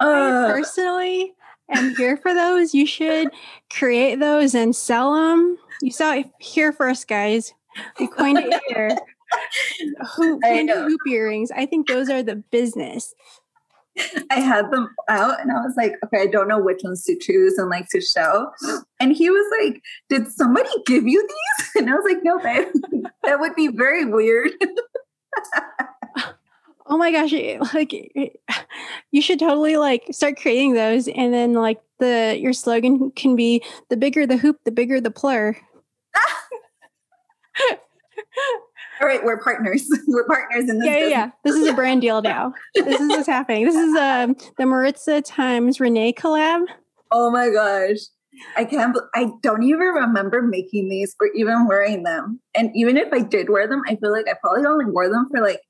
uh, 0.00 0.46
personally 0.48 1.34
am 1.70 1.96
here 1.96 2.16
for 2.16 2.32
those. 2.32 2.72
You 2.74 2.86
should 2.86 3.28
create 3.70 4.20
those 4.20 4.54
and 4.54 4.74
sell 4.74 5.14
them. 5.14 5.58
You 5.82 5.90
saw 5.90 6.14
it 6.14 6.30
here 6.38 6.72
first, 6.72 7.08
guys. 7.08 7.52
We 7.98 8.06
coined 8.06 8.38
it 8.38 8.60
here. 8.68 8.96
Hoop, 10.14 10.40
candy 10.42 10.72
hoop 10.72 11.00
earrings. 11.08 11.50
I 11.50 11.66
think 11.66 11.88
those 11.88 12.08
are 12.08 12.22
the 12.22 12.36
business. 12.36 13.12
I 14.30 14.40
had 14.40 14.70
them 14.70 14.94
out 15.08 15.40
and 15.40 15.50
I 15.52 15.60
was 15.60 15.74
like, 15.76 15.94
okay, 16.04 16.22
I 16.22 16.26
don't 16.26 16.48
know 16.48 16.58
which 16.58 16.80
ones 16.82 17.04
to 17.04 17.16
choose 17.18 17.58
and 17.58 17.68
like 17.70 17.88
to 17.90 18.00
show. 18.00 18.50
And 19.00 19.12
he 19.12 19.30
was 19.30 19.46
like, 19.60 19.82
Did 20.08 20.30
somebody 20.32 20.70
give 20.86 21.06
you 21.06 21.20
these? 21.22 21.70
And 21.76 21.90
I 21.90 21.94
was 21.94 22.04
like, 22.04 22.22
No, 22.22 22.38
babe, 22.38 22.68
that 23.24 23.40
would 23.40 23.54
be 23.54 23.68
very 23.68 24.04
weird. 24.04 24.52
oh 26.86 26.96
my 26.96 27.10
gosh, 27.12 27.32
like 27.74 27.92
you 29.10 29.22
should 29.22 29.38
totally 29.38 29.76
like 29.76 30.04
start 30.10 30.36
creating 30.40 30.74
those 30.74 31.08
and 31.08 31.32
then 31.32 31.52
like 31.54 31.80
the 31.98 32.36
your 32.38 32.52
slogan 32.52 33.10
can 33.12 33.36
be 33.36 33.62
the 33.90 33.96
bigger 33.96 34.26
the 34.26 34.36
hoop, 34.36 34.58
the 34.64 34.72
bigger 34.72 35.00
the 35.00 35.10
plur. 35.10 35.56
All 39.04 39.10
right, 39.10 39.22
we're 39.22 39.36
partners. 39.36 39.86
we're 40.08 40.26
partners 40.26 40.70
in 40.70 40.78
this. 40.78 40.88
Yeah, 40.88 40.98
yeah, 41.00 41.08
yeah. 41.08 41.30
This 41.44 41.56
is 41.56 41.66
a 41.66 41.74
brand 41.74 42.00
deal 42.00 42.22
now. 42.22 42.54
this 42.74 42.98
is 42.98 43.06
what's 43.10 43.26
happening. 43.26 43.66
This 43.66 43.74
is 43.74 43.94
um 43.96 44.34
the 44.56 44.64
Maritza 44.64 45.20
times 45.20 45.78
Renee 45.78 46.14
collab. 46.14 46.64
Oh 47.10 47.30
my 47.30 47.50
gosh. 47.50 47.98
I 48.56 48.64
can't 48.64 48.96
I 49.14 49.28
don't 49.42 49.62
even 49.62 49.88
remember 49.88 50.40
making 50.40 50.88
these 50.88 51.14
or 51.20 51.26
even 51.34 51.68
wearing 51.68 52.04
them. 52.04 52.40
And 52.54 52.70
even 52.74 52.96
if 52.96 53.12
I 53.12 53.20
did 53.20 53.50
wear 53.50 53.68
them, 53.68 53.82
I 53.86 53.96
feel 53.96 54.10
like 54.10 54.26
I 54.26 54.36
probably 54.40 54.64
only 54.64 54.86
wore 54.86 55.10
them 55.10 55.28
for 55.30 55.42
like 55.42 55.60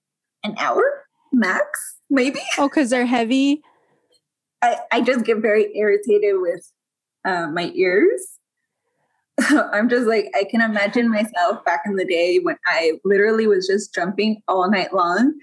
an 0.45 0.55
hour 0.61 1.03
max, 1.33 1.97
maybe. 2.09 2.39
Oh, 2.57 2.69
because 2.69 2.91
they're 2.91 3.05
heavy. 3.05 3.63
I, 4.63 4.77
I 4.93 5.01
just 5.01 5.25
get 5.25 5.39
very 5.39 5.77
irritated 5.77 6.37
with 6.37 6.71
uh, 7.25 7.49
my 7.49 7.73
ears. 7.75 8.39
I'm 9.73 9.89
just 9.89 10.07
like, 10.07 10.31
I 10.35 10.45
can 10.45 10.61
imagine 10.61 11.11
myself 11.11 11.65
back 11.65 11.83
in 11.87 11.97
the 11.97 12.05
day 12.05 12.39
when 12.39 12.57
I 12.67 12.93
literally 13.05 13.47
was 13.47 13.67
just 13.67 13.95
jumping 13.95 14.43
all 14.47 14.71
night 14.71 14.95
long. 14.95 15.35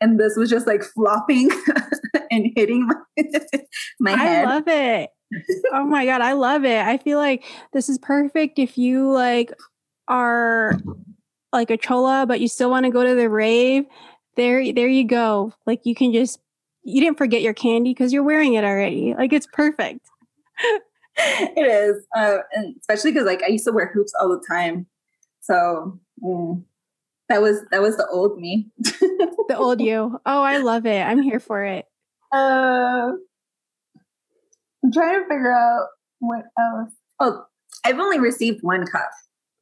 And 0.00 0.20
this 0.20 0.36
was 0.36 0.50
just 0.50 0.66
like 0.66 0.82
flopping 0.82 1.50
and 2.30 2.52
hitting 2.54 2.86
my, 2.86 3.24
my 4.00 4.10
head. 4.12 4.44
I 4.44 4.56
love 4.56 4.68
it. 4.68 5.10
oh 5.72 5.84
my 5.84 6.04
God. 6.04 6.20
I 6.20 6.32
love 6.32 6.64
it. 6.64 6.80
I 6.80 6.98
feel 6.98 7.18
like 7.18 7.44
this 7.72 7.88
is 7.88 7.98
perfect 7.98 8.58
if 8.58 8.76
you 8.76 9.10
like 9.10 9.52
are 10.08 10.74
like 11.52 11.70
a 11.70 11.76
chola, 11.76 12.26
but 12.26 12.40
you 12.40 12.48
still 12.48 12.70
want 12.70 12.84
to 12.84 12.90
go 12.90 13.04
to 13.04 13.14
the 13.14 13.30
rave. 13.30 13.84
There, 14.36 14.72
there 14.72 14.88
you 14.88 15.04
go. 15.04 15.54
Like 15.66 15.80
you 15.84 15.94
can 15.94 16.12
just, 16.12 16.38
you 16.82 17.00
didn't 17.00 17.18
forget 17.18 17.42
your 17.42 17.54
candy 17.54 17.90
because 17.90 18.12
you're 18.12 18.22
wearing 18.22 18.54
it 18.54 18.64
already. 18.64 19.14
Like 19.14 19.32
it's 19.32 19.48
perfect. 19.52 20.00
it 21.56 21.66
is, 21.66 22.06
uh, 22.16 22.38
and 22.52 22.76
especially 22.80 23.12
because 23.12 23.26
like 23.26 23.42
I 23.42 23.48
used 23.48 23.64
to 23.64 23.72
wear 23.72 23.90
hoops 23.92 24.12
all 24.20 24.28
the 24.28 24.44
time, 24.48 24.86
so 25.40 25.98
mm, 26.22 26.62
that 27.28 27.42
was 27.42 27.60
that 27.70 27.82
was 27.82 27.96
the 27.96 28.06
old 28.08 28.38
me. 28.38 28.68
the 28.78 29.56
old 29.56 29.80
you. 29.80 30.20
Oh, 30.24 30.42
I 30.42 30.58
love 30.58 30.86
it. 30.86 31.02
I'm 31.02 31.22
here 31.22 31.40
for 31.40 31.64
it. 31.64 31.86
Uh, 32.32 33.12
I'm 34.84 34.92
trying 34.92 35.20
to 35.20 35.28
figure 35.28 35.52
out 35.52 35.88
what 36.20 36.44
else. 36.58 36.92
Oh, 37.20 37.44
I've 37.84 37.98
only 37.98 38.20
received 38.20 38.62
one 38.62 38.86
cup 38.86 39.10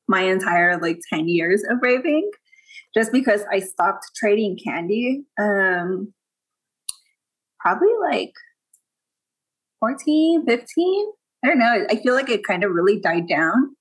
my 0.09 0.20
entire 0.23 0.78
like 0.78 1.01
10 1.11 1.28
years 1.28 1.65
of 1.69 1.78
raving 1.83 2.31
just 2.95 3.12
because 3.12 3.43
I 3.51 3.61
stopped 3.61 4.05
trading 4.16 4.59
candy. 4.62 5.24
Um, 5.39 6.12
probably 7.61 7.93
like 8.01 8.33
14, 9.81 10.47
15. 10.47 11.07
I 11.47 11.48
don't 11.51 11.59
know. 11.60 11.86
I 11.89 11.97
feel 12.02 12.14
like 12.14 12.28
it 12.28 12.44
kind 12.44 12.64
of 12.64 12.73
really 12.73 12.98
died 12.98 13.28
down. 13.28 13.77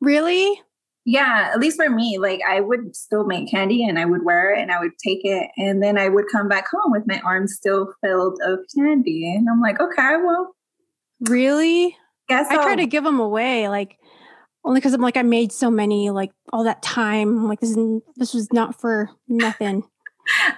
Really? 0.00 0.60
Yeah, 1.04 1.50
at 1.52 1.58
least 1.58 1.76
for 1.76 1.90
me, 1.90 2.18
like 2.18 2.40
I 2.48 2.60
would 2.60 2.94
still 2.94 3.24
make 3.26 3.50
candy 3.50 3.84
and 3.84 3.98
I 3.98 4.04
would 4.04 4.24
wear 4.24 4.54
it 4.54 4.60
and 4.60 4.70
I 4.70 4.78
would 4.78 4.92
take 5.04 5.24
it 5.24 5.50
and 5.56 5.82
then 5.82 5.98
I 5.98 6.08
would 6.08 6.26
come 6.30 6.48
back 6.48 6.66
home 6.70 6.92
with 6.92 7.02
my 7.06 7.20
arms 7.24 7.54
still 7.56 7.92
filled 8.00 8.38
of 8.44 8.60
candy. 8.76 9.34
And 9.34 9.48
I'm 9.50 9.60
like, 9.60 9.80
okay, 9.80 10.16
well. 10.24 10.54
Really? 11.22 11.96
Guess 12.28 12.46
I 12.48 12.54
try 12.54 12.70
I'll- 12.70 12.76
to 12.76 12.86
give 12.86 13.02
them 13.02 13.18
away, 13.18 13.68
like 13.68 13.98
only 14.64 14.78
because 14.78 14.94
I'm 14.94 15.02
like 15.02 15.16
I 15.16 15.22
made 15.22 15.50
so 15.50 15.70
many, 15.70 16.10
like 16.10 16.30
all 16.52 16.62
that 16.62 16.80
time. 16.80 17.38
I'm 17.38 17.48
like 17.48 17.60
this 17.60 17.70
is 17.76 18.02
this 18.16 18.32
was 18.34 18.52
not 18.52 18.80
for 18.80 19.10
nothing. 19.26 19.82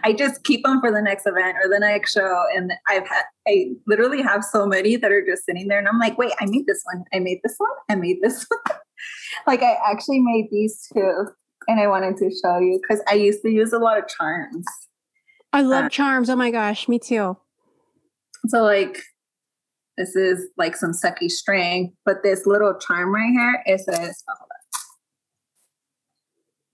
I 0.05 0.12
just 0.12 0.44
keep 0.44 0.64
them 0.64 0.80
for 0.80 0.90
the 0.93 1.02
next 1.02 1.26
event 1.26 1.56
or 1.62 1.68
the 1.68 1.80
next 1.80 2.12
show. 2.12 2.44
And 2.55 2.72
I've 2.88 3.06
had, 3.06 3.22
I 3.48 3.72
literally 3.86 4.22
have 4.22 4.44
so 4.44 4.66
many 4.66 4.97
that 4.97 5.10
are 5.10 5.24
just 5.24 5.44
sitting 5.44 5.68
there. 5.68 5.78
And 5.78 5.88
I'm 5.88 5.98
like, 5.98 6.16
wait, 6.18 6.32
I 6.40 6.47
made 6.47 6.66
this 6.66 6.82
one. 6.84 7.05
I 7.12 7.18
made 7.18 7.40
this 7.43 7.55
one. 7.59 7.70
I 7.88 7.94
made 7.97 8.18
this 8.22 8.47
one. 8.66 8.78
like, 9.47 9.62
I 9.62 9.76
actually 9.90 10.20
made 10.20 10.48
these 10.51 10.86
two. 10.93 11.26
And 11.68 11.80
I 11.80 11.88
wanted 11.88 12.16
to 12.18 12.30
show 12.43 12.59
you 12.59 12.80
because 12.80 13.02
I 13.09 13.14
used 13.14 13.43
to 13.43 13.51
use 13.51 13.72
a 13.72 13.78
lot 13.78 13.98
of 13.98 14.05
charms. 14.09 14.64
I 15.52 15.62
love 15.62 15.86
Uh, 15.86 15.88
charms. 15.88 16.30
Oh 16.30 16.36
my 16.36 16.51
gosh, 16.51 16.86
me 16.86 16.98
too. 16.98 17.36
So, 18.47 18.62
like, 18.62 19.02
this 19.98 20.14
is 20.14 20.48
like 20.56 20.76
some 20.76 20.93
sucky 20.93 21.28
string, 21.30 21.94
but 22.05 22.22
this 22.22 22.47
little 22.47 22.78
charm 22.78 23.12
right 23.14 23.30
here, 23.32 23.62
it 23.66 23.80
says, 23.80 24.22
oh, 24.28 24.34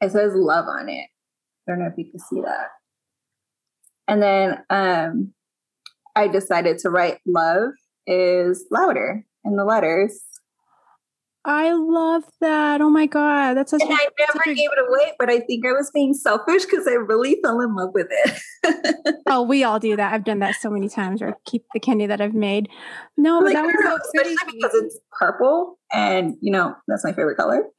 it 0.02 0.10
says 0.10 0.32
love 0.34 0.66
on 0.66 0.88
it. 0.88 1.06
I 1.66 1.70
don't 1.70 1.78
know 1.78 1.86
if 1.86 1.96
you 1.96 2.10
can 2.10 2.18
see 2.18 2.40
that. 2.40 2.70
And 4.08 4.22
then 4.22 4.58
um, 4.70 5.32
I 6.16 6.28
decided 6.28 6.78
to 6.78 6.90
write 6.90 7.18
love 7.26 7.70
is 8.06 8.64
louder 8.70 9.24
in 9.44 9.56
the 9.56 9.64
letters. 9.64 10.20
I 11.44 11.72
love 11.72 12.22
that. 12.40 12.80
Oh 12.80 12.88
my 12.90 13.06
god, 13.06 13.54
that's 13.54 13.72
such 13.72 13.82
And 13.82 13.90
a, 13.90 13.94
I 13.94 14.06
never 14.20 14.50
a- 14.50 14.54
gave 14.54 14.70
it 14.70 14.78
away, 14.88 15.12
but 15.18 15.28
I 15.28 15.40
think 15.40 15.66
I 15.66 15.72
was 15.72 15.90
being 15.92 16.14
selfish 16.14 16.64
because 16.64 16.86
I 16.86 16.92
really 16.92 17.36
fell 17.42 17.60
in 17.60 17.74
love 17.74 17.90
with 17.94 18.06
it. 18.10 19.16
oh, 19.26 19.42
we 19.42 19.64
all 19.64 19.80
do 19.80 19.96
that. 19.96 20.12
I've 20.14 20.22
done 20.24 20.38
that 20.38 20.54
so 20.60 20.70
many 20.70 20.88
times. 20.88 21.20
Or 21.20 21.36
keep 21.44 21.64
the 21.74 21.80
candy 21.80 22.06
that 22.06 22.20
I've 22.20 22.34
made. 22.34 22.68
No, 23.16 23.40
but 23.40 23.46
Like, 23.46 23.54
that 23.54 23.64
was 23.64 24.00
especially 24.14 24.36
pretty. 24.36 24.58
because 24.58 24.74
it's 24.74 25.00
purple 25.18 25.78
and 25.92 26.36
you 26.40 26.52
know 26.52 26.76
that's 26.86 27.02
my 27.04 27.12
favorite 27.12 27.36
color. 27.36 27.64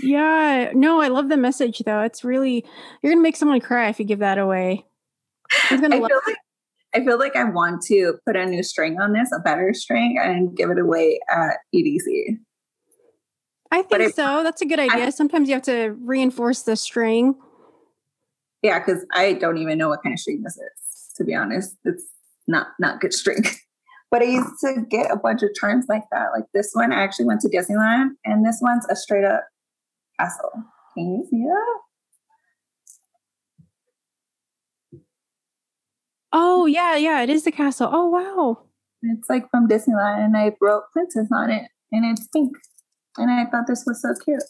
Yeah, 0.00 0.70
no, 0.74 1.00
I 1.00 1.08
love 1.08 1.28
the 1.28 1.36
message 1.36 1.80
though. 1.84 2.02
It's 2.02 2.22
really 2.22 2.64
you're 3.02 3.12
gonna 3.12 3.20
make 3.22 3.34
someone 3.36 3.60
cry 3.60 3.88
if 3.88 3.98
you 3.98 4.04
give 4.04 4.20
that 4.20 4.38
away. 4.38 4.84
He's 5.68 5.80
gonna 5.80 5.96
I 5.96 5.98
love 5.98 6.10
feel 6.10 6.20
like 6.26 6.36
I 6.94 7.04
feel 7.04 7.18
like 7.18 7.36
I 7.36 7.44
want 7.44 7.82
to 7.86 8.14
put 8.26 8.36
a 8.36 8.46
new 8.46 8.62
string 8.62 8.98
on 8.98 9.12
this, 9.12 9.30
a 9.32 9.40
better 9.40 9.74
string, 9.74 10.18
and 10.18 10.56
give 10.56 10.70
it 10.70 10.78
away 10.78 11.20
at 11.30 11.58
EDC. 11.74 12.38
I 13.70 13.82
think 13.82 14.02
I- 14.02 14.10
so. 14.10 14.42
That's 14.42 14.62
a 14.62 14.66
good 14.66 14.78
idea. 14.78 15.12
Sometimes 15.12 15.48
you 15.48 15.54
have 15.54 15.64
to 15.64 15.96
reinforce 16.00 16.62
the 16.62 16.76
string. 16.76 17.34
Yeah, 18.62 18.78
because 18.78 19.04
I 19.12 19.34
don't 19.34 19.58
even 19.58 19.78
know 19.78 19.88
what 19.88 20.02
kind 20.02 20.14
of 20.14 20.18
string 20.18 20.42
this 20.42 20.56
is. 20.56 21.12
To 21.16 21.24
be 21.24 21.34
honest, 21.34 21.76
it's 21.84 22.04
not 22.46 22.68
not 22.78 23.00
good 23.00 23.12
string. 23.12 23.44
But 24.10 24.22
I 24.22 24.24
used 24.24 24.58
to 24.60 24.86
get 24.88 25.10
a 25.10 25.16
bunch 25.16 25.42
of 25.42 25.50
charms 25.54 25.84
like 25.86 26.04
that. 26.12 26.28
Like 26.32 26.44
this 26.54 26.70
one, 26.72 26.94
I 26.94 27.02
actually 27.02 27.26
went 27.26 27.42
to 27.42 27.48
Disneyland, 27.50 28.12
and 28.24 28.42
this 28.42 28.58
one's 28.62 28.86
a 28.88 28.96
straight 28.96 29.24
up 29.24 29.44
castle. 30.18 30.50
Can 30.94 31.12
you 31.12 31.26
see 31.30 31.44
that? 31.44 31.78
Oh 36.32 36.66
yeah, 36.66 36.96
yeah, 36.96 37.22
it 37.22 37.30
is 37.30 37.44
the 37.44 37.52
castle. 37.52 37.88
Oh 37.90 38.06
wow. 38.08 38.64
It's 39.02 39.30
like 39.30 39.48
from 39.50 39.68
Disneyland, 39.68 40.24
and 40.24 40.36
I 40.36 40.56
wrote 40.60 40.84
princess 40.92 41.28
on 41.32 41.50
it, 41.50 41.70
and 41.92 42.04
it's 42.04 42.26
pink. 42.28 42.52
And 43.16 43.30
I 43.30 43.46
thought 43.46 43.66
this 43.66 43.84
was 43.86 44.02
so 44.02 44.14
cute. 44.24 44.42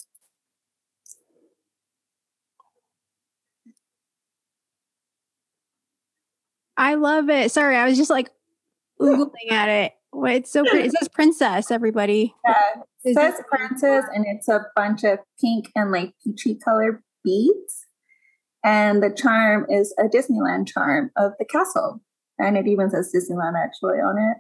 I 6.76 6.94
love 6.94 7.28
it. 7.28 7.50
Sorry, 7.50 7.76
I 7.76 7.86
was 7.86 7.98
just 7.98 8.10
like 8.10 8.30
oogling 9.00 9.50
at 9.50 9.68
it. 9.68 9.92
It's 10.14 10.52
so 10.52 10.64
pretty. 10.64 10.88
It 10.88 10.92
says 10.98 11.08
princess, 11.08 11.70
everybody. 11.70 12.34
Yeah, 12.46 12.82
it 13.04 13.14
says 13.14 13.34
princess, 13.50 14.04
and 14.14 14.24
it's 14.26 14.48
a 14.48 14.66
bunch 14.74 15.04
of 15.04 15.18
pink 15.40 15.70
and 15.74 15.90
like 15.90 16.14
peachy 16.24 16.54
color 16.54 17.02
beads. 17.24 17.87
And 18.64 19.02
the 19.02 19.10
charm 19.10 19.66
is 19.68 19.94
a 19.98 20.04
Disneyland 20.04 20.66
charm 20.68 21.10
of 21.16 21.32
the 21.38 21.44
castle. 21.44 22.00
And 22.38 22.56
it 22.56 22.66
even 22.66 22.90
says 22.90 23.12
Disneyland 23.14 23.54
actually 23.56 23.98
on 23.98 24.18
it. 24.18 24.36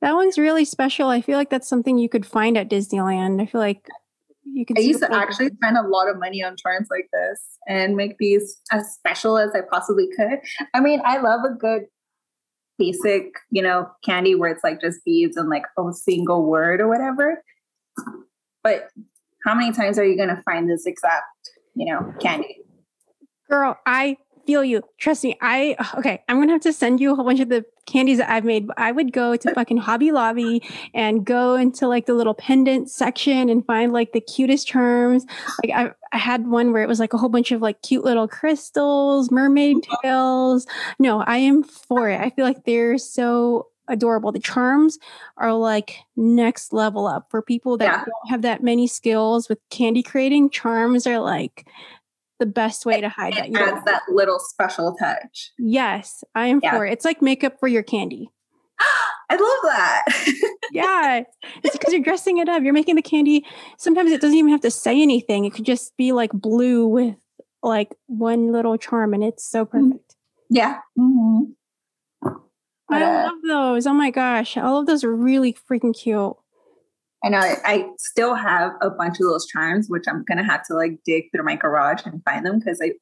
That 0.00 0.14
one's 0.14 0.38
really 0.38 0.64
special. 0.64 1.08
I 1.08 1.20
feel 1.20 1.38
like 1.38 1.50
that's 1.50 1.68
something 1.68 1.96
you 1.96 2.08
could 2.08 2.26
find 2.26 2.56
at 2.58 2.68
Disneyland. 2.68 3.40
I 3.40 3.46
feel 3.46 3.60
like 3.60 3.86
you 4.44 4.66
could 4.66 4.76
I 4.78 4.82
used 4.82 5.00
to 5.00 5.14
actually 5.14 5.50
spend 5.50 5.76
a 5.76 5.86
lot 5.86 6.08
of 6.08 6.18
money 6.18 6.42
on 6.42 6.56
charms 6.56 6.88
like 6.90 7.08
this 7.12 7.40
and 7.68 7.96
make 7.96 8.18
these 8.18 8.60
as 8.72 8.92
special 8.92 9.38
as 9.38 9.50
I 9.54 9.60
possibly 9.70 10.08
could. 10.16 10.40
I 10.74 10.80
mean, 10.80 11.00
I 11.04 11.18
love 11.18 11.40
a 11.44 11.54
good 11.54 11.82
basic, 12.78 13.34
you 13.50 13.62
know, 13.62 13.88
candy 14.04 14.34
where 14.34 14.50
it's 14.50 14.64
like 14.64 14.80
just 14.80 15.04
beads 15.04 15.36
and 15.36 15.48
like 15.48 15.64
a 15.78 15.92
single 15.92 16.46
word 16.46 16.80
or 16.80 16.88
whatever. 16.88 17.42
But 18.64 18.88
how 19.44 19.54
many 19.54 19.72
times 19.72 19.98
are 19.98 20.04
you 20.04 20.16
going 20.16 20.34
to 20.34 20.42
find 20.42 20.68
this 20.68 20.86
exact, 20.86 21.24
you 21.74 21.86
know, 21.86 22.14
candy? 22.20 22.58
Girl, 23.48 23.78
I 23.86 24.16
feel 24.46 24.64
you. 24.64 24.82
Trust 24.98 25.24
me. 25.24 25.36
I 25.40 25.76
okay. 25.98 26.22
I'm 26.28 26.38
gonna 26.38 26.52
have 26.52 26.62
to 26.62 26.72
send 26.72 27.00
you 27.00 27.12
a 27.12 27.14
whole 27.14 27.24
bunch 27.24 27.40
of 27.40 27.48
the 27.48 27.64
candies 27.86 28.18
that 28.18 28.30
I've 28.30 28.44
made. 28.44 28.68
I 28.76 28.92
would 28.92 29.12
go 29.12 29.36
to 29.36 29.54
fucking 29.54 29.78
Hobby 29.78 30.12
Lobby 30.12 30.62
and 30.94 31.24
go 31.24 31.54
into 31.54 31.86
like 31.88 32.06
the 32.06 32.14
little 32.14 32.34
pendant 32.34 32.90
section 32.90 33.48
and 33.48 33.64
find 33.66 33.92
like 33.92 34.12
the 34.12 34.20
cutest 34.20 34.66
charms. 34.66 35.26
Like 35.62 35.76
I, 35.76 35.92
I 36.12 36.18
had 36.18 36.46
one 36.46 36.72
where 36.72 36.82
it 36.82 36.88
was 36.88 37.00
like 37.00 37.12
a 37.12 37.18
whole 37.18 37.28
bunch 37.28 37.52
of 37.52 37.60
like 37.60 37.82
cute 37.82 38.04
little 38.04 38.28
crystals, 38.28 39.30
mermaid 39.30 39.76
tails. 40.02 40.66
No, 40.98 41.22
I 41.22 41.38
am 41.38 41.62
for 41.62 42.08
it. 42.08 42.20
I 42.20 42.30
feel 42.30 42.44
like 42.44 42.64
they're 42.64 42.98
so 42.98 43.68
adorable. 43.88 44.32
The 44.32 44.38
charms 44.40 44.98
are 45.36 45.52
like 45.54 45.96
next 46.16 46.72
level 46.72 47.06
up 47.06 47.26
for 47.30 47.42
people 47.42 47.76
that 47.78 47.84
Yeah. 47.84 48.04
don't 48.04 48.30
have 48.30 48.42
that 48.42 48.62
many 48.62 48.86
skills 48.86 49.48
with 49.48 49.58
candy 49.70 50.02
creating. 50.02 50.50
Charms 50.50 51.06
are 51.06 51.18
like 51.18 51.66
the 52.38 52.46
best 52.46 52.84
way 52.86 53.00
to 53.00 53.08
hide 53.08 53.34
that. 53.34 53.46
It 53.46 53.52
You 53.52 53.58
adds 53.58 53.84
that 53.84 54.02
little 54.08 54.38
special 54.38 54.94
touch. 54.98 55.52
Yes, 55.58 56.24
I 56.34 56.46
am 56.48 56.60
Yeah. 56.62 56.76
for 56.76 56.86
it. 56.86 56.92
It's 56.92 57.04
like 57.04 57.22
makeup 57.22 57.58
for 57.60 57.68
your 57.68 57.82
candy. 57.82 58.30
I 59.30 59.36
love 59.36 59.72
that. 59.72 60.04
Yeah, 60.74 61.24
it's 61.62 61.76
because 61.76 61.92
you're 61.92 62.02
dressing 62.02 62.38
it 62.38 62.48
up. 62.48 62.62
You're 62.62 62.72
making 62.72 62.94
the 62.96 63.02
candy. 63.02 63.44
Sometimes 63.76 64.10
it 64.10 64.22
doesn't 64.22 64.38
even 64.38 64.50
have 64.52 64.62
to 64.62 64.70
say 64.70 65.02
anything. 65.02 65.44
It 65.44 65.52
could 65.52 65.66
just 65.66 65.94
be 65.98 66.12
like 66.12 66.30
blue 66.32 66.86
with 66.86 67.16
like 67.62 67.94
one 68.06 68.52
little 68.52 68.78
charm, 68.78 69.12
and 69.12 69.22
it's 69.22 69.44
so 69.44 69.66
Mm. 69.66 69.70
perfect. 69.90 70.16
yeah. 70.48 70.78
hmm 70.96 71.42
But, 72.92 73.02
I 73.02 73.24
love 73.24 73.38
those. 73.46 73.86
Oh 73.86 73.92
my 73.94 74.10
gosh, 74.10 74.56
all 74.56 74.78
of 74.80 74.86
those 74.86 75.02
are 75.04 75.14
really 75.14 75.52
freaking 75.52 75.94
cute. 75.98 76.34
I 77.24 77.28
know 77.28 77.38
I, 77.38 77.56
I 77.64 77.86
still 77.98 78.34
have 78.34 78.72
a 78.80 78.90
bunch 78.90 79.20
of 79.20 79.26
those 79.26 79.46
charms, 79.46 79.86
which 79.88 80.04
I'm 80.08 80.24
gonna 80.24 80.44
have 80.44 80.64
to 80.66 80.74
like 80.74 80.98
dig 81.04 81.24
through 81.32 81.44
my 81.44 81.56
garage 81.56 82.02
and 82.04 82.22
find 82.24 82.44
them 82.44 82.58
because 82.58 82.80
I, 82.82 82.92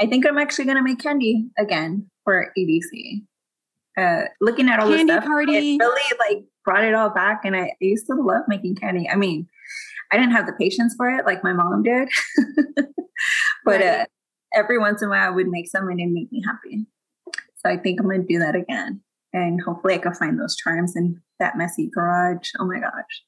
I 0.00 0.06
think 0.06 0.26
I'm 0.26 0.38
actually 0.38 0.64
gonna 0.64 0.82
make 0.82 0.98
candy 1.00 1.48
again 1.58 2.10
for 2.24 2.52
EDC. 2.58 3.22
Uh, 3.98 4.22
looking 4.40 4.70
at 4.70 4.80
all 4.80 4.88
Candy 4.88 5.04
this 5.04 5.12
stuff, 5.16 5.24
party. 5.24 5.74
it 5.74 5.78
really 5.78 6.18
like 6.28 6.44
brought 6.64 6.82
it 6.84 6.94
all 6.94 7.10
back, 7.10 7.42
and 7.44 7.54
I, 7.54 7.64
I 7.64 7.72
used 7.80 8.06
to 8.06 8.14
love 8.14 8.42
making 8.48 8.76
candy. 8.76 9.06
I 9.06 9.16
mean, 9.16 9.46
I 10.10 10.16
didn't 10.16 10.32
have 10.32 10.46
the 10.46 10.54
patience 10.54 10.94
for 10.96 11.10
it 11.10 11.26
like 11.26 11.44
my 11.44 11.52
mom 11.52 11.82
did, 11.82 12.08
but 13.66 13.80
Right. 13.80 13.82
uh, 13.82 14.04
every 14.54 14.78
once 14.78 15.02
in 15.02 15.08
a 15.08 15.10
while 15.10 15.26
I 15.26 15.30
would 15.30 15.48
make 15.48 15.68
some 15.68 15.88
and 15.88 16.00
it'd 16.00 16.12
make 16.12 16.32
me 16.32 16.42
happy. 16.44 16.86
So 17.58 17.68
I 17.70 17.76
think 17.76 18.00
I'm 18.00 18.08
gonna 18.08 18.22
do 18.22 18.38
that 18.38 18.54
again, 18.56 19.02
and 19.32 19.60
hopefully 19.62 19.94
I 19.94 19.98
can 19.98 20.14
find 20.14 20.38
those 20.38 20.56
charms 20.56 20.94
in 20.96 21.20
that 21.38 21.56
messy 21.56 21.90
garage. 21.92 22.50
Oh 22.58 22.66
my 22.66 22.80
gosh. 22.80 23.22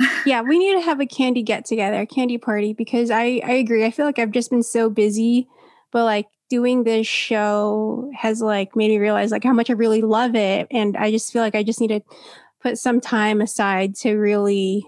Yeah, 0.26 0.42
we 0.42 0.58
need 0.60 0.74
to 0.74 0.80
have 0.82 1.00
a 1.00 1.06
candy 1.06 1.42
get 1.42 1.64
together, 1.64 2.06
candy 2.06 2.38
party, 2.38 2.72
because 2.72 3.10
I 3.10 3.40
I 3.44 3.52
agree. 3.52 3.84
I 3.84 3.90
feel 3.90 4.06
like 4.06 4.18
I've 4.20 4.30
just 4.30 4.48
been 4.50 4.62
so 4.62 4.88
busy, 4.88 5.48
but 5.90 6.04
like 6.04 6.26
doing 6.50 6.84
this 6.84 7.06
show 7.06 8.08
has 8.16 8.40
like 8.40 8.76
made 8.76 8.90
me 8.90 8.98
realize 8.98 9.32
like 9.32 9.42
how 9.42 9.52
much 9.52 9.70
I 9.70 9.72
really 9.72 10.02
love 10.02 10.36
it, 10.36 10.68
and 10.70 10.96
I 10.96 11.10
just 11.10 11.32
feel 11.32 11.42
like 11.42 11.56
I 11.56 11.64
just 11.64 11.80
need 11.80 11.88
to 11.88 12.00
put 12.62 12.78
some 12.78 13.00
time 13.00 13.40
aside 13.40 13.96
to 13.96 14.14
really 14.14 14.86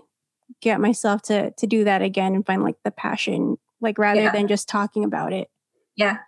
get 0.61 0.81
myself 0.81 1.23
to 1.23 1.51
to 1.53 1.67
do 1.67 1.83
that 1.85 2.03
again 2.03 2.35
and 2.37 2.47
find 2.47 2.63
like 2.63 2.77
the 2.85 2.93
passion, 2.93 3.57
like 3.81 3.99
rather 3.99 4.21
Yeah. 4.23 4.31
than 4.33 4.47
just 4.47 4.69
talking 4.69 5.05
about 5.05 5.33
it. 5.33 5.49
Yeah. 5.97 6.19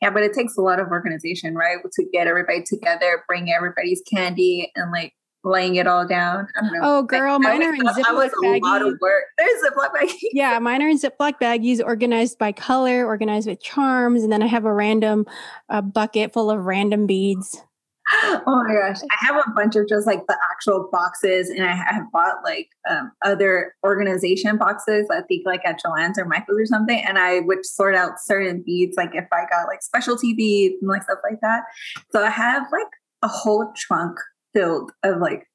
Yeah, 0.00 0.10
but 0.10 0.22
it 0.22 0.32
takes 0.32 0.56
a 0.56 0.60
lot 0.60 0.80
of 0.80 0.88
organization, 0.88 1.54
right? 1.54 1.78
To 1.92 2.04
get 2.12 2.26
everybody 2.26 2.62
together, 2.62 3.24
bring 3.28 3.52
everybody's 3.52 4.02
candy 4.10 4.70
and 4.74 4.90
like 4.90 5.14
laying 5.44 5.76
it 5.76 5.86
all 5.86 6.06
down. 6.06 6.46
I 6.56 6.60
don't 6.60 6.72
know. 6.72 6.80
Oh, 6.82 7.02
girl, 7.02 7.34
I, 7.34 7.38
mine 7.38 7.62
are 7.62 7.74
in 7.74 7.82
thought 7.82 7.96
that 7.96 8.14
was 8.14 8.30
Ziploc 8.30 8.60
a 8.60 8.64
lot 8.64 8.82
of 8.82 8.88
baggies. 8.88 9.00
work. 9.00 9.24
There's 9.38 9.62
Ziploc 9.62 9.94
baggies. 9.94 10.28
Yeah, 10.32 10.58
mine 10.60 10.82
are 10.82 10.88
in 10.88 10.98
Ziploc 10.98 11.34
baggies, 11.40 11.84
organized 11.84 12.38
by 12.38 12.52
color, 12.52 13.06
organized 13.06 13.48
with 13.48 13.60
charms, 13.60 14.22
and 14.22 14.32
then 14.32 14.42
I 14.42 14.46
have 14.46 14.64
a 14.64 14.72
random 14.72 15.26
uh, 15.68 15.82
bucket 15.82 16.32
full 16.32 16.50
of 16.50 16.64
random 16.64 17.06
beads. 17.06 17.62
oh 18.24 18.64
my 18.66 18.74
gosh. 18.74 19.00
I 19.10 19.26
have 19.26 19.36
a 19.36 19.50
bunch 19.54 19.76
of 19.76 19.88
just 19.88 20.06
like 20.06 20.26
the 20.26 20.36
actual 20.50 20.88
boxes, 20.90 21.48
and 21.50 21.64
I 21.64 21.72
have 21.74 22.10
bought 22.12 22.36
like 22.44 22.68
um, 22.90 23.12
other 23.24 23.74
organization 23.84 24.56
boxes, 24.56 25.06
I 25.10 25.22
think 25.22 25.46
like 25.46 25.60
at 25.64 25.80
Joann's 25.80 26.18
or 26.18 26.24
Michael's 26.24 26.58
or 26.58 26.66
something. 26.66 27.02
And 27.06 27.18
I 27.18 27.40
would 27.40 27.64
sort 27.64 27.94
out 27.94 28.20
certain 28.20 28.62
beads, 28.64 28.96
like 28.96 29.10
if 29.14 29.26
I 29.32 29.44
got 29.50 29.66
like 29.68 29.82
specialty 29.82 30.34
beads 30.34 30.74
and 30.80 30.88
like 30.88 31.04
stuff 31.04 31.18
like 31.28 31.40
that. 31.42 31.62
So 32.10 32.24
I 32.24 32.30
have 32.30 32.64
like 32.72 32.88
a 33.22 33.28
whole 33.28 33.72
trunk 33.76 34.18
filled 34.52 34.90
of 35.04 35.20
like 35.20 35.46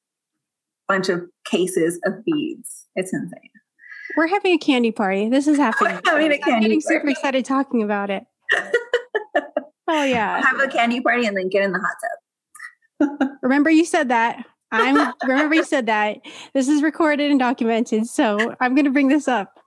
bunch 0.87 1.09
of 1.09 1.23
cases 1.45 1.99
of 2.05 2.23
beads. 2.25 2.85
It's 2.95 3.13
insane. 3.13 3.49
We're 4.15 4.27
having 4.27 4.53
a 4.53 4.57
candy 4.57 4.91
party. 4.91 5.29
This 5.29 5.47
is 5.47 5.57
happening. 5.57 5.99
having 6.05 6.31
a 6.31 6.35
I'm 6.35 6.41
candy 6.41 6.65
getting 6.65 6.81
super 6.81 6.99
party. 7.01 7.11
excited 7.11 7.45
talking 7.45 7.83
about 7.83 8.09
it. 8.09 8.23
Oh 9.89 10.03
yeah. 10.03 10.41
Have 10.45 10.59
a 10.59 10.67
candy 10.67 10.99
party 10.99 11.25
and 11.25 11.37
then 11.37 11.47
get 11.49 11.63
in 11.63 11.71
the 11.71 11.79
hot 11.79 11.95
tub. 12.01 12.19
Remember 13.41 13.69
you 13.69 13.85
said 13.85 14.09
that. 14.09 14.45
I'm 14.71 15.13
remember 15.23 15.55
you 15.55 15.63
said 15.63 15.85
that. 15.85 16.19
This 16.53 16.67
is 16.67 16.81
recorded 16.81 17.31
and 17.31 17.39
documented, 17.39 18.07
so 18.07 18.55
I'm 18.59 18.75
gonna 18.75 18.91
bring 18.91 19.07
this 19.07 19.27
up. 19.27 19.59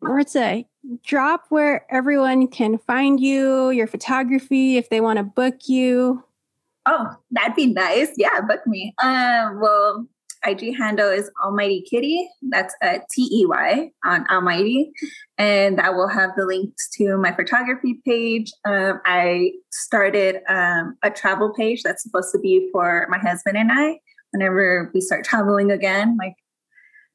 Maritza, 0.00 0.64
drop 1.04 1.46
where 1.50 1.86
everyone 1.90 2.48
can 2.48 2.78
find 2.78 3.20
you, 3.20 3.70
your 3.70 3.86
photography, 3.86 4.76
if 4.76 4.88
they 4.88 5.00
want 5.00 5.18
to 5.18 5.22
book 5.22 5.68
you. 5.68 6.24
Oh, 6.86 7.14
that'd 7.30 7.54
be 7.54 7.66
nice. 7.66 8.10
Yeah, 8.16 8.40
book 8.40 8.66
me. 8.66 8.94
Um, 9.02 9.60
well, 9.60 10.06
IG 10.44 10.76
handle 10.76 11.10
is 11.10 11.30
Almighty 11.44 11.82
Kitty. 11.82 12.28
That's 12.48 12.74
a 12.82 13.00
T 13.10 13.28
E 13.32 13.46
Y 13.46 13.90
on 14.04 14.26
Almighty, 14.30 14.92
and 15.38 15.78
that 15.78 15.94
will 15.94 16.08
have 16.08 16.30
the 16.36 16.46
links 16.46 16.88
to 16.96 17.16
my 17.16 17.32
photography 17.32 18.00
page. 18.06 18.50
Um, 18.64 19.00
I 19.04 19.52
started 19.70 20.36
um, 20.48 20.96
a 21.02 21.10
travel 21.10 21.52
page 21.52 21.82
that's 21.82 22.02
supposed 22.02 22.32
to 22.32 22.38
be 22.38 22.68
for 22.72 23.06
my 23.10 23.18
husband 23.18 23.56
and 23.56 23.70
I 23.72 24.00
whenever 24.30 24.90
we 24.94 25.00
start 25.00 25.24
traveling 25.24 25.70
again. 25.70 26.16
Like, 26.18 26.36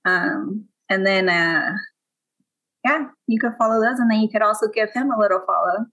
um, 0.06 0.66
and 0.90 1.06
then 1.06 1.30
uh, 1.30 1.74
yeah, 2.84 3.06
you 3.28 3.40
could 3.40 3.54
follow 3.58 3.82
those, 3.82 4.00
and 4.00 4.12
then 4.12 4.22
you 4.22 4.30
could 4.30 4.44
also 4.44 4.68
give 4.68 4.92
him 4.94 5.12
a 5.12 5.20
little 5.20 5.42
follow. 5.48 5.86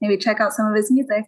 Maybe 0.00 0.16
check 0.16 0.40
out 0.40 0.52
some 0.52 0.66
of 0.66 0.76
his 0.76 0.90
music. 0.90 1.24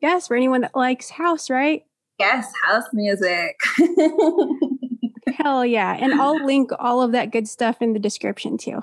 Yes, 0.00 0.28
for 0.28 0.36
anyone 0.36 0.60
that 0.60 0.76
likes 0.76 1.10
house, 1.10 1.48
right? 1.48 1.84
Yes, 2.18 2.50
house 2.62 2.86
music. 2.92 3.58
Hell 5.36 5.66
yeah. 5.66 5.96
And 5.98 6.14
I'll 6.14 6.44
link 6.46 6.70
all 6.78 7.02
of 7.02 7.12
that 7.12 7.30
good 7.30 7.48
stuff 7.48 7.82
in 7.82 7.92
the 7.92 7.98
description 7.98 8.56
too. 8.56 8.80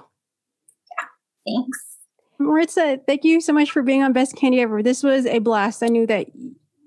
Thanks. 1.46 1.80
Maritza, 2.40 3.00
thank 3.08 3.24
you 3.24 3.42
so 3.42 3.54
much 3.54 3.72
for 3.72 3.82
being 3.82 4.04
on 4.04 4.14
Best 4.14 4.36
Candy 4.36 4.62
Ever. 4.62 4.84
This 4.84 5.04
was 5.04 5.26
a 5.26 5.40
blast. 5.40 5.82
I 5.82 5.88
knew 5.88 6.06
that 6.08 6.28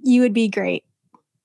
you 0.03 0.21
would 0.21 0.33
be 0.33 0.49
great. 0.49 0.85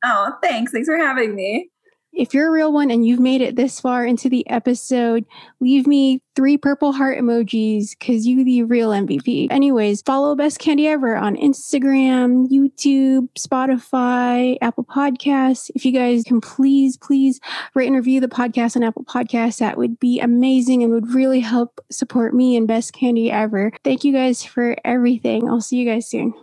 Oh, 0.03 0.34
thanks. 0.41 0.72
Thanks 0.72 0.88
for 0.88 0.98
having 0.98 1.36
me. 1.36 1.70
If 2.13 2.33
you're 2.33 2.49
a 2.49 2.51
real 2.51 2.73
one 2.73 2.91
and 2.91 3.05
you've 3.05 3.21
made 3.21 3.41
it 3.41 3.55
this 3.55 3.79
far 3.79 4.05
into 4.05 4.29
the 4.29 4.47
episode, 4.49 5.25
leave 5.61 5.88
me 5.88 6.21
three 6.35 6.57
purple 6.57 6.91
heart 6.91 7.17
emojis 7.17 7.91
because 7.97 8.27
you 8.27 8.43
the 8.43 8.63
real 8.63 8.89
MVP. 8.89 9.47
Anyways, 9.49 10.01
follow 10.01 10.35
Best 10.35 10.59
Candy 10.59 10.88
Ever 10.88 11.15
on 11.15 11.38
Instagram, 11.38 12.49
YouTube, 12.49 13.29
Spotify, 13.39 14.57
Apple 14.61 14.83
Podcasts. 14.83 15.71
If 15.73 15.85
you 15.85 15.93
guys 15.93 16.23
can 16.23 16.41
please, 16.41 16.97
please 16.97 17.39
rate 17.75 17.88
and 17.88 17.95
review 17.95 18.19
the 18.19 18.27
podcast 18.27 18.75
on 18.75 18.83
Apple 18.83 19.05
Podcasts, 19.05 19.59
that 19.59 19.77
would 19.77 19.97
be 19.99 20.19
amazing 20.19 20.83
and 20.83 20.91
would 20.91 21.13
really 21.13 21.39
help 21.39 21.79
support 21.89 22.33
me 22.33 22.57
and 22.57 22.67
Best 22.67 22.91
Candy 22.91 23.31
Ever. 23.31 23.71
Thank 23.85 24.03
you 24.03 24.11
guys 24.11 24.43
for 24.43 24.75
everything. 24.83 25.47
I'll 25.47 25.61
see 25.61 25.77
you 25.77 25.85
guys 25.89 26.09
soon. 26.09 26.33